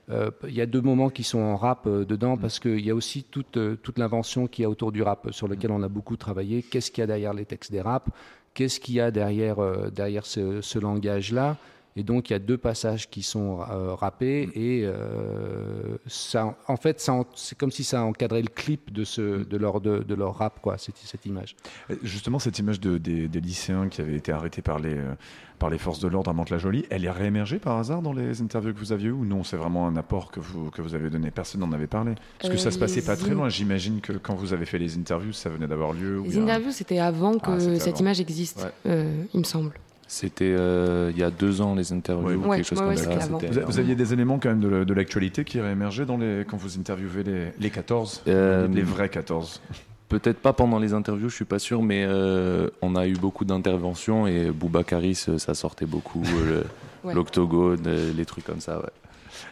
il 0.09 0.53
y 0.53 0.61
a 0.61 0.65
deux 0.65 0.81
moments 0.81 1.09
qui 1.09 1.23
sont 1.23 1.39
en 1.39 1.55
rap 1.57 1.85
euh, 1.85 2.05
dedans 2.05 2.37
mm. 2.37 2.39
parce 2.39 2.59
qu'il 2.59 2.85
y 2.85 2.89
a 2.89 2.95
aussi 2.95 3.23
toute, 3.23 3.57
euh, 3.57 3.75
toute 3.75 3.99
l'invention 3.99 4.47
qui 4.47 4.61
y 4.61 4.65
a 4.65 4.69
autour 4.69 4.91
du 4.91 5.01
rap 5.01 5.27
sur 5.31 5.47
lequel 5.47 5.71
on 5.71 5.83
a 5.83 5.89
beaucoup 5.89 6.17
travaillé. 6.17 6.63
Qu'est-ce 6.63 6.91
qu'il 6.91 7.01
y 7.01 7.03
a 7.03 7.07
derrière 7.07 7.33
les 7.33 7.45
textes 7.45 7.71
des 7.71 7.81
raps 7.81 8.09
Qu'est-ce 8.53 8.79
qu'il 8.79 8.95
y 8.95 9.01
a 9.01 9.11
derrière, 9.11 9.57
derrière 9.91 10.25
ce, 10.25 10.61
ce 10.61 10.79
langage-là? 10.79 11.57
Et 11.97 12.03
donc 12.03 12.29
il 12.29 12.33
y 12.33 12.35
a 12.35 12.39
deux 12.39 12.59
passages 12.59 13.09
qui 13.09 13.23
sont 13.23 13.59
euh, 13.59 13.95
rappés 13.95 14.49
et 14.53 14.83
euh, 14.85 15.97
ça, 16.05 16.55
en 16.67 16.77
fait, 16.77 17.03
c'est 17.33 17.57
comme 17.57 17.71
si 17.71 17.83
ça 17.83 18.03
encadrait 18.03 18.43
le 18.43 18.49
clip 18.49 18.93
de, 18.93 19.03
ce, 19.03 19.43
de, 19.43 19.57
leur, 19.57 19.81
de, 19.81 20.03
de 20.03 20.13
leur 20.15 20.37
rap, 20.37 20.59
quoi, 20.61 20.77
cette, 20.77 20.97
cette, 20.97 21.25
image. 21.25 21.55
Justement, 22.03 22.37
cette 22.37 22.59
image 22.59 22.79
de, 22.79 22.99
des, 22.99 23.27
des, 23.27 23.41
lycéens 23.41 23.89
qui 23.89 24.01
avaient 24.01 24.15
été 24.15 24.31
arrêtés 24.31 24.61
par 24.61 24.77
les, 24.77 24.93
euh, 24.93 25.15
par 25.57 25.71
les 25.71 25.79
forces 25.79 25.99
de 25.99 26.07
l'ordre 26.07 26.29
à 26.29 26.35
Mantes-la-Jolie, 26.35 26.85
elle 26.91 27.03
est 27.03 27.09
réémergée 27.09 27.57
par 27.57 27.79
hasard 27.79 28.03
dans 28.03 28.13
les 28.13 28.43
interviews 28.43 28.75
que 28.75 28.79
vous 28.79 28.91
aviez 28.91 29.07
eues 29.07 29.13
ou 29.13 29.25
non 29.25 29.43
C'est 29.43 29.57
vraiment 29.57 29.87
un 29.87 29.95
apport 29.95 30.29
que 30.29 30.39
vous, 30.39 30.69
que 30.69 30.83
vous 30.83 30.93
avez 30.93 31.09
donné? 31.09 31.31
Personne 31.31 31.61
n'en 31.61 31.71
avait 31.71 31.87
parlé 31.87 32.13
Parce 32.39 32.53
que 32.53 32.59
ça 32.59 32.69
se 32.69 32.77
passait 32.77 33.01
pas 33.01 33.15
très 33.15 33.31
loin. 33.31 33.49
J'imagine 33.49 34.01
que 34.01 34.13
quand 34.13 34.35
vous 34.35 34.53
avez 34.53 34.65
fait 34.65 34.77
les 34.77 34.99
interviews, 34.99 35.33
ça 35.33 35.49
venait 35.49 35.67
d'avoir 35.67 35.93
lieu. 35.93 36.21
Les 36.23 36.37
interviews, 36.37 36.71
c'était 36.71 36.99
avant 36.99 37.37
ah, 37.41 37.57
que 37.57 37.79
cette 37.79 37.99
image 37.99 38.21
existe, 38.21 38.67
il 38.85 39.39
me 39.39 39.43
semble. 39.43 39.73
C'était 40.07 40.55
euh, 40.57 41.11
il 41.13 41.19
y 41.19 41.23
a 41.23 41.29
deux 41.29 41.61
ans 41.61 41.75
les 41.75 41.91
interviews, 41.91 42.41
quelque 42.49 42.63
chose 42.63 42.79
comme 42.79 42.95
ça. 42.95 43.65
Vous, 43.65 43.79
aviez 43.79 43.95
des 43.95 44.13
éléments 44.13 44.39
quand 44.39 44.49
même 44.49 44.85
de, 44.85 44.93
l'actualité 44.93 45.43
qui 45.43 45.59
réémergeaient 45.59 46.05
dans 46.05 46.17
les, 46.17 46.45
quand 46.47 46.55
vous 46.55 46.79
interviewez 46.79 47.23
les, 47.23 47.47
les 47.59 47.69
14, 47.69 48.23
euh, 48.27 48.67
les 48.67 48.81
vrais 48.81 49.09
14 49.09 49.61
Peut-être 50.07 50.37
pas 50.37 50.53
pendant 50.53 50.79
les 50.79 50.93
interviews, 50.93 51.27
je 51.27 51.35
suis 51.35 51.45
pas 51.45 51.59
sûr, 51.59 51.83
mais 51.83 52.05
euh, 52.07 52.69
on 52.81 52.95
a 52.95 53.05
eu 53.05 53.13
beaucoup 53.15 53.43
d'interventions 53.43 54.25
et 54.25 54.51
Boubacaris, 54.51 55.25
ça 55.37 55.53
sortait 55.53 55.85
beaucoup, 55.85 56.23
l'octogone, 57.03 57.83
les 58.15 58.25
trucs 58.25 58.45
comme 58.45 58.61
ça. 58.61 58.77
Ouais. 58.77 58.89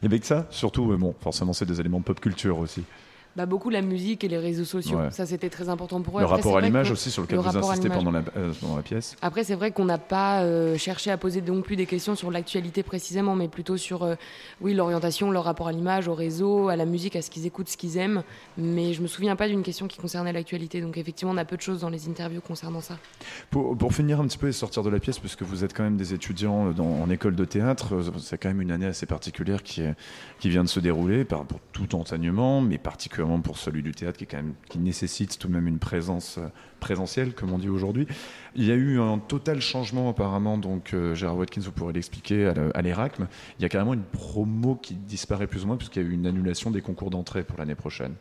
Et 0.02 0.06
avec 0.06 0.24
ça, 0.24 0.48
surtout, 0.52 0.86
bon, 0.98 1.14
forcément, 1.20 1.52
c'est 1.52 1.66
des 1.66 1.82
éléments 1.82 2.00
pop 2.00 2.22
culture 2.22 2.58
aussi 2.58 2.84
bah, 3.36 3.46
beaucoup 3.46 3.70
la 3.70 3.82
musique 3.82 4.24
et 4.24 4.30
les 4.30 4.38
réseaux 4.38 4.64
sociaux. 4.64 4.98
Ça, 5.10 5.26
c'était 5.26 5.50
très 5.50 5.68
important 5.68 6.02
pour 6.02 6.20
eux. 6.20 6.22
Le 6.22 6.28
rapport 6.28 6.58
à 6.58 6.62
l'image 6.62 6.92
aussi, 6.92 7.12
sur 7.12 7.24
lequel 7.24 7.40
vous 7.40 7.58
insistez 7.58 7.90
pendant 7.90 8.12
la, 8.12 8.24
euh, 8.38 8.54
pendant 8.62 8.78
la, 8.78 8.82
pièce. 8.82 9.16
Après, 9.22 9.44
c'est 9.44 9.56
vrai 9.56 9.72
qu'on 9.72 9.84
n'a 9.84 9.98
pas 9.98 10.44
euh, 10.44 10.78
cherché 10.78 11.12
à 11.12 11.18
poser 11.18 11.42
non 11.42 11.62
plus 11.62 11.76
des 11.76 11.86
questions 11.86 12.16
sur 12.16 12.32
l'actualité 12.32 12.82
précisément, 12.82 13.36
mais 13.36 13.50
plutôt 13.50 13.76
sur 13.76 14.04
euh, 14.04 14.16
oui, 14.62 14.74
l'orientation, 14.74 15.32
leur 15.32 15.44
rapport 15.44 15.68
à 15.68 15.74
l'image, 15.74 16.08
au 16.08 16.14
réseau, 16.14 16.70
à 16.70 16.78
la 16.78 16.86
musique, 16.86 17.18
à 17.18 17.22
ce 17.22 17.30
qu'ils 17.30 17.46
écoutent, 17.46 17.68
ce 17.68 17.76
qu'ils 17.76 17.98
aiment. 17.98 18.24
Mais 18.58 18.94
je 18.94 19.02
me 19.02 19.08
souviens 19.08 19.36
pas 19.36 19.50
d'une 19.50 19.64
question 19.64 19.88
qui 19.88 19.98
concernait 19.98 20.32
l'actualité. 20.32 20.80
Donc, 20.80 20.98
effectivement, 20.98 21.34
on 21.34 21.38
a 21.38 21.46
peu 21.46 21.58
de 21.58 21.62
choses 21.62 21.82
dans 21.82 21.90
les 21.90 22.08
interviews 22.08 22.42
concernant 22.42 22.82
ça. 22.82 22.98
Pour, 23.52 23.78
pour, 23.78 23.94
finir 23.94 24.22
un 24.22 24.28
petit 24.28 24.38
peu 24.38 24.48
et 24.48 24.54
sortir 24.54 24.82
de 24.82 24.90
la 24.90 25.00
pièce, 25.00 25.20
puisque 25.20 25.44
vous 25.44 25.66
êtes 25.66 25.74
quand 25.74 25.84
même 25.84 25.98
des 25.98 26.14
étudiants 26.14 26.72
dans, 26.72 27.02
en 27.02 27.10
école 27.10 27.36
de 27.36 27.46
théâtre, 27.46 27.96
c'est 28.20 28.38
quand 28.38 28.50
même 28.50 28.62
une 28.62 28.72
année 28.72 28.86
assez 28.86 29.06
particulière 29.06 29.62
qui, 29.62 29.82
est, 29.82 29.94
qui 30.40 30.50
vient 30.50 30.64
de 30.64 30.70
se 30.70 30.80
dérouler 30.80 31.26
par, 31.26 31.44
pour 31.44 31.60
tout 31.74 31.96
enseignement, 31.96 32.62
mais 32.62 32.78
particulièrement 32.78 33.25
pour 33.44 33.58
celui 33.58 33.84
du 33.84 33.92
théâtre 33.92 34.18
qui, 34.18 34.26
quand 34.26 34.38
même, 34.38 34.54
qui 34.70 34.80
nécessite 34.80 35.38
tout 35.38 35.48
de 35.48 35.54
même 35.54 35.68
une 35.68 35.80
présence 35.80 36.38
euh, 36.38 36.48
présentielle, 36.80 37.34
comme 37.34 37.52
on 37.52 37.58
dit 37.58 37.70
aujourd'hui. 37.70 38.08
Il 38.56 38.66
y 38.66 38.72
a 38.72 38.76
eu 38.76 39.00
un 39.00 39.20
total 39.20 39.62
changement 39.62 40.10
apparemment, 40.10 40.58
donc 40.58 40.94
euh, 40.94 41.16
Gérard 41.16 41.38
Watkins, 41.38 41.62
vous 41.62 41.72
pourrez 41.72 41.94
l'expliquer 41.94 42.52
à 42.74 42.82
l'ERACM. 42.82 43.28
Il 43.60 43.64
y 43.64 43.66
a 43.66 43.70
carrément 43.70 43.94
une 43.94 44.04
promo 44.04 44.76
qui 44.76 44.94
disparaît 44.96 45.48
plus 45.48 45.64
ou 45.64 45.68
moins 45.68 45.78
puisqu'il 45.78 46.02
y 46.02 46.06
a 46.06 46.10
eu 46.10 46.14
une 46.14 46.28
annulation 46.28 46.72
des 46.72 46.82
concours 46.82 47.10
d'entrée 47.10 47.44
pour 47.44 47.58
l'année 47.58 47.76
prochaine. 47.76 48.16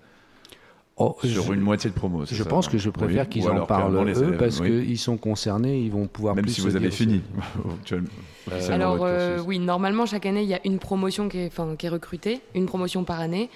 Oh, 0.96 1.16
sur 1.24 1.52
une 1.52 1.60
moitié 1.60 1.90
de 1.90 1.94
promo. 1.94 2.24
Je 2.24 2.42
pense 2.44 2.68
que 2.68 2.78
je 2.78 2.88
préfère 2.88 3.28
qu'ils 3.28 3.48
en 3.48 3.66
parlent 3.66 3.96
eux 3.96 4.36
parce 4.38 4.60
qu'ils 4.60 4.98
sont 4.98 5.16
concernés, 5.16 5.80
ils 5.80 5.90
vont 5.90 6.06
pouvoir. 6.06 6.36
Même 6.36 6.46
si 6.46 6.60
vous 6.60 6.76
avez 6.76 6.92
fini. 6.92 7.20
Alors 8.70 8.98
euh, 9.00 9.40
oui, 9.44 9.58
normalement 9.58 10.06
chaque 10.06 10.26
année 10.26 10.42
il 10.42 10.48
y 10.48 10.54
a 10.54 10.60
une 10.64 10.78
promotion 10.78 11.28
qui 11.28 11.38
est, 11.38 11.76
qui 11.78 11.86
est 11.86 11.88
recrutée, 11.88 12.40
une 12.54 12.66
promotion 12.66 13.02
par 13.02 13.18
année. 13.18 13.50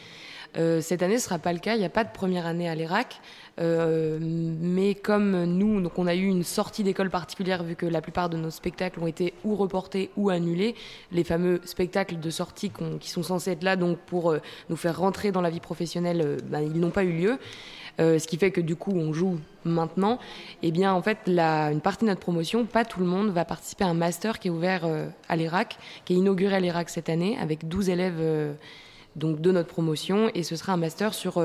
Euh, 0.59 0.81
cette 0.81 1.03
année, 1.03 1.19
ce 1.19 1.25
sera 1.25 1.39
pas 1.39 1.53
le 1.53 1.59
cas. 1.59 1.75
Il 1.75 1.79
n'y 1.79 1.85
a 1.85 1.91
pas 1.91 2.05
de 2.05 2.13
première 2.13 2.47
année 2.47 2.69
à 2.69 2.75
l'ERAC. 2.75 3.21
Euh, 3.61 4.19
mais 4.21 4.95
comme 4.95 5.45
nous, 5.45 5.81
donc 5.81 5.99
on 5.99 6.07
a 6.07 6.15
eu 6.15 6.27
une 6.27 6.45
sortie 6.45 6.85
d'école 6.85 7.11
particulière 7.11 7.65
vu 7.65 7.75
que 7.75 7.87
la 7.87 8.01
plupart 8.01 8.29
de 8.29 8.37
nos 8.37 8.51
spectacles 8.51 9.01
ont 9.01 9.07
été 9.07 9.35
ou 9.45 9.55
reportés 9.57 10.11
ou 10.17 10.31
annulés. 10.31 10.75
Les 11.13 11.25
fameux 11.25 11.61
spectacles 11.65 12.21
de 12.21 12.31
sortie 12.31 12.71
qui 13.01 13.11
sont 13.11 13.23
censés 13.23 13.53
être 13.53 13.65
là 13.65 13.77
donc 13.77 13.99
pour 13.99 14.31
euh, 14.31 14.41
nous 14.69 14.77
faire 14.77 14.99
rentrer 14.99 15.33
dans 15.33 15.41
la 15.41 15.51
vie 15.51 15.61
professionnelle, 15.61 16.39
ben, 16.45 16.61
ils 16.61 16.81
n'ont 16.81 16.91
pas 16.91 17.05
eu 17.05 17.13
lieu. 17.13 17.39
ce 17.99 18.27
qui 18.27 18.37
fait 18.37 18.53
que 18.53 18.61
du 18.61 18.77
coup 18.77 18.93
on 18.93 19.13
joue 19.13 19.41
maintenant. 19.65 20.21
Eh 20.63 20.71
bien 20.71 20.93
en 20.93 21.03
fait, 21.03 21.19
une 21.27 21.81
partie 21.81 22.05
de 22.05 22.11
notre 22.11 22.21
promotion, 22.21 22.65
pas 22.65 22.85
tout 22.85 23.01
le 23.01 23.07
monde 23.07 23.31
va 23.31 23.45
participer 23.45 23.85
à 23.85 23.89
un 23.89 23.95
master 23.95 24.39
qui 24.39 24.49
est 24.49 24.51
ouvert 24.53 24.87
à 25.29 25.37
l'ERAC, 25.37 25.79
qui 26.05 26.15
est 26.15 26.17
inauguré 26.17 26.55
à 26.55 26.61
l'ERAC 26.61 26.91
cette 26.91 27.09
année 27.09 27.37
avec 27.41 27.67
12 27.67 27.89
élèves 27.89 28.57
donc 29.19 29.41
de 29.41 29.53
notre 29.53 29.69
promotion, 29.69 30.31
et 30.35 30.43
ce 30.43 30.57
sera 30.57 30.73
un 30.73 30.77
master 30.77 31.13
sur 31.13 31.43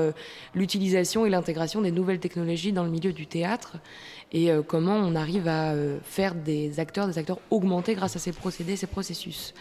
l'utilisation 0.54 1.26
et 1.26 1.30
l'intégration 1.30 1.82
des 1.82 1.90
nouvelles 1.90 2.20
technologies 2.20 2.72
dans 2.72 2.84
le 2.84 2.90
milieu 2.90 3.12
du 3.12 3.26
théâtre 3.26 3.76
et 4.34 4.50
euh, 4.50 4.62
comment 4.66 4.96
on 4.96 5.14
arrive 5.14 5.46
à 5.46 5.70
euh, 5.70 5.98
faire 6.02 6.34
des 6.34 6.80
acteurs, 6.80 7.06
des 7.06 7.18
acteurs 7.18 7.38
augmentés 7.50 7.94
grâce 7.94 8.16
à 8.16 8.18
ces 8.18 8.32
procédés, 8.32 8.74
ces 8.74 8.88
processus. 8.88 9.54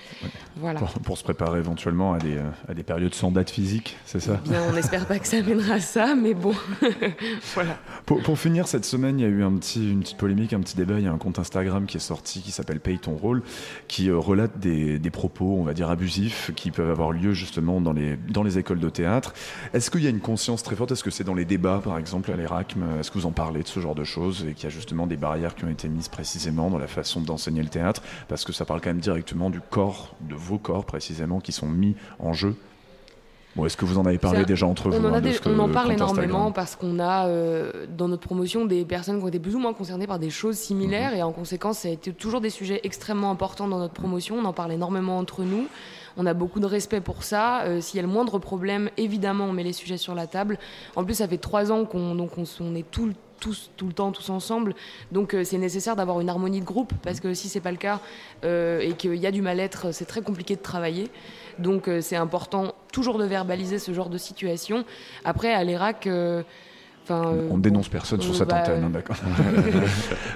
Voilà. 0.57 0.79
Pour, 0.79 1.15
se 1.15 1.23
préparer 1.23 1.59
éventuellement 1.59 2.13
à 2.13 2.17
des, 2.17 2.37
euh, 2.37 2.49
à 2.67 2.73
des 2.73 2.81
périodes 2.81 3.13
sans 3.13 3.31
date 3.31 3.51
physique, 3.51 3.97
c'est 4.07 4.19
ça? 4.19 4.41
Bien, 4.43 4.63
On 4.67 4.73
n'espère 4.73 5.05
pas 5.05 5.19
que 5.19 5.27
ça 5.27 5.43
mènera 5.43 5.75
à 5.75 5.79
ça, 5.79 6.15
mais 6.15 6.33
bon, 6.33 6.55
voilà. 7.53 7.77
Pour, 8.07 8.23
pour, 8.23 8.39
finir, 8.39 8.67
cette 8.67 8.83
semaine, 8.83 9.19
il 9.19 9.21
y 9.21 9.25
a 9.25 9.29
eu 9.29 9.43
un 9.43 9.55
petit, 9.57 9.91
une 9.91 9.99
petite 9.99 10.17
polémique, 10.17 10.53
un 10.53 10.59
petit 10.59 10.75
débat. 10.75 10.97
Il 10.97 11.05
y 11.05 11.07
a 11.07 11.11
un 11.11 11.19
compte 11.19 11.37
Instagram 11.37 11.85
qui 11.85 11.97
est 11.97 11.99
sorti 11.99 12.41
qui 12.41 12.51
s'appelle 12.51 12.79
Paye 12.79 12.97
ton 12.97 13.15
rôle, 13.15 13.43
qui 13.87 14.09
relate 14.09 14.57
des, 14.57 14.97
des, 14.97 15.11
propos, 15.11 15.55
on 15.55 15.63
va 15.63 15.75
dire, 15.75 15.91
abusifs 15.91 16.49
qui 16.55 16.71
peuvent 16.71 16.89
avoir 16.89 17.11
lieu 17.11 17.33
justement 17.33 17.79
dans 17.79 17.93
les, 17.93 18.17
dans 18.17 18.41
les 18.41 18.57
écoles 18.57 18.79
de 18.79 18.89
théâtre. 18.89 19.35
Est-ce 19.75 19.91
qu'il 19.91 20.03
y 20.03 20.07
a 20.07 20.09
une 20.09 20.19
conscience 20.19 20.63
très 20.63 20.75
forte? 20.75 20.91
Est-ce 20.91 21.03
que 21.03 21.11
c'est 21.11 21.23
dans 21.23 21.35
les 21.35 21.45
débats, 21.45 21.79
par 21.83 21.99
exemple, 21.99 22.31
à 22.31 22.35
l'ERACM 22.35 22.99
Est-ce 22.99 23.11
que 23.11 23.19
vous 23.19 23.27
en 23.27 23.31
parlez 23.31 23.61
de 23.61 23.67
ce 23.67 23.79
genre 23.79 23.93
de 23.93 24.03
choses 24.03 24.47
et 24.49 24.62
qu'il 24.63 24.69
y 24.69 24.73
a 24.73 24.75
justement 24.75 25.07
des 25.07 25.17
barrières 25.17 25.55
qui 25.55 25.65
ont 25.65 25.69
été 25.69 25.89
mises 25.89 26.07
précisément 26.07 26.69
dans 26.69 26.77
la 26.77 26.87
façon 26.87 27.21
d'enseigner 27.21 27.61
le 27.61 27.69
théâtre, 27.69 28.01
parce 28.29 28.45
que 28.45 28.53
ça 28.53 28.65
parle 28.65 28.79
quand 28.79 28.89
même 28.89 28.99
directement 28.99 29.49
du 29.49 29.59
corps, 29.59 30.15
de 30.21 30.35
vos 30.35 30.57
corps 30.57 30.85
précisément, 30.85 31.39
qui 31.39 31.51
sont 31.51 31.67
mis 31.67 31.95
en 32.19 32.33
jeu 32.33 32.55
Bon, 33.55 33.67
Est-ce 33.67 33.77
que 33.77 33.85
vous 33.85 33.99
en 33.99 34.05
avez 34.05 34.17
parlé 34.17 34.45
déjà 34.45 34.65
entre 34.65 34.89
vous 34.89 34.97
On 34.97 35.05
en, 35.05 35.13
hein, 35.13 35.21
on 35.45 35.59
en 35.59 35.69
parle 35.69 35.91
énormément 35.91 36.51
parce 36.51 36.75
qu'on 36.75 36.99
a 36.99 37.27
euh, 37.27 37.85
dans 37.87 38.07
notre 38.07 38.25
promotion 38.25 38.65
des 38.65 38.83
personnes 38.83 39.19
qui 39.19 39.23
ont 39.23 39.27
été 39.27 39.37
plus 39.37 39.55
ou 39.55 39.59
moins 39.59 39.73
concernées 39.73 40.07
par 40.07 40.17
des 40.17 40.31
choses 40.31 40.57
similaires 40.57 41.11
mhm. 41.11 41.17
et 41.17 41.23
en 41.23 41.31
conséquence, 41.31 41.79
ça 41.79 41.89
a 41.89 41.91
été 41.91 42.13
toujours 42.13 42.41
des 42.41 42.49
sujets 42.49 42.79
extrêmement 42.83 43.29
importants 43.29 43.67
dans 43.67 43.77
notre 43.77 43.93
promotion. 43.93 44.37
On 44.39 44.45
en 44.45 44.53
parle 44.53 44.71
énormément 44.71 45.19
entre 45.19 45.43
nous. 45.43 45.67
On 46.17 46.25
a 46.25 46.33
beaucoup 46.33 46.59
de 46.59 46.65
respect 46.65 47.01
pour 47.01 47.23
ça. 47.23 47.63
Euh, 47.63 47.79
s'il 47.79 47.97
y 47.97 47.99
a 47.99 48.03
le 48.03 48.11
moindre 48.11 48.39
problème, 48.39 48.89
évidemment, 48.97 49.45
on 49.45 49.53
met 49.53 49.63
les 49.63 49.73
sujets 49.73 49.97
sur 49.97 50.15
la 50.15 50.25
table. 50.25 50.57
En 50.95 51.03
plus, 51.03 51.15
ça 51.15 51.27
fait 51.27 51.37
trois 51.37 51.71
ans 51.71 51.85
qu'on 51.85 52.15
donc 52.15 52.31
on, 52.37 52.75
est 52.75 52.89
tout 52.89 53.05
le 53.05 53.13
tous, 53.43 53.71
tout 53.75 53.87
le 53.87 53.93
temps, 53.93 54.13
tous 54.13 54.29
ensemble. 54.29 54.73
Donc 55.11 55.33
euh, 55.33 55.43
c'est 55.43 55.57
nécessaire 55.57 55.97
d'avoir 55.97 56.21
une 56.21 56.29
harmonie 56.29 56.61
de 56.61 56.65
groupe, 56.65 56.93
parce 57.03 57.19
que 57.19 57.33
si 57.33 57.49
c'est 57.49 57.59
pas 57.59 57.71
le 57.71 57.77
cas 57.77 57.99
euh, 58.45 58.79
et 58.79 58.93
qu'il 58.93 59.15
y 59.15 59.27
a 59.27 59.31
du 59.31 59.41
mal-être, 59.41 59.93
c'est 59.93 60.05
très 60.05 60.21
compliqué 60.21 60.55
de 60.55 60.61
travailler. 60.61 61.09
Donc 61.59 61.89
euh, 61.89 61.99
c'est 61.99 62.15
important 62.15 62.73
toujours 62.93 63.17
de 63.17 63.25
verbaliser 63.25 63.79
ce 63.79 63.93
genre 63.93 64.09
de 64.09 64.17
situation. 64.17 64.85
Après, 65.25 65.53
à 65.53 65.63
l'ERAC, 65.65 66.07
euh, 67.11 67.49
on 67.51 67.57
dénonce 67.57 67.89
personne 67.89 68.21
sur 68.21 68.35
cette 68.35 68.49
bah, 68.49 68.61
antenne, 68.61 68.83
hein, 68.85 68.89
d'accord. 68.89 69.15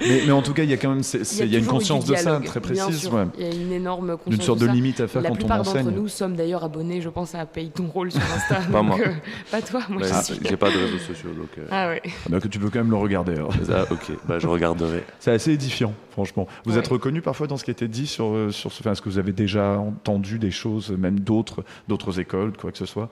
mais, 0.00 0.30
en 0.30 0.42
tout 0.42 0.52
cas, 0.52 0.64
il 0.64 0.70
y 0.70 0.72
a 0.72 0.76
quand 0.76 0.90
même, 0.90 1.02
il 1.02 1.46
y 1.46 1.56
a, 1.56 1.58
une 1.58 1.66
conscience 1.66 2.04
de 2.04 2.14
ça 2.14 2.40
très 2.44 2.60
précise. 2.60 3.10
Il 3.38 3.42
y 3.42 3.48
a 3.48 3.54
une 3.54 3.72
énorme 3.72 4.16
conscience. 4.16 4.34
Une 4.34 4.42
sorte 4.42 4.60
de, 4.60 4.66
limite 4.66 5.00
à 5.00 5.08
faire 5.08 5.22
quand 5.22 5.28
on 5.28 5.32
enseigne. 5.32 5.48
La 5.48 5.62
plupart 5.62 5.82
d'entre 5.84 5.90
nous 5.90 6.08
sommes 6.08 6.36
d'ailleurs 6.36 6.64
abonnés, 6.64 7.00
je 7.00 7.08
pense, 7.08 7.34
à 7.34 7.46
Paye 7.46 7.70
ton 7.70 7.86
rôle 7.86 8.12
sur 8.12 8.20
Insta. 8.20 8.56
pas 8.70 8.82
moi. 8.82 8.98
Euh, 9.00 9.12
pas 9.50 9.62
toi, 9.62 9.80
moi. 9.88 10.02
Bah, 10.02 10.22
J'ai 10.42 10.56
pas 10.56 10.70
de 10.70 10.76
réseaux 10.76 10.98
sociaux, 10.98 11.30
donc. 11.30 11.48
Euh... 11.58 11.66
Ah 11.70 11.88
ouais. 11.88 12.02
Donc 12.28 12.48
tu 12.48 12.58
peux 12.58 12.70
quand 12.70 12.80
même 12.80 12.90
le 12.90 12.96
regarder. 12.96 13.36
Ça, 13.64 13.84
ok, 13.90 14.12
bah, 14.26 14.38
je 14.38 14.46
regarderai. 14.46 15.04
C'est 15.20 15.32
assez 15.32 15.52
édifiant, 15.52 15.94
franchement. 16.10 16.46
Vous 16.64 16.78
êtes 16.78 16.88
reconnu 16.88 17.22
parfois 17.22 17.46
dans 17.46 17.56
ce 17.56 17.64
qui 17.64 17.70
a 17.70 17.72
été 17.72 17.88
dit 17.88 18.06
sur 18.06 18.26
euh, 18.26 18.50
sur 18.50 18.72
ce. 18.72 18.88
Est-ce 18.88 19.02
que 19.02 19.08
vous 19.08 19.18
avez 19.18 19.32
déjà 19.32 19.78
entendu 19.78 20.38
des 20.38 20.50
choses, 20.50 20.90
même 20.90 21.20
d'autres 21.20 21.64
d'autres 21.88 22.20
écoles, 22.20 22.52
quoi 22.56 22.72
que 22.72 22.78
ce 22.78 22.86
soit? 22.86 23.10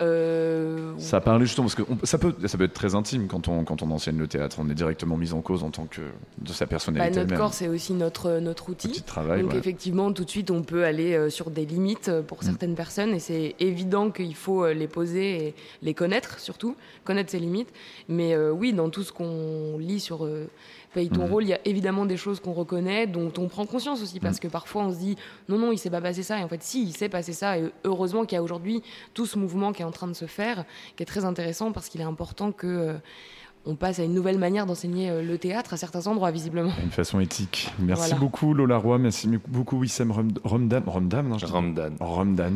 Euh... 0.00 0.92
Ça 0.98 1.20
parlait 1.20 1.44
justement 1.44 1.66
parce 1.66 1.74
que 1.74 1.82
ça 2.04 2.18
peut 2.18 2.34
ça 2.46 2.56
peut 2.56 2.64
être 2.64 2.72
très 2.72 2.94
intime 2.94 3.26
quand 3.26 3.48
on 3.48 3.64
quand 3.64 3.82
on 3.82 3.90
enseigne 3.90 4.18
le 4.18 4.28
théâtre. 4.28 4.58
On 4.60 4.68
est 4.70 4.74
directement 4.74 5.16
mis 5.16 5.32
en 5.32 5.40
cause 5.40 5.64
en 5.64 5.70
tant 5.70 5.86
que 5.86 6.02
de 6.38 6.52
sa 6.52 6.66
personnalité. 6.66 7.16
Bah, 7.16 7.24
notre 7.24 7.36
corps 7.36 7.54
c'est 7.54 7.68
aussi 7.68 7.92
notre 7.94 8.38
notre 8.38 8.70
outil. 8.70 8.88
Petit 8.88 9.02
travail, 9.02 9.42
Donc 9.42 9.54
effectivement 9.54 10.12
tout 10.12 10.24
de 10.24 10.30
suite 10.30 10.50
on 10.50 10.62
peut 10.62 10.84
aller 10.84 11.14
euh, 11.14 11.30
sur 11.30 11.50
des 11.50 11.66
limites 11.66 12.08
euh, 12.08 12.22
pour 12.22 12.38
mm. 12.38 12.46
certaines 12.46 12.74
personnes 12.74 13.14
et 13.14 13.18
c'est 13.18 13.54
évident 13.58 14.10
qu'il 14.10 14.34
faut 14.34 14.64
euh, 14.64 14.72
les 14.72 14.88
poser 14.88 15.48
et 15.48 15.54
les 15.82 15.94
connaître 15.94 16.38
surtout 16.38 16.76
connaître 17.04 17.30
ses 17.30 17.40
limites. 17.40 17.72
Mais 18.08 18.36
oui 18.36 18.72
dans 18.72 18.90
tout 18.90 19.02
ce 19.02 19.12
qu'on 19.12 19.78
lit 19.78 20.00
sur 20.00 20.28
paye 20.94 21.08
ton 21.08 21.24
mhm. 21.24 21.30
rôle, 21.30 21.44
il 21.44 21.50
y 21.50 21.54
a 21.54 21.60
évidemment 21.64 22.06
des 22.06 22.16
choses 22.16 22.40
qu'on 22.40 22.52
reconnaît, 22.52 23.06
dont 23.06 23.32
on 23.38 23.48
prend 23.48 23.66
conscience 23.66 24.02
aussi, 24.02 24.20
parce 24.20 24.36
mhm. 24.36 24.42
que 24.42 24.48
parfois 24.48 24.82
on 24.82 24.92
se 24.92 24.98
dit 24.98 25.16
non, 25.48 25.58
non, 25.58 25.72
il 25.72 25.78
s'est 25.78 25.90
pas 25.90 26.00
passé 26.00 26.22
ça, 26.22 26.38
et 26.38 26.44
en 26.44 26.48
fait, 26.48 26.62
si, 26.62 26.82
il 26.82 26.92
s'est 26.92 27.08
passé 27.08 27.32
ça, 27.32 27.58
et 27.58 27.70
heureusement 27.84 28.24
qu'il 28.24 28.36
y 28.36 28.38
a 28.38 28.42
aujourd'hui 28.42 28.82
tout 29.14 29.26
ce 29.26 29.38
mouvement 29.38 29.72
qui 29.72 29.82
est 29.82 29.86
en 29.86 29.90
train 29.90 30.08
de 30.08 30.14
se 30.14 30.26
faire, 30.26 30.64
qui 30.96 31.02
est 31.02 31.06
très 31.06 31.24
intéressant, 31.24 31.72
parce 31.72 31.88
qu'il 31.88 32.00
est 32.00 32.04
important 32.04 32.52
que 32.52 32.66
euh, 32.66 32.94
on 33.66 33.74
passe 33.74 33.98
à 33.98 34.04
une 34.04 34.14
nouvelle 34.14 34.38
manière 34.38 34.66
d'enseigner 34.66 35.10
euh, 35.10 35.22
le 35.22 35.38
théâtre 35.38 35.74
à 35.74 35.76
certains 35.76 36.06
endroits, 36.06 36.30
visiblement. 36.30 36.72
Une 36.82 36.90
façon 36.90 37.20
éthique. 37.20 37.70
Merci 37.78 38.14
beaucoup 38.14 38.54
Lola 38.54 38.78
Roy, 38.78 38.98
merci 38.98 39.28
beaucoup 39.48 39.78
Wissem 39.78 40.10
Romdan. 40.44 40.82
Romdan, 40.86 41.36
Romdan. 42.00 42.52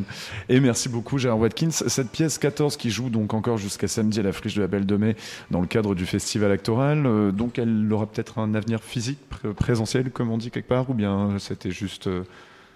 Et 0.48 0.61
merci 0.61 0.88
beaucoup 0.88 1.18
Gérard 1.18 1.38
Watkins. 1.38 1.70
Cette 1.70 2.11
pièce 2.11 2.38
14 2.38 2.76
qui 2.76 2.90
joue 2.90 3.11
donc 3.11 3.34
encore 3.34 3.59
jusqu'à 3.59 3.88
samedi 3.88 4.20
à 4.20 4.22
la 4.22 4.32
Friche 4.32 4.55
de 4.55 4.62
la 4.62 4.68
Belle 4.68 4.86
de 4.86 4.96
Mai 4.96 5.16
dans 5.50 5.61
le 5.61 5.66
cadre 5.66 5.94
du 5.94 6.07
festival 6.07 6.50
actoral, 6.50 7.07
euh, 7.07 7.32
donc 7.32 7.59
elle 7.59 7.92
aura 7.92 8.07
peut-être 8.07 8.38
un 8.38 8.55
avenir 8.55 8.80
physique, 8.80 9.18
présentiel, 9.57 10.11
comme 10.11 10.30
on 10.30 10.38
dit 10.38 10.50
quelque 10.50 10.68
part, 10.68 10.88
ou 10.90 10.94
bien 10.94 11.36
c'était 11.38 11.70
juste... 11.70 12.07
Euh, 12.07 12.24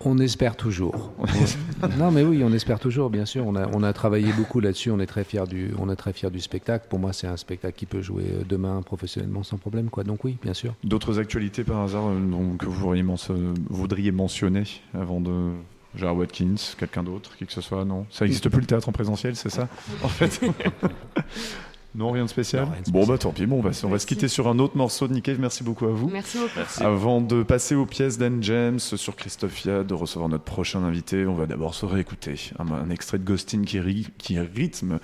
on 0.01 0.19
espère 0.19 0.57
toujours. 0.57 1.13
non, 1.99 2.11
mais 2.11 2.23
oui, 2.23 2.43
on 2.45 2.53
espère 2.53 2.79
toujours, 2.79 3.11
bien 3.11 3.25
sûr. 3.25 3.47
On 3.47 3.57
a, 3.57 3.67
on 3.73 3.83
a 3.83 3.93
travaillé 3.93 4.33
beaucoup 4.33 4.61
là-dessus. 4.61 4.91
On 4.91 5.01
est 5.01 5.07
très 5.07 5.25
fiers 5.25 5.47
du, 5.49 5.73
on 5.79 5.91
est 5.91 5.97
très 5.97 6.13
fiers 6.13 6.31
du 6.31 6.41
spectacle. 6.41 6.87
Pour 6.89 6.99
moi, 6.99 7.13
c'est 7.13 7.27
un 7.27 7.37
spectacle 7.37 7.77
qui 7.77 7.87
peut 7.87 8.03
jouer 8.03 8.25
euh, 8.25 8.43
demain 8.49 8.83
professionnellement 8.83 9.43
sans 9.43 9.59
problème, 9.59 9.91
quoi. 9.91 10.05
Donc 10.05 10.25
oui, 10.25 10.37
bien 10.43 10.55
sûr. 10.55 10.75
D'autres 10.85 11.19
actualités 11.19 11.65
par 11.65 11.81
hasard 11.81 12.09
euh, 12.09 12.57
que 12.59 12.67
vous 12.67 13.55
voudriez 13.71 14.13
mentionner 14.13 14.65
avant 14.95 15.21
de 15.21 15.53
Gérard 15.97 16.17
Watkins, 16.17 16.57
quelqu'un 16.79 17.03
d'autre, 17.03 17.37
qui 17.37 17.47
que 17.47 17.53
ce 17.53 17.61
soit, 17.61 17.85
non? 17.85 18.07
Ça 18.11 18.25
n'existe 18.25 18.49
plus 18.49 18.61
le 18.61 18.67
théâtre 18.67 18.89
en 18.89 18.93
présentiel, 18.93 19.35
c'est 19.35 19.49
ça 19.51 19.69
En 20.03 20.09
fait? 20.09 20.41
Non, 21.97 22.11
rien 22.11 22.25
de 22.25 22.29
spécial. 22.29 22.69
Bon, 22.89 23.07
bah 23.07 23.17
tant 23.17 23.33
pis, 23.33 23.47
bon, 23.47 23.59
on 23.59 23.63
va, 23.63 23.71
on 23.85 23.89
va 23.89 23.99
se 23.99 24.07
quitter 24.07 24.29
sur 24.29 24.49
un 24.49 24.59
autre 24.59 24.77
morceau 24.77 25.09
de 25.09 25.15
Nick 25.15 25.31
Merci 25.39 25.65
beaucoup 25.65 25.87
à 25.87 25.91
vous. 25.91 26.09
Merci 26.09 26.39
beaucoup. 26.39 26.85
Avant 26.85 27.23
de 27.23 27.43
passer 27.43 27.75
aux 27.75 27.87
pièces 27.87 28.19
d'Anne 28.19 28.43
James 28.43 28.79
sur 28.79 29.17
Christophia, 29.17 29.83
de 29.83 29.95
recevoir 29.95 30.29
notre 30.29 30.45
prochain 30.45 30.85
invité, 30.85 31.27
on 31.27 31.35
va 31.35 31.47
d'abord 31.47 31.75
se 31.75 31.87
réécouter 31.87 32.51
un, 32.59 32.91
extrait 32.91 33.19
de 33.19 33.25
Ghostin 33.25 33.63
qui, 33.63 34.07
qui 34.19 34.39
rythme 34.39 34.99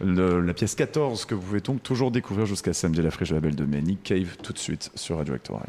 la 0.00 0.54
pièce 0.54 0.74
14 0.74 1.26
que 1.26 1.34
vous 1.34 1.42
pouvez 1.42 1.60
donc 1.60 1.82
toujours 1.82 2.10
découvrir 2.10 2.46
jusqu'à 2.46 2.72
samedi 2.72 3.02
la 3.02 3.10
fraîche 3.10 3.28
de 3.28 3.34
la 3.34 3.40
Belle 3.40 3.54
de 3.54 3.64
Mai. 3.64 3.82
Nick 3.82 4.02
Cave 4.02 4.36
tout 4.42 4.52
de 4.52 4.58
suite 4.58 4.90
sur 4.94 5.18
Radio 5.18 5.34
Actoral. 5.34 5.68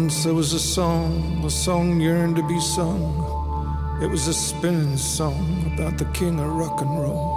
Once 0.00 0.22
there 0.22 0.32
was 0.32 0.52
a 0.52 0.60
song, 0.60 1.42
a 1.44 1.50
song 1.50 1.98
yearned 1.98 2.36
to 2.36 2.46
be 2.46 2.60
sung. 2.60 3.02
It 4.00 4.06
was 4.06 4.28
a 4.28 4.32
spinning 4.32 4.96
song 4.96 5.72
about 5.74 5.98
the 5.98 6.04
king 6.12 6.38
of 6.38 6.46
rock 6.46 6.80
and 6.82 6.90
roll. 7.00 7.34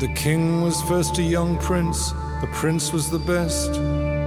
The 0.00 0.08
king 0.14 0.62
was 0.62 0.80
first 0.84 1.18
a 1.18 1.22
young 1.22 1.58
prince, 1.58 2.12
the 2.40 2.48
prince 2.54 2.94
was 2.94 3.10
the 3.10 3.18
best. 3.18 3.72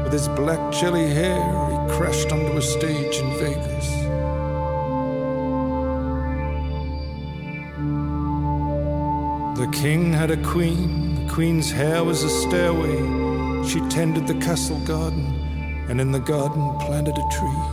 With 0.04 0.14
his 0.14 0.28
black 0.28 0.72
jelly 0.72 1.10
hair, 1.10 1.42
he 1.72 1.98
crashed 1.98 2.32
onto 2.32 2.56
a 2.56 2.62
stage 2.62 3.16
in 3.16 3.30
Vegas. 3.40 4.01
The 9.62 9.68
king 9.68 10.12
had 10.12 10.32
a 10.32 10.38
queen, 10.38 11.14
the 11.14 11.32
queen's 11.32 11.70
hair 11.70 12.04
was 12.04 12.24
a 12.24 12.30
stairway. 12.32 12.98
She 13.64 13.80
tended 13.90 14.26
the 14.26 14.34
castle 14.44 14.80
garden, 14.80 15.24
and 15.88 16.02
in 16.02 16.12
the 16.12 16.20
garden 16.20 16.76
planted 16.80 17.16
a 17.16 17.28
tree. 17.30 17.64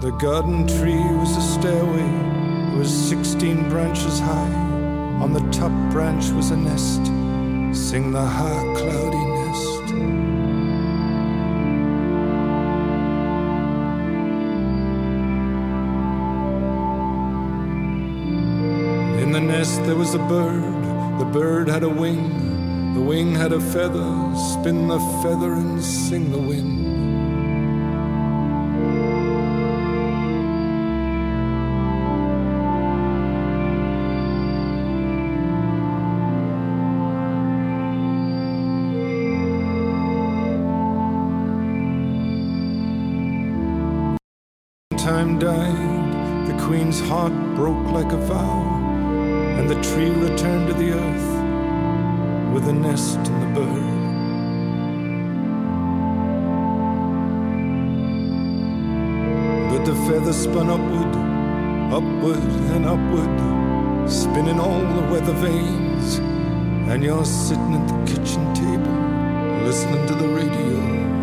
The 0.00 0.10
garden 0.18 0.66
tree 0.66 1.06
was 1.22 1.36
a 1.36 1.60
stairway, 1.60 2.74
it 2.74 2.76
was 2.76 2.90
16 3.08 3.68
branches 3.68 4.18
high. 4.18 4.54
On 5.22 5.32
the 5.32 5.48
top 5.52 5.70
branch 5.92 6.30
was 6.30 6.50
a 6.50 6.56
nest, 6.56 7.06
sing 7.72 8.10
the 8.10 8.26
high 8.26 8.74
cloudy 8.76 9.29
there 19.90 19.98
was 19.98 20.14
a 20.14 20.18
bird, 20.18 21.18
the 21.18 21.24
bird 21.24 21.66
had 21.66 21.82
a 21.82 21.88
wing, 21.88 22.94
the 22.94 23.00
wing 23.00 23.34
had 23.34 23.52
a 23.52 23.60
feather, 23.60 24.08
spin 24.52 24.86
the 24.86 25.00
feather 25.20 25.54
and 25.54 25.82
sing 25.82 26.30
the 26.30 26.38
wind. 26.38 26.86
time 44.96 45.38
died, 45.40 46.46
the 46.46 46.64
queen's 46.64 47.00
heart 47.00 47.32
broke 47.56 47.90
like 47.90 48.12
a 48.12 48.26
the 48.28 48.49
tree 49.94 50.10
returned 50.10 50.68
to 50.68 50.74
the 50.74 50.92
earth 50.92 52.54
with 52.54 52.64
the 52.64 52.72
nest 52.72 53.18
and 53.18 53.42
the 53.42 53.60
bird. 53.60 53.90
But 59.70 59.84
the 59.84 59.94
feather 60.06 60.32
spun 60.32 60.70
upward, 60.70 61.12
upward 61.92 62.50
and 62.74 62.86
upward, 62.86 64.08
spinning 64.08 64.60
all 64.60 64.80
the 64.80 65.12
weather 65.12 65.34
vanes, 65.34 66.18
and 66.88 67.02
you're 67.02 67.24
sitting 67.24 67.74
at 67.74 67.88
the 67.88 68.12
kitchen 68.12 68.54
table, 68.54 69.64
listening 69.66 70.06
to 70.06 70.14
the 70.14 70.28
radio. 70.28 71.19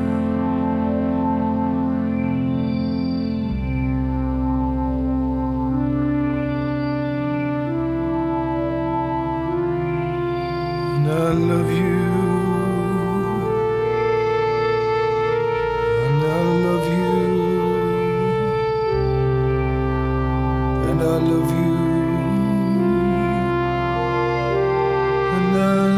Love 25.57 25.96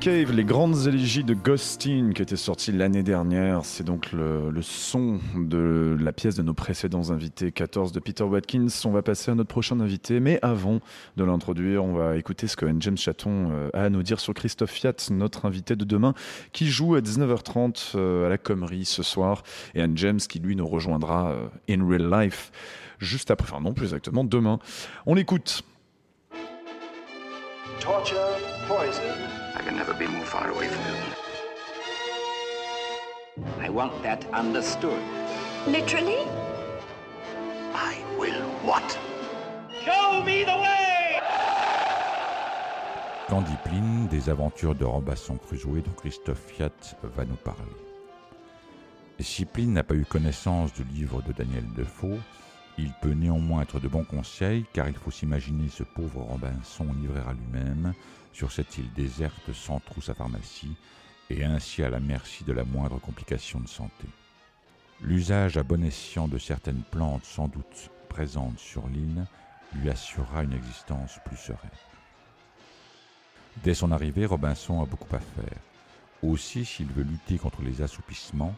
Cave, 0.00 0.32
les 0.32 0.44
grandes 0.44 0.86
élégies 0.86 1.24
de 1.24 1.34
Ghostin 1.34 2.12
qui 2.14 2.22
était 2.22 2.36
sorti 2.36 2.70
l'année 2.70 3.02
dernière. 3.02 3.64
C'est 3.64 3.82
donc 3.82 4.12
le, 4.12 4.52
son 4.62 5.18
de 5.36 5.96
la 6.00 6.12
pièce 6.12 6.36
de 6.36 6.42
nos 6.42 6.54
précédents 6.54 7.10
invités, 7.10 7.50
14 7.50 7.90
de 7.90 7.98
Peter 7.98 8.22
Watkins. 8.22 8.68
On 8.84 8.90
va 8.90 9.02
passer 9.02 9.32
à 9.32 9.34
notre 9.34 9.48
prochain 9.48 9.80
invité, 9.80 10.20
mais 10.20 10.38
avant 10.42 10.80
de 11.16 11.24
l'introduire, 11.24 11.84
on 11.84 11.94
va 11.94 12.16
écouter 12.16 12.46
ce 12.46 12.56
que 12.56 12.66
James 12.78 12.96
Chaton 12.96 13.50
euh, 13.50 13.70
a 13.74 13.84
à 13.84 13.90
nous 13.90 14.02
dire 14.02 14.20
sur 14.20 14.34
Christophe 14.34 14.70
Fiat, 14.70 14.94
notre 15.10 15.46
invité 15.46 15.74
de 15.74 15.84
demain, 15.84 16.14
qui 16.52 16.68
joue 16.68 16.94
à 16.94 17.00
19h30 17.00 17.92
euh, 17.96 18.26
à 18.26 18.28
la 18.28 18.38
Commerie 18.38 18.84
ce 18.84 19.02
soir, 19.02 19.42
et 19.74 19.82
Anne 19.82 19.96
James 19.96 20.20
qui 20.20 20.38
lui 20.38 20.54
nous 20.54 20.66
rejoindra 20.66 21.30
euh, 21.30 21.48
in 21.68 21.86
real 21.86 22.08
life 22.08 22.52
juste 22.98 23.30
après, 23.30 23.50
enfin 23.50 23.62
non 23.62 23.74
plus 23.74 23.86
exactement 23.86 24.22
demain. 24.22 24.60
On 25.06 25.14
l'écoute. 25.14 25.62
Torture, 27.80 28.18
poison. 28.66 29.37
I 29.54 29.62
can 29.62 29.76
never 29.76 29.94
be 29.94 30.06
more 30.06 30.24
far 30.24 30.48
away 30.50 30.68
from 30.68 30.84
you. 30.86 31.18
I 33.60 33.68
want 33.68 34.02
that 34.02 34.26
understood. 34.32 35.00
Literally? 35.66 36.26
I 37.74 37.96
will 38.18 38.42
what? 38.64 38.98
Show 39.84 40.22
me 40.24 40.44
the 40.44 40.56
way! 40.56 41.20
Candipline, 43.28 44.08
des 44.08 44.30
aventures 44.30 44.74
de 44.74 44.84
Robinson 44.84 45.36
Crusoe 45.36 45.82
dont 45.82 45.92
Christophe 45.96 46.40
Fiat 46.46 46.96
va 47.02 47.24
nous 47.24 47.36
parler. 47.36 47.76
Si 49.20 49.44
Pline 49.44 49.72
n'a 49.72 49.82
pas 49.82 49.94
eu 49.94 50.04
connaissance 50.04 50.72
du 50.72 50.84
livre 50.84 51.22
de 51.22 51.32
Daniel 51.32 51.64
Defoe, 51.76 52.18
il 52.78 52.92
peut 53.02 53.12
néanmoins 53.12 53.62
être 53.62 53.80
de 53.80 53.88
bons 53.88 54.04
conseils 54.04 54.64
car 54.72 54.88
il 54.88 54.94
faut 54.94 55.10
s'imaginer 55.10 55.68
ce 55.68 55.82
pauvre 55.82 56.20
Robinson 56.22 56.86
livré 57.00 57.20
à 57.20 57.32
lui-même 57.32 57.92
sur 58.32 58.52
cette 58.52 58.78
île 58.78 58.92
déserte 58.94 59.52
sans 59.52 59.80
trousse 59.80 60.08
à 60.08 60.14
pharmacie 60.14 60.76
et 61.30 61.44
ainsi 61.44 61.82
à 61.82 61.90
la 61.90 62.00
merci 62.00 62.44
de 62.44 62.52
la 62.52 62.64
moindre 62.64 62.98
complication 62.98 63.60
de 63.60 63.68
santé. 63.68 64.06
L'usage 65.00 65.56
à 65.56 65.62
bon 65.62 65.84
escient 65.84 66.28
de 66.28 66.38
certaines 66.38 66.82
plantes 66.82 67.24
sans 67.24 67.48
doute 67.48 67.90
présentes 68.08 68.58
sur 68.58 68.88
l'île 68.88 69.26
lui 69.74 69.90
assurera 69.90 70.42
une 70.42 70.54
existence 70.54 71.18
plus 71.24 71.36
sereine. 71.36 71.70
Dès 73.62 73.74
son 73.74 73.92
arrivée, 73.92 74.26
Robinson 74.26 74.82
a 74.82 74.86
beaucoup 74.86 75.14
à 75.14 75.20
faire. 75.20 75.58
Aussi, 76.22 76.64
s'il 76.64 76.86
veut 76.86 77.02
lutter 77.02 77.38
contre 77.38 77.62
les 77.62 77.82
assoupissements, 77.82 78.54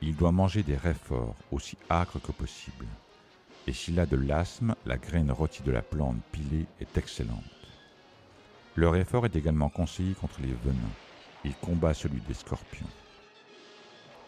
il 0.00 0.16
doit 0.16 0.32
manger 0.32 0.62
des 0.62 0.76
réforts 0.76 1.34
aussi 1.50 1.76
âcres 1.90 2.20
que 2.20 2.32
possible. 2.32 2.86
Et 3.66 3.72
s'il 3.72 4.00
a 4.00 4.06
de 4.06 4.16
l'asthme, 4.16 4.74
la 4.86 4.96
graine 4.96 5.30
rôtie 5.30 5.62
de 5.62 5.70
la 5.70 5.82
plante 5.82 6.20
pilée 6.32 6.66
est 6.80 6.96
excellente. 6.96 7.59
Le 8.76 8.88
réfort 8.88 9.26
est 9.26 9.36
également 9.36 9.68
conseillé 9.68 10.14
contre 10.14 10.40
les 10.40 10.54
venins. 10.64 10.94
Il 11.44 11.54
combat 11.54 11.94
celui 11.94 12.20
des 12.20 12.34
scorpions. 12.34 12.86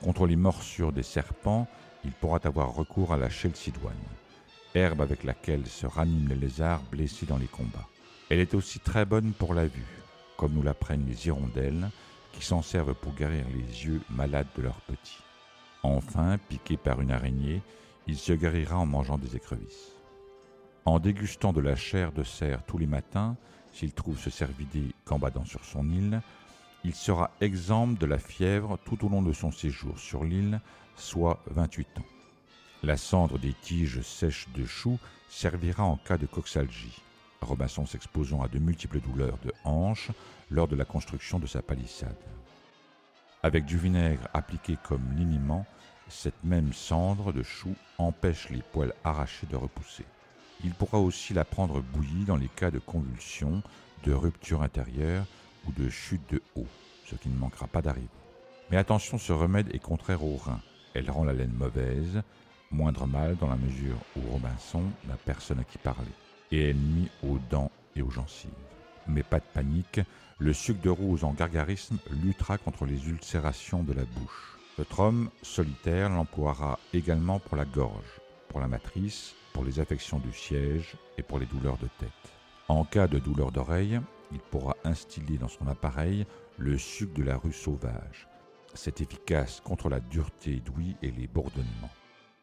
Contre 0.03 0.27
les 0.27 0.37
morsures 0.37 0.93
des 0.93 1.05
serpents, 1.05 1.69
il 2.05 2.11
pourra 2.11 2.41
avoir 2.43 2.75
recours 2.75 3.13
à 3.13 3.17
la 3.17 3.31
chalcidoine, 3.31 3.95
herbe 4.75 5.01
avec 5.01 5.23
laquelle 5.23 5.67
se 5.67 5.87
raniment 5.87 6.29
les 6.29 6.35
lézards 6.35 6.83
blessés 6.91 7.27
dans 7.27 7.39
les 7.39 7.47
combats. 7.47 7.87
Elle 8.29 8.41
est 8.41 8.55
aussi 8.55 8.81
très 8.81 9.05
bonne 9.05 9.33
pour 9.33 9.55
la 9.55 9.67
vue, 9.67 9.87
comme 10.37 10.55
nous 10.55 10.63
l'apprennent 10.63 11.07
les 11.07 11.29
hirondelles, 11.29 11.91
qui 12.33 12.45
s'en 12.45 12.63
servent 12.63 12.95
pour 12.95 13.15
guérir 13.15 13.45
les 13.55 13.87
yeux 13.87 14.01
malades 14.11 14.49
de 14.57 14.63
leurs 14.63 14.81
petits. 14.81 15.23
Enfin, 15.85 16.39
piqué 16.49 16.77
par 16.77 17.01
une 17.01 17.13
araignée, 17.13 17.63
il 18.07 18.17
se 18.17 18.33
guérira 18.33 18.79
en 18.79 18.87
mangeant 18.87 19.19
des 19.19 19.37
écrevisses. 19.37 19.93
En 20.85 20.99
dégustant 20.99 21.53
de 21.53 21.61
la 21.61 21.77
chair 21.77 22.11
de 22.11 22.25
cerf 22.25 22.65
tous 22.67 22.79
les 22.79 22.87
matins, 22.87 23.37
s'il 23.73 23.93
trouve 23.93 24.19
ce 24.19 24.31
cervidé 24.31 24.95
gambadant 25.07 25.45
sur 25.45 25.65
son 25.65 25.89
île, 25.91 26.21
Il 26.85 26.95
sera 26.97 27.31
exempt 27.41 27.97
de 27.99 28.07
la 28.07 28.19
fièvre 28.19 28.77
tout 28.85 29.05
au 29.07 29.09
long 29.09 29.23
de 29.23 29.33
son 29.33 29.53
séjour 29.53 30.01
sur 30.01 30.25
l'île, 30.25 30.61
soit 30.97 31.41
28 31.47 31.99
ans. 31.99 32.07
La 32.83 32.97
cendre 32.97 33.39
des 33.39 33.55
tiges 33.55 34.01
sèches 34.01 34.49
de 34.57 34.65
choux 34.65 34.99
servira 35.29 35.85
en 35.85 35.97
cas 35.97 36.19
de 36.19 36.27
coxalgie, 36.27 37.01
Robinson 37.41 37.87
s'exposant 37.87 38.43
à 38.43 38.49
de 38.49 38.59
multiples 38.59 39.01
douleurs 39.01 39.39
de 39.45 39.53
hanches 39.65 40.11
lors 40.51 40.67
de 40.67 40.75
la 40.75 40.85
construction 40.85 41.39
de 41.39 41.47
sa 41.47 41.63
palissade. 41.63 42.19
Avec 43.45 43.65
du 43.65 43.79
vinaigre 43.79 44.29
appliqué 44.35 44.77
comme 44.83 45.15
liniment, 45.17 45.65
cette 46.09 46.43
même 46.43 46.73
cendre 46.73 47.33
de 47.33 47.43
chou 47.43 47.75
empêche 47.99 48.51
les 48.51 48.63
poils 48.63 48.95
arrachés 49.05 49.47
de 49.47 49.57
repousser. 49.57 50.05
Il 50.65 50.75
pourra 50.75 50.99
aussi 50.99 51.35
la 51.35 51.45
prendre 51.45 51.81
bouillie 51.81 52.25
dans 52.25 52.37
les 52.37 52.49
cas 52.49 52.71
de 52.71 52.79
convulsions, 52.79 53.63
de 54.05 54.13
rupture 54.13 54.63
intérieure 54.63 55.27
ou 55.67 55.73
de 55.73 55.89
chute 55.89 56.23
de 56.31 56.43
haut, 56.57 56.69
ce 57.05 57.17
qui 57.17 57.29
ne 57.29 57.39
manquera 57.39 57.67
pas 57.67 57.83
d'arriver. 57.83 58.09
Mais 58.71 58.77
attention, 58.77 59.19
ce 59.19 59.33
remède 59.33 59.75
est 59.75 59.81
contraire 59.81 60.25
au 60.25 60.37
rein. 60.37 60.61
Elle 60.95 61.11
rend 61.11 61.25
la 61.25 61.33
laine 61.33 61.53
mauvaise, 61.53 62.23
moindre 62.71 63.07
mal 63.07 63.37
dans 63.37 63.49
la 63.49 63.57
mesure 63.57 63.97
où 64.17 64.31
Robinson 64.31 64.85
n'a 65.09 65.17
personne 65.17 65.59
à 65.61 65.65
qui 65.65 65.79
parler, 65.79 66.13
et 66.51 66.71
elle 66.71 66.77
nuit 66.77 67.11
aux 67.23 67.39
dents 67.51 67.71
et 67.97 68.03
aux 68.03 68.11
gencives. 68.11 68.51
Mais 69.07 69.23
pas 69.23 69.41
de 69.41 69.45
panique, 69.53 70.01
le 70.39 70.53
sucre 70.53 70.81
de 70.81 70.91
rose 70.91 71.25
en 71.25 71.33
gargarisme 71.33 71.99
luttera 72.23 72.57
contre 72.57 72.87
les 72.87 73.09
ulcérations 73.09 73.83
de 73.83 73.93
la 73.93 74.05
bouche. 74.05 74.59
Notre 74.79 75.01
homme 75.01 75.29
solitaire 75.43 76.09
l'emploiera 76.09 76.79
également 76.95 77.39
pour 77.41 77.57
la 77.57 77.65
gorge, 77.65 78.22
pour 78.53 78.61
la 78.61 78.69
matrice, 78.69 79.35
pour 79.55 79.65
les 79.65 79.81
affections 79.81 80.19
du 80.19 80.33
siège 80.33 80.97
et 81.17 81.23
pour 81.23 81.39
les 81.39 81.47
douleurs 81.47 81.79
de 81.79 81.89
tête. 81.99 82.11
En 82.69 82.85
cas 82.85 83.09
de 83.09 83.19
douleur 83.19 83.51
d'oreille, 83.51 83.99
il 84.31 84.39
pourra 84.39 84.77
instiller 84.85 85.39
dans 85.39 85.49
son 85.49 85.67
appareil 85.67 86.27
le 86.59 86.77
sucre 86.77 87.15
de 87.15 87.23
la 87.23 87.37
rue 87.37 87.53
sauvage. 87.53 88.29
C'est 88.75 89.01
efficace 89.01 89.61
contre 89.61 89.89
la 89.89 90.01
dureté 90.01 90.61
d'ouïe 90.61 90.97
et 91.03 91.11
les 91.11 91.27
bourdonnements. 91.27 91.91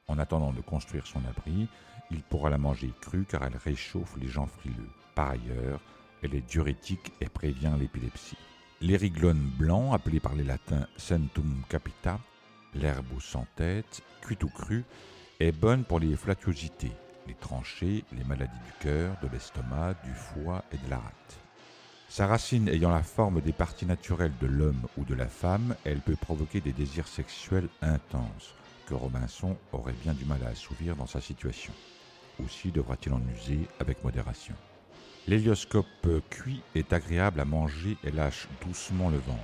En 0.07 0.17
attendant 0.17 0.51
de 0.51 0.61
construire 0.61 1.05
son 1.05 1.19
abri, 1.25 1.67
il 2.09 2.23
pourra 2.23 2.49
la 2.49 2.57
manger 2.57 2.91
crue 3.01 3.25
car 3.25 3.43
elle 3.43 3.57
réchauffe 3.57 4.17
les 4.17 4.27
gens 4.27 4.47
frileux. 4.47 4.89
Par 5.13 5.29
ailleurs, 5.29 5.79
elle 6.23 6.33
est 6.33 6.47
diurétique 6.47 7.13
et 7.21 7.29
prévient 7.29 7.75
l'épilepsie. 7.79 8.37
L'ériglone 8.81 9.51
blanc, 9.59 9.93
appelé 9.93 10.19
par 10.19 10.33
les 10.33 10.43
latins 10.43 10.87
centum 10.97 11.61
capita, 11.69 12.19
l'herbe 12.73 13.13
aux 13.15 13.19
sans 13.19 13.45
tête, 13.55 14.01
cuite 14.21 14.43
ou 14.43 14.49
crue, 14.49 14.85
est 15.39 15.53
bonne 15.53 15.85
pour 15.85 15.99
les 15.99 16.17
flatuosités, 16.17 16.91
les 17.25 17.33
tranchées, 17.33 18.03
les 18.11 18.25
maladies 18.25 18.51
du 18.65 18.73
cœur, 18.81 19.15
de 19.23 19.29
l'estomac, 19.31 19.95
du 20.03 20.13
foie 20.13 20.65
et 20.73 20.77
de 20.77 20.89
la 20.89 20.97
rate. 20.97 21.39
Sa 22.09 22.27
racine 22.27 22.67
ayant 22.67 22.89
la 22.89 23.03
forme 23.03 23.39
des 23.39 23.53
parties 23.53 23.85
naturelles 23.85 24.33
de 24.41 24.47
l'homme 24.47 24.87
ou 24.97 25.05
de 25.05 25.15
la 25.15 25.27
femme, 25.27 25.75
elle 25.85 26.01
peut 26.01 26.17
provoquer 26.17 26.59
des 26.59 26.73
désirs 26.73 27.07
sexuels 27.07 27.69
intenses, 27.81 28.53
que 28.85 28.95
Robinson 28.95 29.55
aurait 29.71 29.95
bien 30.03 30.13
du 30.13 30.25
mal 30.25 30.43
à 30.43 30.49
assouvir 30.49 30.97
dans 30.97 31.05
sa 31.05 31.21
situation. 31.21 31.71
Aussi 32.43 32.71
devra-t-il 32.71 33.13
en 33.13 33.21
user 33.33 33.67
avec 33.79 34.03
modération. 34.03 34.55
L'hélioscope 35.27 35.85
cuit 36.29 36.63
est 36.75 36.91
agréable 36.91 37.39
à 37.39 37.45
manger 37.45 37.95
et 38.03 38.11
lâche 38.11 38.49
doucement 38.65 39.09
le 39.09 39.19
ventre. 39.19 39.39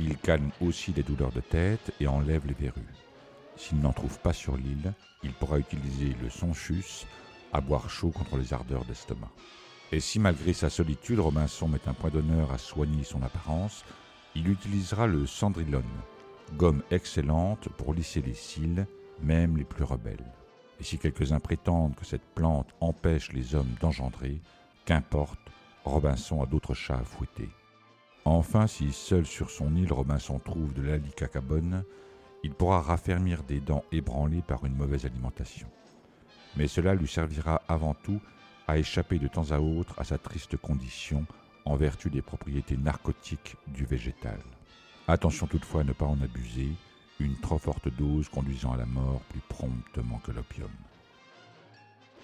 Il 0.00 0.16
calme 0.16 0.52
aussi 0.62 0.92
les 0.92 1.02
douleurs 1.02 1.32
de 1.32 1.40
tête 1.40 1.92
et 2.00 2.06
enlève 2.06 2.46
les 2.46 2.54
verrues. 2.54 2.94
S'il 3.58 3.80
n'en 3.80 3.92
trouve 3.92 4.18
pas 4.20 4.32
sur 4.32 4.56
l'île, 4.56 4.94
il 5.24 5.32
pourra 5.32 5.58
utiliser 5.58 6.14
le 6.22 6.30
sonchus 6.30 7.06
à 7.52 7.60
boire 7.60 7.90
chaud 7.90 8.10
contre 8.10 8.36
les 8.36 8.52
ardeurs 8.52 8.84
d'estomac. 8.84 9.30
Et 9.90 10.00
si 10.00 10.20
malgré 10.20 10.52
sa 10.52 10.70
solitude, 10.70 11.18
Robinson 11.18 11.66
met 11.66 11.86
un 11.86 11.92
point 11.92 12.10
d'honneur 12.10 12.52
à 12.52 12.58
soigner 12.58 13.02
son 13.02 13.22
apparence, 13.22 13.84
il 14.36 14.48
utilisera 14.48 15.08
le 15.08 15.26
cendrillon, 15.26 15.82
gomme 16.56 16.82
excellente 16.92 17.68
pour 17.70 17.94
lisser 17.94 18.22
les 18.22 18.34
cils, 18.34 18.86
même 19.20 19.56
les 19.56 19.64
plus 19.64 19.84
rebelles. 19.84 20.32
Et 20.78 20.84
si 20.84 20.96
quelques-uns 20.96 21.40
prétendent 21.40 21.96
que 21.96 22.04
cette 22.04 22.34
plante 22.34 22.68
empêche 22.80 23.32
les 23.32 23.56
hommes 23.56 23.74
d'engendrer, 23.80 24.40
qu'importe, 24.84 25.40
Robinson 25.84 26.42
a 26.42 26.46
d'autres 26.46 26.74
chats 26.74 26.98
à 26.98 27.04
fouetter. 27.04 27.48
Enfin, 28.24 28.68
si 28.68 28.92
seul 28.92 29.26
sur 29.26 29.50
son 29.50 29.74
île 29.74 29.92
Robinson 29.92 30.38
trouve 30.38 30.74
de 30.74 30.82
l'alicacabonne, 30.82 31.82
il 32.42 32.54
pourra 32.54 32.80
raffermir 32.80 33.42
des 33.42 33.60
dents 33.60 33.84
ébranlées 33.92 34.42
par 34.42 34.64
une 34.64 34.76
mauvaise 34.76 35.06
alimentation. 35.06 35.68
Mais 36.56 36.68
cela 36.68 36.94
lui 36.94 37.08
servira 37.08 37.62
avant 37.68 37.94
tout 37.94 38.20
à 38.66 38.78
échapper 38.78 39.18
de 39.18 39.28
temps 39.28 39.50
à 39.50 39.58
autre 39.58 39.94
à 39.98 40.04
sa 40.04 40.18
triste 40.18 40.56
condition 40.56 41.26
en 41.64 41.76
vertu 41.76 42.10
des 42.10 42.22
propriétés 42.22 42.76
narcotiques 42.76 43.56
du 43.66 43.84
végétal. 43.84 44.38
Attention 45.06 45.46
toutefois 45.46 45.80
à 45.82 45.84
ne 45.84 45.92
pas 45.92 46.06
en 46.06 46.20
abuser, 46.20 46.68
une 47.20 47.36
trop 47.40 47.58
forte 47.58 47.88
dose 47.88 48.28
conduisant 48.28 48.72
à 48.72 48.76
la 48.76 48.86
mort 48.86 49.20
plus 49.30 49.40
promptement 49.48 50.18
que 50.18 50.32
l'opium. 50.32 50.70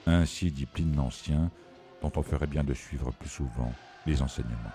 Ainsi 0.06 0.50
dit 0.50 0.66
Pline 0.66 0.96
l'Ancien, 0.96 1.50
dont 2.02 2.12
on 2.16 2.22
ferait 2.22 2.46
bien 2.46 2.62
de 2.62 2.74
suivre 2.74 3.10
plus 3.12 3.28
souvent 3.28 3.72
les 4.06 4.20
enseignements. 4.20 4.72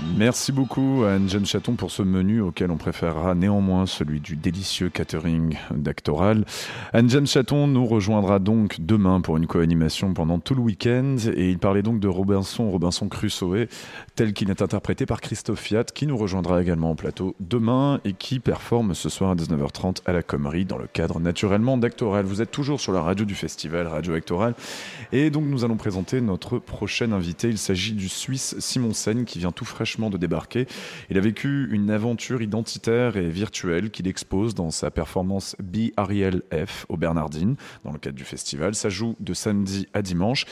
Merci 0.00 0.52
beaucoup 0.52 1.04
à 1.04 1.12
Anne-Jeanne 1.12 1.44
Chaton 1.44 1.74
pour 1.74 1.90
ce 1.90 2.02
menu 2.02 2.40
auquel 2.40 2.70
on 2.70 2.76
préférera 2.76 3.34
néanmoins 3.34 3.84
celui 3.86 4.20
du 4.20 4.36
délicieux 4.36 4.88
catering 4.88 5.56
d'actoral. 5.70 6.44
Anne-Jeanne 6.94 7.26
Chaton 7.26 7.66
nous 7.66 7.84
rejoindra 7.86 8.38
donc 8.38 8.76
demain 8.80 9.20
pour 9.20 9.36
une 9.36 9.46
co-animation 9.46 10.14
pendant 10.14 10.38
tout 10.38 10.54
le 10.54 10.62
week-end 10.62 11.16
et 11.34 11.50
il 11.50 11.58
parlait 11.58 11.82
donc 11.82 12.00
de 12.00 12.08
Robinson, 12.08 12.70
Robinson 12.70 13.08
Crusoe, 13.08 13.66
tel 14.16 14.32
qu'il 14.32 14.50
est 14.50 14.62
interprété 14.62 15.04
par 15.04 15.20
Christophe 15.20 15.60
Fiat 15.60 15.84
qui 15.84 16.06
nous 16.06 16.16
rejoindra 16.16 16.62
également 16.62 16.92
au 16.92 16.94
plateau 16.94 17.36
demain 17.40 18.00
et 18.04 18.14
qui 18.14 18.40
performe 18.40 18.94
ce 18.94 19.10
soir 19.10 19.32
à 19.32 19.34
19h30 19.34 19.98
à 20.06 20.12
la 20.12 20.22
Commerie 20.22 20.64
dans 20.64 20.78
le 20.78 20.86
cadre 20.86 21.20
naturellement 21.20 21.76
d'Actoral. 21.76 22.24
Vous 22.24 22.40
êtes 22.40 22.50
toujours 22.50 22.80
sur 22.80 22.92
la 22.92 23.02
radio 23.02 23.26
du 23.26 23.34
festival, 23.34 23.86
Radio 23.86 24.14
Actoral 24.14 24.54
et 25.12 25.28
donc 25.30 25.44
nous 25.44 25.64
allons 25.64 25.76
présenter 25.76 26.22
notre 26.22 26.58
prochain 26.58 27.12
invité. 27.12 27.48
Il 27.50 27.58
s'agit 27.58 27.92
du 27.92 28.08
Suisse 28.08 28.56
Simon 28.58 28.94
Sen 28.94 29.26
qui 29.26 29.38
vient 29.38 29.52
tout 29.52 29.66
frais 29.66 29.81
de 29.82 30.16
débarquer. 30.16 30.66
Il 31.10 31.18
a 31.18 31.20
vécu 31.20 31.68
une 31.72 31.90
aventure 31.90 32.40
identitaire 32.40 33.16
et 33.16 33.28
virtuelle 33.28 33.90
qu'il 33.90 34.06
expose 34.06 34.54
dans 34.54 34.70
sa 34.70 34.90
performance 34.90 35.56
Be 35.60 35.90
Ariel 35.96 36.42
F 36.52 36.86
au 36.88 36.96
Bernardine, 36.96 37.56
dans 37.84 37.92
le 37.92 37.98
cadre 37.98 38.16
du 38.16 38.24
festival. 38.24 38.74
Ça 38.74 38.88
joue 38.88 39.16
de 39.20 39.34
samedi 39.34 39.88
à 39.92 40.02
dimanche. 40.02 40.46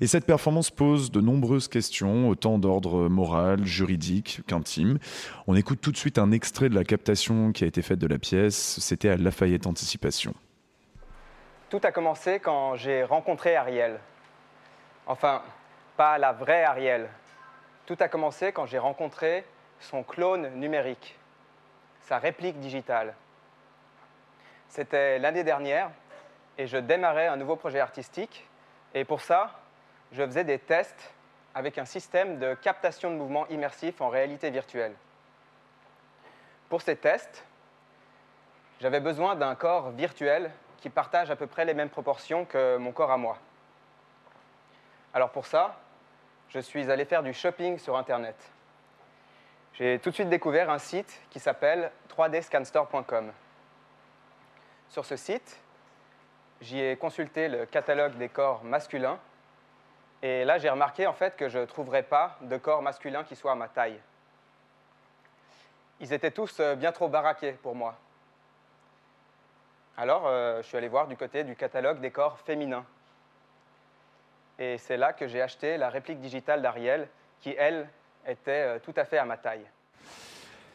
Et 0.00 0.06
cette 0.06 0.24
performance 0.24 0.70
pose 0.70 1.10
de 1.10 1.20
nombreuses 1.20 1.68
questions, 1.68 2.28
autant 2.28 2.58
d'ordre 2.58 3.08
moral, 3.08 3.64
juridique 3.64 4.40
qu'intime. 4.46 4.98
On 5.46 5.54
écoute 5.54 5.80
tout 5.80 5.92
de 5.92 5.96
suite 5.96 6.18
un 6.18 6.32
extrait 6.32 6.68
de 6.68 6.74
la 6.74 6.84
captation 6.84 7.52
qui 7.52 7.64
a 7.64 7.66
été 7.66 7.82
faite 7.82 7.98
de 7.98 8.06
la 8.06 8.18
pièce. 8.18 8.78
C'était 8.80 9.10
à 9.10 9.16
Lafayette 9.16 9.66
Anticipation. 9.66 10.34
Tout 11.68 11.80
a 11.84 11.92
commencé 11.92 12.40
quand 12.40 12.76
j'ai 12.76 13.04
rencontré 13.04 13.56
Ariel. 13.56 14.00
Enfin, 15.06 15.42
pas 15.96 16.18
la 16.18 16.32
vraie 16.32 16.64
Ariel, 16.64 17.08
tout 17.90 17.96
a 17.98 18.06
commencé 18.06 18.52
quand 18.52 18.66
j'ai 18.66 18.78
rencontré 18.78 19.44
son 19.80 20.04
clone 20.04 20.48
numérique, 20.50 21.18
sa 22.02 22.18
réplique 22.18 22.60
digitale. 22.60 23.16
C'était 24.68 25.18
l'année 25.18 25.42
dernière 25.42 25.90
et 26.56 26.68
je 26.68 26.76
démarrais 26.76 27.26
un 27.26 27.36
nouveau 27.36 27.56
projet 27.56 27.80
artistique 27.80 28.48
et 28.94 29.04
pour 29.04 29.22
ça, 29.22 29.58
je 30.12 30.24
faisais 30.24 30.44
des 30.44 30.60
tests 30.60 31.12
avec 31.52 31.78
un 31.78 31.84
système 31.84 32.38
de 32.38 32.54
captation 32.54 33.10
de 33.10 33.16
mouvement 33.16 33.48
immersif 33.48 34.00
en 34.00 34.08
réalité 34.08 34.50
virtuelle. 34.50 34.94
Pour 36.68 36.82
ces 36.82 36.94
tests, 36.94 37.44
j'avais 38.80 39.00
besoin 39.00 39.34
d'un 39.34 39.56
corps 39.56 39.90
virtuel 39.90 40.52
qui 40.76 40.90
partage 40.90 41.32
à 41.32 41.34
peu 41.34 41.48
près 41.48 41.64
les 41.64 41.74
mêmes 41.74 41.90
proportions 41.90 42.44
que 42.44 42.76
mon 42.76 42.92
corps 42.92 43.10
à 43.10 43.16
moi. 43.16 43.36
Alors 45.12 45.30
pour 45.30 45.46
ça, 45.46 45.76
je 46.50 46.58
suis 46.58 46.90
allé 46.90 47.04
faire 47.04 47.22
du 47.22 47.32
shopping 47.32 47.78
sur 47.78 47.96
Internet. 47.96 48.36
J'ai 49.74 49.98
tout 50.00 50.10
de 50.10 50.14
suite 50.14 50.28
découvert 50.28 50.68
un 50.68 50.78
site 50.78 51.22
qui 51.30 51.38
s'appelle 51.38 51.92
3dscanstore.com. 52.08 53.32
Sur 54.88 55.04
ce 55.04 55.16
site, 55.16 55.60
j'y 56.60 56.80
ai 56.80 56.96
consulté 56.96 57.48
le 57.48 57.66
catalogue 57.66 58.16
des 58.16 58.28
corps 58.28 58.64
masculins 58.64 59.18
et 60.22 60.44
là 60.44 60.58
j'ai 60.58 60.68
remarqué 60.68 61.06
en 61.06 61.12
fait 61.12 61.36
que 61.36 61.48
je 61.48 61.60
ne 61.60 61.64
trouverais 61.64 62.02
pas 62.02 62.36
de 62.42 62.56
corps 62.56 62.82
masculin 62.82 63.22
qui 63.22 63.36
soit 63.36 63.52
à 63.52 63.54
ma 63.54 63.68
taille. 63.68 64.00
Ils 66.00 66.12
étaient 66.12 66.32
tous 66.32 66.58
euh, 66.58 66.74
bien 66.74 66.92
trop 66.92 67.08
baraqués 67.08 67.52
pour 67.52 67.76
moi. 67.76 67.94
Alors 69.96 70.26
euh, 70.26 70.62
je 70.62 70.66
suis 70.66 70.76
allé 70.76 70.88
voir 70.88 71.06
du 71.06 71.16
côté 71.16 71.44
du 71.44 71.54
catalogue 71.54 72.00
des 72.00 72.10
corps 72.10 72.38
féminins 72.40 72.84
et 74.60 74.76
c'est 74.78 74.98
là 74.98 75.12
que 75.12 75.26
j'ai 75.26 75.40
acheté 75.40 75.78
la 75.78 75.88
réplique 75.88 76.20
digitale 76.20 76.62
d'Ariel, 76.62 77.08
qui, 77.40 77.54
elle, 77.58 77.88
était 78.28 78.50
euh, 78.50 78.78
tout 78.84 78.92
à 78.96 79.04
fait 79.04 79.16
à 79.16 79.24
ma 79.24 79.38
taille. 79.38 79.64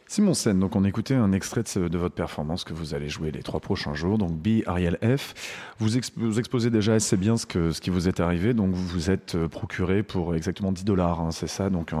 Simon 0.08 0.34
Sen, 0.34 0.58
donc 0.58 0.76
on 0.76 0.84
écoutait 0.84 1.14
un 1.14 1.32
extrait 1.32 1.62
de, 1.62 1.98
votre 1.98 2.14
performance 2.14 2.62
que 2.62 2.72
vous 2.72 2.94
allez 2.94 3.08
jouer 3.08 3.30
les 3.32 3.42
trois 3.42 3.58
prochains 3.58 3.94
jours, 3.94 4.18
donc 4.18 4.32
B 4.32 4.62
Ariel 4.66 4.98
F. 5.02 5.34
Vous, 5.78 5.96
exposez 5.96 6.70
déjà 6.70 6.94
assez 6.94 7.16
bien 7.16 7.36
ce, 7.36 7.46
qui 7.80 7.90
vous 7.90 8.08
est 8.08 8.20
arrivé, 8.20 8.54
donc 8.54 8.72
vous 8.72 8.86
vous 8.86 9.10
êtes 9.10 9.34
euh, 9.34 9.48
procuré 9.48 10.02
pour 10.02 10.34
exactement 10.34 10.70
10 10.70 10.84
dollars, 10.84 11.20
hein, 11.20 11.30
c'est 11.32 11.48
ça, 11.48 11.70
donc 11.70 11.92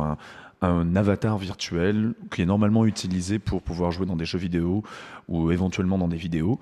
un 0.62 0.96
avatar 0.96 1.36
virtuel 1.36 2.14
qui 2.32 2.42
est 2.42 2.46
normalement 2.46 2.86
utilisé 2.86 3.38
pour 3.38 3.60
pouvoir 3.62 3.90
jouer 3.90 4.06
dans 4.06 4.16
des 4.16 4.24
jeux 4.24 4.38
vidéo 4.38 4.82
ou 5.28 5.50
éventuellement 5.52 5.98
dans 5.98 6.08
des 6.08 6.16
vidéos 6.16 6.60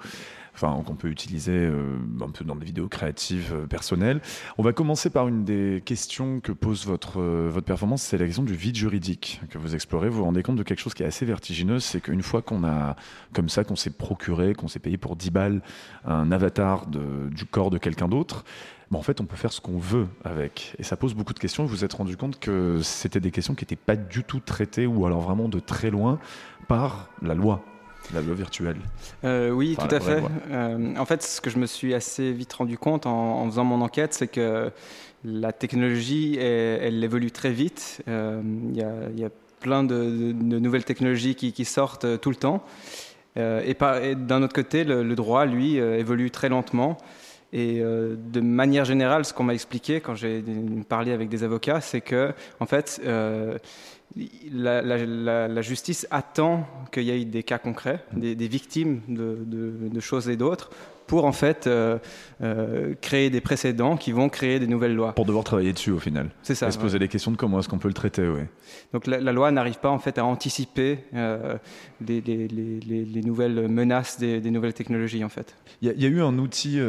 enfin 0.54 0.82
qu'on 0.84 0.94
peut 0.94 1.08
utiliser 1.08 1.52
euh, 1.52 1.98
un 2.20 2.30
peu 2.30 2.44
dans 2.44 2.56
des 2.56 2.64
vidéos 2.64 2.88
créatives 2.88 3.52
euh, 3.54 3.66
personnelles. 3.66 4.20
On 4.58 4.62
va 4.62 4.72
commencer 4.72 5.10
par 5.10 5.28
une 5.28 5.44
des 5.44 5.82
questions 5.84 6.40
que 6.40 6.52
pose 6.52 6.86
votre, 6.86 7.20
euh, 7.20 7.48
votre 7.52 7.66
performance, 7.66 8.02
c'est 8.02 8.18
la 8.18 8.26
question 8.26 8.42
du 8.42 8.54
vide 8.54 8.76
juridique 8.76 9.40
que 9.50 9.58
vous 9.58 9.74
explorez. 9.74 10.08
Vous 10.08 10.18
vous 10.18 10.24
rendez 10.24 10.42
compte 10.42 10.56
de 10.56 10.62
quelque 10.62 10.80
chose 10.80 10.94
qui 10.94 11.02
est 11.02 11.06
assez 11.06 11.24
vertigineux, 11.24 11.80
c'est 11.80 12.00
qu'une 12.00 12.22
fois 12.22 12.42
qu'on 12.42 12.64
a, 12.64 12.96
comme 13.32 13.48
ça, 13.48 13.64
qu'on 13.64 13.76
s'est 13.76 13.90
procuré, 13.90 14.54
qu'on 14.54 14.68
s'est 14.68 14.78
payé 14.78 14.96
pour 14.96 15.16
10 15.16 15.30
balles 15.30 15.62
un 16.04 16.30
avatar 16.32 16.86
du 16.86 17.44
corps 17.46 17.70
de 17.70 17.78
quelqu'un 17.78 18.08
d'autre, 18.08 18.44
en 18.98 19.02
fait, 19.02 19.20
on 19.20 19.24
peut 19.24 19.36
faire 19.36 19.52
ce 19.52 19.60
qu'on 19.60 19.78
veut 19.78 20.06
avec. 20.24 20.74
Et 20.78 20.82
ça 20.82 20.96
pose 20.96 21.14
beaucoup 21.14 21.34
de 21.34 21.38
questions. 21.38 21.64
Vous 21.64 21.70
vous 21.74 21.84
êtes 21.84 21.92
rendu 21.94 22.16
compte 22.16 22.38
que 22.38 22.80
c'était 22.82 23.20
des 23.20 23.30
questions 23.30 23.54
qui 23.54 23.64
n'étaient 23.64 23.76
pas 23.76 23.96
du 23.96 24.24
tout 24.24 24.40
traitées, 24.40 24.86
ou 24.86 25.06
alors 25.06 25.20
vraiment 25.20 25.48
de 25.48 25.58
très 25.58 25.90
loin, 25.90 26.18
par 26.68 27.08
la 27.22 27.34
loi. 27.34 27.64
La 28.12 28.20
loi 28.20 28.34
virtuelle. 28.34 28.76
Euh, 29.24 29.50
oui, 29.50 29.76
tout 29.78 29.94
à 29.94 30.00
fait. 30.00 30.22
Euh, 30.50 30.94
en 30.96 31.04
fait, 31.04 31.22
ce 31.22 31.40
que 31.40 31.50
je 31.50 31.58
me 31.58 31.66
suis 31.66 31.94
assez 31.94 32.32
vite 32.32 32.52
rendu 32.52 32.76
compte 32.76 33.06
en, 33.06 33.46
faisant 33.46 33.64
mon 33.64 33.80
enquête, 33.80 34.12
c'est 34.12 34.28
que 34.28 34.70
la 35.24 35.52
technologie, 35.52 36.36
elle, 36.38 37.02
évolue 37.02 37.30
très 37.30 37.50
vite. 37.50 38.02
Euh, 38.08 38.42
il 38.44 38.76
y, 38.76 39.24
a 39.24 39.30
plein 39.60 39.84
de, 39.84 39.94
nouvelles 39.94 40.84
technologies 40.84 41.34
qui, 41.34 41.64
sortent 41.64 42.20
tout 42.20 42.30
le 42.30 42.36
temps. 42.36 42.62
et, 43.36 43.74
d'un 44.16 44.42
autre 44.42 44.54
côté, 44.54 44.84
le, 44.84 45.14
droit, 45.14 45.46
lui, 45.46 45.76
évolue 45.76 46.30
très 46.30 46.50
lentement. 46.50 46.98
Et 47.54 47.80
de 47.80 48.40
manière 48.40 48.84
générale, 48.84 49.24
ce 49.24 49.32
qu'on 49.32 49.44
m'a 49.44 49.54
expliqué 49.54 50.00
quand 50.00 50.14
j'ai 50.14 50.44
parlé 50.88 51.12
avec 51.12 51.30
des 51.30 51.42
avocats, 51.42 51.80
c'est 51.80 52.02
que, 52.02 52.34
en 52.60 52.66
fait, 52.66 53.00
la, 54.52 55.62
justice 55.62 56.06
attend 56.10 56.66
qu'il 56.92 57.04
y 57.04 57.10
ait 57.10 57.24
des 57.24 57.42
cas 57.42 57.58
concrets, 57.58 58.04
des, 58.12 58.48
victimes 58.48 59.00
de, 59.08 60.00
choses 60.00 60.28
et 60.28 60.36
d'autres, 60.36 60.70
pour 61.06 61.24
en 61.24 61.32
fait 61.32 61.66
euh, 61.66 61.98
euh, 62.42 62.94
créer 63.00 63.30
des 63.30 63.40
précédents 63.40 63.96
qui 63.96 64.12
vont 64.12 64.28
créer 64.28 64.58
des 64.58 64.66
nouvelles 64.66 64.94
lois. 64.94 65.12
Pour 65.12 65.26
devoir 65.26 65.44
travailler 65.44 65.72
dessus 65.72 65.90
au 65.90 65.98
final. 65.98 66.30
C'est 66.42 66.54
ça. 66.54 66.68
Et 66.68 66.70
se 66.70 66.78
poser 66.78 66.98
des 66.98 67.08
questions 67.08 67.30
de 67.30 67.36
comment 67.36 67.60
est-ce 67.60 67.68
qu'on 67.68 67.78
peut 67.78 67.88
le 67.88 67.94
traiter, 67.94 68.26
oui. 68.26 68.42
Donc 68.92 69.06
la, 69.06 69.20
loi 69.32 69.50
n'arrive 69.50 69.78
pas 69.78 69.90
en 69.90 69.98
fait 69.98 70.18
à 70.18 70.24
anticiper 70.24 70.98
euh, 71.14 71.56
les, 72.06 73.22
nouvelles 73.24 73.68
menaces 73.68 74.18
des, 74.18 74.40
nouvelles 74.50 74.74
technologies 74.74 75.24
en 75.24 75.28
fait. 75.28 75.54
Il 75.82 76.00
y, 76.00 76.06
a 76.06 76.08
eu 76.08 76.22
un 76.22 76.38
outil 76.38 76.80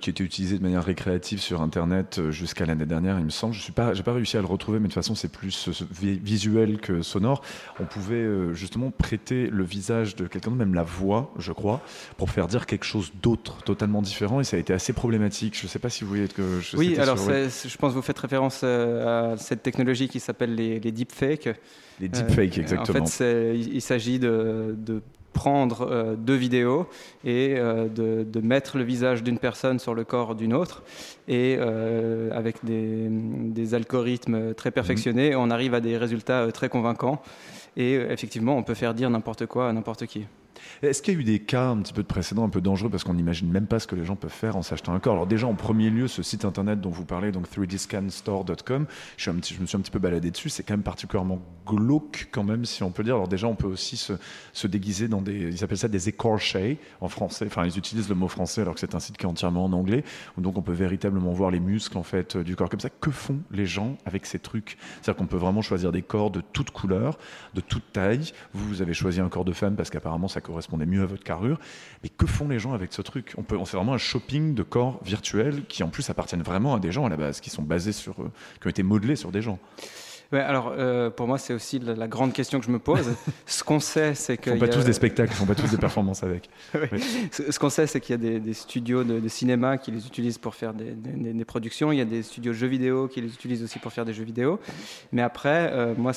qui 0.00 0.10
était 0.10 0.24
utilisé 0.24 0.58
de 0.58 0.62
manière 0.62 0.84
récréative 0.84 1.40
sur 1.40 1.62
Internet 1.62 2.20
jusqu'à 2.30 2.66
l'année 2.66 2.86
dernière, 2.86 3.18
il 3.18 3.24
me 3.24 3.30
semble. 3.30 3.54
Je 3.54 3.66
n'ai 3.68 3.74
pas, 3.74 3.92
pas 3.92 4.12
réussi 4.12 4.36
à 4.36 4.40
le 4.40 4.46
retrouver, 4.46 4.78
mais 4.78 4.88
de 4.88 4.92
toute 4.92 5.02
façon 5.02 5.14
c'est 5.14 5.30
plus 5.30 5.70
visuel 6.00 6.78
que 6.78 7.02
sonore. 7.02 7.42
On 7.80 7.84
pouvait 7.84 8.26
justement 8.52 8.90
prêter 8.90 9.46
le 9.46 9.64
visage 9.64 10.16
de 10.16 10.26
quelqu'un, 10.26 10.50
même 10.50 10.74
la 10.74 10.82
voix, 10.82 11.32
je 11.38 11.52
crois, 11.52 11.80
pour 12.16 12.30
faire 12.30 12.46
dire 12.46 12.66
quelque 12.66 12.84
chose 12.84 13.12
d'autre 13.22 13.61
totalement 13.62 14.02
différent 14.02 14.40
et 14.40 14.44
ça 14.44 14.56
a 14.56 14.60
été 14.60 14.72
assez 14.72 14.92
problématique. 14.92 15.56
Je 15.58 15.64
ne 15.64 15.68
sais 15.68 15.78
pas 15.78 15.88
si 15.88 16.04
vous 16.04 16.10
voyez 16.10 16.28
que 16.28 16.60
je 16.60 16.76
Oui, 16.76 16.96
alors 16.98 17.16
je 17.16 17.76
pense 17.76 17.92
que 17.92 17.96
vous 17.96 18.02
faites 18.02 18.18
référence 18.18 18.60
euh, 18.64 19.32
à 19.32 19.36
cette 19.36 19.62
technologie 19.62 20.08
qui 20.08 20.20
s'appelle 20.20 20.54
les, 20.54 20.80
deepfakes. 20.80 21.48
Les 22.00 22.08
deepfakes, 22.08 22.58
euh, 22.58 22.60
exactement. 22.60 23.04
En 23.04 23.06
fait, 23.06 23.54
il, 23.54 23.80
s'agit 23.80 24.18
de, 24.18 25.02
prendre 25.32 25.88
euh, 25.90 26.14
deux 26.14 26.34
vidéos 26.34 26.86
et 27.24 27.54
de, 27.54 28.40
mettre 28.42 28.76
le 28.76 28.84
visage 28.84 29.22
d'une 29.22 29.38
personne 29.38 29.78
sur 29.78 29.94
le 29.94 30.04
corps 30.04 30.34
d'une 30.34 30.52
autre. 30.54 30.82
Et 31.28 31.58
avec 31.58 32.56
des, 32.64 33.74
algorithmes 33.74 34.54
très 34.54 34.70
perfectionnés, 34.70 35.30
mhm. 35.30 35.40
on 35.40 35.50
arrive 35.50 35.74
à 35.74 35.80
des 35.80 35.96
résultats 35.96 36.50
très 36.52 36.68
convaincants. 36.68 37.22
Et 37.76 37.94
effectivement, 37.94 38.56
on 38.56 38.62
peut 38.62 38.74
faire 38.74 38.92
dire 38.92 39.08
n'importe 39.08 39.46
quoi 39.46 39.68
à 39.68 39.72
n'importe 39.72 40.06
qui. 40.06 40.26
Est-ce 40.82 41.02
qu'il 41.02 41.14
y 41.14 41.16
a 41.16 41.20
eu 41.20 41.24
des 41.24 41.38
cas 41.38 41.68
un 41.68 41.78
petit 41.78 41.92
peu 41.92 42.02
de 42.02 42.06
précédents 42.06 42.44
un 42.44 42.48
peu 42.48 42.60
dangereux 42.60 42.90
parce 42.90 43.04
qu'on 43.04 43.14
n'imagine 43.14 43.50
même 43.50 43.66
pas 43.66 43.78
ce 43.78 43.86
que 43.86 43.94
les 43.94 44.04
gens 44.04 44.16
peuvent 44.16 44.30
faire 44.30 44.56
en 44.56 44.62
s'achetant 44.62 44.94
un 44.94 45.00
corps? 45.00 45.14
Alors 45.14 45.26
déjà 45.26 45.46
en 45.46 45.54
premier 45.54 45.90
lieu, 45.90 46.08
ce 46.08 46.22
site 46.22 46.44
internet 46.44 46.80
dont 46.80 46.90
vous 46.90 47.04
parlez, 47.04 47.32
donc 47.32 47.46
3dscanstore.com, 47.48 48.86
je, 49.16 49.30
me 49.30 49.40
suis 49.42 49.76
un 49.76 49.80
petit 49.80 49.90
peu 49.90 49.98
baladé 49.98 50.30
dessus, 50.30 50.48
c'est 50.48 50.62
quand 50.62 50.74
même 50.74 50.82
particulièrement 50.82 51.40
glauque 51.66 52.28
quand 52.32 52.44
même 52.44 52.64
si 52.64 52.82
on 52.82 52.90
peut 52.90 53.04
dire. 53.04 53.14
Alors 53.14 53.28
déjà 53.28 53.46
on 53.46 53.54
peut 53.54 53.66
aussi 53.66 53.96
se, 53.96 54.14
se 54.52 54.66
déguiser 54.66 55.08
dans 55.08 55.22
des, 55.22 55.48
ils 55.52 55.64
appellent 55.64 55.78
ça 55.78 55.88
des 55.88 56.08
écorchés 56.08 56.78
en 57.00 57.08
français, 57.08 57.46
enfin 57.46 57.64
ils 57.64 57.78
utilisent 57.78 58.08
le 58.08 58.14
mot 58.14 58.28
français 58.28 58.62
alors 58.62 58.74
que 58.74 58.80
c'est 58.80 58.94
un 58.94 59.00
site 59.00 59.16
qui 59.16 59.24
est 59.24 59.28
entièrement 59.28 59.64
en 59.64 59.72
anglais, 59.72 60.04
donc 60.38 60.58
on 60.58 60.62
peut 60.62 60.72
véritablement 60.72 61.32
voir 61.32 61.50
les 61.50 61.60
muscles 61.60 61.98
en 61.98 62.02
fait 62.02 62.36
du 62.36 62.56
corps 62.56 62.68
comme 62.68 62.80
ça. 62.80 62.90
Que 62.90 63.10
font 63.10 63.38
les 63.50 63.66
gens 63.66 63.96
avec 64.04 64.26
ces 64.26 64.38
trucs? 64.38 64.76
C'est-à-dire 65.00 65.16
qu'on 65.16 65.26
peut 65.26 65.36
vraiment 65.36 65.62
choisir 65.62 65.92
des 65.92 66.02
corps 66.02 66.30
de 66.30 66.40
toutes 66.40 66.70
couleurs, 66.70 67.18
de 67.54 67.60
toute 67.60 67.92
taille. 67.92 68.32
Vous, 68.52 68.68
vous 68.68 68.82
avez 68.82 68.94
choisi 68.94 69.20
un 69.20 69.28
corps 69.28 69.44
de 69.44 69.52
femme 69.52 69.76
parce 69.76 69.90
qu'apparemment 69.90 70.28
ça 70.28 70.40
correspondait 70.52 70.86
mieux 70.86 71.02
à 71.02 71.06
votre 71.06 71.24
carrure. 71.24 71.58
Mais 72.02 72.08
que 72.08 72.26
font 72.26 72.48
les 72.48 72.58
gens 72.58 72.72
avec 72.72 72.92
ce 72.92 73.02
truc? 73.02 73.34
On 73.38 73.42
peut, 73.42 73.56
on 73.56 73.64
fait 73.64 73.76
vraiment 73.76 73.94
un 73.94 73.98
shopping 73.98 74.54
de 74.54 74.62
corps 74.62 75.00
virtuels 75.04 75.64
qui 75.66 75.82
en 75.82 75.88
plus 75.88 76.08
appartiennent 76.10 76.42
vraiment 76.42 76.74
à 76.74 76.80
des 76.80 76.92
gens 76.92 77.06
à 77.06 77.08
la 77.08 77.16
base, 77.16 77.40
qui 77.40 77.50
sont 77.50 77.62
basés 77.62 77.92
sur, 77.92 78.20
euh, 78.20 78.30
qui 78.60 78.66
ont 78.66 78.70
été 78.70 78.82
modelés 78.82 79.16
sur 79.16 79.32
des 79.32 79.42
gens. 79.42 79.58
Ouais, 80.32 80.40
alors 80.40 80.72
euh, 80.78 81.10
pour 81.10 81.26
moi, 81.26 81.36
c'est 81.36 81.52
aussi 81.52 81.78
la, 81.78 82.08
grande 82.08 82.32
question 82.32 82.58
que 82.58 82.64
je 82.64 82.70
me 82.70 82.78
pose. 82.78 83.06
ce 83.46 83.62
qu'on 83.62 83.80
sait, 83.80 84.14
c'est 84.14 84.38
que. 84.38 84.48
Ils 84.48 84.54
font 84.54 84.60
pas 84.60 84.68
tous 84.68 84.84
des 84.84 84.94
spectacles, 84.94 85.30
ils 85.30 85.36
font 85.36 85.46
pas 85.46 85.54
tous 85.54 85.70
des 85.70 85.76
performances 85.76 86.22
avec. 86.22 86.48
Ce, 87.30 87.58
qu'on 87.58 87.68
sait, 87.68 87.86
c'est 87.86 88.00
qu'il 88.00 88.18
y 88.18 88.26
a 88.36 88.40
des, 88.40 88.54
studios 88.54 89.04
de, 89.04 89.28
cinéma 89.28 89.76
qui 89.76 89.90
les 89.90 90.06
utilisent 90.06 90.38
pour 90.38 90.54
faire 90.54 90.72
des, 90.72 90.92
des, 90.92 91.44
productions. 91.44 91.92
Il 91.92 91.98
y 91.98 92.00
a 92.00 92.06
des 92.06 92.22
studios 92.22 92.52
de 92.52 92.56
jeux 92.56 92.66
vidéo 92.66 93.08
qui 93.08 93.20
les 93.20 93.28
utilisent 93.28 93.62
aussi 93.62 93.78
pour 93.78 93.92
faire 93.92 94.06
des 94.06 94.14
jeux 94.14 94.24
vidéo. 94.24 94.58
Mais 95.12 95.20
après, 95.20 95.70
euh, 95.70 95.94
moi, 95.98 96.12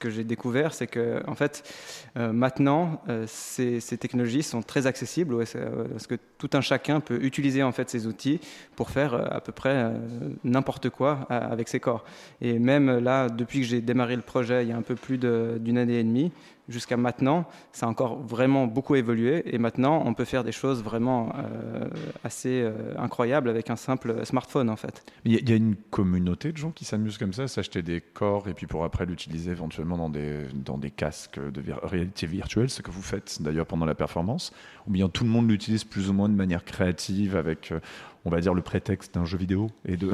que 0.00 0.10
j'ai 0.10 0.24
découvert, 0.24 0.74
c'est 0.74 0.88
que 0.88 1.22
en 1.28 1.36
fait, 1.36 1.62
euh, 2.16 2.32
maintenant, 2.32 3.02
euh, 3.08 3.24
ces, 3.28 3.80
technologies 3.98 4.42
sont 4.42 4.62
très 4.62 4.86
accessibles 4.86 5.34
euh, 5.34 5.84
parce 5.90 6.06
que 6.08 6.16
tout 6.38 6.50
un 6.54 6.62
chacun 6.62 6.98
peut 7.00 7.22
utiliser 7.22 7.62
en 7.62 7.70
fait 7.70 7.88
ces 7.90 8.06
outils 8.06 8.40
pour 8.74 8.90
faire 8.90 9.14
à 9.14 9.40
peu 9.40 9.52
près 9.52 9.92
n'importe 10.42 10.88
quoi 10.88 11.26
avec 11.28 11.68
ses 11.68 11.78
corps. 11.78 12.04
Et 12.40 12.58
même 12.58 12.98
là, 12.98 13.28
depuis 13.28 13.60
que 13.60 13.66
j'ai 13.66 13.82
démarré 13.82 14.16
le 14.16 14.22
projet 14.22 14.64
il 14.64 14.70
y 14.70 14.72
a 14.72 14.76
un 14.76 14.82
peu 14.82 14.94
plus 14.94 15.18
d'une 15.18 15.78
année 15.78 16.00
et 16.00 16.04
demie, 16.04 16.32
jusqu'à 16.70 16.96
maintenant, 16.96 17.46
ça 17.72 17.86
a 17.86 17.88
encore 17.88 18.22
vraiment 18.22 18.66
beaucoup 18.66 18.94
évolué. 18.94 19.42
Et 19.54 19.58
maintenant, 19.58 20.02
on 20.06 20.14
peut 20.14 20.24
faire 20.24 20.44
des 20.44 20.52
choses 20.52 20.82
vraiment 20.82 21.32
euh, 21.36 21.88
assez 22.24 22.62
euh, 22.62 22.94
incroyables 22.96 23.48
avec 23.48 23.68
un 23.70 23.76
simple 23.76 24.24
smartphone, 24.24 24.70
en 24.70 24.76
fait. 24.76 25.04
Il 25.24 25.48
y, 25.48 25.52
a 25.52 25.56
une 25.56 25.76
communauté 25.76 26.52
de 26.52 26.56
gens 26.56 26.70
qui 26.70 26.84
s'amusent 26.84 27.18
comme 27.18 27.32
ça, 27.32 27.48
s'acheter 27.48 27.82
des 27.82 28.00
corps 28.00 28.48
et 28.48 28.54
puis 28.54 28.66
pour 28.66 28.84
après 28.84 29.04
l'utiliser 29.04 29.50
éventuellement 29.50 29.98
dans 29.98 30.08
des, 30.08 30.46
dans 30.54 30.78
des 30.78 30.90
casques 30.90 31.40
de 31.40 31.62
réalité 31.82 32.26
virtuelle, 32.26 32.70
ce 32.70 32.82
que 32.82 32.90
vous 32.90 33.02
faites 33.02 33.42
d'ailleurs 33.42 33.66
pendant 33.66 33.86
la 33.86 33.94
performance. 33.94 34.52
Ou 34.86 34.92
bien 34.92 35.08
tout 35.08 35.24
le 35.24 35.30
monde 35.30 35.50
l'utilise 35.50 35.84
plus 35.84 36.08
ou 36.08 36.12
moins 36.12 36.28
de 36.28 36.34
manière 36.34 36.64
créative 36.64 37.36
avec, 37.36 37.72
euh, 37.72 37.80
on 38.24 38.30
va 38.30 38.40
dire, 38.40 38.54
le 38.54 38.62
prétexte 38.62 39.14
d'un 39.14 39.24
jeu 39.24 39.38
vidéo 39.38 39.68
et 39.86 39.96
de, 39.96 40.10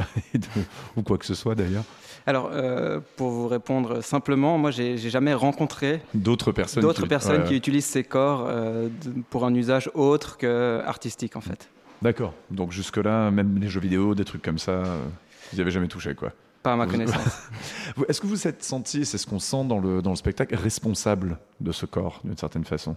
ou 0.96 1.02
quoi 1.02 1.18
que 1.18 1.26
ce 1.26 1.34
soit 1.34 1.54
d'ailleurs 1.54 1.84
alors, 2.28 2.50
euh, 2.52 2.98
pour 3.14 3.30
vous 3.30 3.46
répondre 3.46 4.02
simplement, 4.02 4.58
moi, 4.58 4.72
j'ai 4.72 4.96
jamais 4.98 5.32
rencontré 5.32 6.02
d'autres 6.12 6.50
personnes, 6.50 6.82
d'autres 6.82 7.02
qui, 7.02 7.08
personnes 7.08 7.44
qui 7.44 7.54
utilisent 7.54 7.84
ces 7.84 8.02
corps 8.02 8.46
euh, 8.48 8.88
pour 9.30 9.46
un 9.46 9.54
usage 9.54 9.88
autre 9.94 10.36
que 10.36 10.82
artistique, 10.84 11.36
en 11.36 11.40
fait. 11.40 11.70
D'accord. 12.02 12.34
Donc 12.50 12.72
jusque-là, 12.72 13.30
même 13.30 13.58
les 13.60 13.68
jeux 13.68 13.80
vidéo, 13.80 14.16
des 14.16 14.24
trucs 14.24 14.42
comme 14.42 14.58
ça, 14.58 14.72
euh, 14.72 15.04
vous 15.50 15.56
n'y 15.56 15.60
avez 15.60 15.70
jamais 15.70 15.86
touché, 15.86 16.16
quoi. 16.16 16.32
Pas 16.64 16.72
à 16.72 16.76
ma 16.76 16.86
connaissance. 16.86 17.48
Est-ce 18.08 18.20
que 18.20 18.26
vous 18.26 18.48
êtes 18.48 18.64
senti, 18.64 19.04
c'est 19.04 19.18
ce 19.18 19.26
qu'on 19.26 19.38
sent 19.38 19.64
dans 19.64 19.78
le, 19.78 20.02
dans 20.02 20.10
le 20.10 20.16
spectacle, 20.16 20.56
responsable 20.56 21.38
de 21.60 21.70
ce 21.70 21.86
corps, 21.86 22.20
d'une 22.24 22.36
certaine 22.36 22.64
façon? 22.64 22.96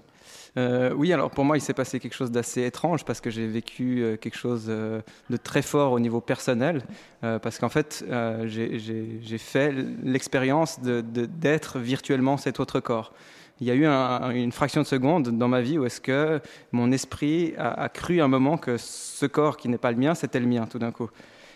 Euh, 0.57 0.91
oui, 0.95 1.13
alors 1.13 1.29
pour 1.29 1.45
moi, 1.45 1.57
il 1.57 1.61
s'est 1.61 1.73
passé 1.73 1.99
quelque 1.99 2.15
chose 2.15 2.31
d'assez 2.31 2.63
étrange 2.63 3.05
parce 3.05 3.21
que 3.21 3.29
j'ai 3.29 3.47
vécu 3.47 4.01
euh, 4.01 4.17
quelque 4.17 4.37
chose 4.37 4.65
euh, 4.69 5.01
de 5.29 5.37
très 5.37 5.61
fort 5.61 5.91
au 5.91 5.99
niveau 5.99 6.21
personnel. 6.21 6.83
parce 7.21 7.59
qu'en 7.59 7.69
fait, 7.69 8.05
j'ai 8.45 9.37
fait 9.37 9.73
l'expérience 10.03 10.79
d'être 10.79 11.79
virtuellement 11.79 12.37
cet 12.37 12.59
autre 12.59 12.79
corps. 12.79 13.13
Il 13.61 13.67
y 13.67 13.71
a 13.71 13.75
eu 13.75 13.85
une 13.85 14.53
fraction 14.53 14.81
de 14.81 14.87
seconde 14.87 15.37
dans 15.37 15.49
ma 15.49 15.61
vie 15.61 15.77
où 15.77 15.85
est-ce 15.85 15.99
que 15.99 16.39
mon 16.71 16.93
esprit 16.93 17.53
a, 17.57 17.89
cru 17.89 18.21
un 18.21 18.29
moment 18.29 18.57
que 18.57 18.77
ce 18.77 19.25
corps 19.25 19.57
qui 19.57 19.67
n'est 19.67 19.77
pas 19.77 19.91
le 19.91 19.97
mien, 19.97 20.15
c'était 20.15 20.39
le 20.39 20.45
mien 20.47 20.65
tout 20.65 20.79
d'un 20.79 20.91
coup. 20.91 21.09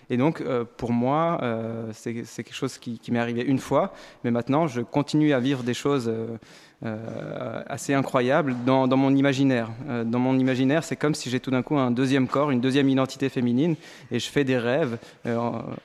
Et 0.09 0.17
donc, 0.17 0.43
pour 0.75 0.91
moi, 0.91 1.39
c'est 1.93 2.13
quelque 2.13 2.53
chose 2.53 2.77
qui, 2.77 2.99
m'est 3.09 3.19
arrivé 3.19 3.41
une 3.41 3.59
fois, 3.59 3.93
mais 4.25 4.31
maintenant, 4.31 4.67
je 4.67 4.81
continue 4.81 5.31
à 5.31 5.39
vivre 5.39 5.63
des 5.63 5.73
choses 5.73 6.11
assez 7.67 7.93
incroyables 7.93 8.55
dans, 8.65 8.87
mon 8.97 9.15
imaginaire. 9.15 9.69
dans 10.05 10.19
mon 10.19 10.37
imaginaire, 10.37 10.83
c'est 10.83 10.95
comme 10.95 11.15
si 11.15 11.29
j'ai 11.29 11.39
tout 11.39 11.51
d'un 11.51 11.61
coup 11.61 11.77
un 11.77 11.91
deuxième 11.91 12.27
corps, 12.27 12.51
une 12.51 12.61
deuxième 12.61 12.89
identité 12.89 13.29
féminine, 13.29 13.75
et 14.11 14.19
je 14.19 14.29
fais 14.29 14.43
des 14.43 14.57
rêves 14.57 14.97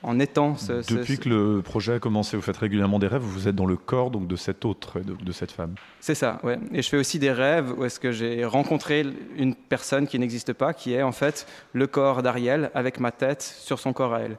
en, 0.03 0.19
étant 0.19 0.55
ce, 0.55 0.93
Depuis 0.93 1.17
que 1.17 1.29
le 1.29 1.61
projet 1.61 1.93
a 1.93 1.99
commencé, 1.99 2.35
vous 2.35 2.43
faites 2.43 2.57
régulièrement 2.57 2.99
des 2.99 3.07
rêves, 3.07 3.21
vous 3.21 3.47
êtes 3.47 3.55
dans 3.55 3.65
le 3.65 3.77
corps 3.77 4.11
donc, 4.11 4.27
de 4.27 4.35
cette 4.35 4.65
autre, 4.65 4.99
de, 4.99 5.15
de 5.15 5.31
cette 5.31 5.51
femme. 5.51 5.75
C'est 5.99 6.15
ça, 6.15 6.39
ouais. 6.43 6.57
Et 6.73 6.81
je 6.81 6.89
fais 6.89 6.97
aussi 6.97 7.19
des 7.19 7.31
rêves 7.31 7.73
où 7.77 7.85
est-ce 7.85 7.99
que 7.99 8.11
j'ai 8.11 8.45
rencontré 8.45 9.05
une 9.37 9.55
personne 9.55 10.07
qui 10.07 10.19
n'existe 10.19 10.53
pas, 10.53 10.73
qui 10.73 10.93
est 10.93 11.01
en 11.01 11.11
fait 11.11 11.47
le 11.73 11.87
corps 11.87 12.23
d'Ariel 12.23 12.71
avec 12.73 12.99
ma 12.99 13.11
tête 13.11 13.41
sur 13.41 13.79
son 13.79 13.93
corps 13.93 14.13
à 14.13 14.21
elle. 14.21 14.37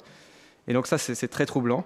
Et 0.69 0.73
donc 0.73 0.87
ça, 0.87 0.99
c'est 0.99 1.29
très 1.29 1.47
troublant. 1.47 1.85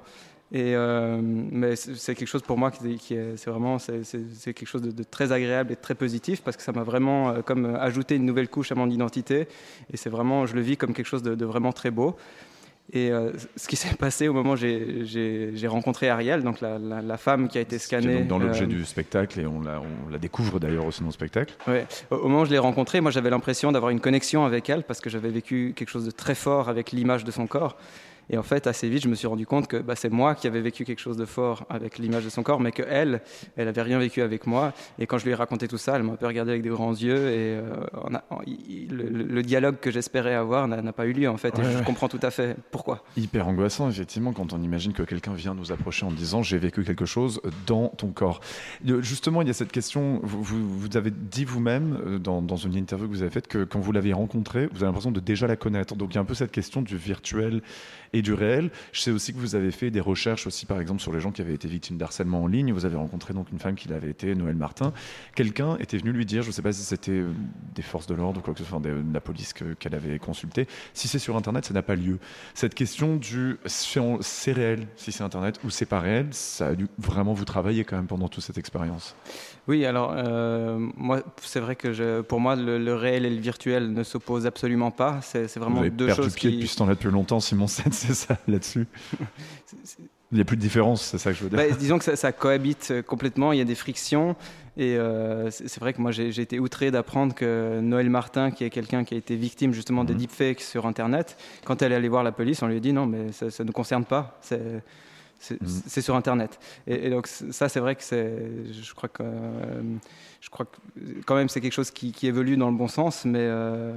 Et, 0.52 0.76
mais 0.76 1.74
c'est 1.74 2.14
quelque 2.14 2.28
chose 2.28 2.42
pour 2.42 2.56
moi 2.56 2.70
qui, 2.70 3.14
est, 3.14 3.36
c'est 3.36 3.50
vraiment 3.50 3.78
c'est, 3.80 4.02
quelque 4.44 4.66
chose 4.66 4.82
de, 4.82 5.02
très 5.02 5.32
agréable 5.32 5.72
et 5.72 5.76
très 5.76 5.96
positif 5.96 6.42
parce 6.42 6.56
que 6.56 6.62
ça 6.62 6.70
m'a 6.70 6.84
vraiment 6.84 7.42
comme 7.42 7.74
ajouté 7.74 8.14
une 8.14 8.24
nouvelle 8.24 8.48
couche 8.48 8.70
à 8.70 8.76
mon 8.76 8.88
identité 8.88 9.48
et 9.92 9.96
c'est 9.96 10.10
vraiment 10.10 10.46
je 10.46 10.54
le 10.54 10.60
vis 10.60 10.76
comme 10.76 10.94
quelque 10.94 11.06
chose 11.06 11.24
de, 11.24 11.34
de 11.34 11.44
vraiment 11.44 11.72
très 11.72 11.90
beau. 11.90 12.16
Et 12.92 13.10
euh, 13.10 13.32
ce 13.56 13.66
qui 13.66 13.76
s'est 13.76 13.94
passé 13.94 14.28
au 14.28 14.32
moment 14.32 14.52
où 14.52 14.56
j'ai 14.56 15.66
rencontré 15.66 16.08
Ariel, 16.08 16.42
donc 16.42 16.60
la, 16.60 16.78
la, 16.78 17.16
femme 17.16 17.48
qui 17.48 17.58
a 17.58 17.60
été 17.60 17.78
scannée. 17.78 18.22
dans 18.22 18.38
l'objet 18.38 18.64
euh, 18.64 18.66
du 18.66 18.84
spectacle 18.84 19.40
et 19.40 19.46
on 19.46 19.60
la, 19.60 19.80
on 19.80 20.10
la 20.10 20.18
découvre 20.18 20.58
d'ailleurs 20.58 20.86
aussi 20.86 21.00
dans 21.00 21.06
le 21.06 21.12
spectacle. 21.12 21.54
Ouais. 21.66 21.86
Au, 22.10 22.28
moment 22.28 22.42
où 22.42 22.44
je 22.44 22.50
l'ai 22.50 22.58
rencontrée, 22.58 23.00
moi 23.00 23.10
j'avais 23.10 23.30
l'impression 23.30 23.72
d'avoir 23.72 23.90
une 23.90 24.00
connexion 24.00 24.44
avec 24.44 24.68
elle 24.68 24.82
parce 24.82 25.00
que 25.00 25.08
j'avais 25.08 25.30
vécu 25.30 25.72
quelque 25.74 25.88
chose 25.88 26.04
de 26.04 26.10
très 26.10 26.34
fort 26.34 26.68
avec 26.68 26.92
l'image 26.92 27.24
de 27.24 27.30
son 27.30 27.46
corps. 27.46 27.76
Et 28.30 28.38
en 28.38 28.42
fait, 28.42 28.66
assez 28.66 28.88
vite, 28.88 29.02
je 29.02 29.08
me 29.08 29.14
suis 29.14 29.26
rendu 29.26 29.46
compte 29.46 29.68
que 29.68 29.76
bah, 29.76 29.96
c'est 29.96 30.10
moi 30.10 30.34
qui 30.34 30.46
avais 30.46 30.60
vécu 30.60 30.84
quelque 30.84 31.00
chose 31.00 31.16
de 31.16 31.24
fort 31.24 31.64
avec 31.68 31.98
l'image 31.98 32.24
de 32.24 32.30
son 32.30 32.42
corps, 32.42 32.60
mais 32.60 32.72
que 32.72 32.82
elle, 32.88 33.20
elle 33.56 33.68
avait 33.68 33.82
rien 33.82 33.98
vécu 33.98 34.22
avec 34.22 34.46
moi. 34.46 34.72
Et 34.98 35.06
quand 35.06 35.18
je 35.18 35.24
lui 35.24 35.32
ai 35.32 35.34
raconté 35.34 35.68
tout 35.68 35.78
ça, 35.78 35.96
elle 35.96 36.02
m'a 36.02 36.12
un 36.12 36.16
peu 36.16 36.26
regardé 36.26 36.52
avec 36.52 36.62
des 36.62 36.70
grands 36.70 36.94
yeux. 36.94 37.28
Et 37.28 37.56
euh, 37.56 37.84
on 38.02 38.14
a, 38.14 38.24
le, 38.46 39.42
dialogue 39.42 39.76
que 39.80 39.90
j'espérais 39.90 40.34
avoir 40.34 40.68
n'a 40.68 40.92
pas 40.92 41.06
eu 41.06 41.12
lieu, 41.12 41.28
en 41.28 41.36
fait. 41.36 41.58
et 41.58 41.62
je 41.62 41.84
comprends 41.84 42.08
tout 42.08 42.20
à 42.22 42.30
fait 42.30 42.56
pourquoi. 42.70 43.04
Hyper 43.16 43.46
angoissant, 43.46 43.88
effectivement, 43.90 44.32
quand 44.32 44.52
on 44.52 44.62
imagine 44.62 44.92
que 44.92 45.02
quelqu'un 45.02 45.34
vient 45.34 45.54
nous 45.54 45.72
approcher 45.72 46.06
en 46.06 46.10
disant 46.10 46.42
j'ai 46.42 46.58
vécu 46.58 46.84
quelque 46.84 47.04
chose 47.04 47.40
dans 47.66 47.88
ton 47.88 48.08
corps. 48.08 48.40
Justement, 49.00 49.42
il 49.42 49.48
y 49.48 49.50
a 49.50 49.54
cette 49.54 49.72
question. 49.72 50.20
Vous, 50.22 50.42
vous, 50.42 50.96
avez 50.96 51.10
dit 51.10 51.44
vous-même 51.44 51.98
euh, 52.06 52.18
dans, 52.18 52.42
dans, 52.42 52.56
une 52.56 52.76
interview 52.76 53.06
que 53.06 53.12
vous 53.12 53.22
avez 53.22 53.30
faite 53.30 53.48
que 53.48 53.64
quand 53.64 53.80
vous 53.80 53.92
l'avez 53.92 54.12
rencontrée, 54.12 54.66
vous 54.66 54.78
avez 54.78 54.86
l'impression 54.86 55.10
de 55.10 55.20
déjà 55.20 55.46
la 55.46 55.56
connaître. 55.56 55.94
Donc 55.96 56.12
il 56.12 56.14
y 56.14 56.18
a 56.18 56.20
un 56.20 56.24
peu 56.24 56.34
cette 56.34 56.52
question 56.52 56.82
du 56.82 56.96
virtuel 56.96 57.62
et 58.14 58.22
du 58.22 58.32
réel. 58.32 58.70
Je 58.92 59.00
sais 59.00 59.10
aussi 59.10 59.34
que 59.34 59.38
vous 59.38 59.56
avez 59.56 59.72
fait 59.72 59.90
des 59.90 60.00
recherches 60.00 60.46
aussi, 60.46 60.64
par 60.64 60.80
exemple, 60.80 61.02
sur 61.02 61.12
les 61.12 61.20
gens 61.20 61.32
qui 61.32 61.42
avaient 61.42 61.52
été 61.52 61.68
victimes 61.68 61.98
d'harcèlement 61.98 62.44
en 62.44 62.46
ligne. 62.46 62.72
Vous 62.72 62.86
avez 62.86 62.96
rencontré 62.96 63.34
donc 63.34 63.50
une 63.52 63.58
femme 63.58 63.74
qui 63.74 63.88
l'avait 63.88 64.10
été, 64.10 64.34
Noël 64.34 64.54
Martin. 64.54 64.92
Quelqu'un 65.34 65.76
était 65.78 65.98
venu 65.98 66.12
lui 66.12 66.24
dire, 66.24 66.42
je 66.42 66.48
ne 66.48 66.52
sais 66.52 66.62
pas 66.62 66.72
si 66.72 66.82
c'était 66.82 67.10
euh, 67.10 67.32
des 67.74 67.82
forces 67.82 68.06
de 68.06 68.14
l'ordre 68.14 68.38
ou 68.38 68.42
quoi 68.42 68.54
que 68.54 68.60
ce 68.60 68.64
soit, 68.64 68.78
de 68.78 69.02
la 69.12 69.20
police 69.20 69.52
qu'elle 69.52 69.94
avait 69.94 70.18
consulté. 70.18 70.68
Si 70.94 71.08
c'est 71.08 71.18
sur 71.18 71.36
Internet, 71.36 71.64
ça 71.64 71.74
n'a 71.74 71.82
pas 71.82 71.96
lieu. 71.96 72.18
Cette 72.54 72.74
question 72.74 73.16
du 73.16 73.58
c'est 73.66 74.52
réel, 74.52 74.86
si 74.96 75.10
c'est 75.10 75.24
Internet 75.24 75.58
ou 75.64 75.70
c'est 75.70 75.86
pas 75.86 76.00
réel, 76.00 76.28
ça 76.30 76.68
a 76.68 76.74
dû 76.74 76.86
vraiment 76.98 77.32
vous 77.32 77.44
travailler 77.44 77.84
quand 77.84 77.96
même 77.96 78.06
pendant 78.06 78.28
toute 78.28 78.44
cette 78.44 78.58
expérience. 78.58 79.16
Oui, 79.66 79.86
alors 79.86 80.12
euh, 80.14 80.78
moi, 80.96 81.22
c'est 81.42 81.60
vrai 81.60 81.74
que 81.74 81.92
je, 81.92 82.20
pour 82.20 82.38
moi, 82.38 82.54
le, 82.54 82.94
réel 82.94 83.24
et 83.24 83.30
le 83.30 83.40
virtuel 83.40 83.92
ne 83.92 84.02
s'opposent 84.02 84.46
absolument 84.46 84.90
pas. 84.90 85.20
C'est 85.22 85.52
vraiment 85.56 85.76
vous 85.76 85.80
avez 85.80 85.90
deux 85.90 86.06
perdu 86.06 86.22
choses. 86.22 86.34
pied 86.34 86.50
qui... 86.50 86.56
depuis 86.56 86.68
ce 86.68 86.76
temps-là 86.76 86.94
depuis 86.94 87.10
longtemps, 87.10 87.40
Simon 87.40 87.66
Sen, 87.66 87.90
c'est 88.06 88.14
ça 88.14 88.38
là-dessus. 88.46 88.86
Il 90.32 90.36
n'y 90.36 90.40
a 90.40 90.44
plus 90.44 90.56
de 90.56 90.62
différence, 90.62 91.02
c'est 91.02 91.18
ça 91.18 91.30
que 91.30 91.36
je 91.36 91.44
veux 91.44 91.50
dire. 91.50 91.58
Bah, 91.58 91.70
disons 91.78 91.98
que 91.98 92.16
ça, 92.16 92.32
cohabite 92.32 92.88
euh, 92.90 93.02
complètement, 93.02 93.52
il 93.52 93.58
y 93.58 93.62
a 93.62 93.64
des 93.64 93.74
frictions. 93.74 94.34
Et 94.76 94.96
euh, 94.96 95.50
c'est 95.50 95.78
vrai 95.78 95.92
que 95.92 96.00
moi 96.00 96.10
j'ai 96.10 96.40
été 96.40 96.58
outré 96.58 96.90
d'apprendre 96.90 97.32
que 97.32 97.78
Noël 97.80 98.10
Martin, 98.10 98.50
qui 98.50 98.64
est 98.64 98.70
quelqu'un 98.70 99.04
qui 99.04 99.14
a 99.14 99.16
été 99.16 99.36
victime 99.36 99.72
justement 99.72 100.02
des 100.02 100.14
mhm. 100.14 100.20
deepfakes 100.20 100.62
sur 100.62 100.86
Internet, 100.86 101.36
quand 101.64 101.80
elle 101.82 101.92
est 101.92 101.94
allée 101.94 102.08
voir 102.08 102.24
la 102.24 102.32
police, 102.32 102.60
on 102.62 102.66
lui 102.66 102.76
a 102.76 102.80
dit 102.80 102.92
non, 102.92 103.06
mais 103.06 103.30
ça 103.30 103.46
ne 103.46 103.64
nous 103.64 103.72
concerne 103.72 104.04
pas. 104.04 104.36
C'est 104.40 104.82
Mhm. 105.50 105.58
C'est 105.86 106.00
sur 106.00 106.16
Internet. 106.16 106.58
Et, 106.86 107.10
donc 107.10 107.26
ça, 107.26 107.68
c'est 107.68 107.80
vrai 107.80 107.94
que 107.94 108.02
c'est, 108.02 108.32
je 108.72 108.94
crois 108.94 109.08
que, 109.08 109.22
euh, 109.22 109.82
je 110.40 110.50
crois 110.50 110.66
que 110.66 110.76
quand 111.26 111.34
même 111.34 111.48
c'est 111.48 111.60
quelque 111.60 111.72
chose 111.72 111.90
qui, 111.90 112.14
évolue 112.22 112.56
dans 112.56 112.70
le 112.70 112.76
bon 112.76 112.88
sens, 112.88 113.24
mais 113.24 113.40
euh, 113.40 113.94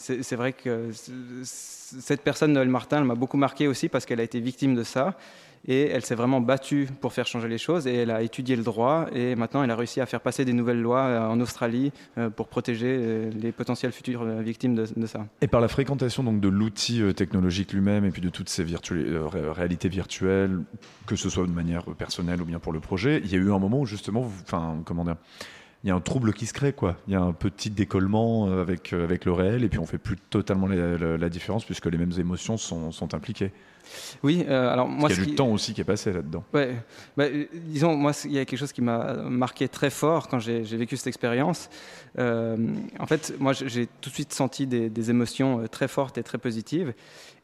c'est 0.00 0.36
vrai 0.36 0.52
que 0.52 0.88
cette 0.92 2.22
personne, 2.22 2.52
Noël 2.52 2.68
Martin, 2.68 2.98
elle 2.98 3.04
m'a 3.04 3.14
beaucoup 3.14 3.36
marqué 3.36 3.68
aussi 3.68 3.88
parce 3.88 4.06
qu'elle 4.06 4.20
a 4.20 4.22
été 4.22 4.40
victime 4.40 4.74
de 4.74 4.82
ça. 4.82 5.16
Et 5.68 5.88
elle 5.88 6.02
s'est 6.02 6.14
vraiment 6.14 6.40
battue 6.40 6.88
pour 7.02 7.12
faire 7.12 7.26
changer 7.26 7.46
les 7.46 7.58
choses 7.58 7.86
et 7.86 7.94
elle 7.94 8.10
a 8.10 8.22
étudié 8.22 8.56
le 8.56 8.62
droit 8.62 9.08
et 9.12 9.34
maintenant 9.34 9.62
elle 9.62 9.70
a 9.70 9.76
réussi 9.76 10.00
à 10.00 10.06
faire 10.06 10.22
passer 10.22 10.46
des 10.46 10.54
nouvelles 10.54 10.80
lois 10.80 11.02
euh, 11.02 11.28
en 11.28 11.38
Australie 11.38 11.92
euh, 12.16 12.30
pour 12.30 12.48
protéger 12.48 12.96
euh, 12.98 13.30
les 13.30 13.52
potentielles 13.52 13.92
futures 13.92 14.24
victimes 14.24 14.74
de, 14.74 15.06
ça. 15.06 15.26
Et 15.42 15.48
par 15.48 15.60
la 15.60 15.68
fréquentation 15.68 16.24
donc 16.24 16.40
de 16.40 16.48
l'outil 16.48 17.02
technologique 17.14 17.74
lui-même 17.74 18.06
et 18.06 18.10
puis 18.10 18.22
de 18.22 18.30
toutes 18.30 18.48
ces 18.48 18.64
réalités 19.54 19.90
virtuelles, 19.90 20.60
que 21.04 21.14
ce 21.14 21.28
soit 21.28 21.46
de 21.46 21.52
manière 21.52 21.84
personnelle 21.94 22.40
ou 22.40 22.46
bien 22.46 22.58
pour 22.58 22.72
le 22.72 22.80
projet, 22.80 23.20
il 23.22 23.30
y 23.30 23.34
a 23.34 23.38
eu 23.38 23.52
un 23.52 23.58
moment 23.58 23.80
où 23.80 23.86
justement, 23.86 24.30
enfin 24.42 24.80
comment 24.86 25.04
dire, 25.04 25.16
il 25.84 25.88
y 25.88 25.90
a 25.90 25.94
un 25.94 26.00
trouble 26.00 26.32
qui 26.32 26.46
se 26.46 26.52
crée, 26.52 26.72
quoi. 26.72 26.96
Il 27.08 27.12
y 27.12 27.16
a 27.16 27.20
un 27.20 27.32
petit 27.32 27.70
décollement 27.70 28.50
avec, 28.60 28.92
avec 28.92 29.24
le 29.24 29.32
réel, 29.32 29.64
et 29.64 29.68
puis 29.68 29.78
on 29.78 29.86
fait 29.86 29.98
plus 29.98 30.16
totalement 30.16 30.66
la, 30.66 31.16
la 31.16 31.28
différence 31.28 31.64
puisque 31.64 31.86
les 31.86 31.98
mêmes 31.98 32.12
émotions 32.18 32.56
sont, 32.56 32.92
sont 32.92 33.14
impliquées. 33.14 33.52
Oui, 34.22 34.44
euh, 34.48 34.72
alors 34.72 34.88
moi. 34.88 35.08
Il 35.10 35.18
y 35.18 35.20
a 35.20 35.24
du 35.24 35.34
temps 35.34 35.48
aussi 35.48 35.74
qui 35.74 35.80
est 35.80 35.84
passé 35.84 36.12
là-dedans. 36.12 36.44
Ouais, 36.52 36.76
bah, 37.16 37.24
euh, 37.24 37.46
disons, 37.52 37.96
moi, 37.96 38.12
il 38.24 38.32
y 38.32 38.38
a 38.38 38.44
quelque 38.44 38.58
chose 38.58 38.72
qui 38.72 38.82
m'a 38.82 39.14
marqué 39.14 39.68
très 39.68 39.90
fort 39.90 40.28
quand 40.28 40.38
j'ai 40.38 40.62
vécu 40.62 40.96
cette 40.96 41.08
expérience. 41.08 41.68
Euh, 42.18 42.56
en 42.98 43.06
fait, 43.06 43.34
moi, 43.38 43.52
j'ai 43.52 43.86
tout 44.00 44.10
de 44.10 44.14
suite 44.14 44.32
senti 44.32 44.66
des, 44.66 45.10
émotions 45.10 45.66
très 45.70 45.88
fortes 45.88 46.18
et 46.18 46.22
très 46.22 46.38
positives. 46.38 46.92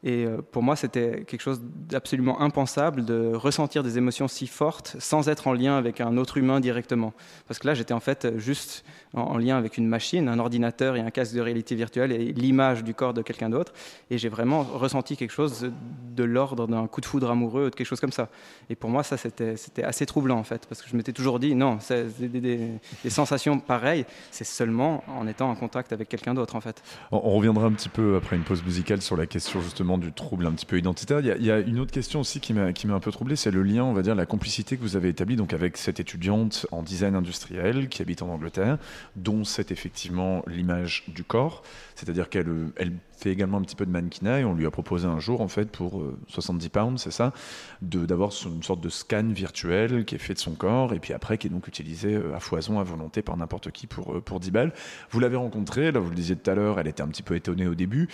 Et 0.03 0.27
pour 0.51 0.61
moi, 0.61 0.75
c'était 0.75 1.23
quelque 1.25 1.41
chose 1.41 1.59
d'absolument 1.63 2.39
impensable 2.39 3.03
de 3.03 3.31
ressentir 3.33 3.81
des 3.81 3.97
émotions 3.97 4.27
si 4.27 4.45
fortes 4.45 4.95
sans 4.99 5.27
être 5.27 5.47
en 5.47 5.53
lien 5.53 5.75
avec 5.75 6.01
un 6.01 6.17
autre 6.17 6.37
humain 6.37 6.59
directement. 6.59 7.13
Parce 7.47 7.59
que 7.59 7.67
là, 7.67 7.73
j'étais 7.73 7.95
en 7.95 7.99
fait 7.99 8.37
juste 8.37 8.85
en, 9.13 9.37
lien 9.37 9.57
avec 9.57 9.77
une 9.77 9.87
machine, 9.87 10.29
un 10.29 10.39
ordinateur 10.39 10.95
et 10.95 10.99
un 10.99 11.09
casque 11.09 11.33
de 11.33 11.41
réalité 11.41 11.75
virtuelle 11.75 12.11
et 12.11 12.31
l'image 12.31 12.83
du 12.83 12.93
corps 12.93 13.13
de 13.13 13.21
quelqu'un 13.21 13.49
d'autre. 13.49 13.73
Et 14.11 14.17
j'ai 14.17 14.29
vraiment 14.29 14.61
ressenti 14.61 15.17
quelque 15.17 15.31
chose 15.31 15.71
de 16.15 16.23
l'ordre 16.23 16.67
d'un 16.67 16.87
coup 16.87 17.01
de 17.01 17.05
foudre 17.05 17.31
amoureux 17.31 17.67
ou 17.67 17.69
de 17.69 17.75
quelque 17.75 17.87
chose 17.87 17.99
comme 17.99 18.11
ça. 18.11 18.29
Et 18.69 18.75
pour 18.75 18.89
moi, 18.89 19.03
ça, 19.03 19.17
c'était 19.17 19.83
assez 19.83 20.05
troublant 20.05 20.37
en 20.37 20.43
fait, 20.43 20.65
parce 20.67 20.81
que 20.81 20.89
je 20.89 20.95
m'étais 20.95 21.13
toujours 21.13 21.39
dit, 21.39 21.55
non, 21.55 21.79
des, 21.89 22.27
des, 22.27 22.69
des, 23.03 23.09
sensations 23.09 23.59
pareilles, 23.59 24.05
c'est 24.31 24.45
seulement 24.57 25.03
en 25.07 25.27
étant 25.27 25.49
en 25.51 25.55
contact 25.55 25.93
avec 25.93 26.09
quelqu'un 26.09 26.33
d'autre 26.33 26.55
en 26.55 26.61
fait. 26.61 26.81
On, 27.11 27.19
reviendra 27.19 27.67
un 27.67 27.71
petit 27.71 27.89
peu 27.89 28.15
après 28.15 28.35
une 28.35 28.43
pause 28.43 28.63
musicale 28.63 29.01
sur 29.01 29.15
la 29.15 29.27
question 29.27 29.61
justement 29.61 29.97
du 29.97 30.11
trouble 30.11 30.47
un 30.47 30.51
petit 30.51 30.65
peu 30.65 30.79
identitaire. 30.79 31.19
Il 31.19 31.45
y 31.45 31.51
a, 31.51 31.59
une 31.59 31.79
autre 31.79 31.91
question 31.91 32.21
aussi 32.21 32.39
qui 32.39 32.53
m'a 32.53 32.65
un 32.65 32.99
peu 32.99 33.11
troublé, 33.11 33.35
c'est 33.35 33.51
le 33.51 33.61
lien, 33.61 33.83
on 33.83 33.93
va 33.93 34.01
dire, 34.01 34.15
la 34.15 34.25
complicité 34.25 34.77
que 34.77 34.81
vous 34.81 34.95
avez 34.95 35.09
établie 35.09 35.35
donc 35.35 35.53
avec 35.53 35.77
cette 35.77 35.99
étudiante 35.99 36.65
en 36.71 36.81
design 36.81 37.15
industriel 37.15 37.87
qui 37.87 38.01
habite 38.01 38.21
en 38.23 38.29
Angleterre 38.29 38.77
dont 39.15 39.43
c'est 39.43 39.71
effectivement 39.71 40.43
l'image 40.47 41.03
du 41.07 41.23
corps, 41.23 41.63
c'est-à-dire 41.95 42.29
qu'elle 42.29 42.47
elle 42.77 42.93
fait 43.17 43.31
également 43.31 43.57
un 43.57 43.61
petit 43.61 43.75
peu 43.75 43.85
de 43.85 43.91
mannequinat 43.91 44.45
on 44.45 44.53
lui 44.53 44.65
a 44.65 44.71
proposé 44.71 45.07
un 45.07 45.19
jour, 45.19 45.41
en 45.41 45.47
fait, 45.47 45.69
pour 45.69 46.03
70 46.27 46.65
euh, 46.65 46.69
pounds, 46.69 47.01
c'est 47.01 47.11
ça, 47.11 47.33
d'avoir 47.81 48.31
une 48.45 48.63
sorte 48.63 48.81
de 48.81 48.89
scan 48.89 49.27
virtuel 49.29 50.05
qui 50.05 50.15
est 50.15 50.19
fait 50.19 50.33
de 50.33 50.39
son 50.39 50.53
corps 50.53 50.93
et 50.93 50.99
puis 50.99 51.13
après 51.13 51.37
qui 51.37 51.47
est 51.47 51.49
donc 51.49 51.67
utilisé 51.67 52.13
euh, 52.15 52.35
à 52.35 52.39
foison, 52.39 52.79
à 52.79 52.83
volonté 52.83 53.21
par 53.21 53.37
n'importe 53.37 53.71
qui 53.71 53.87
pour, 53.87 54.15
euh, 54.15 54.21
pour 54.21 54.39
10 54.39 54.51
balles. 54.51 54.73
Vous 55.11 55.19
l'avez 55.19 55.35
rencontrée, 55.35 55.91
là 55.91 55.99
vous 55.99 56.09
le 56.09 56.15
disiez 56.15 56.35
tout 56.35 56.49
à 56.49 56.55
l'heure, 56.55 56.79
elle 56.79 56.87
était 56.87 57.01
un 57.01 57.07
petit 57.07 57.23
peu 57.23 57.35
étonnée 57.35 57.67
au 57.67 57.75
début. 57.75 58.07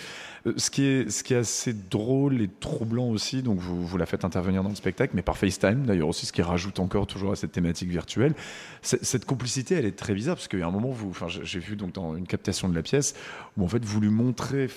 Ce 0.56 0.70
qui 0.70 0.84
est, 0.84 1.10
ce 1.10 1.22
qui 1.22 1.34
est 1.34 1.38
assez 1.38 1.72
drôle 1.72 2.40
et 2.40 2.48
troublant 2.48 3.08
aussi, 3.08 3.42
donc 3.42 3.58
vous, 3.58 3.84
vous 3.84 3.96
la 3.96 4.06
faites 4.06 4.24
intervenir 4.24 4.62
dans 4.62 4.70
le 4.70 4.74
spectacle, 4.74 5.12
mais 5.14 5.22
par 5.22 5.36
FaceTime 5.36 5.84
d'ailleurs 5.86 6.08
aussi, 6.08 6.26
ce 6.26 6.32
qui 6.32 6.42
rajoute 6.42 6.80
encore 6.80 7.06
toujours 7.06 7.32
à 7.32 7.36
cette 7.36 7.52
thématique 7.52 7.88
virtuelle. 7.88 8.34
Cette 8.82 9.24
complicité, 9.24 9.74
elle 9.76 9.86
est 9.86 9.96
très 9.96 10.14
bizarre 10.14 10.36
parce 10.36 10.48
qu'il 10.48 10.58
y 10.58 10.62
a 10.62 10.66
un 10.66 10.70
moment, 10.70 10.94
enfin, 11.08 11.26
j'ai 11.28 11.58
vu 11.58 11.76
donc 11.76 11.92
dans 11.92 12.16
une 12.16 12.26
captation 12.26 12.68
de 12.68 12.74
la 12.74 12.82
pièce 12.82 13.14
où 13.56 13.64
en 13.64 13.68
fait 13.68 13.84
vous 13.84 14.00
lui 14.00 14.10
montrez 14.10 14.68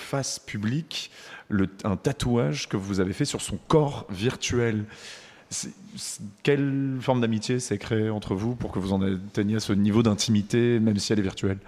public 0.45 1.11
le, 1.49 1.68
un 1.84 1.95
tatouage 1.95 2.68
que 2.70 2.78
vous 2.78 2.99
avez 2.99 3.13
fait 3.13 3.26
sur 3.26 3.41
son 3.41 3.57
corps 3.68 4.05
virtuel. 4.09 4.86
quelle 6.43 6.97
forme 6.99 7.22
d'amitié 7.22 7.59
s'est 7.59 7.78
créée 7.78 8.09
entre 8.09 8.36
vous 8.36 8.55
pour 8.55 8.72
que 8.72 8.80
vous 8.80 8.93
en 8.93 9.01
atteigniez 9.01 9.59
ce 9.59 9.74
niveau 9.74 10.03
d'intimité, 10.03 10.80
même 10.80 10.97
si 10.97 11.13
elle 11.13 11.20
est 11.20 11.24
virtuelle? 11.24 11.59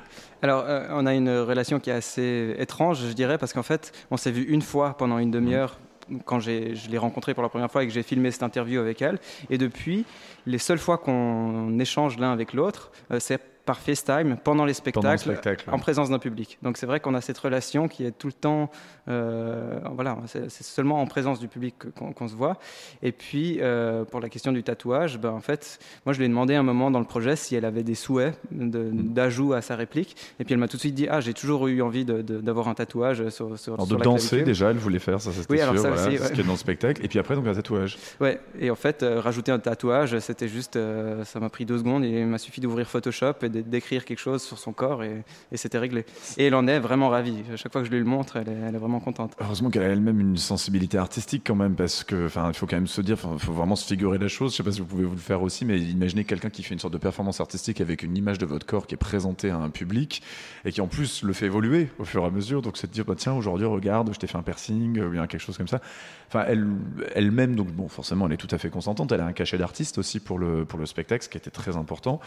Alors, 0.41 0.64
euh, 0.66 0.88
on 0.91 1.06
a 1.06 1.14
une 1.14 1.30
relation 1.30 1.80
qui 1.80 1.89
est 1.89 1.93
assez 1.93 2.56
étrange, 2.58 3.06
je 3.08 3.14
dirais, 3.14 3.38
parce 3.38 3.54
qu'en 3.54 3.64
fait, 3.64 3.91
on 4.12 4.18
s'est 4.18 4.32
vu 4.32 4.43
une 4.43 4.62
fois 4.62 4.95
pendant 4.97 5.18
une 5.18 5.32
demi-heure 5.32 5.78
quand 6.26 6.39
je 6.39 6.89
l'ai 6.89 6.97
rencontrée 6.97 7.34
pour 7.34 7.43
la 7.43 7.50
première 7.50 7.72
fois 7.72 7.84
et 7.84 7.88
que 7.88 7.93
j'ai 7.93 8.04
filmé 8.04 8.32
cette 8.32 8.43
interview 8.43 8.80
avec 8.80 9.02
elle. 9.02 9.20
Et 9.50 9.58
depuis, 9.58 10.06
les 10.45 10.58
seules 10.58 10.80
fois 10.80 10.97
qu'on 10.97 11.78
échange 11.80 12.18
l'un 12.18 12.32
avec 12.32 12.54
l'autre, 12.54 12.91
euh, 13.12 13.20
c'est 13.20 13.39
par 13.70 13.78
FaceTime 13.82 14.36
pendant 14.43 14.65
les 14.65 14.74
spectacles, 14.74 15.38
en 15.72 15.78
présence 15.78 16.09
d'un 16.09 16.17
public. 16.17 16.57
Donc 16.63 16.78
c'est 16.78 16.88
vrai 16.88 16.99
qu'on 16.99 17.13
a 17.13 17.22
cette 17.22 17.38
relation 17.38 17.88
qui 17.88 18.03
est 18.03 18.09
tout 18.11 18.26
le 18.26 18.34
temps, 18.34 18.72
euh, 19.07 19.80
voilà, 19.93 20.17
c'est 20.26 20.63
seulement 20.63 20.99
en 20.99 21.05
présence 21.05 21.39
du 21.39 21.47
public 21.47 21.76
qu'on 21.93 22.28
se 22.28 22.34
voit. 22.34 22.57
Et 23.03 23.11
puis 23.11 23.59
euh, 23.61 24.05
pour 24.05 24.22
la 24.22 24.30
question 24.30 24.51
du 24.51 24.63
tatouage, 24.63 25.20
ben, 25.20 25.30
en 25.30 25.39
fait, 25.39 25.78
moi 26.03 26.13
je 26.13 26.17
lui 26.17 26.26
ai 26.26 26.30
demandé 26.30 26.55
un 26.55 26.63
moment 26.63 26.89
dans 26.89 26.97
le 26.97 27.05
projet 27.05 27.36
si 27.36 27.53
elle 27.53 27.63
avait 27.63 27.84
des 27.84 27.93
souhaits 27.93 28.39
mm. 28.51 29.13
d'ajout 29.13 29.53
à 29.53 29.61
sa 29.61 29.76
réplique. 29.76 30.15
Et 30.39 30.45
puis 30.45 30.55
elle 30.55 30.59
m'a 30.59 30.67
tout 30.67 30.78
de 30.78 30.82
suite 30.82 30.95
dit 30.95 31.07
ah 31.07 31.22
j'ai 31.22 31.36
toujours 31.36 31.67
eu 31.67 31.84
envie 31.84 32.05
d'avoir 32.05 32.70
un 32.70 32.74
tatouage 32.74 33.30
sur, 33.30 33.59
sur, 33.59 33.76
alors, 33.76 33.86
de 33.86 33.97
danser 33.97 34.41
déjà, 34.41 34.72
elle 34.72 34.78
voulait 34.78 34.97
faire 34.97 35.22
ça, 35.22 35.32
c'était 35.32 35.45
oui, 35.53 35.59
sûr, 35.59 35.76
voilà, 35.76 35.95
ce 35.95 36.34
qui 36.34 36.41
est 36.41 36.43
dans 36.43 36.53
le 36.53 36.57
spectacle. 36.57 37.05
Et 37.05 37.07
puis 37.07 37.20
après 37.20 37.36
donc 37.36 37.45
un 37.45 37.53
tatouage. 37.53 37.99
Ouais. 38.20 38.39
Et 38.59 38.72
en 38.72 38.76
fait 38.76 39.03
euh, 39.03 39.20
rajouter 39.20 39.51
un 39.51 39.59
tatouage, 39.59 40.17
c'était 40.17 40.47
juste, 40.47 40.80
ça 41.24 41.39
m'a 41.39 41.49
pris 41.49 41.65
deux 41.65 41.78
secondes. 41.78 42.03
Et 42.03 42.22
il 42.22 42.26
m'a 42.26 42.39
suffi 42.39 42.61
d'ouvrir 42.61 42.88
Photoshop 42.88 43.36
et 43.43 43.59
d'écrire 43.64 44.05
quelque 44.05 44.20
chose 44.20 44.41
sur 44.41 44.57
son 44.57 44.74
corps 44.74 45.03
et, 45.03 45.24
c'était 45.55 45.78
réglé. 45.78 46.05
Et 46.38 46.45
elle 46.45 46.55
en 46.55 46.68
est 46.68 46.80
vraiment 46.80 47.10
ravie. 47.10 47.43
chaque 47.55 47.72
fois 47.72 47.82
que 47.82 47.88
je 47.88 47.91
lui 47.91 47.99
le 47.99 48.05
montre, 48.05 48.38
elle 48.38 48.49
est, 48.49 48.78
vraiment 48.78 48.99
contente. 48.99 49.36
Heureusement 49.39 49.70
qu'elle 49.70 49.84
a 49.84 49.88
elle-même 49.88 50.20
une 50.20 50.38
sensibilité 50.38 50.97
artistique 50.97 51.43
quand 51.45 51.55
même, 51.55 51.76
parce 51.76 52.03
que, 52.03 52.30
il 52.47 52.53
faut 52.53 52.66
quand 52.66 52.78
même 52.78 52.88
se 52.88 53.01
dire, 53.01 53.18
il 53.34 53.39
faut 53.39 53.53
vraiment 53.53 53.76
se 53.76 53.86
figurer 53.86 54.18
la 54.18 54.28
chose. 54.28 54.51
Je 54.51 54.57
sais 54.57 54.64
pas 54.64 54.72
si 54.72 54.80
vous 54.80 54.86
pouvez 54.86 55.05
vous 55.05 55.16
le 55.16 55.18
faire 55.18 55.41
aussi, 55.41 55.66
mais 55.66 55.80
imaginez 55.80 56.24
quelqu'un 56.24 56.49
qui 56.49 56.64
fait 56.64 56.74
une 56.74 56.80
sorte 56.80 56.93
de 56.93 56.97
performance 56.99 57.41
artistique 57.41 57.82
avec 57.82 58.03
une 58.03 58.16
image 58.16 58.38
de 58.38 58.45
votre 58.45 58.66
corps 58.66 58.88
qui 58.88 58.95
est 58.95 58.97
présentée 58.97 59.49
à 59.49 59.57
un 59.57 59.70
public 59.70 60.22
et 60.66 60.72
qui 60.72 60.82
en 60.82 60.88
plus 60.88 61.24
le 61.24 61.34
fait 61.34 61.47
évoluer 61.47 61.89
au 61.99 62.05
fur 62.05 62.24
et 62.24 62.28
à 62.28 62.30
mesure. 62.30 62.62
Donc 62.62 62.78
c'est 62.78 62.88
de 62.88 62.93
dire, 62.93 63.05
bah, 63.05 63.16
tiens, 63.18 63.34
aujourd'hui, 63.34 63.66
regarde, 63.66 64.14
je 64.14 64.20
t'ai 64.20 64.28
fait 64.28 64.38
un 64.38 64.43
piercing, 64.43 64.99
ou 65.01 65.10
bien 65.10 65.28
quelque 65.28 65.41
chose 65.41 65.57
comme 65.57 65.68
ça. 65.68 65.82
Enfin, 66.30 66.46
elle, 66.48 66.68
elle-même, 67.16 67.56
donc 67.56 67.72
bon, 67.72 67.88
forcément, 67.88 68.28
elle 68.28 68.34
est 68.34 68.38
tout 68.38 68.48
à 68.52 68.60
fait 68.60 68.70
consentante. 68.70 69.12
Elle 69.12 69.22
a 69.22 69.26
un 69.26 69.34
cachet 69.34 69.58
d'artiste 69.58 69.98
aussi 69.98 70.20
pour 70.20 70.38
le, 70.38 70.64
pour 70.64 70.78
le 70.78 70.86
spectacle, 70.86 71.24
ce 71.24 71.30
qui 71.30 71.40
était 71.40 71.50
très 71.50 71.76
important. 71.76 72.20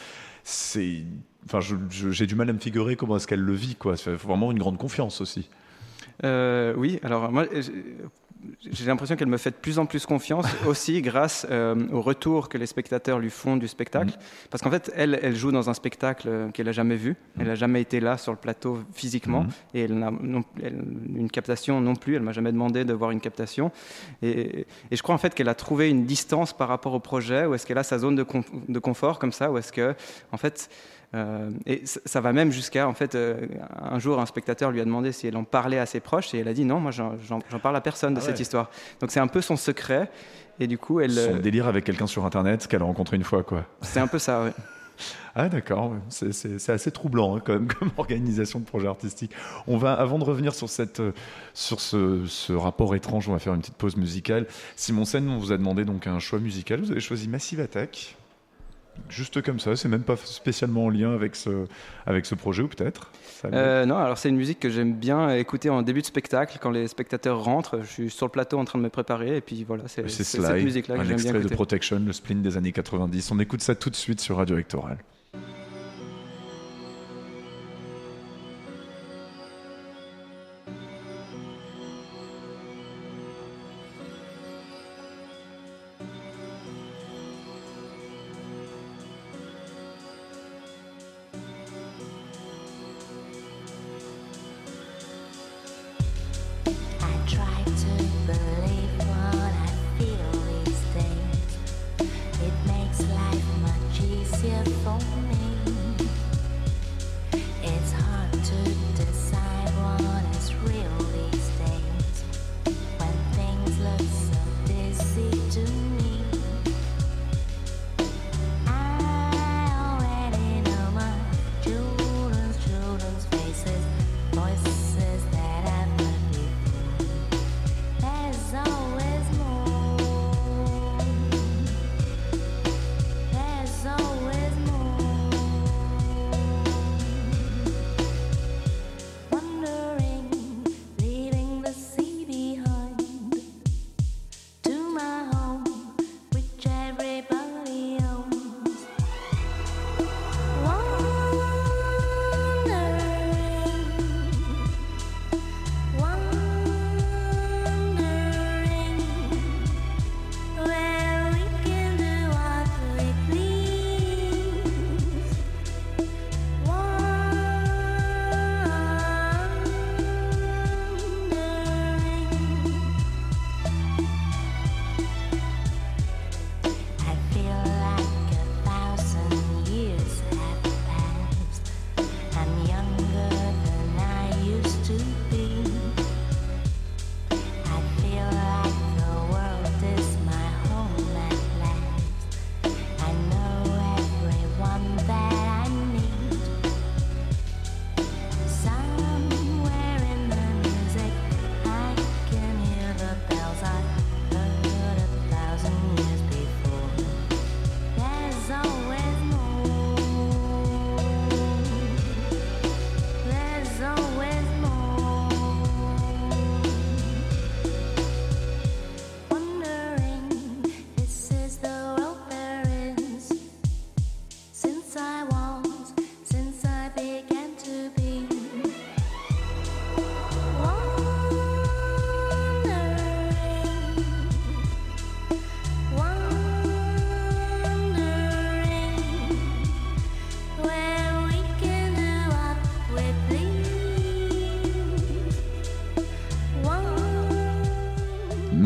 C'est, 0.43 1.05
enfin, 1.45 1.61
j'ai 1.61 2.27
du 2.27 2.35
mal 2.35 2.51
à 2.51 2.53
me 2.53 2.59
figurer 2.59 2.97
comment 2.97 3.17
est-ce 3.17 3.29
qu'elle 3.29 3.41
le 3.41 3.53
vit, 3.53 3.77
quoi. 3.77 3.93
Il 3.93 4.19
faut 4.19 4.29
vraiment 4.29 4.51
une 4.51 4.59
grande 4.59 4.77
confiance 4.77 5.21
aussi. 5.21 5.49
Euh, 6.25 6.75
oui, 6.77 6.99
alors 7.05 7.31
moi, 7.31 7.47
j'ai 8.71 8.87
l'impression 8.87 9.17
qu'elle 9.17 9.29
me 9.29 9.37
fait 9.37 9.51
de 9.51 9.57
plus 9.57 9.79
en 9.79 9.87
plus 9.87 10.07
confiance 10.07 10.47
aussi 10.67 11.01
grâce 11.03 11.47
euh, 11.51 11.75
au 11.93 12.01
retour 12.01 12.49
que 12.49 12.59
les 12.59 12.67
spectateurs 12.67 13.19
lui 13.19 13.31
font 13.31 13.57
du 13.57 13.69
spectacle. 13.69 14.11
Mm. 14.11 14.49
Parce 14.51 14.63
qu'en 14.63 14.71
fait, 14.71 14.93
elle, 14.95 15.19
elle 15.23 15.37
joue 15.37 15.53
dans 15.53 15.71
un 15.71 15.75
spectacle 15.75 16.29
euh, 16.29 16.51
qu'elle 16.51 16.67
n'a 16.67 16.73
jamais 16.73 16.97
vu. 16.97 17.17
Elle 17.39 17.47
n'a 17.47 17.55
jamais 17.55 17.81
été 17.81 18.01
là 18.01 18.17
sur 18.19 18.33
le 18.33 18.39
plateau 18.39 18.81
physiquement. 18.93 19.43
Mm. 19.43 19.49
Et 19.75 19.81
elle 19.83 19.99
n'a 19.99 20.11
une 20.11 21.31
captation 21.31 21.81
non 21.81 21.95
plus. 21.95 22.17
Elle 22.17 22.23
m'a 22.23 22.33
jamais 22.33 22.53
demandé 22.53 22.85
de 22.85 22.93
voir 22.93 23.11
une 23.11 23.21
captation. 23.21 23.71
Et, 24.23 24.67
et 24.91 24.97
je 24.97 25.03
crois 25.03 25.15
en 25.15 25.19
fait 25.19 25.35
qu'elle 25.35 25.49
a 25.49 25.55
trouvé 25.55 25.91
une 25.91 26.05
distance 26.05 26.53
par 26.53 26.69
rapport 26.69 26.95
au 26.95 27.01
projet. 27.01 27.47
Ou 27.47 27.55
est-ce 27.55 27.67
qu'elle 27.67 27.79
a 27.79 27.85
sa 27.85 27.99
zone 27.99 28.17
de, 28.17 28.27
de 28.69 28.79
confort 28.79 29.19
comme 29.19 29.33
ça 29.33 29.51
Ou 29.51 29.59
est-ce 29.59 29.73
que, 29.73 29.95
en 30.33 30.37
fait, 30.37 30.69
euh, 31.15 31.51
et 31.67 31.83
ça 31.85 32.21
va 32.21 32.33
même 32.33 32.53
jusqu'à, 32.53 32.89
en 32.89 32.95
fait, 32.95 33.15
euh, 33.15 33.47
un 33.79 33.99
jour, 33.99 34.19
un 34.19 34.27
spectateur 34.27 34.71
lui 34.71 34.81
a 34.81 34.85
demandé 34.85 35.13
si 35.13 35.27
elle 35.27 35.37
en 35.37 35.45
parlait 35.45 35.79
à 35.79 35.87
ses 35.87 36.01
proches 36.01 36.33
et 36.35 36.39
elle 36.39 36.49
a 36.49 36.55
dit 36.55 36.65
non, 36.65 36.81
moi 36.81 36.91
j'en 36.91 37.59
parle 37.63 37.77
à 37.77 37.81
personne 37.81 38.15
de 38.15 38.21
ah 38.21 38.23
cette 38.23 38.41
histoire. 38.41 38.71
Donc 39.01 39.11
c'est 39.11 39.21
un 39.21 39.27
peu 39.27 39.41
son 39.41 39.57
secret. 39.57 40.11
Et 40.61 40.67
du 40.67 40.79
coup, 40.79 41.01
elle. 41.01 41.13
Son 41.13 41.35
euh, 41.35 41.39
délire 41.39 41.67
avec 41.67 41.85
quelqu'un 41.85 42.07
sur 42.07 42.25
Internet 42.25 42.67
qu'elle 42.67 42.83
a 42.83 42.85
rencontré 42.85 43.17
une 43.17 43.25
fois, 43.25 43.43
quoi. 43.43 43.65
C'est 43.81 44.01
un 44.01 44.07
peu 44.07 44.19
ça, 44.19 44.45
oui. 44.45 44.51
Ah 45.35 45.49
d'accord, 45.49 45.95
c'est 46.11 46.69
assez 46.69 46.91
troublant 46.91 47.35
hein, 47.35 47.43
quand 47.43 47.55
même 47.55 47.67
comme 47.79 47.91
organisation 47.97 48.61
de 48.61 48.67
projet 48.67 48.87
artistique. 48.87 49.33
On 49.67 49.79
va, 49.79 49.95
avant 49.95 50.19
de 50.19 50.25
revenir 50.25 50.55
sur, 50.55 50.69
cette, 50.69 51.01
sur 51.55 51.81
ce, 51.81 52.27
ce, 52.27 52.53
rapport 52.53 52.95
étrange, 52.95 53.31
on 53.31 53.33
va 53.33 53.39
faire 53.39 53.55
une 53.55 53.63
petite 53.63 53.77
pause 53.77 53.97
musicale. 53.97 54.47
Simon 54.77 55.07
Sen, 55.07 55.27
on 55.31 55.39
vous 55.39 55.51
a 55.51 55.57
demandé 55.57 55.87
donc 55.87 56.07
un 56.07 56.19
choix 56.19 56.39
musical. 56.39 56.81
Vous 56.81 56.93
avez 56.93 57.01
choisi 57.01 57.29
Massive 57.29 57.61
Attack. 57.61 58.17
Juste 59.09 59.43
comme 59.43 59.59
ça, 59.59 59.77
c'est 59.77 59.89
même 59.89 60.03
pas 60.03 60.17
spécialement 60.17 60.87
en 60.87 60.89
lien 60.91 61.13
avec 61.13 61.37
ce, 61.37 61.67
avec 62.07 62.27
ce 62.27 62.35
projet 62.35 62.63
ou 62.63 62.69
peut-être? 62.69 63.11
Euh, 63.45 63.85
Non, 63.85 63.97
alors 63.97 64.19
c'est 64.19 64.29
une 64.29 64.37
musique 64.37 64.61
que 64.61 64.71
j'aime 64.71 64.95
bien 64.95 65.31
écouter 65.35 65.71
en 65.71 65.83
début 65.83 66.01
de 66.01 66.07
spectacle 66.07 66.59
quand 66.61 66.71
les 66.71 66.89
spectateurs 66.89 67.43
rentrent. 67.43 67.81
Je 67.83 67.87
suis 67.87 68.11
sur 68.11 68.27
le 68.27 68.31
plateau 68.33 68.59
en 68.59 68.65
train 68.65 68.79
de 68.79 68.85
me 68.85 68.91
préparer 68.91 69.37
et 69.37 69.41
puis 69.41 69.65
voilà, 69.65 69.85
c'est 69.87 70.09
cette 70.09 70.63
musique-là 70.63 70.97
que 70.99 71.05
j'aime 71.05 71.17
bien. 71.17 71.33
Un 71.33 71.35
extrait 71.35 71.49
de 71.51 71.55
Protection, 71.55 72.01
le 72.05 72.13
spleen 72.13 72.43
des 72.43 72.57
années 72.57 72.73
90. 72.73 73.31
On 73.33 73.39
écoute 73.41 73.61
ça 73.63 73.75
tout 73.75 73.91
de 73.91 73.97
suite 73.97 74.21
sur 74.21 74.37
Radio 74.37 74.57
Rectoral. 74.57 74.99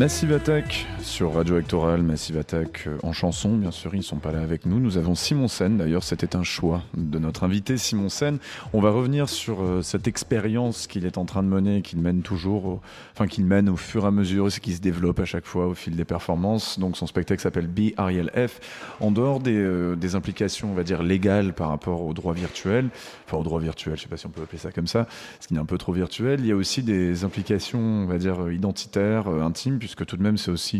Massive 0.07 0.35
Attack 0.35 0.86
sur 1.17 1.33
Radio 1.33 1.55
Actoral, 1.55 2.03
Massive 2.03 2.37
Attack 2.37 2.83
euh, 2.85 2.99
en 3.01 3.11
chanson. 3.11 3.57
Bien 3.57 3.71
sûr, 3.71 3.95
ils 3.95 3.97
ne 3.97 4.03
sont 4.03 4.17
pas 4.17 4.31
là 4.31 4.39
avec 4.39 4.67
nous. 4.67 4.79
Nous 4.79 4.99
avons 4.99 5.15
Simon 5.15 5.47
Sen. 5.47 5.75
D'ailleurs, 5.75 6.03
c'était 6.03 6.35
un 6.35 6.43
choix 6.43 6.83
de 6.95 7.17
notre 7.17 7.43
invité, 7.43 7.79
Simon 7.79 8.09
Sen. 8.09 8.37
On 8.71 8.81
va 8.81 8.91
revenir 8.91 9.27
sur 9.27 9.63
euh, 9.63 9.81
cette 9.81 10.07
expérience 10.07 10.85
qu'il 10.85 11.07
est 11.07 11.17
en 11.17 11.25
train 11.25 11.41
de 11.41 11.47
mener, 11.47 11.81
qu'il 11.81 11.97
mène 11.97 12.21
toujours, 12.21 12.81
enfin 13.13 13.25
qu'il 13.25 13.45
mène 13.45 13.67
au 13.67 13.77
fur 13.77 14.03
et 14.03 14.07
à 14.09 14.11
mesure, 14.11 14.51
ce 14.51 14.59
qui 14.59 14.73
se 14.73 14.79
développe 14.79 15.19
à 15.19 15.25
chaque 15.25 15.47
fois 15.47 15.65
au 15.65 15.73
fil 15.73 15.95
des 15.95 16.05
performances. 16.05 16.77
Donc, 16.77 16.95
son 16.95 17.07
spectacle 17.07 17.41
s'appelle 17.41 17.65
Be 17.65 17.93
Ariel 17.97 18.29
F. 18.35 18.59
En 18.99 19.09
dehors 19.09 19.39
des, 19.39 19.57
euh, 19.57 19.95
des, 19.95 20.13
implications, 20.13 20.69
on 20.69 20.75
va 20.75 20.83
dire 20.83 21.01
légales 21.01 21.53
par 21.53 21.69
rapport 21.69 22.03
au 22.03 22.13
droit 22.13 22.33
virtuel, 22.35 22.89
enfin 23.25 23.37
au 23.37 23.43
droit 23.43 23.59
virtuel, 23.59 23.95
je 23.95 24.01
ne 24.01 24.03
sais 24.03 24.09
pas 24.09 24.17
si 24.17 24.27
on 24.27 24.29
peut 24.29 24.43
appeler 24.43 24.59
ça 24.59 24.71
comme 24.71 24.85
ça, 24.85 25.07
ce 25.39 25.47
qui 25.47 25.55
est 25.55 25.59
un 25.59 25.65
peu 25.65 25.79
trop 25.79 25.93
virtuel. 25.93 26.41
Il 26.41 26.45
y 26.45 26.51
a 26.51 26.55
aussi 26.55 26.83
des 26.83 27.23
implications, 27.23 27.79
on 27.79 28.05
va 28.05 28.19
dire 28.19 28.51
identitaires, 28.51 29.27
intimes, 29.27 29.79
puisque 29.79 30.05
tout 30.05 30.15
de 30.15 30.21
même 30.21 30.37
c'est 30.37 30.51
aussi 30.51 30.79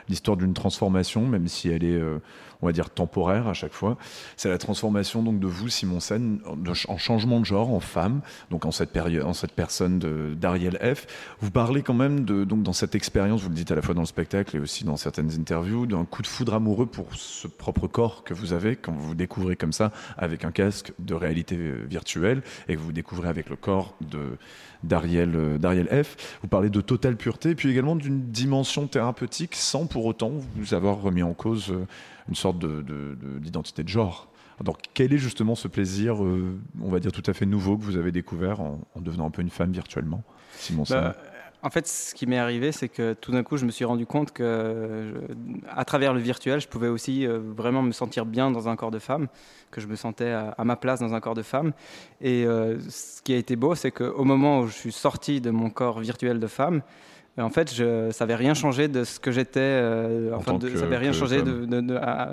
l'histoire 0.09 0.37
d'une 0.37 0.53
transformation, 0.53 1.25
même 1.25 1.47
si 1.47 1.69
elle 1.69 1.83
est, 1.83 1.95
euh, 1.95 2.19
on 2.61 2.67
va 2.67 2.71
dire, 2.71 2.89
temporaire 2.89 3.47
à 3.47 3.53
chaque 3.53 3.73
fois. 3.73 3.97
C'est 4.37 4.49
la 4.49 4.57
transformation 4.57 5.23
donc 5.23 5.39
de 5.39 5.47
vous, 5.47 5.69
Simon 5.69 5.99
Sen, 5.99 6.39
en 6.87 6.97
changement 6.97 7.39
de 7.39 7.45
genre, 7.45 7.73
en 7.73 7.79
femme, 7.79 8.21
donc 8.49 8.65
en 8.65 8.71
cette 8.71 8.91
période, 8.91 9.25
en 9.25 9.33
cette 9.33 9.53
personne 9.53 9.99
d'Ariel 10.39 10.77
F. 10.81 11.07
Vous 11.39 11.51
parlez 11.51 11.81
quand 11.81 11.93
même 11.93 12.25
de, 12.25 12.43
donc 12.43 12.63
dans 12.63 12.73
cette 12.73 12.95
expérience, 12.95 13.41
vous 13.41 13.49
le 13.49 13.55
dites 13.55 13.71
à 13.71 13.75
la 13.75 13.81
fois 13.81 13.93
dans 13.93 14.01
le 14.01 14.07
spectacle 14.07 14.55
et 14.55 14.59
aussi 14.59 14.83
dans 14.83 14.97
certaines 14.97 15.31
interviews, 15.39 15.85
d'un 15.85 16.05
coup 16.05 16.21
de 16.21 16.27
foudre 16.27 16.53
amoureux 16.53 16.85
pour 16.85 17.15
ce 17.15 17.47
propre 17.47 17.87
corps 17.87 18.23
que 18.23 18.33
vous 18.33 18.53
avez 18.53 18.75
quand 18.75 18.91
vous 18.91 19.09
vous 19.09 19.15
découvrez 19.15 19.55
comme 19.55 19.73
ça 19.73 19.91
avec 20.17 20.45
un 20.45 20.51
casque 20.51 20.93
de 20.99 21.13
réalité 21.13 21.55
euh, 21.57 21.85
virtuelle 21.89 22.41
et 22.67 22.75
que 22.75 22.79
vous 22.79 22.91
découvrez 22.91 23.29
avec 23.29 23.49
le 23.49 23.55
corps 23.55 23.95
de 24.01 24.37
d'Ariel 24.83 25.35
euh, 25.35 26.03
F. 26.03 26.39
Vous 26.41 26.47
parlez 26.47 26.69
de 26.69 26.81
totale 26.81 27.15
pureté, 27.15 27.55
puis 27.55 27.69
également 27.69 27.95
d'une 27.95 28.31
dimension 28.31 28.87
thérapeutique 28.87 29.55
sans 29.55 29.85
pour 29.91 30.05
autant 30.05 30.31
vous 30.55 30.73
avoir 30.73 31.01
remis 31.01 31.23
en 31.23 31.33
cause 31.33 31.71
euh, 31.71 31.85
une 32.29 32.35
sorte 32.35 32.59
d'identité 32.59 33.83
de, 33.83 33.87
de, 33.87 33.91
genre? 33.91 34.27
Donc, 34.63 34.77
quel 34.93 35.13
est 35.13 35.17
justement 35.17 35.55
ce 35.55 35.67
plaisir, 35.67 36.23
euh, 36.23 36.59
on 36.81 36.89
va 36.89 36.99
dire 36.99 37.11
tout 37.11 37.23
à 37.25 37.33
fait 37.33 37.45
nouveau, 37.45 37.77
que 37.77 37.83
vous 37.83 37.97
avez 37.97 38.11
découvert 38.11 38.61
en, 38.61 38.79
devenant 38.95 39.25
un 39.25 39.31
peu 39.31 39.41
une 39.41 39.49
femme 39.49 39.71
virtuellement, 39.71 40.23
Simon 40.57 40.83
bah, 40.89 41.15
en 41.63 41.69
fait, 41.69 41.87
ce 41.87 42.15
qui 42.15 42.25
m'est 42.25 42.39
arrivé, 42.39 42.71
c'est 42.71 42.89
que 42.89 43.13
tout 43.13 43.31
d'un 43.31 43.43
coup, 43.43 43.55
je 43.55 43.65
me 43.65 43.71
suis 43.71 43.85
rendu 43.85 44.07
compte 44.07 44.31
que, 44.31 45.13
à 45.69 45.85
travers 45.85 46.11
le 46.11 46.19
virtuel, 46.19 46.59
je 46.59 46.67
pouvais 46.67 46.87
aussi 46.87 47.27
euh, 47.27 47.39
vraiment 47.39 47.83
me 47.83 47.91
sentir 47.91 48.25
bien 48.25 48.49
dans 48.49 48.67
un 48.67 48.75
corps 48.75 48.89
de 48.89 48.97
femme, 48.97 49.27
que 49.69 49.79
je 49.79 49.85
me 49.85 49.95
sentais 49.95 50.31
à, 50.31 50.63
ma 50.63 50.75
place 50.75 50.99
dans 51.01 51.13
un 51.13 51.19
corps 51.19 51.35
de 51.35 51.43
femme. 51.43 51.71
Et 52.19 52.45
euh, 52.45 52.79
ce 52.89 53.21
qui 53.21 53.33
a 53.33 53.37
été 53.37 53.55
beau, 53.55 53.75
c'est 53.75 53.91
qu'au 53.91 54.23
moment 54.23 54.61
où 54.61 54.67
je 54.67 54.73
suis 54.73 54.91
sorti 54.91 55.39
de 55.39 55.51
mon 55.51 55.69
corps 55.69 55.99
virtuel 55.99 56.39
de 56.39 56.47
femme, 56.47 56.81
en 57.37 57.49
fait, 57.49 57.73
je, 57.73 58.11
ça 58.11 58.25
n'avait 58.25 58.35
rien 58.35 58.53
changé 58.53 58.87
de 58.87 59.03
ce 59.03 59.19
que 59.19 59.31
j'étais. 59.31 59.59
Euh, 59.61 60.35
enfin, 60.35 60.59
ça 60.59 60.81
n'avait 60.81 60.97
rien 60.97 61.13
changé. 61.13 61.41
De, 61.41 61.67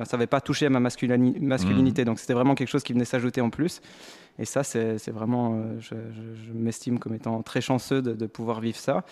ça 0.05 0.17
n'avait 0.17 0.27
pas 0.27 0.41
touché 0.41 0.67
à 0.67 0.71
ma 0.71 0.81
masculinité. 0.81 2.03
Mmh. 2.03 2.05
Donc, 2.05 2.19
c'était 2.19 2.35
vraiment 2.35 2.55
quelque 2.55 2.69
chose 2.69 2.83
qui 2.83 2.93
venait 2.93 3.05
s'ajouter 3.05 3.41
en 3.41 3.51
plus. 3.51 3.81
Et 4.41 4.45
ça, 4.45 4.63
c'est 4.63 5.11
vraiment, 5.11 5.55
euh, 5.55 5.81
je, 5.81 5.95
m'estime 6.55 6.99
comme 7.01 7.15
étant 7.15 7.43
très 7.43 7.61
chanceux 7.61 8.03
de, 8.03 8.27
pouvoir 8.27 8.61
vivre 8.61 8.77
ça. 8.77 9.05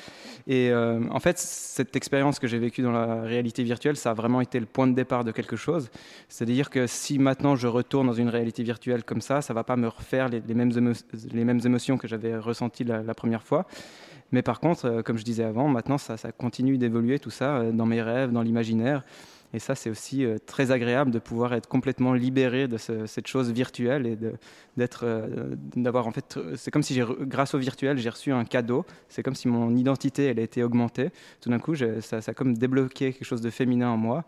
Et 0.46 0.70
euh, 0.70 1.00
en 1.10 1.18
fait, 1.18 1.38
cette 1.38 1.96
expérience 1.96 2.38
que 2.38 2.46
j'ai 2.46 2.58
vécue 2.58 2.82
dans 2.82 2.92
la 2.92 3.22
réalité 3.22 3.64
virtuelle, 3.64 3.96
ça 3.96 4.10
a 4.10 4.14
vraiment 4.14 4.40
été 4.40 4.60
le 4.60 4.66
point 4.66 4.86
de 4.86 4.94
départ 4.94 5.24
de 5.24 5.32
quelque 5.32 5.56
chose. 5.56 5.90
C'est-à-dire 6.28 6.70
que 6.70 6.86
si 6.86 7.18
maintenant 7.18 7.56
je 7.56 7.66
retourne 7.66 8.06
dans 8.06 8.12
une 8.12 8.28
réalité 8.28 8.62
virtuelle 8.62 9.02
comme 9.02 9.20
ça, 9.20 9.42
ça 9.42 9.52
va 9.52 9.64
pas 9.64 9.76
me 9.76 9.88
refaire 9.88 10.28
les, 10.28 10.40
mêmes, 10.54 10.70
les 11.32 11.44
mêmes 11.44 11.60
émotions 11.64 11.98
que 11.98 12.06
j'avais 12.06 12.36
ressenties 12.36 12.84
la, 12.84 13.14
première 13.14 13.42
fois. 13.42 13.66
Mais 14.32 14.42
par 14.42 14.60
contre, 14.60 14.86
euh, 14.86 15.02
comme 15.02 15.18
je 15.18 15.24
disais 15.24 15.44
avant, 15.44 15.68
maintenant, 15.68 15.98
ça, 15.98 16.16
continue 16.32 16.78
d'évoluer 16.78 17.18
tout 17.18 17.30
ça 17.30 17.70
dans 17.72 17.86
mes 17.86 18.02
rêves, 18.02 18.32
dans 18.32 18.42
l'imaginaire. 18.42 19.02
Et 19.54 19.58
ça, 19.58 19.74
c'est 19.74 19.88
aussi 19.88 20.24
euh, 20.24 20.38
très 20.44 20.70
agréable 20.70 21.10
de 21.10 21.18
pouvoir 21.18 21.54
être 21.54 21.68
complètement 21.68 22.12
libéré 22.12 22.68
de 22.68 22.76
cette 22.76 23.26
chose 23.26 23.50
virtuelle 23.52 24.06
et 24.06 24.18
d'être, 24.76 25.04
euh, 25.04 25.54
d'avoir 25.76 26.06
en 26.06 26.10
fait, 26.10 26.38
c'est 26.56 26.70
comme 26.70 26.82
si 26.82 27.00
grâce 27.20 27.54
au 27.54 27.58
virtuel, 27.58 27.98
j'ai 27.98 28.10
reçu 28.10 28.32
un 28.32 28.44
cadeau. 28.44 28.84
C'est 29.08 29.22
comme 29.22 29.34
si 29.34 29.48
mon 29.48 29.74
identité, 29.76 30.26
elle 30.26 30.40
a 30.40 30.42
été 30.42 30.62
augmentée. 30.62 31.10
Tout 31.40 31.50
d'un 31.50 31.58
coup, 31.58 31.74
ça, 31.74 32.20
ça 32.20 32.30
a 32.30 32.34
comme 32.34 32.54
débloqué 32.54 33.12
quelque 33.12 33.24
chose 33.24 33.40
de 33.40 33.50
féminin 33.50 33.88
en 33.88 33.96
moi. 33.96 34.24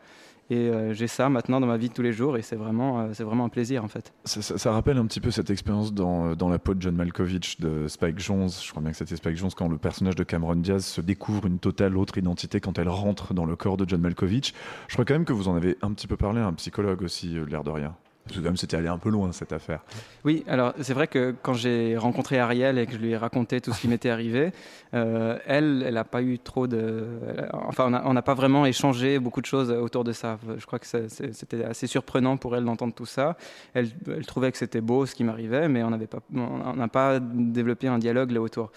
Et 0.51 0.57
euh, 0.57 0.95
j'ai 0.95 1.09
ça 1.09 1.29
maintenant 1.29 1.61
dans 1.61 1.67
ma 1.67 1.77
vie 1.77 1.91
de 1.91 1.95
tous 1.95 2.03
les 2.03 2.13
jours 2.13 2.39
et 2.39 2.43
c'est 2.43 2.57
vraiment, 2.57 3.01
euh, 3.01 3.13
vraiment 3.19 3.45
un 3.45 3.49
plaisir 3.51 3.85
en 3.85 3.89
fait. 3.89 4.15
Ça, 4.25 4.73
rappelle 4.73 4.97
un 4.97 5.07
petit 5.07 5.21
peu 5.21 5.31
cette 5.31 5.51
expérience 5.51 5.93
dans, 5.93 6.29
euh, 6.31 6.35
dans, 6.35 6.49
la 6.49 6.59
peau 6.59 6.73
de 6.73 6.81
John 6.81 6.95
Malkovich 6.95 7.61
de 7.61 7.87
Spike 7.87 8.19
Jones. 8.19 8.49
Je 8.49 8.71
crois 8.71 8.83
bien 8.83 8.93
que 8.93 8.97
c'était 8.97 9.17
Spike 9.17 9.37
Jones 9.37 9.51
quand 9.55 9.69
le 9.69 9.77
personnage 9.77 10.15
de 10.15 10.25
Cameron 10.25 10.57
Diaz 10.57 10.87
se 10.87 11.03
découvre 11.03 11.47
une 11.47 11.59
totale 11.59 11.99
autre 11.99 12.17
identité 12.17 12.61
quand 12.61 12.79
elle 12.79 12.89
rentre 12.89 13.35
dans 13.35 13.45
le 13.45 13.57
corps 13.57 13.77
de 13.77 13.87
John 13.87 14.01
Malkovich. 14.01 14.55
Je 14.89 14.95
crois 14.95 15.05
quand 15.05 15.15
même 15.15 15.27
que 15.27 15.35
vous 15.35 15.49
en 15.49 15.55
avez 15.55 15.77
un 15.83 15.93
petit 15.93 16.07
peu 16.07 16.17
parlé 16.17 16.41
à 16.41 16.47
un 16.47 16.55
psychologue 16.55 17.03
aussi, 17.03 17.37
l'air 17.49 17.63
de 17.63 17.71
rien. 17.71 17.95
Parce 18.29 18.41
que 18.41 18.45
même, 18.45 18.57
c'était 18.57 18.77
allé 18.77 18.89
un 18.89 18.99
peu 18.99 19.11
loin, 19.11 19.33
cette 19.33 19.53
affaire. 19.53 19.81
Oui, 20.25 20.45
alors 20.47 20.75
c'est 20.81 20.93
vrai 20.93 21.09
que 21.09 21.35
quand 21.43 21.55
j'ai 21.55 21.97
rencontré 21.97 22.39
Ariel 22.39 22.79
et 22.79 22.87
que 22.87 22.93
je 22.93 22.99
lui 22.99 23.11
ai 23.11 23.17
raconté 23.17 23.61
tout 23.61 23.73
ce 23.73 23.81
qui 23.81 23.89
m'était 23.89 24.11
arrivé, 24.11 24.53
euh, 24.95 25.39
elle, 25.47 25.83
elle 25.87 25.95
n'a 25.95 26.05
pas 26.05 26.23
eu 26.23 26.39
trop 26.39 26.67
de... 26.67 27.07
Enfin, 27.53 28.03
on 28.05 28.13
n'a 28.13 28.23
pas 28.23 28.35
vraiment 28.35 28.67
échangé 28.67 29.19
beaucoup 29.19 29.41
de 29.41 29.47
choses 29.47 29.71
autour 29.71 30.05
de 30.05 30.13
ça. 30.13 30.39
Je 30.57 30.67
crois 30.67 30.79
que 30.79 30.87
c'était 30.87 31.65
assez 31.65 31.87
surprenant 31.87 32.37
pour 32.37 32.55
elle 32.55 32.65
d'entendre 32.65 32.95
tout 32.95 33.07
ça. 33.07 33.37
Elle, 33.75 33.91
trouvait 34.27 34.53
que 34.53 34.59
c'était 34.59 34.81
beau 34.81 35.07
ce 35.07 35.15
qui 35.15 35.25
m'arrivait, 35.25 35.69
mais 35.69 35.83
on 35.83 35.91
n'a 35.91 36.89
pas 36.89 37.19
développé 37.21 37.89
un 37.89 37.99
dialogue 37.99 38.31
là 38.31 38.41
autour. 38.41 38.71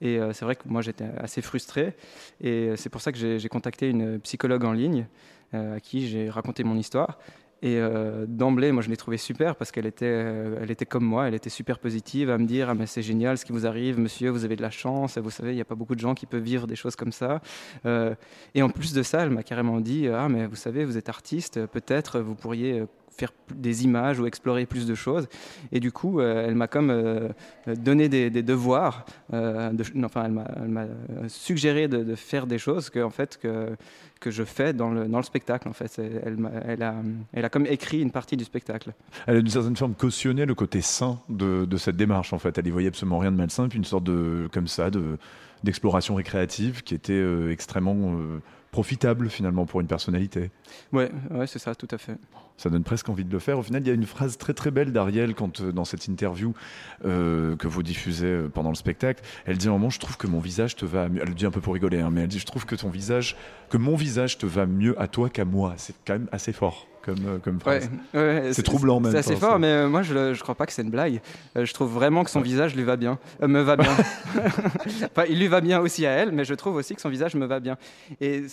Et 0.00 0.18
euh, 0.18 0.32
c'est 0.32 0.44
vrai 0.44 0.56
que 0.56 0.62
moi, 0.66 0.82
j'étais 0.82 1.06
assez 1.18 1.40
frustré. 1.40 1.94
Et 2.40 2.72
c'est 2.76 2.90
pour 2.90 3.00
ça 3.00 3.12
que 3.12 3.38
j'ai 3.38 3.48
contacté 3.48 3.88
une 3.88 4.18
psychologue 4.20 4.64
en 4.64 4.72
ligne 4.72 5.06
euh, 5.54 5.76
à 5.76 5.80
qui 5.80 6.08
j'ai 6.08 6.30
raconté 6.30 6.64
mon 6.64 6.76
histoire. 6.76 7.18
Et 7.64 7.78
euh, 7.78 8.26
d'emblée, 8.28 8.72
moi, 8.72 8.82
je 8.82 8.90
l'ai 8.90 8.96
trouvée 8.98 9.16
super 9.16 9.56
parce 9.56 9.72
qu'elle 9.72 9.86
était, 9.86 10.04
euh, 10.04 10.58
elle 10.60 10.70
était 10.70 10.84
comme 10.84 11.02
moi, 11.02 11.28
elle 11.28 11.34
était 11.34 11.48
super 11.48 11.78
positive 11.78 12.28
à 12.28 12.36
me 12.36 12.44
dire 12.44 12.68
ah, 12.68 12.74
mais 12.74 12.84
c'est 12.84 13.00
génial 13.00 13.38
ce 13.38 13.46
qui 13.46 13.52
vous 13.52 13.66
arrive, 13.66 13.98
monsieur, 13.98 14.28
vous 14.28 14.44
avez 14.44 14.54
de 14.54 14.60
la 14.60 14.70
chance. 14.70 15.16
Vous 15.16 15.30
savez, 15.30 15.52
il 15.52 15.54
n'y 15.54 15.62
a 15.62 15.64
pas 15.64 15.74
beaucoup 15.74 15.94
de 15.94 16.00
gens 16.00 16.14
qui 16.14 16.26
peuvent 16.26 16.42
vivre 16.42 16.66
des 16.66 16.76
choses 16.76 16.94
comme 16.94 17.10
ça. 17.10 17.40
Euh, 17.86 18.14
et 18.54 18.62
en 18.62 18.68
plus 18.68 18.92
de 18.92 19.02
ça, 19.02 19.22
elle 19.22 19.30
m'a 19.30 19.42
carrément 19.42 19.80
dit 19.80 20.08
ah 20.08 20.28
mais 20.28 20.46
vous 20.46 20.56
savez, 20.56 20.84
vous 20.84 20.98
êtes 20.98 21.08
artiste, 21.08 21.64
peut-être 21.64 22.20
vous 22.20 22.34
pourriez 22.34 22.84
faire 23.16 23.32
des 23.54 23.84
images 23.84 24.18
ou 24.18 24.26
explorer 24.26 24.66
plus 24.66 24.86
de 24.86 24.94
choses. 24.94 25.28
Et 25.72 25.80
du 25.80 25.92
coup, 25.92 26.20
euh, 26.20 26.46
elle 26.46 26.54
m'a 26.54 26.66
comme 26.66 26.90
euh, 26.90 27.28
donné 27.66 28.08
des, 28.08 28.30
devoirs. 28.30 29.04
Euh, 29.32 29.72
enfin, 30.02 30.24
elle 30.24 30.68
m'a 30.68 30.86
suggéré 31.28 31.88
de, 31.88 32.14
faire 32.14 32.46
des 32.46 32.58
choses 32.58 32.90
que, 32.90 33.00
en 33.00 33.10
fait, 33.10 33.38
que, 33.40 33.76
que 34.20 34.30
je 34.30 34.44
fais 34.44 34.72
dans 34.72 34.90
le, 34.90 35.06
dans 35.06 35.18
le 35.18 35.24
spectacle. 35.24 35.68
En 35.68 35.72
fait, 35.72 35.98
elle, 35.98 36.38
elle, 36.66 36.82
a, 36.82 36.94
elle 37.32 37.44
a 37.44 37.48
comme 37.48 37.66
écrit 37.66 38.00
une 38.00 38.10
partie 38.10 38.36
du 38.36 38.44
spectacle. 38.44 38.92
Elle 39.26 39.36
a 39.36 39.40
d'une 39.40 39.50
certaine 39.50 39.76
forme 39.76 39.94
cautionné 39.94 40.46
le 40.46 40.54
côté 40.54 40.80
sain 40.80 41.18
de, 41.28 41.64
de, 41.64 41.76
cette 41.76 41.96
démarche. 41.96 42.32
En 42.32 42.38
fait, 42.38 42.58
elle 42.58 42.66
y 42.66 42.70
voyait 42.70 42.88
absolument 42.88 43.18
rien 43.18 43.32
de 43.32 43.36
malsain, 43.36 43.68
puis 43.68 43.78
une 43.78 43.84
sorte 43.84 44.04
de 44.04 44.48
comme 44.52 44.68
ça 44.68 44.90
de 44.90 45.18
d'exploration 45.62 46.14
récréative 46.14 46.82
qui 46.82 46.94
était 46.94 47.24
extrêmement 47.50 48.18
profitable 48.74 49.30
finalement 49.30 49.66
pour 49.66 49.80
une 49.80 49.86
personnalité. 49.86 50.50
Ouais, 50.92 51.08
ouais 51.30 51.46
c'est 51.46 51.60
ça, 51.60 51.76
tout 51.76 51.86
à 51.92 51.96
fait. 51.96 52.16
Ça 52.56 52.70
donne 52.70 52.82
presque 52.82 53.08
envie 53.08 53.24
de 53.24 53.30
le 53.30 53.38
faire. 53.38 53.56
Au 53.56 53.62
final, 53.62 53.82
il 53.82 53.86
y 53.86 53.90
a 53.92 53.94
une 53.94 54.04
phrase 54.04 54.36
très 54.36 54.52
très 54.52 54.72
belle 54.72 54.90
d'Ariel 54.90 55.36
quand 55.36 55.60
euh, 55.60 55.70
dans 55.70 55.84
cette 55.84 56.08
interview 56.08 56.54
euh, 57.04 57.54
que 57.54 57.68
vous 57.68 57.84
diffusez 57.84 58.26
euh, 58.26 58.48
pendant 58.48 58.70
le 58.70 58.74
spectacle, 58.74 59.22
elle 59.46 59.58
dit 59.58 59.68
à 59.68 59.70
un 59.70 59.74
moment, 59.74 59.90
je 59.90 60.00
trouve 60.00 60.16
que 60.16 60.26
mon 60.26 60.40
visage 60.40 60.74
te 60.74 60.84
va 60.84 61.08
mieux. 61.08 61.20
Elle 61.22 61.28
le 61.28 61.34
dit 61.36 61.46
un 61.46 61.52
peu 61.52 61.60
pour 61.60 61.74
rigoler, 61.74 62.00
hein, 62.00 62.10
mais 62.10 62.22
elle 62.22 62.28
dit, 62.28 62.40
je 62.40 62.46
trouve 62.46 62.66
que 62.66 62.74
ton 62.74 62.88
visage, 62.88 63.36
que 63.70 63.76
mon 63.76 63.94
visage 63.94 64.38
te 64.38 64.46
va 64.46 64.66
mieux 64.66 65.00
à 65.00 65.06
toi 65.06 65.30
qu'à 65.30 65.44
moi. 65.44 65.74
C'est 65.76 65.94
quand 66.04 66.14
même 66.14 66.28
assez 66.32 66.52
fort 66.52 66.88
comme, 67.04 67.40
comme 67.42 67.60
phrase. 67.60 67.90
c'est 68.12 68.62
troublant 68.62 69.00
même. 69.00 69.12
C'est 69.12 69.18
assez 69.18 69.36
fort, 69.36 69.58
mais 69.58 69.86
moi 69.88 70.02
je 70.02 70.30
ne 70.30 70.34
crois 70.34 70.54
pas 70.54 70.66
que 70.66 70.72
c'est 70.72 70.82
une 70.82 70.90
blague. 70.90 71.20
je 71.54 71.72
trouve 71.72 71.92
vraiment 71.92 72.24
que 72.24 72.30
son 72.30 72.40
visage 72.40 72.74
lui 72.74 72.84
va 72.84 72.96
bien, 72.96 73.18
me 73.40 73.60
va 73.60 73.76
bien. 73.76 73.92
enfin, 74.36 75.24
il 75.28 75.38
lui 75.38 75.48
va 75.48 75.60
bien 75.60 75.80
aussi 75.80 76.06
à 76.06 76.10
elle, 76.10 76.32
mais 76.32 76.44
je 76.44 76.54
trouve 76.54 76.76
aussi 76.76 76.94
que 76.94 77.00
son 77.00 77.08
visage 77.08 77.34
me 77.34 77.46
va 77.46 77.60
bien. 77.60 77.76
Et 78.20 78.44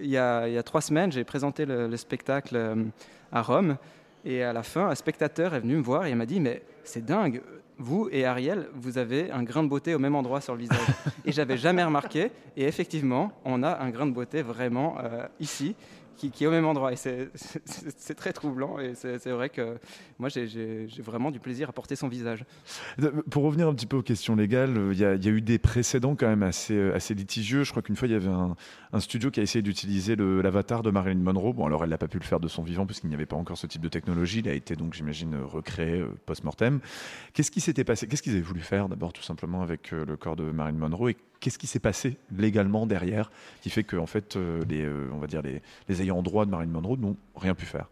il 0.00 0.10
y, 0.10 0.16
a, 0.16 0.46
il 0.46 0.54
y 0.54 0.58
a 0.58 0.62
trois 0.62 0.80
semaines, 0.80 1.12
j'ai 1.12 1.24
présenté 1.24 1.64
le, 1.66 1.96
spectacle 1.96 2.56
euh, 2.56 2.84
à 3.32 3.42
Rome. 3.42 3.76
Et 4.24 4.42
à 4.42 4.52
la 4.52 4.62
fin, 4.62 4.88
un 4.88 4.94
spectateur 4.94 5.54
est 5.54 5.60
venu 5.60 5.76
me 5.76 5.82
voir 5.82 6.06
et 6.06 6.10
il 6.10 6.16
m'a 6.16 6.26
dit 6.26 6.40
Mais 6.40 6.62
c'est 6.84 7.04
dingue, 7.04 7.42
vous 7.78 8.08
et 8.10 8.24
Ariel, 8.24 8.68
vous 8.74 8.98
avez 8.98 9.30
un 9.30 9.42
grain 9.42 9.62
de 9.62 9.68
beauté 9.68 9.94
au 9.94 9.98
même 9.98 10.16
endroit 10.16 10.40
sur 10.40 10.54
le 10.54 10.60
visage. 10.60 10.78
et 11.24 11.32
j'avais 11.32 11.56
jamais 11.56 11.84
remarqué. 11.84 12.30
Et 12.56 12.64
effectivement, 12.64 13.32
on 13.44 13.62
a 13.62 13.78
un 13.80 13.90
grain 13.90 14.06
de 14.06 14.12
beauté 14.12 14.42
vraiment 14.42 14.96
euh, 15.02 15.26
ici 15.40 15.76
qui, 16.16 16.44
est 16.44 16.46
au 16.46 16.50
même 16.50 16.66
endroit. 16.66 16.92
Et 16.92 16.96
c'est 16.96 18.14
très 18.14 18.32
troublant. 18.32 18.78
Et 18.78 18.94
c'est 18.94 19.30
vrai 19.30 19.48
que 19.48 19.78
moi, 20.18 20.28
j'ai 20.28 20.88
vraiment 20.98 21.30
du 21.30 21.40
plaisir 21.40 21.68
à 21.68 21.72
porter 21.72 21.96
son 21.96 22.08
visage. 22.08 22.44
Pour 23.30 23.44
revenir 23.44 23.68
un 23.68 23.74
petit 23.74 23.86
peu 23.86 23.96
aux 23.96 24.02
questions 24.02 24.36
légales, 24.36 24.90
il 24.92 24.98
y, 24.98 25.04
a, 25.04 25.14
eu 25.14 25.40
des 25.40 25.58
précédents 25.58 26.16
quand 26.16 26.28
même 26.28 26.42
assez, 26.42 26.90
assez 26.92 27.14
litigieux. 27.14 27.64
Je 27.64 27.70
crois 27.70 27.82
qu'une 27.82 27.96
fois, 27.96 28.08
il 28.08 28.12
y 28.12 28.14
avait 28.14 28.28
un, 28.28 28.56
studio 28.98 29.30
qui 29.30 29.40
a 29.40 29.42
essayé 29.42 29.60
d'utiliser 29.60 30.16
l'avatar 30.16 30.82
de 30.82 30.90
Marilyn 30.90 31.20
Monroe. 31.20 31.52
Bon, 31.52 31.66
alors 31.66 31.84
elle 31.84 31.90
n'a 31.90 31.98
pas 31.98 32.08
pu 32.08 32.18
le 32.18 32.24
faire 32.24 32.40
de 32.40 32.48
son 32.48 32.62
vivant 32.62 32.86
puisqu'il 32.86 33.08
n'y 33.08 33.14
avait 33.14 33.26
pas 33.26 33.36
encore 33.36 33.58
ce 33.58 33.66
type 33.66 33.82
de 33.82 33.88
technologie. 33.88 34.38
Il 34.38 34.48
a 34.48 34.54
été 34.54 34.74
donc, 34.74 34.94
j'imagine, 34.94 35.36
recréé 35.36 36.00
euh, 36.00 36.08
post-mortem. 36.24 36.80
Qu'est-ce 37.32 37.50
qui 37.50 37.60
s'était 37.60 37.84
passé? 37.84 38.06
Qu'est-ce 38.06 38.22
qu'ils 38.22 38.32
avaient 38.32 38.40
voulu 38.40 38.60
faire 38.60 38.88
d'abord, 38.88 39.12
tout 39.12 39.22
simplement, 39.22 39.62
avec 39.62 39.92
euh, 39.92 40.04
le 40.04 40.16
corps 40.16 40.36
de 40.36 40.44
Marilyn 40.44 40.78
Monroe? 40.78 41.10
Et 41.10 41.16
qu'est-ce 41.40 41.58
qui 41.58 41.66
s'est 41.66 41.80
passé 41.80 42.16
légalement 42.36 42.86
derrière 42.86 43.30
qui 43.60 43.70
fait 43.70 43.84
que, 43.84 44.04
fait, 44.06 44.36
euh, 44.36 44.62
les, 44.68 44.88
on 45.12 45.18
va 45.18 45.26
dire 45.26 45.42
les 45.42 46.00
ayants 46.06 46.22
droit 46.22 46.44
de 46.46 46.50
Marilyn 46.50 46.72
Monroe 46.72 46.96
n'ont 46.96 47.16
rien 47.36 47.54
pu 47.54 47.66
faire 47.66 47.88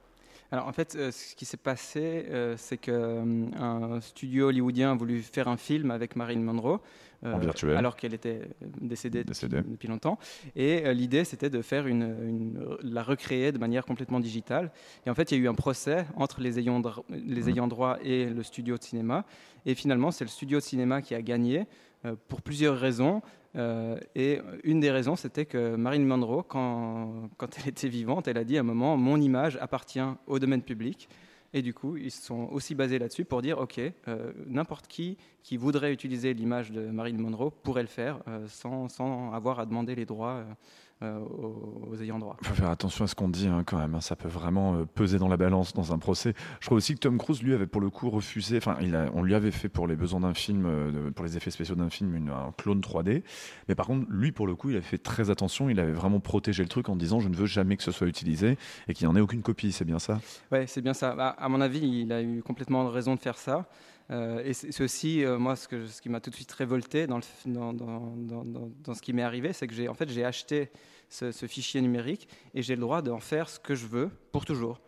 alors 0.52 0.68
en 0.68 0.72
fait, 0.72 0.92
ce 0.92 1.34
qui 1.34 1.46
s'est 1.46 1.56
passé, 1.56 2.26
c'est 2.58 2.76
qu'un 2.76 4.00
studio 4.00 4.48
hollywoodien 4.48 4.92
a 4.92 4.94
voulu 4.94 5.20
faire 5.20 5.48
un 5.48 5.56
film 5.56 5.90
avec 5.90 6.14
Marilyn 6.14 6.42
Monroe. 6.42 6.80
Euh, 7.24 7.74
alors 7.74 7.96
qu'elle 7.96 8.12
était 8.12 8.42
décédée, 8.80 9.24
Depuis, 9.24 9.88
longtemps. 9.88 10.18
Et 10.56 10.84
euh, 10.84 10.92
l'idée, 10.92 11.24
c'était 11.24 11.48
de 11.48 11.62
faire 11.62 11.86
une, 11.86 12.76
la 12.82 13.02
recréer 13.02 13.50
de 13.50 13.58
manière 13.58 13.86
complètement 13.86 14.20
digitale. 14.20 14.70
Et 15.06 15.10
en 15.10 15.14
fait, 15.14 15.32
il 15.32 15.38
y 15.38 15.40
a 15.40 15.44
eu 15.44 15.48
un 15.48 15.54
procès 15.54 16.06
entre 16.16 16.40
les 16.42 16.58
ayants, 16.58 16.82
les 17.08 17.44
mmh. 17.44 17.48
ayants 17.48 17.66
droit 17.66 17.98
et 18.02 18.26
le 18.26 18.42
studio 18.42 18.76
de 18.76 18.82
cinéma. 18.82 19.24
Et 19.64 19.74
finalement, 19.74 20.10
c'est 20.10 20.24
le 20.24 20.30
studio 20.30 20.58
de 20.58 20.62
cinéma 20.62 21.00
qui 21.00 21.14
a 21.14 21.22
gagné 21.22 21.66
euh, 22.04 22.14
pour 22.28 22.42
plusieurs 22.42 22.76
raisons. 22.76 23.22
Et 23.56 24.40
une 24.64 24.80
des 24.80 24.90
raisons, 24.90 25.16
c'était 25.16 25.46
que 25.46 25.76
Marilyn 25.76 26.04
Monroe, 26.04 26.42
quand, 26.42 27.28
elle 27.58 27.68
était 27.68 27.88
vivante, 27.88 28.28
elle 28.28 28.38
a 28.38 28.44
dit 28.44 28.56
à 28.56 28.60
un 28.60 28.64
moment 28.64 28.96
Mon 28.96 29.20
image 29.20 29.56
appartient 29.60 30.00
au 30.26 30.38
domaine 30.38 30.62
public. 30.62 31.08
Et 31.52 31.62
du 31.62 31.72
coup, 31.72 31.96
ils 31.96 32.10
se 32.10 32.20
sont 32.20 32.48
aussi 32.50 32.74
basés 32.74 32.98
là-dessus 32.98 33.24
pour 33.24 33.40
dire, 33.40 33.58
OK, 33.58 33.78
euh, 33.78 34.32
n'importe 34.46 34.88
qui 34.88 35.16
qui 35.44 35.58
voudrait 35.58 35.92
utiliser 35.92 36.32
l'image 36.32 36.72
de 36.72 36.86
Marilyn 36.86 37.18
Monroe 37.18 37.50
pourrait 37.62 37.82
le 37.82 37.88
faire 37.88 38.18
euh, 38.26 38.48
sans, 38.48 39.32
avoir 39.32 39.60
à 39.60 39.66
demander 39.66 39.94
les 39.94 40.06
droits 40.06 40.36
euh, 40.36 40.44
euh, 40.44 40.54
aux, 41.02 41.96
ayants 42.00 42.18
droit. 42.18 42.36
Il 42.42 42.48
faut 42.48 42.54
faire 42.54 42.70
attention 42.70 43.04
à 43.04 43.08
ce 43.08 43.14
qu'on 43.14 43.28
dit 43.28 43.46
hein, 43.46 43.62
quand 43.64 43.78
même. 43.78 43.94
Hein. 43.94 44.00
ça 44.00 44.16
peut 44.16 44.28
vraiment 44.28 44.76
euh, 44.76 44.84
peser 44.84 45.18
dans 45.18 45.28
la 45.28 45.36
balance 45.36 45.72
dans 45.72 45.92
un 45.92 45.98
procès. 45.98 46.34
Je 46.60 46.66
crois 46.66 46.76
aussi 46.76 46.94
que 46.94 47.00
Tom 47.00 47.18
Cruise, 47.18 47.42
lui, 47.42 47.54
avait 47.54 47.66
pour 47.66 47.80
le 47.80 47.90
coup 47.90 48.10
refusé. 48.10 48.56
Enfin, 48.56 48.76
on 49.14 49.22
lui 49.22 49.34
avait 49.34 49.50
fait 49.50 49.68
pour 49.68 49.86
les 49.86 49.96
besoins 49.96 50.20
d'un 50.20 50.34
film, 50.34 50.64
euh, 50.66 51.10
pour 51.10 51.24
les 51.24 51.36
effets 51.36 51.50
spéciaux 51.50 51.74
d'un 51.74 51.90
film, 51.90 52.14
une, 52.14 52.30
un 52.30 52.52
clone 52.56 52.80
3D. 52.80 53.22
Mais 53.68 53.74
par 53.74 53.86
contre, 53.86 54.06
lui, 54.10 54.32
pour 54.32 54.46
le 54.46 54.54
coup, 54.54 54.70
il 54.70 54.76
avait 54.76 54.84
fait 54.84 54.98
très 54.98 55.30
attention. 55.30 55.68
Il 55.68 55.80
avait 55.80 55.92
vraiment 55.92 56.20
protégé 56.20 56.62
le 56.62 56.68
truc 56.68 56.88
en 56.88 56.96
disant 56.96 57.20
je 57.20 57.28
ne 57.28 57.34
veux 57.34 57.46
jamais 57.46 57.76
que 57.76 57.82
ce 57.82 57.92
soit 57.92 58.06
utilisé 58.06 58.56
et 58.88 58.94
qu'il 58.94 59.06
n'y 59.06 59.12
en 59.12 59.16
ait 59.16 59.20
aucune 59.20 59.42
copie. 59.42 59.72
C'est 59.72 59.84
bien 59.84 59.98
ça? 59.98 60.20
Ouais, 60.52 60.66
c'est 60.66 60.82
bien 60.82 60.94
ça. 60.94 61.14
Bah, 61.14 61.34
à 61.38 61.48
mon 61.48 61.60
avis, 61.60 61.80
il 61.80 62.12
a 62.12 62.22
eu 62.22 62.42
complètement 62.42 62.88
raison 62.88 63.14
de 63.14 63.20
faire 63.20 63.36
ça. 63.36 63.66
Et 64.10 64.52
c'est 64.52 64.82
aussi, 64.82 65.24
moi, 65.38 65.56
ce, 65.56 65.66
que, 65.66 65.86
ce 65.86 66.02
qui 66.02 66.08
m'a 66.08 66.20
tout 66.20 66.30
de 66.30 66.34
suite 66.34 66.52
révolté 66.52 67.06
dans, 67.06 67.18
le, 67.18 67.22
dans, 67.46 67.72
dans, 67.72 68.44
dans 68.44 68.94
ce 68.94 69.00
qui 69.00 69.12
m'est 69.12 69.22
arrivé, 69.22 69.52
c'est 69.52 69.66
que 69.66 69.74
j'ai 69.74 69.88
en 69.88 69.94
fait, 69.94 70.08
j'ai 70.10 70.24
acheté 70.24 70.70
ce, 71.08 71.46
fichier 71.46 71.80
numérique 71.80 72.28
et 72.54 72.62
j'ai 72.62 72.74
le 72.74 72.80
droit 72.80 73.02
d'en 73.02 73.20
faire 73.20 73.48
ce 73.48 73.58
que 73.58 73.74
je 73.74 73.86
veux 73.86 74.10
pour 74.32 74.44
toujours. 74.44 74.80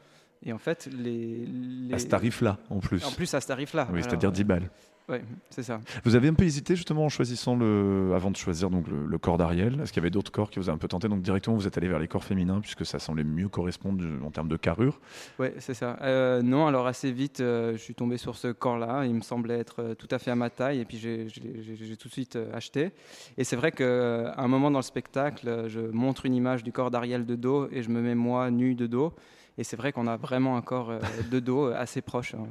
Et 0.42 0.52
en 0.52 0.58
fait, 0.58 0.88
les. 0.92 1.48
À 1.92 1.98
ce 1.98 2.06
tarif-là, 2.06 2.58
en 2.68 2.78
plus. 2.78 3.04
En 3.04 3.10
plus, 3.10 3.32
à 3.34 3.40
ce 3.40 3.46
tarif-là. 3.46 3.88
Oui, 3.92 4.02
c'est-à-dire 4.02 4.32
10 4.32 4.44
balles. 4.44 4.70
Oui, 5.08 5.18
c'est 5.50 5.62
ça. 5.62 5.80
Vous 6.04 6.16
avez 6.16 6.28
un 6.28 6.34
peu 6.34 6.44
hésité 6.44 6.74
justement 6.74 7.04
en 7.04 7.08
choisissant 7.08 7.54
le, 7.54 8.10
avant 8.14 8.32
de 8.32 8.36
choisir 8.36 8.70
donc 8.70 8.86
le, 8.88 9.18
corps 9.18 9.38
d'Ariel? 9.38 9.80
Est-ce 9.80 9.92
qu'il 9.92 10.02
y 10.02 10.04
avait 10.04 10.10
d'autres 10.10 10.32
corps 10.32 10.50
qui 10.50 10.58
vous 10.58 10.68
ont 10.68 10.72
un 10.72 10.78
peu 10.78 10.88
tenté? 10.88 11.08
Donc 11.08 11.22
directement 11.22 11.54
vous 11.54 11.68
êtes 11.68 11.78
allé 11.78 11.86
vers 11.86 12.00
les 12.00 12.08
corps 12.08 12.24
féminins 12.24 12.60
puisque 12.60 12.84
ça 12.84 12.98
semblait 12.98 13.22
mieux 13.22 13.48
correspondre 13.48 14.04
en 14.24 14.30
termes 14.32 14.48
de 14.48 14.56
carrure. 14.56 14.98
Oui, 15.38 15.48
c'est 15.58 15.74
ça. 15.74 15.96
Euh, 16.02 16.42
non, 16.42 16.66
alors 16.66 16.88
assez 16.88 17.12
vite, 17.12 17.40
euh, 17.40 17.72
je 17.72 17.78
suis 17.78 17.94
tombé 17.94 18.16
sur 18.16 18.34
ce 18.36 18.48
corps-là. 18.48 19.04
Il 19.04 19.14
me 19.14 19.20
semblait 19.20 19.58
être 19.58 19.80
euh, 19.80 19.94
tout 19.94 20.08
à 20.10 20.18
fait 20.18 20.32
à 20.32 20.36
ma 20.36 20.50
taille 20.50 20.80
et 20.80 20.84
puis 20.84 20.98
j'ai 20.98 21.96
tout 21.96 22.08
de 22.08 22.12
suite 22.12 22.36
acheté. 22.52 22.90
Et 23.38 23.44
c'est 23.44 23.56
vrai 23.56 23.70
qu'à 23.70 24.34
un 24.36 24.48
moment 24.48 24.72
dans 24.72 24.80
le 24.80 24.82
spectacle, 24.82 25.66
je 25.68 25.80
montre 25.80 26.26
une 26.26 26.34
image 26.34 26.64
du 26.64 26.72
corps 26.72 26.90
d'Ariel 26.90 27.26
de 27.26 27.36
dos 27.36 27.68
et 27.70 27.82
je 27.82 27.90
me 27.90 28.00
mets 28.00 28.16
moi 28.16 28.50
nu 28.50 28.74
de 28.74 28.86
dos. 28.88 29.14
Et 29.58 29.64
c'est 29.64 29.76
vrai 29.76 29.92
qu'on 29.92 30.06
a 30.06 30.16
vraiment 30.16 30.56
un 30.56 30.62
corps 30.62 30.90
euh, 30.90 31.00
de 31.30 31.40
dos 31.40 31.66
assez 31.66 32.02
proche. 32.02 32.34
Hein. 32.34 32.46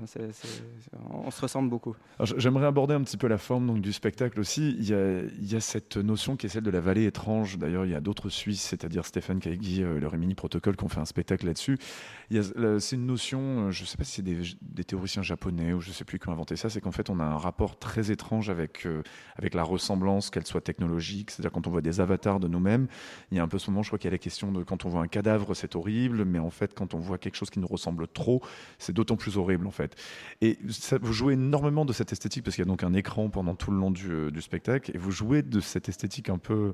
on 1.10 1.30
se 1.30 1.42
ressemble 1.42 1.70
beaucoup. 1.70 1.96
J'aimerais 2.38 2.66
aborder 2.66 2.96
un 2.96 3.02
petit 3.02 3.18
peu 3.18 3.28
la 3.28 3.38
forme 3.38 3.68
donc, 3.68 3.82
du 3.82 3.94
spectacle 3.94 4.40
aussi. 4.40 4.76
Il 4.80 4.88
y, 4.88 5.56
a, 5.56 5.60
cette 5.60 5.98
notion 5.98 6.36
qui 6.36 6.48
est 6.48 6.50
celle 6.50 6.64
de 6.64 6.72
la 6.72 6.80
vallée 6.80 7.06
étrange. 7.06 7.58
D'ailleurs, 7.58 7.86
il 7.86 7.92
y 7.92 7.96
a 7.96 8.02
d'autres 8.02 8.30
Suisses, 8.30 8.64
c'est-à-dire 8.64 9.06
Stéphane 9.06 9.40
Kaigi 9.40 9.82
et 9.82 10.00
le 10.00 10.08
Rémini 10.08 10.36
Protocol, 10.36 10.76
qui 10.76 10.84
ont 10.84 10.90
fait 10.90 11.00
un 11.00 11.06
spectacle 11.06 11.46
là-dessus. 11.46 11.78
C'est 12.32 12.96
une 12.96 13.06
notion, 13.06 13.68
euh, 13.68 13.72
je 13.72 13.84
ne 13.84 13.88
sais 13.88 13.98
pas 13.98 14.04
si 14.04 14.14
c'est 14.14 14.22
des, 14.24 14.84
théoriciens 14.84 15.22
japonais 15.22 15.74
ou 15.74 15.82
je 15.82 15.90
ne 15.90 15.94
sais 15.94 16.04
plus 16.04 16.20
qui 16.20 16.30
ont 16.30 16.32
inventé 16.32 16.56
ça, 16.56 16.70
c'est 16.70 16.82
qu'en 16.82 16.92
fait, 16.92 17.10
on 17.10 17.20
a 17.20 17.24
un 17.24 17.38
rapport 17.38 17.78
très 17.78 18.12
étrange 18.12 18.50
avec, 18.50 18.86
euh, 18.86 19.04
avec 19.36 19.54
la 19.54 19.64
ressemblance, 19.64 20.30
qu'elle 20.30 20.46
soit 20.46 20.62
technologique. 20.62 21.32
C'est-à-dire 21.32 21.52
quand 21.52 21.68
on 21.68 21.72
voit 21.72 21.82
des 21.82 22.02
avatars 22.02 22.40
de 22.40 22.48
nous-mêmes, 22.48 22.88
il 23.32 23.38
y 23.38 23.40
a 23.40 23.44
un 23.44 23.48
peu 23.48 23.60
ce 23.60 23.70
moment, 23.70 23.84
je 23.84 23.90
crois 23.90 24.00
qu'il 24.00 24.08
y 24.08 24.14
a 24.14 24.16
la 24.16 24.18
question 24.18 24.52
de 24.52 24.64
quand 24.64 24.86
on 24.86 24.90
voit 24.90 25.02
un 25.02 25.08
cadavre, 25.08 25.54
c'est 25.54 25.76
horrible, 25.76 26.26
mais 26.26 26.40
en 26.40 26.50
fait, 26.50 26.74
quand 26.74 26.94
on 26.94 26.95
voit 27.00 27.18
quelque 27.18 27.36
chose 27.36 27.50
qui 27.50 27.60
nous 27.60 27.68
ressemble 27.68 28.08
trop, 28.08 28.42
c'est 28.78 28.94
d'autant 28.94 29.16
plus 29.16 29.38
horrible 29.38 29.68
en 29.68 29.72
fait. 29.72 29.96
Et 30.42 30.58
vous 31.02 31.14
jouez 31.14 31.34
énormément 31.34 31.86
de 31.86 31.94
cette 31.94 32.12
esthétique 32.12 32.44
parce 32.44 32.56
qu'il 32.56 32.64
y 32.64 32.68
a 32.68 32.70
donc 32.70 32.84
un 32.84 32.94
écran 32.94 33.30
pendant 33.30 33.56
tout 33.56 33.72
le 33.72 33.78
long 33.78 33.92
du, 33.92 34.12
euh, 34.12 34.32
du, 34.32 34.42
spectacle 34.42 34.92
et 34.94 34.98
vous 34.98 35.12
jouez 35.12 35.42
de 35.42 35.60
cette 35.60 35.90
esthétique 35.90 36.30
un 36.30 36.38
peu 36.38 36.74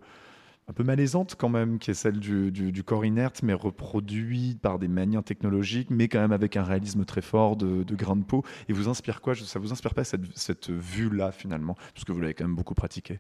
un 0.68 0.73
peu 0.73 0.84
malaisante 0.84 1.35
quand 1.38 1.49
même, 1.49 1.80
qui 1.80 1.91
est 1.91 1.95
celle 1.95 2.19
du, 2.19 2.84
corps 2.84 3.03
inerte, 3.03 3.43
mais 3.43 3.53
reproduit 3.53 4.57
par 4.61 4.80
des 4.80 4.88
manières 4.88 5.23
technologiques, 5.23 5.89
mais 5.89 6.07
quand 6.07 6.19
même 6.19 6.31
avec 6.31 6.56
un 6.56 6.64
réalisme 6.64 7.03
très 7.03 7.22
fort 7.22 7.56
de, 7.56 7.84
de 7.84 7.95
de 7.95 8.23
peau. 8.23 8.43
Et 8.69 8.73
vous 8.73 8.88
inspire 8.88 9.22
quoi? 9.22 9.35
Ça 9.35 9.60
vous 9.60 9.72
inspire 9.72 9.93
pas 9.93 10.03
cette, 10.03 10.22
cette 10.35 10.69
vue-là 10.69 11.31
finalement, 11.31 11.76
parce 11.93 12.06
que 12.06 12.11
vous 12.11 12.22
l'avez 12.22 12.34
quand 12.34 12.45
même 12.45 12.56
beaucoup 12.56 12.73
pratiqué 12.73 13.19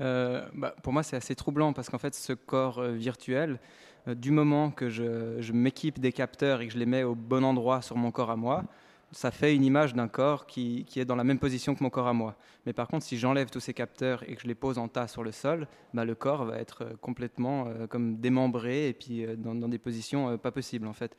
euh, 0.00 0.46
bah, 0.54 0.74
Pour 0.82 0.92
moi, 0.92 1.02
c'est 1.02 1.16
assez 1.16 1.34
troublant 1.34 1.72
parce 1.72 1.90
qu'en 1.90 1.98
fait, 1.98 2.14
ce 2.14 2.32
corps 2.32 2.78
euh, 2.78 2.92
virtuel, 2.92 3.58
du 4.14 4.30
moment 4.30 4.70
que 4.70 4.88
je, 4.88 5.52
m'équipe 5.52 5.98
des 5.98 6.12
capteurs 6.12 6.60
et 6.60 6.66
que 6.66 6.72
je 6.72 6.78
les 6.78 6.86
mets 6.86 7.02
au 7.02 7.14
bon 7.14 7.44
endroit 7.44 7.82
sur 7.82 7.96
mon 7.96 8.10
corps 8.10 8.30
à 8.30 8.36
moi, 8.36 8.64
ça 9.12 9.30
fait 9.30 9.54
une 9.54 9.64
image 9.64 9.94
d'un 9.94 10.08
corps 10.08 10.46
qui, 10.46 10.84
est 10.96 11.04
dans 11.04 11.16
la 11.16 11.24
même 11.24 11.38
position 11.38 11.74
que 11.74 11.82
mon 11.82 11.90
corps 11.90 12.08
à 12.08 12.12
moi. 12.12 12.36
Mais 12.66 12.72
par 12.72 12.88
contre, 12.88 13.04
si 13.04 13.18
j'enlève 13.18 13.50
tous 13.50 13.60
ces 13.60 13.74
capteurs 13.74 14.22
et 14.28 14.34
que 14.34 14.42
je 14.42 14.46
les 14.46 14.54
pose 14.54 14.78
en 14.78 14.88
tas 14.88 15.08
sur 15.08 15.22
le 15.22 15.32
sol, 15.32 15.68
bah, 15.94 16.04
le 16.04 16.14
corps 16.14 16.44
va 16.44 16.58
être 16.58 16.82
euh, 16.82 16.92
complètement 17.00 17.66
euh, 17.68 17.86
comme 17.86 18.16
démembré 18.16 18.88
et 18.88 18.92
puis 18.92 19.24
dans, 19.38 19.54
des 19.54 19.78
positions 19.78 20.36
pas 20.38 20.50
possibles 20.50 20.86
en 20.86 20.92
fait. 20.92 21.16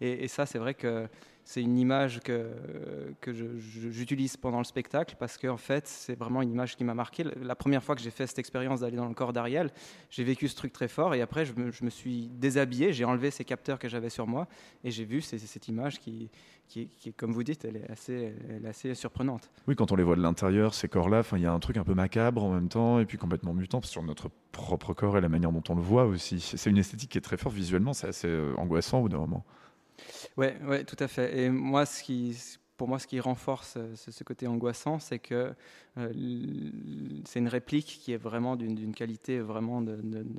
Et, 0.00 0.28
ça, 0.28 0.46
c'est 0.46 0.58
vrai 0.58 0.74
que 0.74 1.06
c'est 1.44 1.62
une 1.62 1.78
image 1.78 2.20
que, 2.20 2.48
que 3.20 3.32
j'utilise 3.32 4.36
pendant 4.36 4.58
le 4.58 4.64
spectacle 4.64 5.16
parce 5.18 5.36
qu'en 5.36 5.54
en 5.54 5.56
fait, 5.56 5.86
c'est 5.86 6.18
vraiment 6.18 6.42
une 6.42 6.50
image 6.50 6.76
qui 6.76 6.84
m'a 6.84 6.94
marqué. 6.94 7.24
La 7.42 7.54
première 7.54 7.82
fois 7.82 7.96
que 7.96 8.00
j'ai 8.00 8.10
fait 8.10 8.26
cette 8.26 8.38
expérience 8.38 8.80
d'aller 8.80 8.96
dans 8.96 9.08
le 9.08 9.14
corps 9.14 9.32
d'Ariel, 9.32 9.70
j'ai 10.08 10.24
vécu 10.24 10.48
ce 10.48 10.56
truc 10.56 10.72
très 10.72 10.88
fort 10.88 11.14
et 11.14 11.20
après, 11.20 11.44
je 11.44 11.52
me, 11.54 11.90
suis 11.90 12.28
déshabillé, 12.28 12.92
j'ai 12.92 13.04
enlevé 13.04 13.30
ces 13.30 13.44
capteurs 13.44 13.78
que 13.78 13.88
j'avais 13.88 14.10
sur 14.10 14.26
moi 14.26 14.46
et 14.84 14.90
j'ai 14.90 15.04
vu 15.04 15.20
cette 15.20 15.68
image 15.68 15.98
qui, 15.98 16.30
qui, 16.70 16.88
comme 17.16 17.32
vous 17.32 17.42
dites, 17.42 17.64
elle 17.64 17.76
est 17.76 17.90
assez, 17.90 18.34
elle 18.48 18.64
est 18.64 18.68
assez 18.68 18.94
surprenante. 18.94 19.50
Oui, 19.66 19.74
quand 19.74 19.92
on 19.92 19.96
les 19.96 20.04
voit 20.04 20.16
de 20.16 20.22
l'intérieur, 20.22 20.72
ces 20.72 20.88
corps-là, 20.88 21.22
il 21.32 21.42
y 21.42 21.46
a 21.46 21.52
un 21.52 21.58
truc 21.58 21.76
un 21.76 21.84
peu 21.84 21.94
macabre 21.94 22.44
en 22.44 22.52
même 22.52 22.68
temps 22.68 23.00
et 23.00 23.06
puis 23.06 23.18
complètement 23.18 23.52
mutant 23.52 23.82
sur 23.82 24.02
notre 24.02 24.30
propre 24.52 24.94
corps 24.94 25.18
et 25.18 25.20
la 25.20 25.28
manière 25.28 25.52
dont 25.52 25.64
on 25.68 25.74
le 25.74 25.82
voit 25.82 26.04
aussi. 26.04 26.40
C'est 26.40 26.70
une 26.70 26.78
esthétique 26.78 27.10
qui 27.10 27.18
est 27.18 27.22
très 27.22 27.36
forte 27.36 27.54
visuellement, 27.54 27.92
c'est 27.92 28.08
assez 28.08 28.28
euh, 28.28 28.54
angoissant 28.56 29.00
au 29.00 29.08
bout 29.08 29.16
moment. 29.16 29.44
Oui, 30.36 30.46
ouais, 30.66 30.84
tout 30.84 30.96
à 30.98 31.08
fait. 31.08 31.38
Et 31.38 31.50
moi, 31.50 31.86
ce 31.86 32.02
qui, 32.02 32.36
pour 32.80 32.88
moi, 32.88 32.98
ce 32.98 33.06
qui 33.06 33.20
renforce 33.20 33.74
euh, 33.76 33.94
ce, 33.94 34.24
côté 34.24 34.46
angoissant, 34.46 34.98
c'est 34.98 35.18
que 35.18 35.52
euh, 35.98 36.12
c'est 37.26 37.38
une 37.38 37.48
réplique 37.48 38.00
qui 38.02 38.12
est 38.12 38.16
vraiment 38.16 38.56
d'une 38.56 38.94
qualité 38.94 39.38
vraiment 39.38 39.84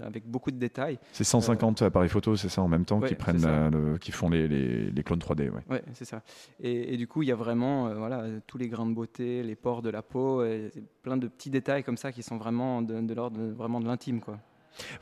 avec 0.01 0.25
beaucoup 0.25 0.49
de 0.49 0.57
détails. 0.57 0.97
C'est 1.11 1.23
150 1.23 1.83
appareils 1.83 2.09
photo, 2.09 2.35
c'est 2.35 2.49
ça 2.49 2.63
en 2.63 2.67
même 2.67 2.83
temps 2.83 2.99
qui 2.99 3.13
prennent, 3.13 3.99
qui 3.99 4.11
font 4.11 4.27
les, 4.27 4.47
les, 4.47 5.03
clones 5.03 5.19
3D. 5.19 5.51
Oui, 5.51 5.61
ouais, 5.69 5.83
c'est 5.93 6.05
ça. 6.05 6.23
Et, 6.59 6.97
du 6.97 7.07
coup, 7.07 7.21
il 7.21 7.29
y 7.29 7.31
a 7.31 7.35
vraiment, 7.35 7.89
euh, 7.89 7.93
voilà, 7.93 8.25
tous 8.47 8.57
les 8.57 8.69
grains 8.69 8.87
de 8.87 8.95
beauté, 8.95 9.43
les 9.43 9.55
pores 9.55 9.83
de 9.83 9.91
la 9.91 10.01
peau, 10.01 10.43
et 10.43 10.71
plein 11.03 11.17
de 11.17 11.27
petits 11.27 11.51
détails 11.51 11.83
comme 11.83 11.97
ça 11.97 12.11
qui 12.11 12.23
sont 12.23 12.37
vraiment 12.37 12.81
de, 12.81 13.13
l'ordre 13.13 13.39
vraiment 13.51 13.79
de 13.79 13.85
l'intime, 13.85 14.19
quoi. 14.19 14.39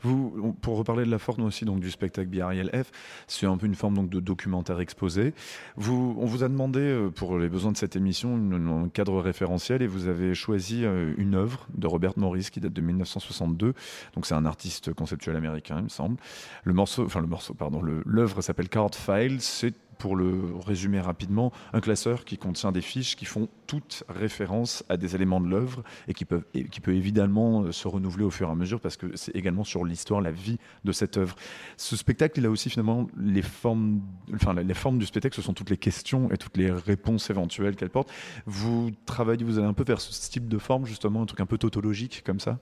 Vous, 0.02 0.54
pour 0.60 0.76
reparler 0.76 1.04
de 1.04 1.10
la 1.10 1.18
forme 1.18 1.44
aussi 1.44 1.64
donc 1.64 1.80
du 1.80 1.90
spectacle 1.90 2.28
Biariel 2.28 2.70
F, 2.70 2.90
c'est 3.26 3.46
un 3.46 3.56
peu 3.56 3.66
une 3.66 3.74
forme 3.74 3.94
donc 3.94 4.10
de 4.10 4.20
documentaire 4.20 4.80
exposé. 4.80 5.34
Vous, 5.76 6.16
on 6.18 6.26
vous 6.26 6.42
a 6.42 6.48
demandé 6.48 6.80
euh, 6.80 7.10
pour 7.10 7.38
les 7.38 7.48
besoins 7.48 7.72
de 7.72 7.76
cette 7.76 7.96
émission 7.96 8.34
un 8.34 8.88
cadre 8.88 9.20
référentiel 9.20 9.82
et 9.82 9.86
vous 9.86 10.06
avez 10.08 10.34
choisi 10.34 10.84
euh, 10.84 11.14
une 11.16 11.34
œuvre 11.34 11.66
de 11.74 11.86
Robert 11.86 12.14
Morris 12.16 12.48
qui 12.52 12.60
date 12.60 12.72
de 12.72 12.80
1962. 12.80 13.74
Donc 14.14 14.26
c'est 14.26 14.34
un 14.34 14.44
artiste 14.44 14.92
conceptuel 14.92 15.36
américain, 15.36 15.76
il 15.78 15.84
me 15.84 15.88
semble. 15.88 16.16
Le 16.64 16.72
morceau, 16.72 17.04
enfin 17.04 17.20
le 17.20 17.26
morceau, 17.26 17.54
pardon, 17.54 17.82
l'œuvre 17.82 18.42
s'appelle 18.42 18.68
Card 18.68 18.94
Files. 18.94 19.40
Pour 20.00 20.16
le 20.16 20.54
résumer 20.66 20.98
rapidement, 20.98 21.52
un 21.74 21.80
classeur 21.80 22.24
qui 22.24 22.38
contient 22.38 22.72
des 22.72 22.80
fiches 22.80 23.16
qui 23.16 23.26
font 23.26 23.48
toute 23.66 24.02
référence 24.08 24.82
à 24.88 24.96
des 24.96 25.14
éléments 25.14 25.40
de 25.40 25.46
l'œuvre 25.46 25.84
et 26.08 26.14
qui, 26.14 26.24
peuvent, 26.24 26.44
qui 26.52 26.80
peut 26.80 26.94
évidemment 26.94 27.62
euh, 27.62 27.72
se 27.72 27.86
renouveler 27.86 28.24
au 28.24 28.30
fur 28.30 28.48
et 28.48 28.50
à 28.50 28.54
mesure 28.54 28.80
parce 28.80 28.96
que 28.96 29.14
c'est 29.14 29.36
également 29.36 29.62
sur 29.62 29.84
l'histoire, 29.84 30.22
la 30.22 30.32
vie 30.32 30.58
de 30.84 30.92
cette 30.92 31.18
œuvre. 31.18 31.36
Ce 31.76 31.96
spectacle, 31.96 32.40
il 32.40 32.46
a 32.46 32.50
aussi 32.50 32.70
finalement 32.70 33.08
les 33.18 33.42
formes, 33.42 34.00
enfin 34.34 34.54
les 34.54 34.74
formes 34.74 34.98
du 34.98 35.06
spectacle, 35.06 35.36
ce 35.36 35.42
sont 35.42 35.52
toutes 35.52 35.70
les 35.70 35.76
questions 35.76 36.30
et 36.32 36.38
toutes 36.38 36.56
les 36.56 36.70
réponses 36.70 37.28
éventuelles 37.28 37.76
qu'elle 37.76 37.90
porte. 37.90 38.10
Vous 38.46 38.90
travaillez, 39.04 39.44
vous 39.44 39.58
allez 39.58 39.68
un 39.68 39.74
peu 39.74 39.84
vers 39.84 40.00
ce 40.00 40.30
type 40.30 40.48
de 40.48 40.58
forme 40.58 40.86
justement, 40.86 41.22
un 41.22 41.26
truc 41.26 41.40
un 41.40 41.46
peu 41.46 41.58
tautologique 41.58 42.22
comme 42.24 42.40
ça? 42.40 42.58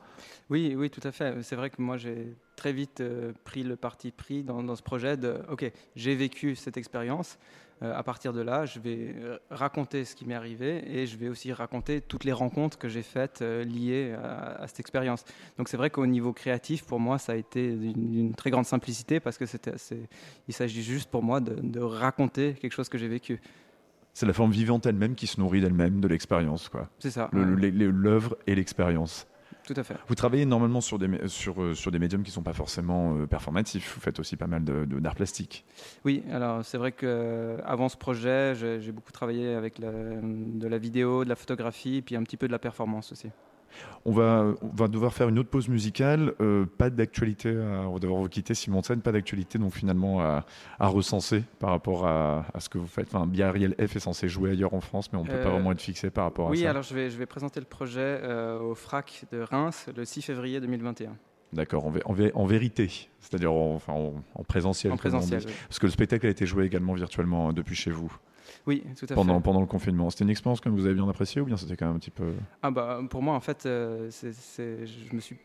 Oui, 0.51 0.75
oui, 0.77 0.91
tout 0.91 1.07
à 1.07 1.13
fait. 1.13 1.43
C'est 1.43 1.57
vrai 1.57 1.71
que 1.71 1.81
moi 1.81 1.97
j'ai 1.97 2.37
très 2.57 2.73
vite 2.73 3.01
euh, 3.01 3.33
pris 3.45 3.63
le 3.63 3.77
parti 3.77 4.11
pris 4.11 4.43
dans, 4.43 4.63
dans 4.63 4.77
ce 4.77 4.83
projet 4.83 5.17
de, 5.17 5.37
ok, 5.51 5.71
j'ai 5.95 6.15
vécu 6.15 6.57
cette 6.57 6.77
expérience. 6.77 7.39
Euh, 7.83 7.97
à 7.97 8.03
partir 8.03 8.33
de 8.33 8.41
là, 8.41 8.67
je 8.67 8.81
vais 8.81 9.15
euh, 9.17 9.39
raconter 9.51 10.05
ce 10.05 10.17
qui 10.17 10.27
m'est 10.27 10.35
arrivé 10.35 10.83
et 10.85 11.07
je 11.07 11.17
vais 11.17 11.29
aussi 11.29 11.53
raconter 11.53 12.01
toutes 12.01 12.25
les 12.25 12.33
rencontres 12.33 12.77
que 12.77 12.89
j'ai 12.89 13.03
faites 13.03 13.41
euh, 13.41 13.63
liées 13.63 14.17
à, 14.21 14.67
cette 14.67 14.81
expérience. 14.81 15.25
Donc 15.59 15.69
c'est 15.69 15.77
vrai 15.77 15.89
qu'au 15.89 16.07
niveau 16.07 16.33
créatif, 16.33 16.85
pour 16.85 16.99
moi, 16.99 17.19
ça 17.19 17.33
a 17.33 17.37
été 17.37 17.73
d'une 17.73 18.35
très 18.35 18.51
grande 18.51 18.67
simplicité 18.67 19.21
parce 19.21 19.39
que 19.39 19.47
c'était, 19.47 19.75
il 20.49 20.55
s'agit 20.55 20.83
juste 20.83 21.09
pour 21.09 21.23
moi 21.23 21.41
de, 21.41 21.81
raconter 21.81 22.55
quelque 22.55 22.73
chose 22.73 22.89
que 22.89 22.99
j'ai 22.99 23.07
vécu. 23.07 23.41
C'est 24.13 24.27
la 24.27 24.33
forme 24.33 24.51
vivante 24.51 24.85
elle-même 24.85 25.15
qui 25.15 25.29
se 25.29 25.41
nourrit 25.41 25.61
d'elle-même, 25.61 26.01
de 26.01 26.09
l'expérience. 26.09 26.69
quoi. 26.69 26.89
C'est 26.99 27.11
ça. 27.11 27.31
L'œuvre 27.33 28.37
et 28.49 28.57
l'expérience. 28.57 29.27
Tout 29.69 29.79
à 29.79 29.85
fait. 29.85 29.97
Vous 30.07 30.15
travaillez 30.15 30.47
normalement 30.47 30.81
sur 30.81 30.99
des, 30.99 31.29
sur, 31.29 31.61
euh, 31.63 31.75
sur 31.75 31.91
des 31.91 31.99
médiums 31.99 32.23
qui 32.23 32.31
ne 32.31 32.33
sont 32.33 32.43
pas 32.43 32.55
forcément 32.55 33.19
euh, 33.19 33.27
performatifs. 33.27 33.97
Vous 33.97 34.01
faites 34.01 34.19
aussi 34.19 34.35
pas 34.35 34.47
mal 34.47 34.65
d'art 34.65 34.87
de, 34.87 35.15
plastique. 35.15 35.67
Oui, 36.07 36.23
alors 36.33 36.65
c'est 36.65 36.79
vrai 36.79 36.93
qu'avant 36.93 37.91
ce 37.91 37.99
projet, 37.99 38.55
j'ai 38.55 38.93
beaucoup 38.93 39.13
travaillé 39.13 39.53
avec 39.53 39.79
de 39.79 40.67
la 40.67 40.79
vidéo, 40.79 41.23
de 41.25 41.29
la 41.29 41.37
photographie, 41.37 42.01
puis 42.01 42.17
un 42.17 42.23
petit 42.23 42.39
peu 42.39 42.47
de 42.47 42.53
la 42.53 42.59
performance 42.59 43.13
aussi. 43.13 43.29
On 44.05 44.13
va, 44.13 44.55
on 44.63 44.75
va 44.75 44.89
devoir 44.89 45.13
faire 45.13 45.29
une 45.29 45.39
autre 45.39 45.51
pause 45.51 45.69
musicale. 45.69 46.33
Euh, 46.41 46.65
pas 46.65 46.89
d'actualité, 46.89 47.51
on 47.51 47.93
va 47.93 47.99
devoir 47.99 48.21
vous 48.21 48.29
quitter, 48.29 48.55
Simon 48.55 48.83
Sen. 48.83 49.01
Pas 49.01 49.13
d'actualité, 49.13 49.59
donc 49.59 49.75
finalement 49.75 50.21
à, 50.21 50.45
recenser 50.81 51.45
par 51.59 51.71
rapport 51.71 52.07
à, 52.07 52.45
ce 52.59 52.69
que 52.69 52.79
vous 52.79 52.87
faites. 52.87 53.09
Enfin, 53.15 53.27
bien 53.27 53.49
Ariel 53.49 53.75
F 53.75 53.97
est 53.97 54.01
censé 54.01 54.29
jouer 54.29 54.53
ailleurs 54.53 54.75
en 54.75 54.81
France, 54.81 55.13
mais 55.13 55.19
on 55.19 55.25
ne 55.25 55.29
peut 55.29 55.41
pas 55.41 55.49
euh, 55.49 55.53
vraiment 55.53 55.73
être 55.73 55.81
fixé 55.81 56.11
par 56.11 56.25
rapport 56.25 56.47
à 56.47 56.55
ça. 56.55 56.61
Oui, 56.61 56.67
alors 56.67 56.83
je 56.83 56.95
vais, 56.95 57.11
je 57.11 57.19
vais 57.19 57.27
présenter 57.27 57.61
le 57.61 57.67
projet 57.67 58.21
euh, 58.23 58.61
au 58.61 58.75
FRAC 58.75 59.25
de 59.33 59.41
Reims 59.41 59.87
le 59.95 60.05
6 60.05 60.23
février 60.23 60.61
2021. 60.61 61.17
D'accord, 61.53 61.87
en, 61.87 61.93
en, 62.35 62.45
vérité, 62.45 63.09
c'est-à-dire 63.21 63.53
en, 63.53 63.75
enfin, 63.75 63.95
en, 63.95 64.45
présentiel. 64.45 64.93
En 64.93 64.97
présentiel. 64.97 65.43
Parce 65.69 65.79
que 65.79 65.87
le 65.87 65.93
spectacle 65.93 66.27
a 66.27 66.31
été 66.31 66.45
joué 66.45 66.67
également 66.67 66.93
virtuellement 66.93 67.53
depuis 67.55 67.75
chez 67.75 67.91
vous. 67.91 68.15
Oui, 68.69 68.85
tout 68.99 69.07
à 69.09 69.15
pendant, 69.15 69.37
fait. 69.37 69.45
Pendant 69.45 69.61
le 69.61 69.67
confinement. 69.67 70.11
C'était 70.11 70.25
une 70.25 70.31
expérience 70.31 70.61
que 70.61 70.69
vous 70.69 70.85
avez 70.85 70.95
bien 70.95 71.09
appréciée 71.09 71.41
ou 71.41 71.47
bien 71.47 71.57
c'était 71.57 71.75
quand 71.75 71.87
même 71.87 71.97
un 71.97 71.99
petit 71.99 72.11
peu. 72.11 72.35
Ah 72.63 72.71
bah, 72.71 73.01
pour 73.09 73.23
moi, 73.23 73.35
en 73.35 73.41
fait, 73.41 73.65
euh, 73.65 74.09
c'est, 74.11 74.35
c'est, 74.35 74.87
je 74.87 75.15
me 75.15 75.21
suis 75.21 75.39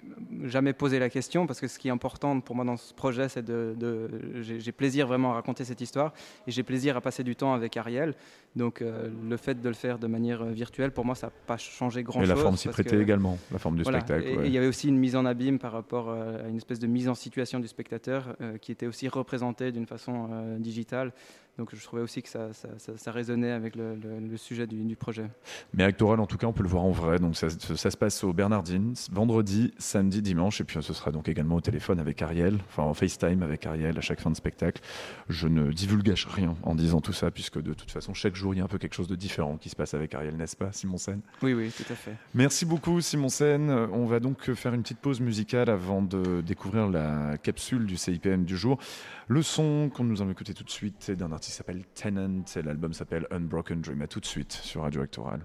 jamais 0.43 0.73
posé 0.73 0.99
la 0.99 1.09
question 1.09 1.47
parce 1.47 1.61
que 1.61 1.69
ce 1.69 1.79
qui 1.79 1.87
est 1.87 1.91
important 1.91 2.41
pour 2.41 2.53
moi 2.57 2.65
dans 2.65 2.75
ce 2.75 2.93
projet, 2.93 3.29
c'est 3.29 3.41
de. 3.41 3.75
de 3.79 4.41
j'ai, 4.41 4.73
plaisir 4.73 5.07
vraiment 5.07 5.31
à 5.31 5.35
raconter 5.35 5.63
cette 5.63 5.79
histoire 5.79 6.11
et 6.47 6.51
j'ai 6.51 6.63
plaisir 6.63 6.97
à 6.97 7.01
passer 7.01 7.23
du 7.23 7.37
temps 7.37 7.53
avec 7.53 7.77
Ariel. 7.77 8.13
Donc 8.55 8.81
euh, 8.81 9.09
le 9.27 9.37
fait 9.37 9.59
de 9.61 9.67
le 9.67 9.73
faire 9.73 9.97
de 9.97 10.07
manière 10.07 10.43
euh, 10.43 10.51
virtuelle, 10.51 10.91
pour 10.91 11.05
moi, 11.05 11.15
ça 11.15 11.27
n'a 11.27 11.33
pas 11.47 11.57
changé 11.57 12.03
grand-chose. 12.03 12.29
Et 12.29 12.33
la 12.33 12.35
forme 12.35 12.55
s'y 12.55 12.67
prêtait 12.67 13.01
également, 13.01 13.37
la 13.51 13.57
forme 13.57 13.77
du 13.77 13.83
spectacle. 13.83 14.25
Et 14.27 14.45
il 14.45 14.51
y 14.51 14.57
avait 14.57 14.67
aussi 14.67 14.89
une 14.89 14.97
mise 14.97 15.15
en 15.15 15.25
abîme 15.25 15.57
par 15.57 15.71
rapport 15.71 16.09
à 16.09 16.47
une 16.47 16.57
espèce 16.57 16.79
de 16.79 16.87
mise 16.87 17.09
en 17.09 17.15
situation 17.15 17.59
du 17.59 17.67
spectateur 17.67 18.35
qui 18.61 18.71
était 18.71 18.87
aussi 18.87 19.07
représentée 19.07 19.71
d'une 19.71 19.87
façon 19.87 20.29
digitale. 20.59 21.13
Donc 21.59 21.69
je 21.75 21.83
trouvais 21.83 22.01
aussi 22.01 22.23
que 22.23 22.29
ça, 22.29 22.49
ça, 22.53 23.11
résonnait 23.11 23.51
avec 23.51 23.75
le, 23.75 23.95
sujet 24.37 24.65
du, 24.65 24.95
projet. 24.95 25.29
Mais 25.75 25.83
Actoral, 25.83 26.19
en 26.19 26.25
tout 26.25 26.37
cas, 26.37 26.47
on 26.47 26.53
peut 26.53 26.63
le 26.63 26.69
voir 26.69 26.83
en 26.83 26.89
vrai. 26.89 27.19
Donc 27.19 27.35
ça, 27.35 27.49
se 27.49 27.97
passe 27.97 28.23
au 28.23 28.33
Bernardines, 28.33 28.95
vendredi, 29.11 29.71
samedi, 29.77 30.23
dimanche. 30.23 30.61
Et 30.61 30.63
puis 30.63 30.81
ce 30.81 30.93
sera 30.93 31.11
donc 31.11 31.29
également 31.29 31.55
au 31.55 31.61
téléphone 31.61 31.99
avec 31.99 32.23
Ariel, 32.23 32.57
enfin 32.69 32.83
en 32.83 32.95
FaceTime 32.95 33.43
avec 33.43 33.67
Ariel 33.67 33.95
à 33.99 34.01
chaque 34.01 34.19
fin 34.19 34.31
de 34.31 34.35
spectacle. 34.35 34.81
Je 35.29 35.47
ne 35.47 35.71
divulgage 35.71 36.25
rien 36.25 36.55
en 36.63 36.73
disant 36.73 37.01
tout 37.01 37.13
ça, 37.13 37.29
puisque 37.29 37.61
de 37.61 37.73
toute 37.75 37.91
façon, 37.91 38.15
chaque 38.15 38.35
jour, 38.35 38.42
il 38.51 38.57
y 38.57 38.61
a 38.61 38.65
un 38.65 38.67
peu 38.67 38.77
quelque 38.77 38.95
chose 38.95 39.07
de 39.07 39.15
différent 39.15 39.57
qui 39.57 39.69
se 39.69 39.75
passe 39.75 39.93
avec 39.93 40.13
Ariel, 40.13 40.35
n'est-ce 40.35 40.57
pas, 40.57 40.71
Simon 40.73 40.97
Sen 40.97 41.21
Oui, 41.41 41.53
oui, 41.53 41.71
tout 41.71 41.91
à 41.91 41.95
fait. 41.95 42.15
Merci 42.33 42.65
beaucoup, 42.65 42.99
Simon 42.99 43.29
Sen. 43.29 43.69
On 43.69 44.05
va 44.05 44.19
donc 44.19 44.51
faire 44.53 44.73
une 44.73 44.81
petite 44.81 44.99
pause 44.99 45.21
musicale 45.21 45.69
avant 45.69 46.01
de 46.01 46.41
découvrir 46.41 46.89
la 46.89 47.37
capsule 47.37 47.85
du 47.85 47.95
CIPM 47.95 48.43
du 48.43 48.57
jour. 48.57 48.79
Le 49.27 49.41
son 49.41 49.89
qu'on 49.93 50.03
nous 50.03 50.21
a 50.21 50.25
écouté 50.29 50.53
tout 50.53 50.63
de 50.63 50.69
suite 50.69 51.09
est 51.09 51.15
d'un 51.15 51.31
artiste 51.31 51.53
qui 51.53 51.57
s'appelle 51.57 51.83
Tenant 51.93 52.43
et 52.55 52.61
l'album 52.61 52.93
s'appelle 52.93 53.27
Unbroken 53.31 53.81
Dream. 53.81 54.01
À 54.01 54.07
tout 54.07 54.19
de 54.19 54.25
suite 54.25 54.51
sur 54.51 54.81
Radio 54.81 55.01
Actoral. 55.01 55.41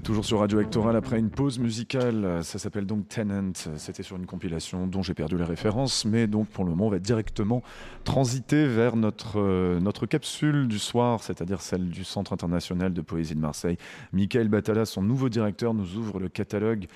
Toujours 0.00 0.24
sur 0.24 0.40
Radio 0.40 0.58
Actoral 0.58 0.96
après 0.96 1.18
une 1.18 1.30
pause 1.30 1.58
musicale. 1.58 2.42
Ça 2.42 2.58
s'appelle 2.58 2.86
donc 2.86 3.08
Tenant. 3.08 3.52
C'était 3.76 4.02
sur 4.02 4.16
une 4.16 4.26
compilation 4.26 4.86
dont 4.86 5.02
j'ai 5.02 5.14
perdu 5.14 5.36
les 5.36 5.44
références, 5.44 6.04
mais 6.04 6.26
donc 6.26 6.48
pour 6.48 6.64
le 6.64 6.70
moment, 6.70 6.86
on 6.86 6.90
va 6.90 6.98
directement 6.98 7.62
transiter 8.04 8.66
vers 8.66 8.96
notre, 8.96 9.40
euh, 9.40 9.80
notre 9.80 10.06
capsule 10.06 10.68
du 10.68 10.78
soir, 10.78 11.22
c'est-à-dire 11.22 11.60
celle 11.60 11.88
du 11.88 12.04
Centre 12.04 12.32
international 12.32 12.92
de 12.92 13.00
poésie 13.00 13.34
de 13.34 13.40
Marseille. 13.40 13.76
Michael 14.12 14.48
Batala, 14.48 14.84
son 14.84 15.02
nouveau 15.02 15.28
directeur, 15.28 15.74
nous 15.74 15.96
ouvre 15.96 16.18
le 16.18 16.28
catalogue 16.28 16.86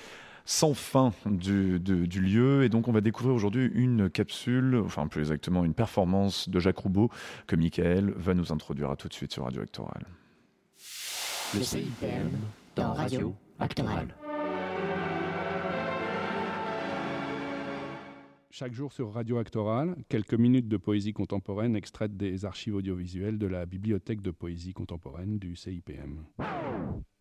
sans 0.44 0.74
fin 0.74 1.12
du, 1.26 1.81
du, 1.81 2.20
lieu. 2.20 2.64
Et 2.64 2.68
donc, 2.68 2.89
on 2.89 2.93
va 2.93 3.01
découvrir 3.01 3.35
aujourd'hui 3.35 3.70
une 3.74 4.10
capsule, 4.10 4.82
enfin, 4.85 5.06
plus 5.06 5.22
exactement, 5.22 5.64
une 5.64 5.74
performance 5.74 6.48
de 6.48 6.60
Jacques 6.60 6.78
Roubaud 6.78 7.10
que 7.47 7.56
Michael 7.56 8.12
va 8.16 8.35
nous 8.35 8.52
introduire 8.52 8.90
à 8.90 8.97
tout 8.97 9.09
de 9.09 9.14
suite 9.14 9.32
sur 9.32 9.44
Radio 9.44 9.62
Actoral. 9.62 10.05
Le 11.55 11.62
CIPM 11.62 12.31
dans 12.77 12.93
Radio 12.93 13.35
Actoral. 13.59 14.15
Chaque 18.51 18.73
jour 18.73 18.93
sur 18.93 19.13
Radio 19.13 19.39
Actoral, 19.39 19.97
quelques 20.09 20.35
minutes 20.35 20.69
de 20.69 20.77
poésie 20.77 21.13
contemporaine 21.13 21.77
extraites 21.77 22.17
des 22.17 22.45
archives 22.45 22.77
audiovisuelles 22.77 23.39
de 23.39 23.47
la 23.47 23.67
Bibliothèque 23.67 24.23
de 24.23 24.31
poésie 24.31 24.73
contemporaine 24.73 25.39
du 25.39 25.57
CIPM. 25.57 26.25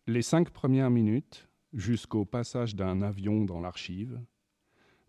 Les 0.06 0.22
cinq 0.22 0.50
premières 0.50 0.90
minutes, 0.90 1.48
jusqu'au 1.72 2.24
passage 2.24 2.74
d'un 2.74 3.02
avion 3.02 3.44
dans 3.44 3.60
l'archive, 3.60 4.20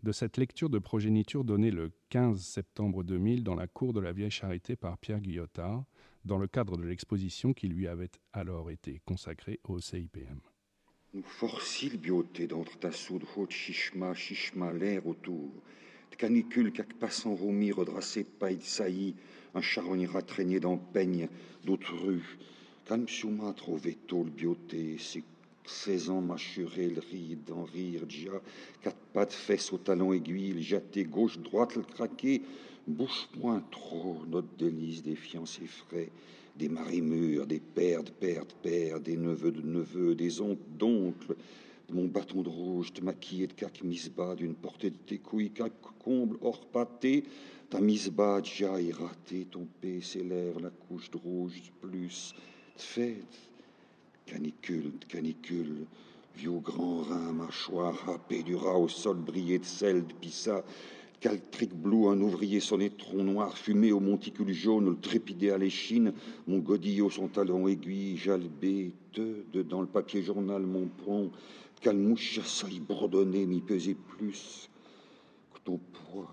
de 0.02 0.12
cette 0.12 0.36
lecture 0.36 0.70
de 0.70 0.78
progéniture 0.78 1.44
donnée 1.44 1.70
le 1.70 1.90
15 2.10 2.40
septembre 2.40 3.02
2000 3.02 3.42
dans 3.42 3.54
la 3.54 3.66
cour 3.66 3.92
de 3.92 4.00
la 4.00 4.12
Vieille 4.12 4.30
Charité 4.30 4.76
par 4.76 4.98
Pierre 4.98 5.20
Guillottard, 5.20 5.84
dans 6.26 6.38
le 6.38 6.48
cadre 6.48 6.76
de 6.76 6.82
l'exposition 6.82 7.52
qui 7.52 7.68
lui 7.68 7.86
avait 7.86 8.10
alors 8.32 8.70
été 8.70 9.00
consacrée 9.04 9.60
au 9.64 9.80
CIPM. 9.80 10.40
Nous 11.14 11.22
forcil 11.22 11.98
bioté 11.98 12.46
d'entre 12.46 12.78
ta 12.78 12.90
soude 12.90 13.24
haute 13.36 13.52
chichma, 13.52 14.12
chichma, 14.14 14.72
l'air 14.72 15.06
autour. 15.06 15.50
De 16.10 16.16
canicule 16.16 16.72
qu'ac 16.72 16.92
passant 16.94 17.34
roumi 17.34 17.70
redrassé 17.72 18.24
de 18.24 18.28
paille 18.28 18.60
saillie, 18.60 19.14
un 19.54 19.62
charogne 19.62 20.08
traîné 20.26 20.60
dans 20.60 20.76
peigne 20.76 21.28
d'autres 21.64 21.96
rues. 21.96 22.36
Calme 22.84 23.08
souma 23.08 23.52
trouvé 23.52 23.94
tôt 24.06 24.24
le 24.24 24.30
bioté, 24.30 24.96
c'est 24.98 25.22
16 25.64 26.10
ans 26.10 26.20
mâchuré 26.20 26.88
le 26.88 27.00
rire 27.00 27.38
d'en 27.46 27.64
rire 27.64 28.06
déjà, 28.06 28.40
quatre 28.82 28.98
pattes 29.12 29.32
fesses 29.32 29.72
au 29.72 29.78
talon 29.78 30.12
aiguille, 30.12 30.52
le 30.52 30.60
jeté 30.60 31.04
gauche, 31.04 31.38
droite, 31.38 31.74
le 31.74 31.82
craqué, 31.82 32.42
bouche 32.86 33.28
point 33.40 33.62
trop, 33.70 34.18
notre 34.28 34.48
délice 34.58 35.02
des 35.02 35.16
fiancés 35.16 35.66
frais, 35.66 36.10
des 36.56 36.68
maris 36.68 37.02
mûrs, 37.02 37.46
des 37.46 37.60
pères 37.60 38.04
de 38.04 38.10
pères 38.10 38.46
de 38.46 38.54
pères, 38.62 39.00
des 39.00 39.16
neveux 39.16 39.52
de 39.52 39.62
neveux, 39.62 40.14
des 40.14 40.40
oncles 40.40 40.62
d'oncles, 40.78 41.36
de 41.88 41.94
mon 41.94 42.06
bâton 42.06 42.42
de 42.42 42.48
rouge, 42.48 42.92
te 42.92 43.02
maquiller 43.02 43.46
de 43.46 43.52
cac 43.52 43.82
misba, 43.82 44.34
d'une 44.34 44.54
portée 44.54 44.90
de 44.90 44.96
tes 44.96 45.18
couilles, 45.18 45.50
cac 45.50 45.72
comble 45.98 46.36
hors 46.40 46.66
pâté, 46.66 47.24
ta 47.70 47.80
misba 47.80 48.40
déjà 48.40 48.72
raté, 48.72 49.46
ton 49.50 49.66
paix 49.80 50.00
s'élève, 50.00 50.58
la 50.60 50.70
couche 50.70 51.10
de 51.10 51.18
rouge 51.18 51.72
plus, 51.80 52.34
de 52.76 52.80
fête, 52.80 53.50
Canicule, 54.26 54.92
canicule, 55.06 55.86
vieux 56.34 56.58
grand 56.58 57.02
rein, 57.02 57.32
mâchoire 57.32 57.94
râpé 58.06 58.42
du 58.42 58.56
rat 58.56 58.76
au 58.76 58.88
sol 58.88 59.18
brillé 59.18 59.60
de 59.60 59.64
sel, 59.64 60.04
de 60.04 60.12
pissa, 60.14 60.64
caltric 61.26 61.74
bleu, 61.74 62.06
un 62.06 62.20
ouvrier 62.20 62.60
son 62.60 62.78
étron 62.78 63.24
noir, 63.24 63.58
fumé 63.58 63.90
au 63.90 63.98
monticule 63.98 64.52
jaune, 64.52 64.90
le 64.90 64.96
trépidé 64.96 65.50
à 65.50 65.58
l'échine, 65.58 66.12
mon 66.46 66.58
godillot, 66.58 67.10
son 67.10 67.26
talon 67.26 67.66
aiguille, 67.66 68.16
jalbé, 68.16 68.92
te, 69.10 69.42
dedans 69.52 69.80
le 69.80 69.88
papier 69.88 70.22
journal, 70.22 70.62
mon 70.62 70.86
pont, 70.86 71.32
calmouche, 71.80 72.38
y 72.70 72.78
bourdonnait, 72.78 73.44
m'y 73.44 73.60
pesait 73.60 73.96
plus 73.96 74.70
que 75.52 75.58
ton 75.64 75.80
poids. 75.92 76.30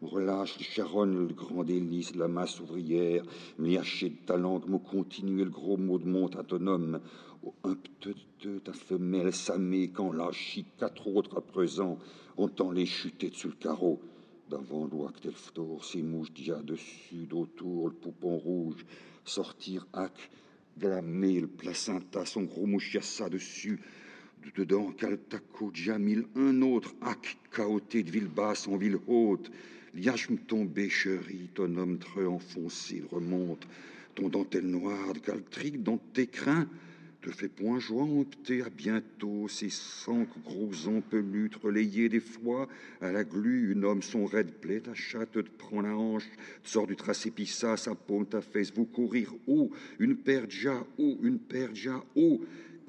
Relâche 0.00 0.60
charonne, 0.60 1.26
le 1.26 1.34
grand 1.34 1.64
délice 1.64 2.14
la 2.14 2.28
masse 2.28 2.60
ouvrière, 2.60 3.24
haché 3.80 4.10
de 4.10 4.26
talent, 4.26 4.60
me 4.68 4.78
continuer 4.78 5.42
le 5.42 5.50
gros 5.50 5.76
mot 5.76 5.98
de 5.98 6.06
mon 6.06 6.26
autonome. 6.26 7.00
Un 7.64 7.74
p'te 7.74 8.62
ta 8.62 8.72
femelle 8.72 9.32
s'amé 9.32 9.88
quand 9.88 10.12
lâchi 10.12 10.66
quatre 10.78 11.08
autres 11.08 11.36
à 11.36 11.40
présent, 11.40 11.98
entend 12.36 12.70
les 12.70 12.86
chuter 12.86 13.30
dessus 13.30 13.48
le 13.48 13.54
carreau. 13.54 14.00
D'avant 14.48 14.86
l'ouac 14.86 15.20
tel 15.20 15.32
ftor, 15.32 15.84
ses 15.84 16.02
mouches 16.02 16.32
déjà 16.32 16.62
dessus, 16.62 17.26
d'autour, 17.26 17.88
le 17.88 17.94
poupon 17.94 18.38
rouge, 18.38 18.86
sortir 19.24 19.88
hac, 19.92 20.30
glamer 20.78 21.40
le 21.40 21.48
placenta, 21.48 22.24
son 22.24 22.44
gros 22.44 22.66
mouchiassa 22.66 23.28
dessus, 23.28 23.80
dedans, 24.54 24.92
Caltaco, 24.92 25.72
Jamil, 25.74 26.26
un 26.36 26.62
autre, 26.62 26.94
hac, 27.00 27.38
chaoté 27.50 28.04
de 28.04 28.12
ville 28.12 28.28
basse 28.28 28.68
en 28.68 28.76
ville 28.76 28.98
haute, 29.08 29.50
Liachme 29.94 30.36
tombé, 30.36 30.90
chéri, 30.90 31.48
ton 31.54 31.76
homme 31.76 31.98
treux 31.98 32.28
enfoncé, 32.28 33.02
remonte, 33.10 33.66
ton 34.14 34.28
dentelle 34.28 34.66
noire 34.68 35.12
de 35.12 35.18
caltrique 35.18 35.82
dans 35.82 35.98
tes 36.12 36.28
crins, 36.28 36.68
te 37.22 37.30
fait 37.30 37.48
point 37.48 37.78
jointer 37.78 38.62
à 38.62 38.70
bientôt 38.70 39.48
ces 39.48 39.70
cinq 39.70 40.28
gros 40.44 40.88
empelutres 40.88 41.62
relayés 41.62 42.08
des 42.08 42.20
fois 42.20 42.68
à 43.00 43.12
la 43.12 43.24
glu, 43.24 43.72
une 43.72 43.84
homme 43.84 44.02
son 44.02 44.26
raide 44.26 44.52
plaie, 44.52 44.80
ta 44.80 44.94
chatte 44.94 45.32
te 45.32 45.40
prend 45.40 45.80
la 45.80 45.96
hanche, 45.96 46.28
sort 46.62 46.86
du 46.86 46.96
tracé 46.96 47.30
pissa, 47.30 47.76
sa 47.76 47.94
paume 47.94 48.26
ta 48.26 48.40
fesse, 48.40 48.72
vous 48.72 48.86
courir 48.86 49.34
haut, 49.46 49.70
une 49.98 50.16
paire 50.16 50.46
déjà 50.46 50.86
haut, 50.98 51.18
une 51.22 51.38
paire 51.38 51.70
déjà 51.70 52.04
haut, 52.14 52.40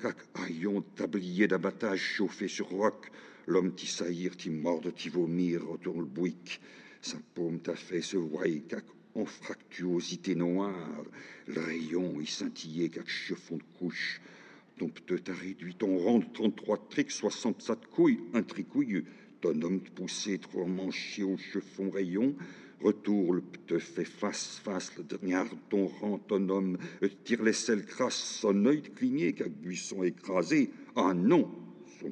cac 0.02 0.18
haillon 0.36 0.82
tablier 0.96 1.48
d'abattage 1.48 2.00
chauffé 2.00 2.48
sur 2.48 2.70
roc, 2.70 3.12
l'homme 3.48 3.74
t'y 3.74 3.88
saillir, 3.88 4.38
t'y 4.38 4.50
mordre, 4.50 4.94
t'y 4.94 5.10
vomir, 5.10 5.66
retourne 5.68 6.00
le 6.00 6.06
bouic. 6.06 6.60
Sa 7.02 7.18
paume 7.34 7.60
t'a 7.60 7.76
fait 7.76 8.02
se 8.02 8.18
voyer 8.18 8.64
en 9.18 9.26
fractuosité 9.26 10.36
noire. 10.36 11.04
Le 11.48 11.60
rayon 11.60 12.20
y 12.22 12.28
scintillait 12.28 12.90
qu'à 12.90 13.06
chiffon 13.06 13.58
de 13.58 13.64
couche. 13.80 14.22
Ton 14.78 14.90
p'te 14.90 15.24
t'a 15.24 15.34
réduit 15.34 15.76
ton 15.76 15.98
rang 15.98 16.20
de 16.20 16.26
33 16.34 16.88
tricks, 16.90 17.12
67 17.12 17.88
couilles, 17.88 18.20
un 18.34 18.44
tricouille. 18.44 19.06
Ton 19.42 19.60
homme 19.62 19.82
te 19.82 19.90
poussait 19.92 20.38
trop 20.38 20.66
manché 20.66 21.24
au 21.24 21.38
chiffon 21.38 21.90
rayon. 21.90 22.36
Retour, 22.82 23.34
le 23.34 23.42
te 23.66 23.80
fait 23.80 24.06
face, 24.06 24.62
face, 24.64 24.96
le 24.98 25.04
dernier 25.04 25.42
ton 25.70 25.88
rang, 25.88 26.20
ton 26.20 26.48
homme 26.50 26.78
tire 27.24 27.42
les 27.42 27.54
selles 27.54 27.86
crasses, 27.86 28.40
son 28.42 28.66
œil 28.68 28.82
de 28.82 28.90
cligné 28.90 29.34
qu'à 29.34 29.50
buisson 29.50 30.04
écrasé. 30.04 30.70
Ah 30.96 31.14
non! 31.16 31.50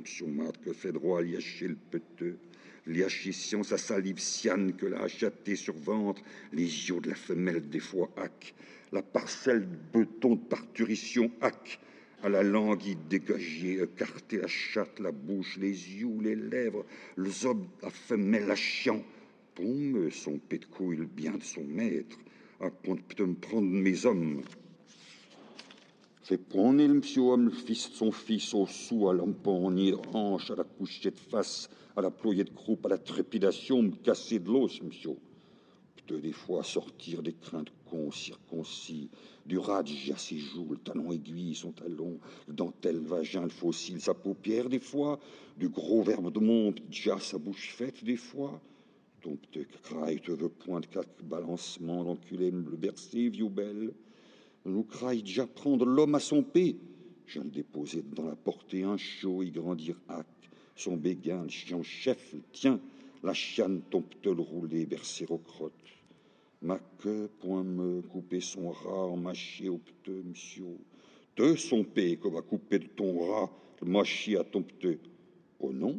Son 0.06 0.28
mat 0.28 0.54
que 0.64 0.74
fait 0.74 0.92
droit 0.92 1.22
liacher 1.22 1.68
le 1.68 1.78
peteux 1.92 2.40
liachition, 2.86 3.64
sa 3.64 3.78
salive 3.78 4.20
siane 4.20 4.74
que 4.74 4.86
l'a 4.86 5.02
achaté 5.02 5.56
sur 5.56 5.76
ventre, 5.76 6.22
les 6.54 6.64
yeux 6.64 7.00
de 7.00 7.10
la 7.10 7.16
femelle 7.16 7.70
des 7.70 7.80
fois 7.80 8.10
hack, 8.18 8.54
la 8.92 9.02
parcelle 9.02 9.62
de 9.62 10.00
beton 10.00 10.36
de 10.36 10.46
parturition 10.48 11.32
hack, 11.42 11.80
à 12.24 12.30
la 12.30 12.44
langue 12.44 12.96
dégagée, 13.10 13.82
écartée, 13.82 14.38
la 14.38 14.48
chatte, 14.48 15.00
la 15.00 15.12
bouche, 15.12 15.58
les 15.58 15.70
yeux, 15.70 16.22
les 16.22 16.36
lèvres, 16.36 16.86
le 17.16 17.30
zob, 17.30 17.66
la 17.84 17.90
femelle, 17.90 18.48
la 18.48 18.56
chiant, 18.56 19.04
Pomme, 19.56 20.12
son 20.12 20.38
pet 20.38 20.58
de 20.58 20.66
couille, 20.66 20.98
le 20.98 21.06
bien 21.06 21.32
de 21.32 21.44
son 21.44 21.64
maître, 21.64 22.18
à 22.60 22.70
de 22.70 23.24
me 23.24 23.36
prendre 23.36 23.68
mes 23.68 24.06
hommes? 24.06 24.42
Fait 26.24 26.38
prendre 26.38 26.80
le 26.80 26.96
monsieur 26.96 27.22
homme, 27.22 27.46
le 27.46 27.52
fils 27.52 27.92
de 27.92 27.96
son 27.96 28.12
fils, 28.12 28.54
au 28.54 28.66
sou, 28.66 29.08
à 29.08 29.14
l'empoigné 29.14 29.92
de 29.92 29.98
hanche, 30.14 30.52
à 30.52 30.56
la 30.56 30.64
couchée 30.64 31.12
de 31.12 31.20
face, 31.32 31.70
à 31.96 32.02
la 32.02 32.12
ployée 32.12 32.44
de 32.44 32.50
croupe, 32.50 32.86
à 32.86 32.90
la 32.90 32.98
trépidation, 32.98 33.82
me 33.82 33.92
casser 33.92 34.40
de 34.40 34.50
l'os, 34.50 34.82
monsieur. 34.82 35.16
Peut 36.08 36.20
des 36.20 36.34
fois 36.34 36.64
sortir 36.64 37.24
des 37.24 37.34
craintes 37.34 37.72
cons, 37.90 38.12
circoncis, 38.12 39.10
du 39.44 39.58
radj 39.58 40.12
à 40.12 40.18
ses 40.18 40.38
joues, 40.38 40.68
le 40.70 40.78
talon 40.78 41.12
aiguille, 41.12 41.56
son 41.56 41.72
talon, 41.72 42.20
le 42.48 42.54
dentelle 42.54 43.00
vagin, 43.00 43.42
le 43.42 43.50
fossile, 43.50 44.00
sa 44.00 44.14
paupière, 44.14 44.70
des 44.70 44.80
fois, 44.80 45.20
du 45.58 45.68
gros 45.68 46.04
verbe 46.04 46.32
de 46.32 46.40
monde, 46.40 46.80
déjà 46.88 47.20
sa 47.20 47.40
bouche 47.40 47.74
faite, 47.74 48.04
des 48.04 48.18
fois. 48.18 48.62
Ton 49.22 49.36
petit 49.36 49.66
craille 49.82 50.22
te 50.22 50.32
veut 50.32 50.50
point 50.50 50.80
de 50.80 50.86
quelque 50.86 51.24
balancement, 51.24 52.04
l'enculé 52.04 52.52
le 52.52 52.78
bercer, 52.78 53.30
vieux 53.30 53.50
belle. 53.50 53.92
Nous 54.66 54.84
craille 54.84 55.24
déjà 55.24 55.48
prendre 55.48 55.86
l'homme 55.86 56.14
à 56.14 56.20
son 56.20 56.44
paix. 56.44 56.76
Je 57.26 57.40
le 57.40 57.50
déposer 57.50 58.04
dans 58.04 58.26
la 58.26 58.36
portée 58.36 58.84
un 58.84 58.98
chaud, 58.98 59.42
y 59.42 59.50
grandir 59.50 59.96
hack 60.08 60.28
son 60.76 60.98
béguin, 60.98 61.44
le 61.44 61.50
chien 61.50 61.82
chef, 61.84 62.34
le 62.34 62.42
tien, 62.52 62.80
la 63.24 63.34
chienne 63.34 63.82
tombe 63.90 64.06
le 64.24 64.32
rouler, 64.32 64.86
bercer 64.86 65.26
aux 65.30 65.38
crottes. 65.38 65.74
Ma 66.62 66.80
queue, 67.00 67.30
point 67.40 67.64
me 67.64 68.02
couper 68.02 68.42
son 68.42 68.70
rat 68.72 69.08
en 69.08 69.18
mâché 69.18 69.70
au 69.70 69.78
pteux, 69.78 70.24
monsieur. 70.26 70.78
Te 71.36 71.56
son 71.56 71.84
pé 71.84 72.18
que 72.18 72.28
va 72.28 72.42
couper 72.42 72.80
de 72.80 72.88
ton 72.88 73.20
rat, 73.20 73.52
le 73.82 73.88
mâché 73.88 74.38
à 74.38 74.44
ton 74.44 74.64
pteux. 74.64 75.00
Oh 75.60 75.72
non, 75.72 75.98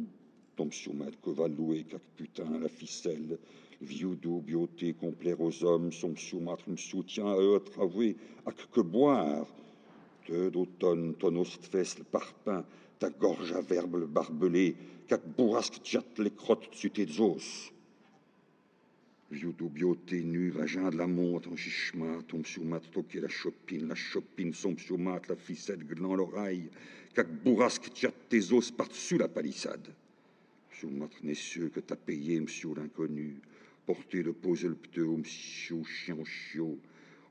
ton 0.55 0.65
monsieur 0.65 0.91
que 1.23 1.29
va 1.29 1.47
louer 1.47 1.83
quelque 1.83 2.15
putain 2.15 2.59
la 2.59 2.69
ficelle. 2.69 3.37
Vieux 3.81 4.15
doux 4.15 4.41
bioté 4.41 4.93
complaire 4.93 5.39
aux 5.39 5.63
hommes, 5.63 5.91
son 5.91 6.09
monsieur 6.09 6.39
maître 6.39 6.67
me 6.67 6.77
soutient 6.77 7.27
à 7.27 7.37
eux 7.37 7.59
travailler, 7.63 8.15
à 8.45 8.51
que 8.51 8.81
boire. 8.81 9.47
Te 10.25 10.49
d'automne, 10.49 11.13
ton 11.13 11.35
ostfest 11.37 11.99
le 11.99 12.03
parpaing, 12.03 12.65
ta 12.99 13.09
gorge 13.09 13.51
à 13.53 13.61
verbe 13.61 13.95
le 13.95 14.07
barbelé, 14.07 14.75
qu'à 15.07 15.17
bourrasque 15.17 15.79
jatte 15.83 16.19
les 16.19 16.31
crottes 16.31 16.69
dessus 16.71 16.91
tes 16.91 17.19
os. 17.19 17.71
Vieux 19.29 19.53
bioté 19.59 20.23
nu, 20.23 20.49
vagin 20.51 20.89
de 20.89 20.97
la 20.97 21.07
montre 21.07 21.51
en 21.51 21.55
chichma, 21.57 22.21
tombe 22.27 22.45
sur 22.45 22.63
toquer 22.93 23.19
la 23.19 23.27
chopine, 23.27 23.87
la 23.89 23.95
chopine 23.95 24.53
sombre 24.53 24.79
sur 24.79 24.97
la 24.97 25.35
ficette 25.35 25.85
gland 25.85 26.15
l'oreille, 26.15 26.69
qu'à 27.13 27.23
bourrasque 27.23 27.91
jatte 27.93 28.29
tes 28.29 28.53
os 28.53 28.71
par-dessus 28.71 29.17
la 29.17 29.27
palissade. 29.27 29.93
Sur 30.71 30.91
mat 30.91 31.09
nessieux 31.23 31.69
que 31.69 31.81
t'as 31.81 31.95
payé, 31.95 32.39
monsieur 32.39 32.73
l'inconnu, 32.75 33.41
porté 33.85 34.23
de 34.23 34.31
poser 34.31 34.69
le 34.69 34.75
pteux, 34.75 35.05
monsieur 35.05 35.83
chien 35.83 36.23
chiot, 36.23 36.77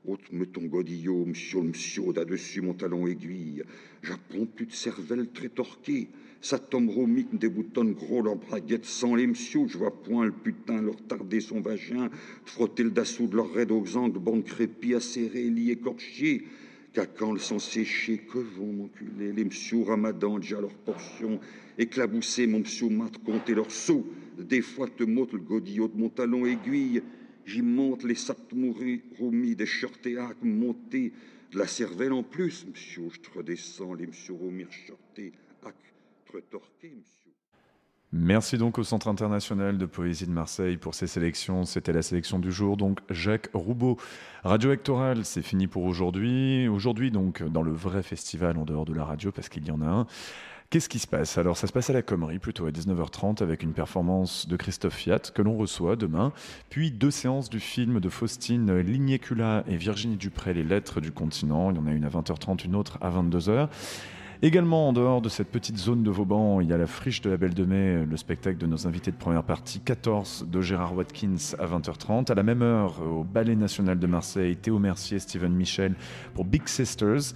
Ôte-me 0.07 0.45
ton 0.45 0.61
godillot, 0.61 1.25
monsieur, 1.25 1.59
monsieur, 1.59 2.13
d'à-dessus 2.13 2.61
mon 2.61 2.73
talon 2.73 3.07
aiguille. 3.07 3.63
J'apprends 4.01 4.45
plus 4.45 4.65
de 4.65 4.71
cervelle 4.71 5.27
très 5.27 5.49
torquée. 5.49 6.07
Ça 6.39 6.59
tombe 6.59 6.89
romique 6.89 7.37
des 7.37 7.49
boutons 7.49 7.91
gros 7.91 8.21
leurs 8.21 8.37
braguettes 8.37 8.85
sans 8.85 9.15
les 9.15 9.27
monsieur. 9.27 9.67
Je 9.67 9.77
vois 9.77 10.01
point 10.01 10.25
le 10.25 10.31
putain 10.31 10.81
leur 10.81 10.95
tarder 10.95 11.41
son 11.41 11.59
vagin, 11.59 12.09
frotter 12.45 12.83
le 12.83 12.91
dassaut 12.91 13.27
de 13.27 13.35
leur 13.35 13.51
raide 13.51 13.71
aux 13.71 13.97
angles, 13.97 14.17
bande 14.17 14.45
crépie, 14.45 14.93
acérée, 14.93 15.49
lit 15.49 15.71
écorché. 15.71 16.45
Qu'à 16.93 17.05
quand 17.05 17.33
le 17.33 17.39
sang 17.39 17.59
séché, 17.59 18.19
que 18.19 18.37
vont 18.37 18.71
m'enculer 18.71 19.33
les 19.33 19.43
monsieur 19.43 19.83
ramadan 19.83 20.39
déjà 20.39 20.61
leur 20.61 20.73
portion, 20.73 21.37
éclabousser 21.77 22.47
mon 22.47 22.59
monsieur 22.59 22.87
mat, 22.87 23.11
compter 23.25 23.55
leur 23.55 23.69
saut. 23.69 24.07
Des 24.39 24.61
fois 24.61 24.87
te 24.87 25.03
motte 25.03 25.33
le 25.33 25.39
godillot 25.39 25.89
de 25.89 25.97
mon 25.97 26.07
talon 26.07 26.45
aiguille. 26.45 27.01
J'y 27.47 27.61
monte 27.61 28.03
les 28.03 28.17
romis 29.19 29.55
des 29.55 29.65
shortéacs 29.65 30.43
montés, 30.43 31.13
de 31.53 31.57
la 31.57 31.65
cervelle 31.65 32.11
en 32.11 32.21
plus, 32.21 32.67
monsieur. 32.67 33.07
Je 33.09 33.37
redescends 33.37 33.93
les 33.93 34.05
monsieur 34.05 34.33
romir 34.33 34.67
shorté, 34.69 35.31
ac, 35.65 35.75
torqué, 36.51 36.89
monsieur. 36.89 37.31
Merci 38.11 38.57
donc 38.57 38.77
au 38.79 38.83
Centre 38.83 39.07
international 39.07 39.77
de 39.77 39.85
poésie 39.85 40.27
de 40.27 40.31
Marseille 40.31 40.75
pour 40.75 40.93
ces 40.93 41.07
sélections. 41.07 41.63
C'était 41.63 41.93
la 41.93 42.01
sélection 42.01 42.39
du 42.39 42.51
jour, 42.51 42.75
donc 42.75 42.99
Jacques 43.09 43.49
Roubaud. 43.53 43.97
Radio 44.43 44.73
Hectoral, 44.73 45.23
c'est 45.23 45.41
fini 45.41 45.67
pour 45.67 45.83
aujourd'hui. 45.83 46.67
Aujourd'hui, 46.67 47.11
donc, 47.11 47.43
dans 47.43 47.63
le 47.63 47.71
vrai 47.71 48.03
festival 48.03 48.57
en 48.57 48.65
dehors 48.65 48.85
de 48.85 48.93
la 48.93 49.05
radio, 49.05 49.31
parce 49.31 49.47
qu'il 49.47 49.65
y 49.65 49.71
en 49.71 49.81
a 49.81 49.87
un. 49.87 50.07
Qu'est-ce 50.69 50.89
qui 50.89 50.99
se 50.99 51.07
passe? 51.07 51.37
Alors, 51.37 51.55
ça 51.55 51.65
se 51.65 51.71
passe 51.71 51.89
à 51.89 51.93
la 51.93 52.01
Commerie, 52.01 52.39
plutôt 52.39 52.65
à 52.65 52.71
19h30, 52.71 53.41
avec 53.41 53.63
une 53.63 53.71
performance 53.71 54.49
de 54.49 54.57
Christophe 54.57 54.95
Fiat 54.95 55.19
que 55.33 55.41
l'on 55.41 55.55
reçoit 55.55 55.95
demain, 55.95 56.33
puis 56.69 56.91
deux 56.91 57.09
séances 57.09 57.49
du 57.49 57.61
film 57.61 58.01
de 58.01 58.09
Faustine 58.09 58.77
Lignecula 58.79 59.63
et 59.69 59.77
Virginie 59.77 60.17
Dupré, 60.17 60.53
Les 60.53 60.65
Lettres 60.65 60.99
du 60.99 61.13
Continent. 61.13 61.71
Il 61.71 61.77
y 61.77 61.79
en 61.79 61.87
a 61.87 61.91
une 61.91 62.03
à 62.03 62.09
20h30, 62.09 62.65
une 62.65 62.75
autre 62.75 62.97
à 62.99 63.09
22h. 63.09 63.69
Également, 64.41 64.89
en 64.89 64.93
dehors 64.93 65.21
de 65.21 65.29
cette 65.29 65.47
petite 65.47 65.77
zone 65.77 66.03
de 66.03 66.11
Vauban, 66.11 66.59
il 66.59 66.67
y 66.67 66.73
a 66.73 66.77
la 66.77 66.85
friche 66.85 67.21
de 67.21 67.29
la 67.29 67.37
Belle 67.37 67.53
de 67.53 67.63
Mai, 67.63 68.05
le 68.05 68.17
spectacle 68.17 68.57
de 68.57 68.67
nos 68.67 68.87
invités 68.87 69.11
de 69.11 69.15
première 69.15 69.43
partie, 69.43 69.79
14 69.79 70.47
de 70.51 70.59
Gérard 70.59 70.93
Watkins 70.97 71.55
à 71.59 71.65
20h30. 71.65 72.29
À 72.29 72.35
la 72.35 72.43
même 72.43 72.61
heure, 72.61 73.01
au 73.01 73.23
Ballet 73.23 73.55
National 73.55 73.97
de 73.97 74.07
Marseille, 74.07 74.57
Théo 74.57 74.79
Mercier, 74.79 75.19
Steven 75.19 75.53
Michel 75.53 75.95
pour 76.33 76.43
Big 76.43 76.67
Sisters. 76.67 77.33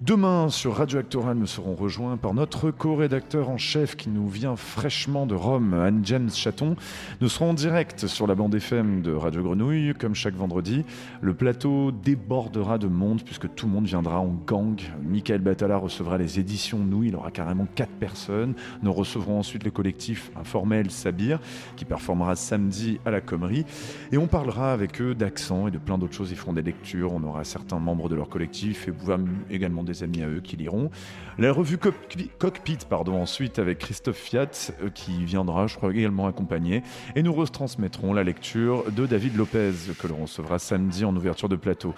Demain, 0.00 0.48
sur 0.48 0.76
Radio 0.76 0.98
Actoral, 0.98 1.36
nous 1.36 1.46
serons 1.46 1.74
rejoints 1.74 2.16
par 2.16 2.32
notre 2.32 2.70
co-rédacteur 2.70 3.50
en 3.50 3.58
chef 3.58 3.96
qui 3.96 4.08
nous 4.08 4.30
vient 4.30 4.56
fraîchement 4.56 5.26
de 5.26 5.34
Rome, 5.34 5.74
Anne-James 5.74 6.30
Chaton. 6.30 6.74
Nous 7.20 7.28
serons 7.28 7.50
en 7.50 7.54
direct 7.54 8.06
sur 8.06 8.26
la 8.26 8.34
bande 8.34 8.54
FM 8.54 9.02
de 9.02 9.12
Radio 9.12 9.42
Grenouille, 9.42 9.92
comme 9.92 10.14
chaque 10.14 10.32
vendredi. 10.32 10.86
Le 11.20 11.34
plateau 11.34 11.92
débordera 11.92 12.78
de 12.78 12.86
monde 12.86 13.20
puisque 13.22 13.54
tout 13.54 13.66
le 13.66 13.72
monde 13.72 13.84
viendra 13.84 14.20
en 14.20 14.34
gang. 14.46 14.80
Michael 15.02 15.42
Batala 15.42 15.76
recevra 15.76 16.16
les 16.16 16.38
éditions 16.38 16.78
Nous, 16.78 17.04
il 17.04 17.14
aura 17.14 17.30
carrément 17.30 17.66
quatre 17.74 17.92
personnes. 17.92 18.54
Nous 18.82 18.94
recevrons 18.94 19.38
ensuite 19.38 19.64
le 19.64 19.70
collectif 19.70 20.30
informel 20.34 20.90
Sabir 20.90 21.40
qui 21.76 21.84
performera 21.84 22.36
samedi 22.36 22.98
à 23.04 23.10
la 23.10 23.20
Commerie. 23.20 23.66
Et 24.12 24.16
on 24.16 24.28
parlera 24.28 24.72
avec 24.72 25.02
eux 25.02 25.14
d'accent 25.14 25.68
et 25.68 25.70
de 25.70 25.78
plein 25.78 25.98
d'autres 25.98 26.14
choses. 26.14 26.30
Ils 26.30 26.38
feront 26.38 26.54
des 26.54 26.62
lectures, 26.62 27.12
on 27.12 27.22
aura 27.22 27.44
certains 27.44 27.78
membres 27.78 28.08
de 28.08 28.14
leur 28.14 28.30
collectif 28.30 28.88
et 28.88 29.54
également 29.54 29.84
amis 30.02 30.22
à 30.22 30.28
eux 30.28 30.40
qui 30.40 30.56
liront. 30.56 30.90
La 31.38 31.52
revue 31.52 31.78
Cockpit, 31.78 32.78
pardon, 32.88 33.20
ensuite 33.20 33.58
avec 33.58 33.78
Christophe 33.78 34.18
Fiat 34.18 34.72
euh, 34.82 34.90
qui 34.90 35.24
viendra, 35.24 35.66
je 35.66 35.76
crois, 35.76 35.90
également 35.90 36.26
accompagné. 36.26 36.82
Et 37.16 37.22
nous 37.22 37.32
retransmettrons 37.32 38.12
la 38.12 38.24
lecture 38.24 38.90
de 38.92 39.06
David 39.06 39.36
Lopez 39.36 39.72
que 39.98 40.06
l'on 40.06 40.22
recevra 40.22 40.58
samedi 40.58 41.04
en 41.04 41.14
ouverture 41.14 41.48
de 41.48 41.56
plateau. 41.56 41.94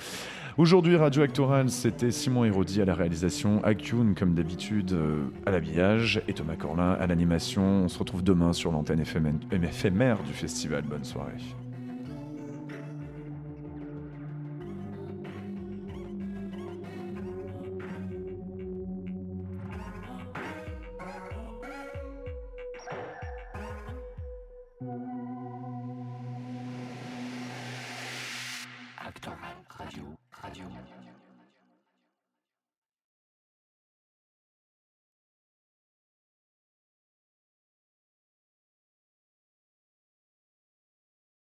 Aujourd'hui, 0.58 0.96
Radio 0.96 1.22
Actoral, 1.22 1.70
c'était 1.70 2.10
Simon 2.10 2.44
Hérodi 2.44 2.82
à 2.82 2.84
la 2.84 2.94
réalisation, 2.94 3.64
Acune 3.64 4.14
comme 4.14 4.34
d'habitude 4.34 4.92
euh, 4.92 5.24
à 5.46 5.50
l'habillage 5.50 6.20
et 6.28 6.34
Thomas 6.34 6.56
Corlin 6.56 6.92
à 6.92 7.06
l'animation. 7.06 7.62
On 7.84 7.88
se 7.88 7.98
retrouve 7.98 8.22
demain 8.22 8.52
sur 8.52 8.70
l'antenne 8.70 9.00
éphémère 9.00 10.22
du 10.22 10.32
festival. 10.34 10.82
Bonne 10.82 11.04
soirée. 11.04 11.32
radio, 29.92 30.16
radio. 30.42 30.91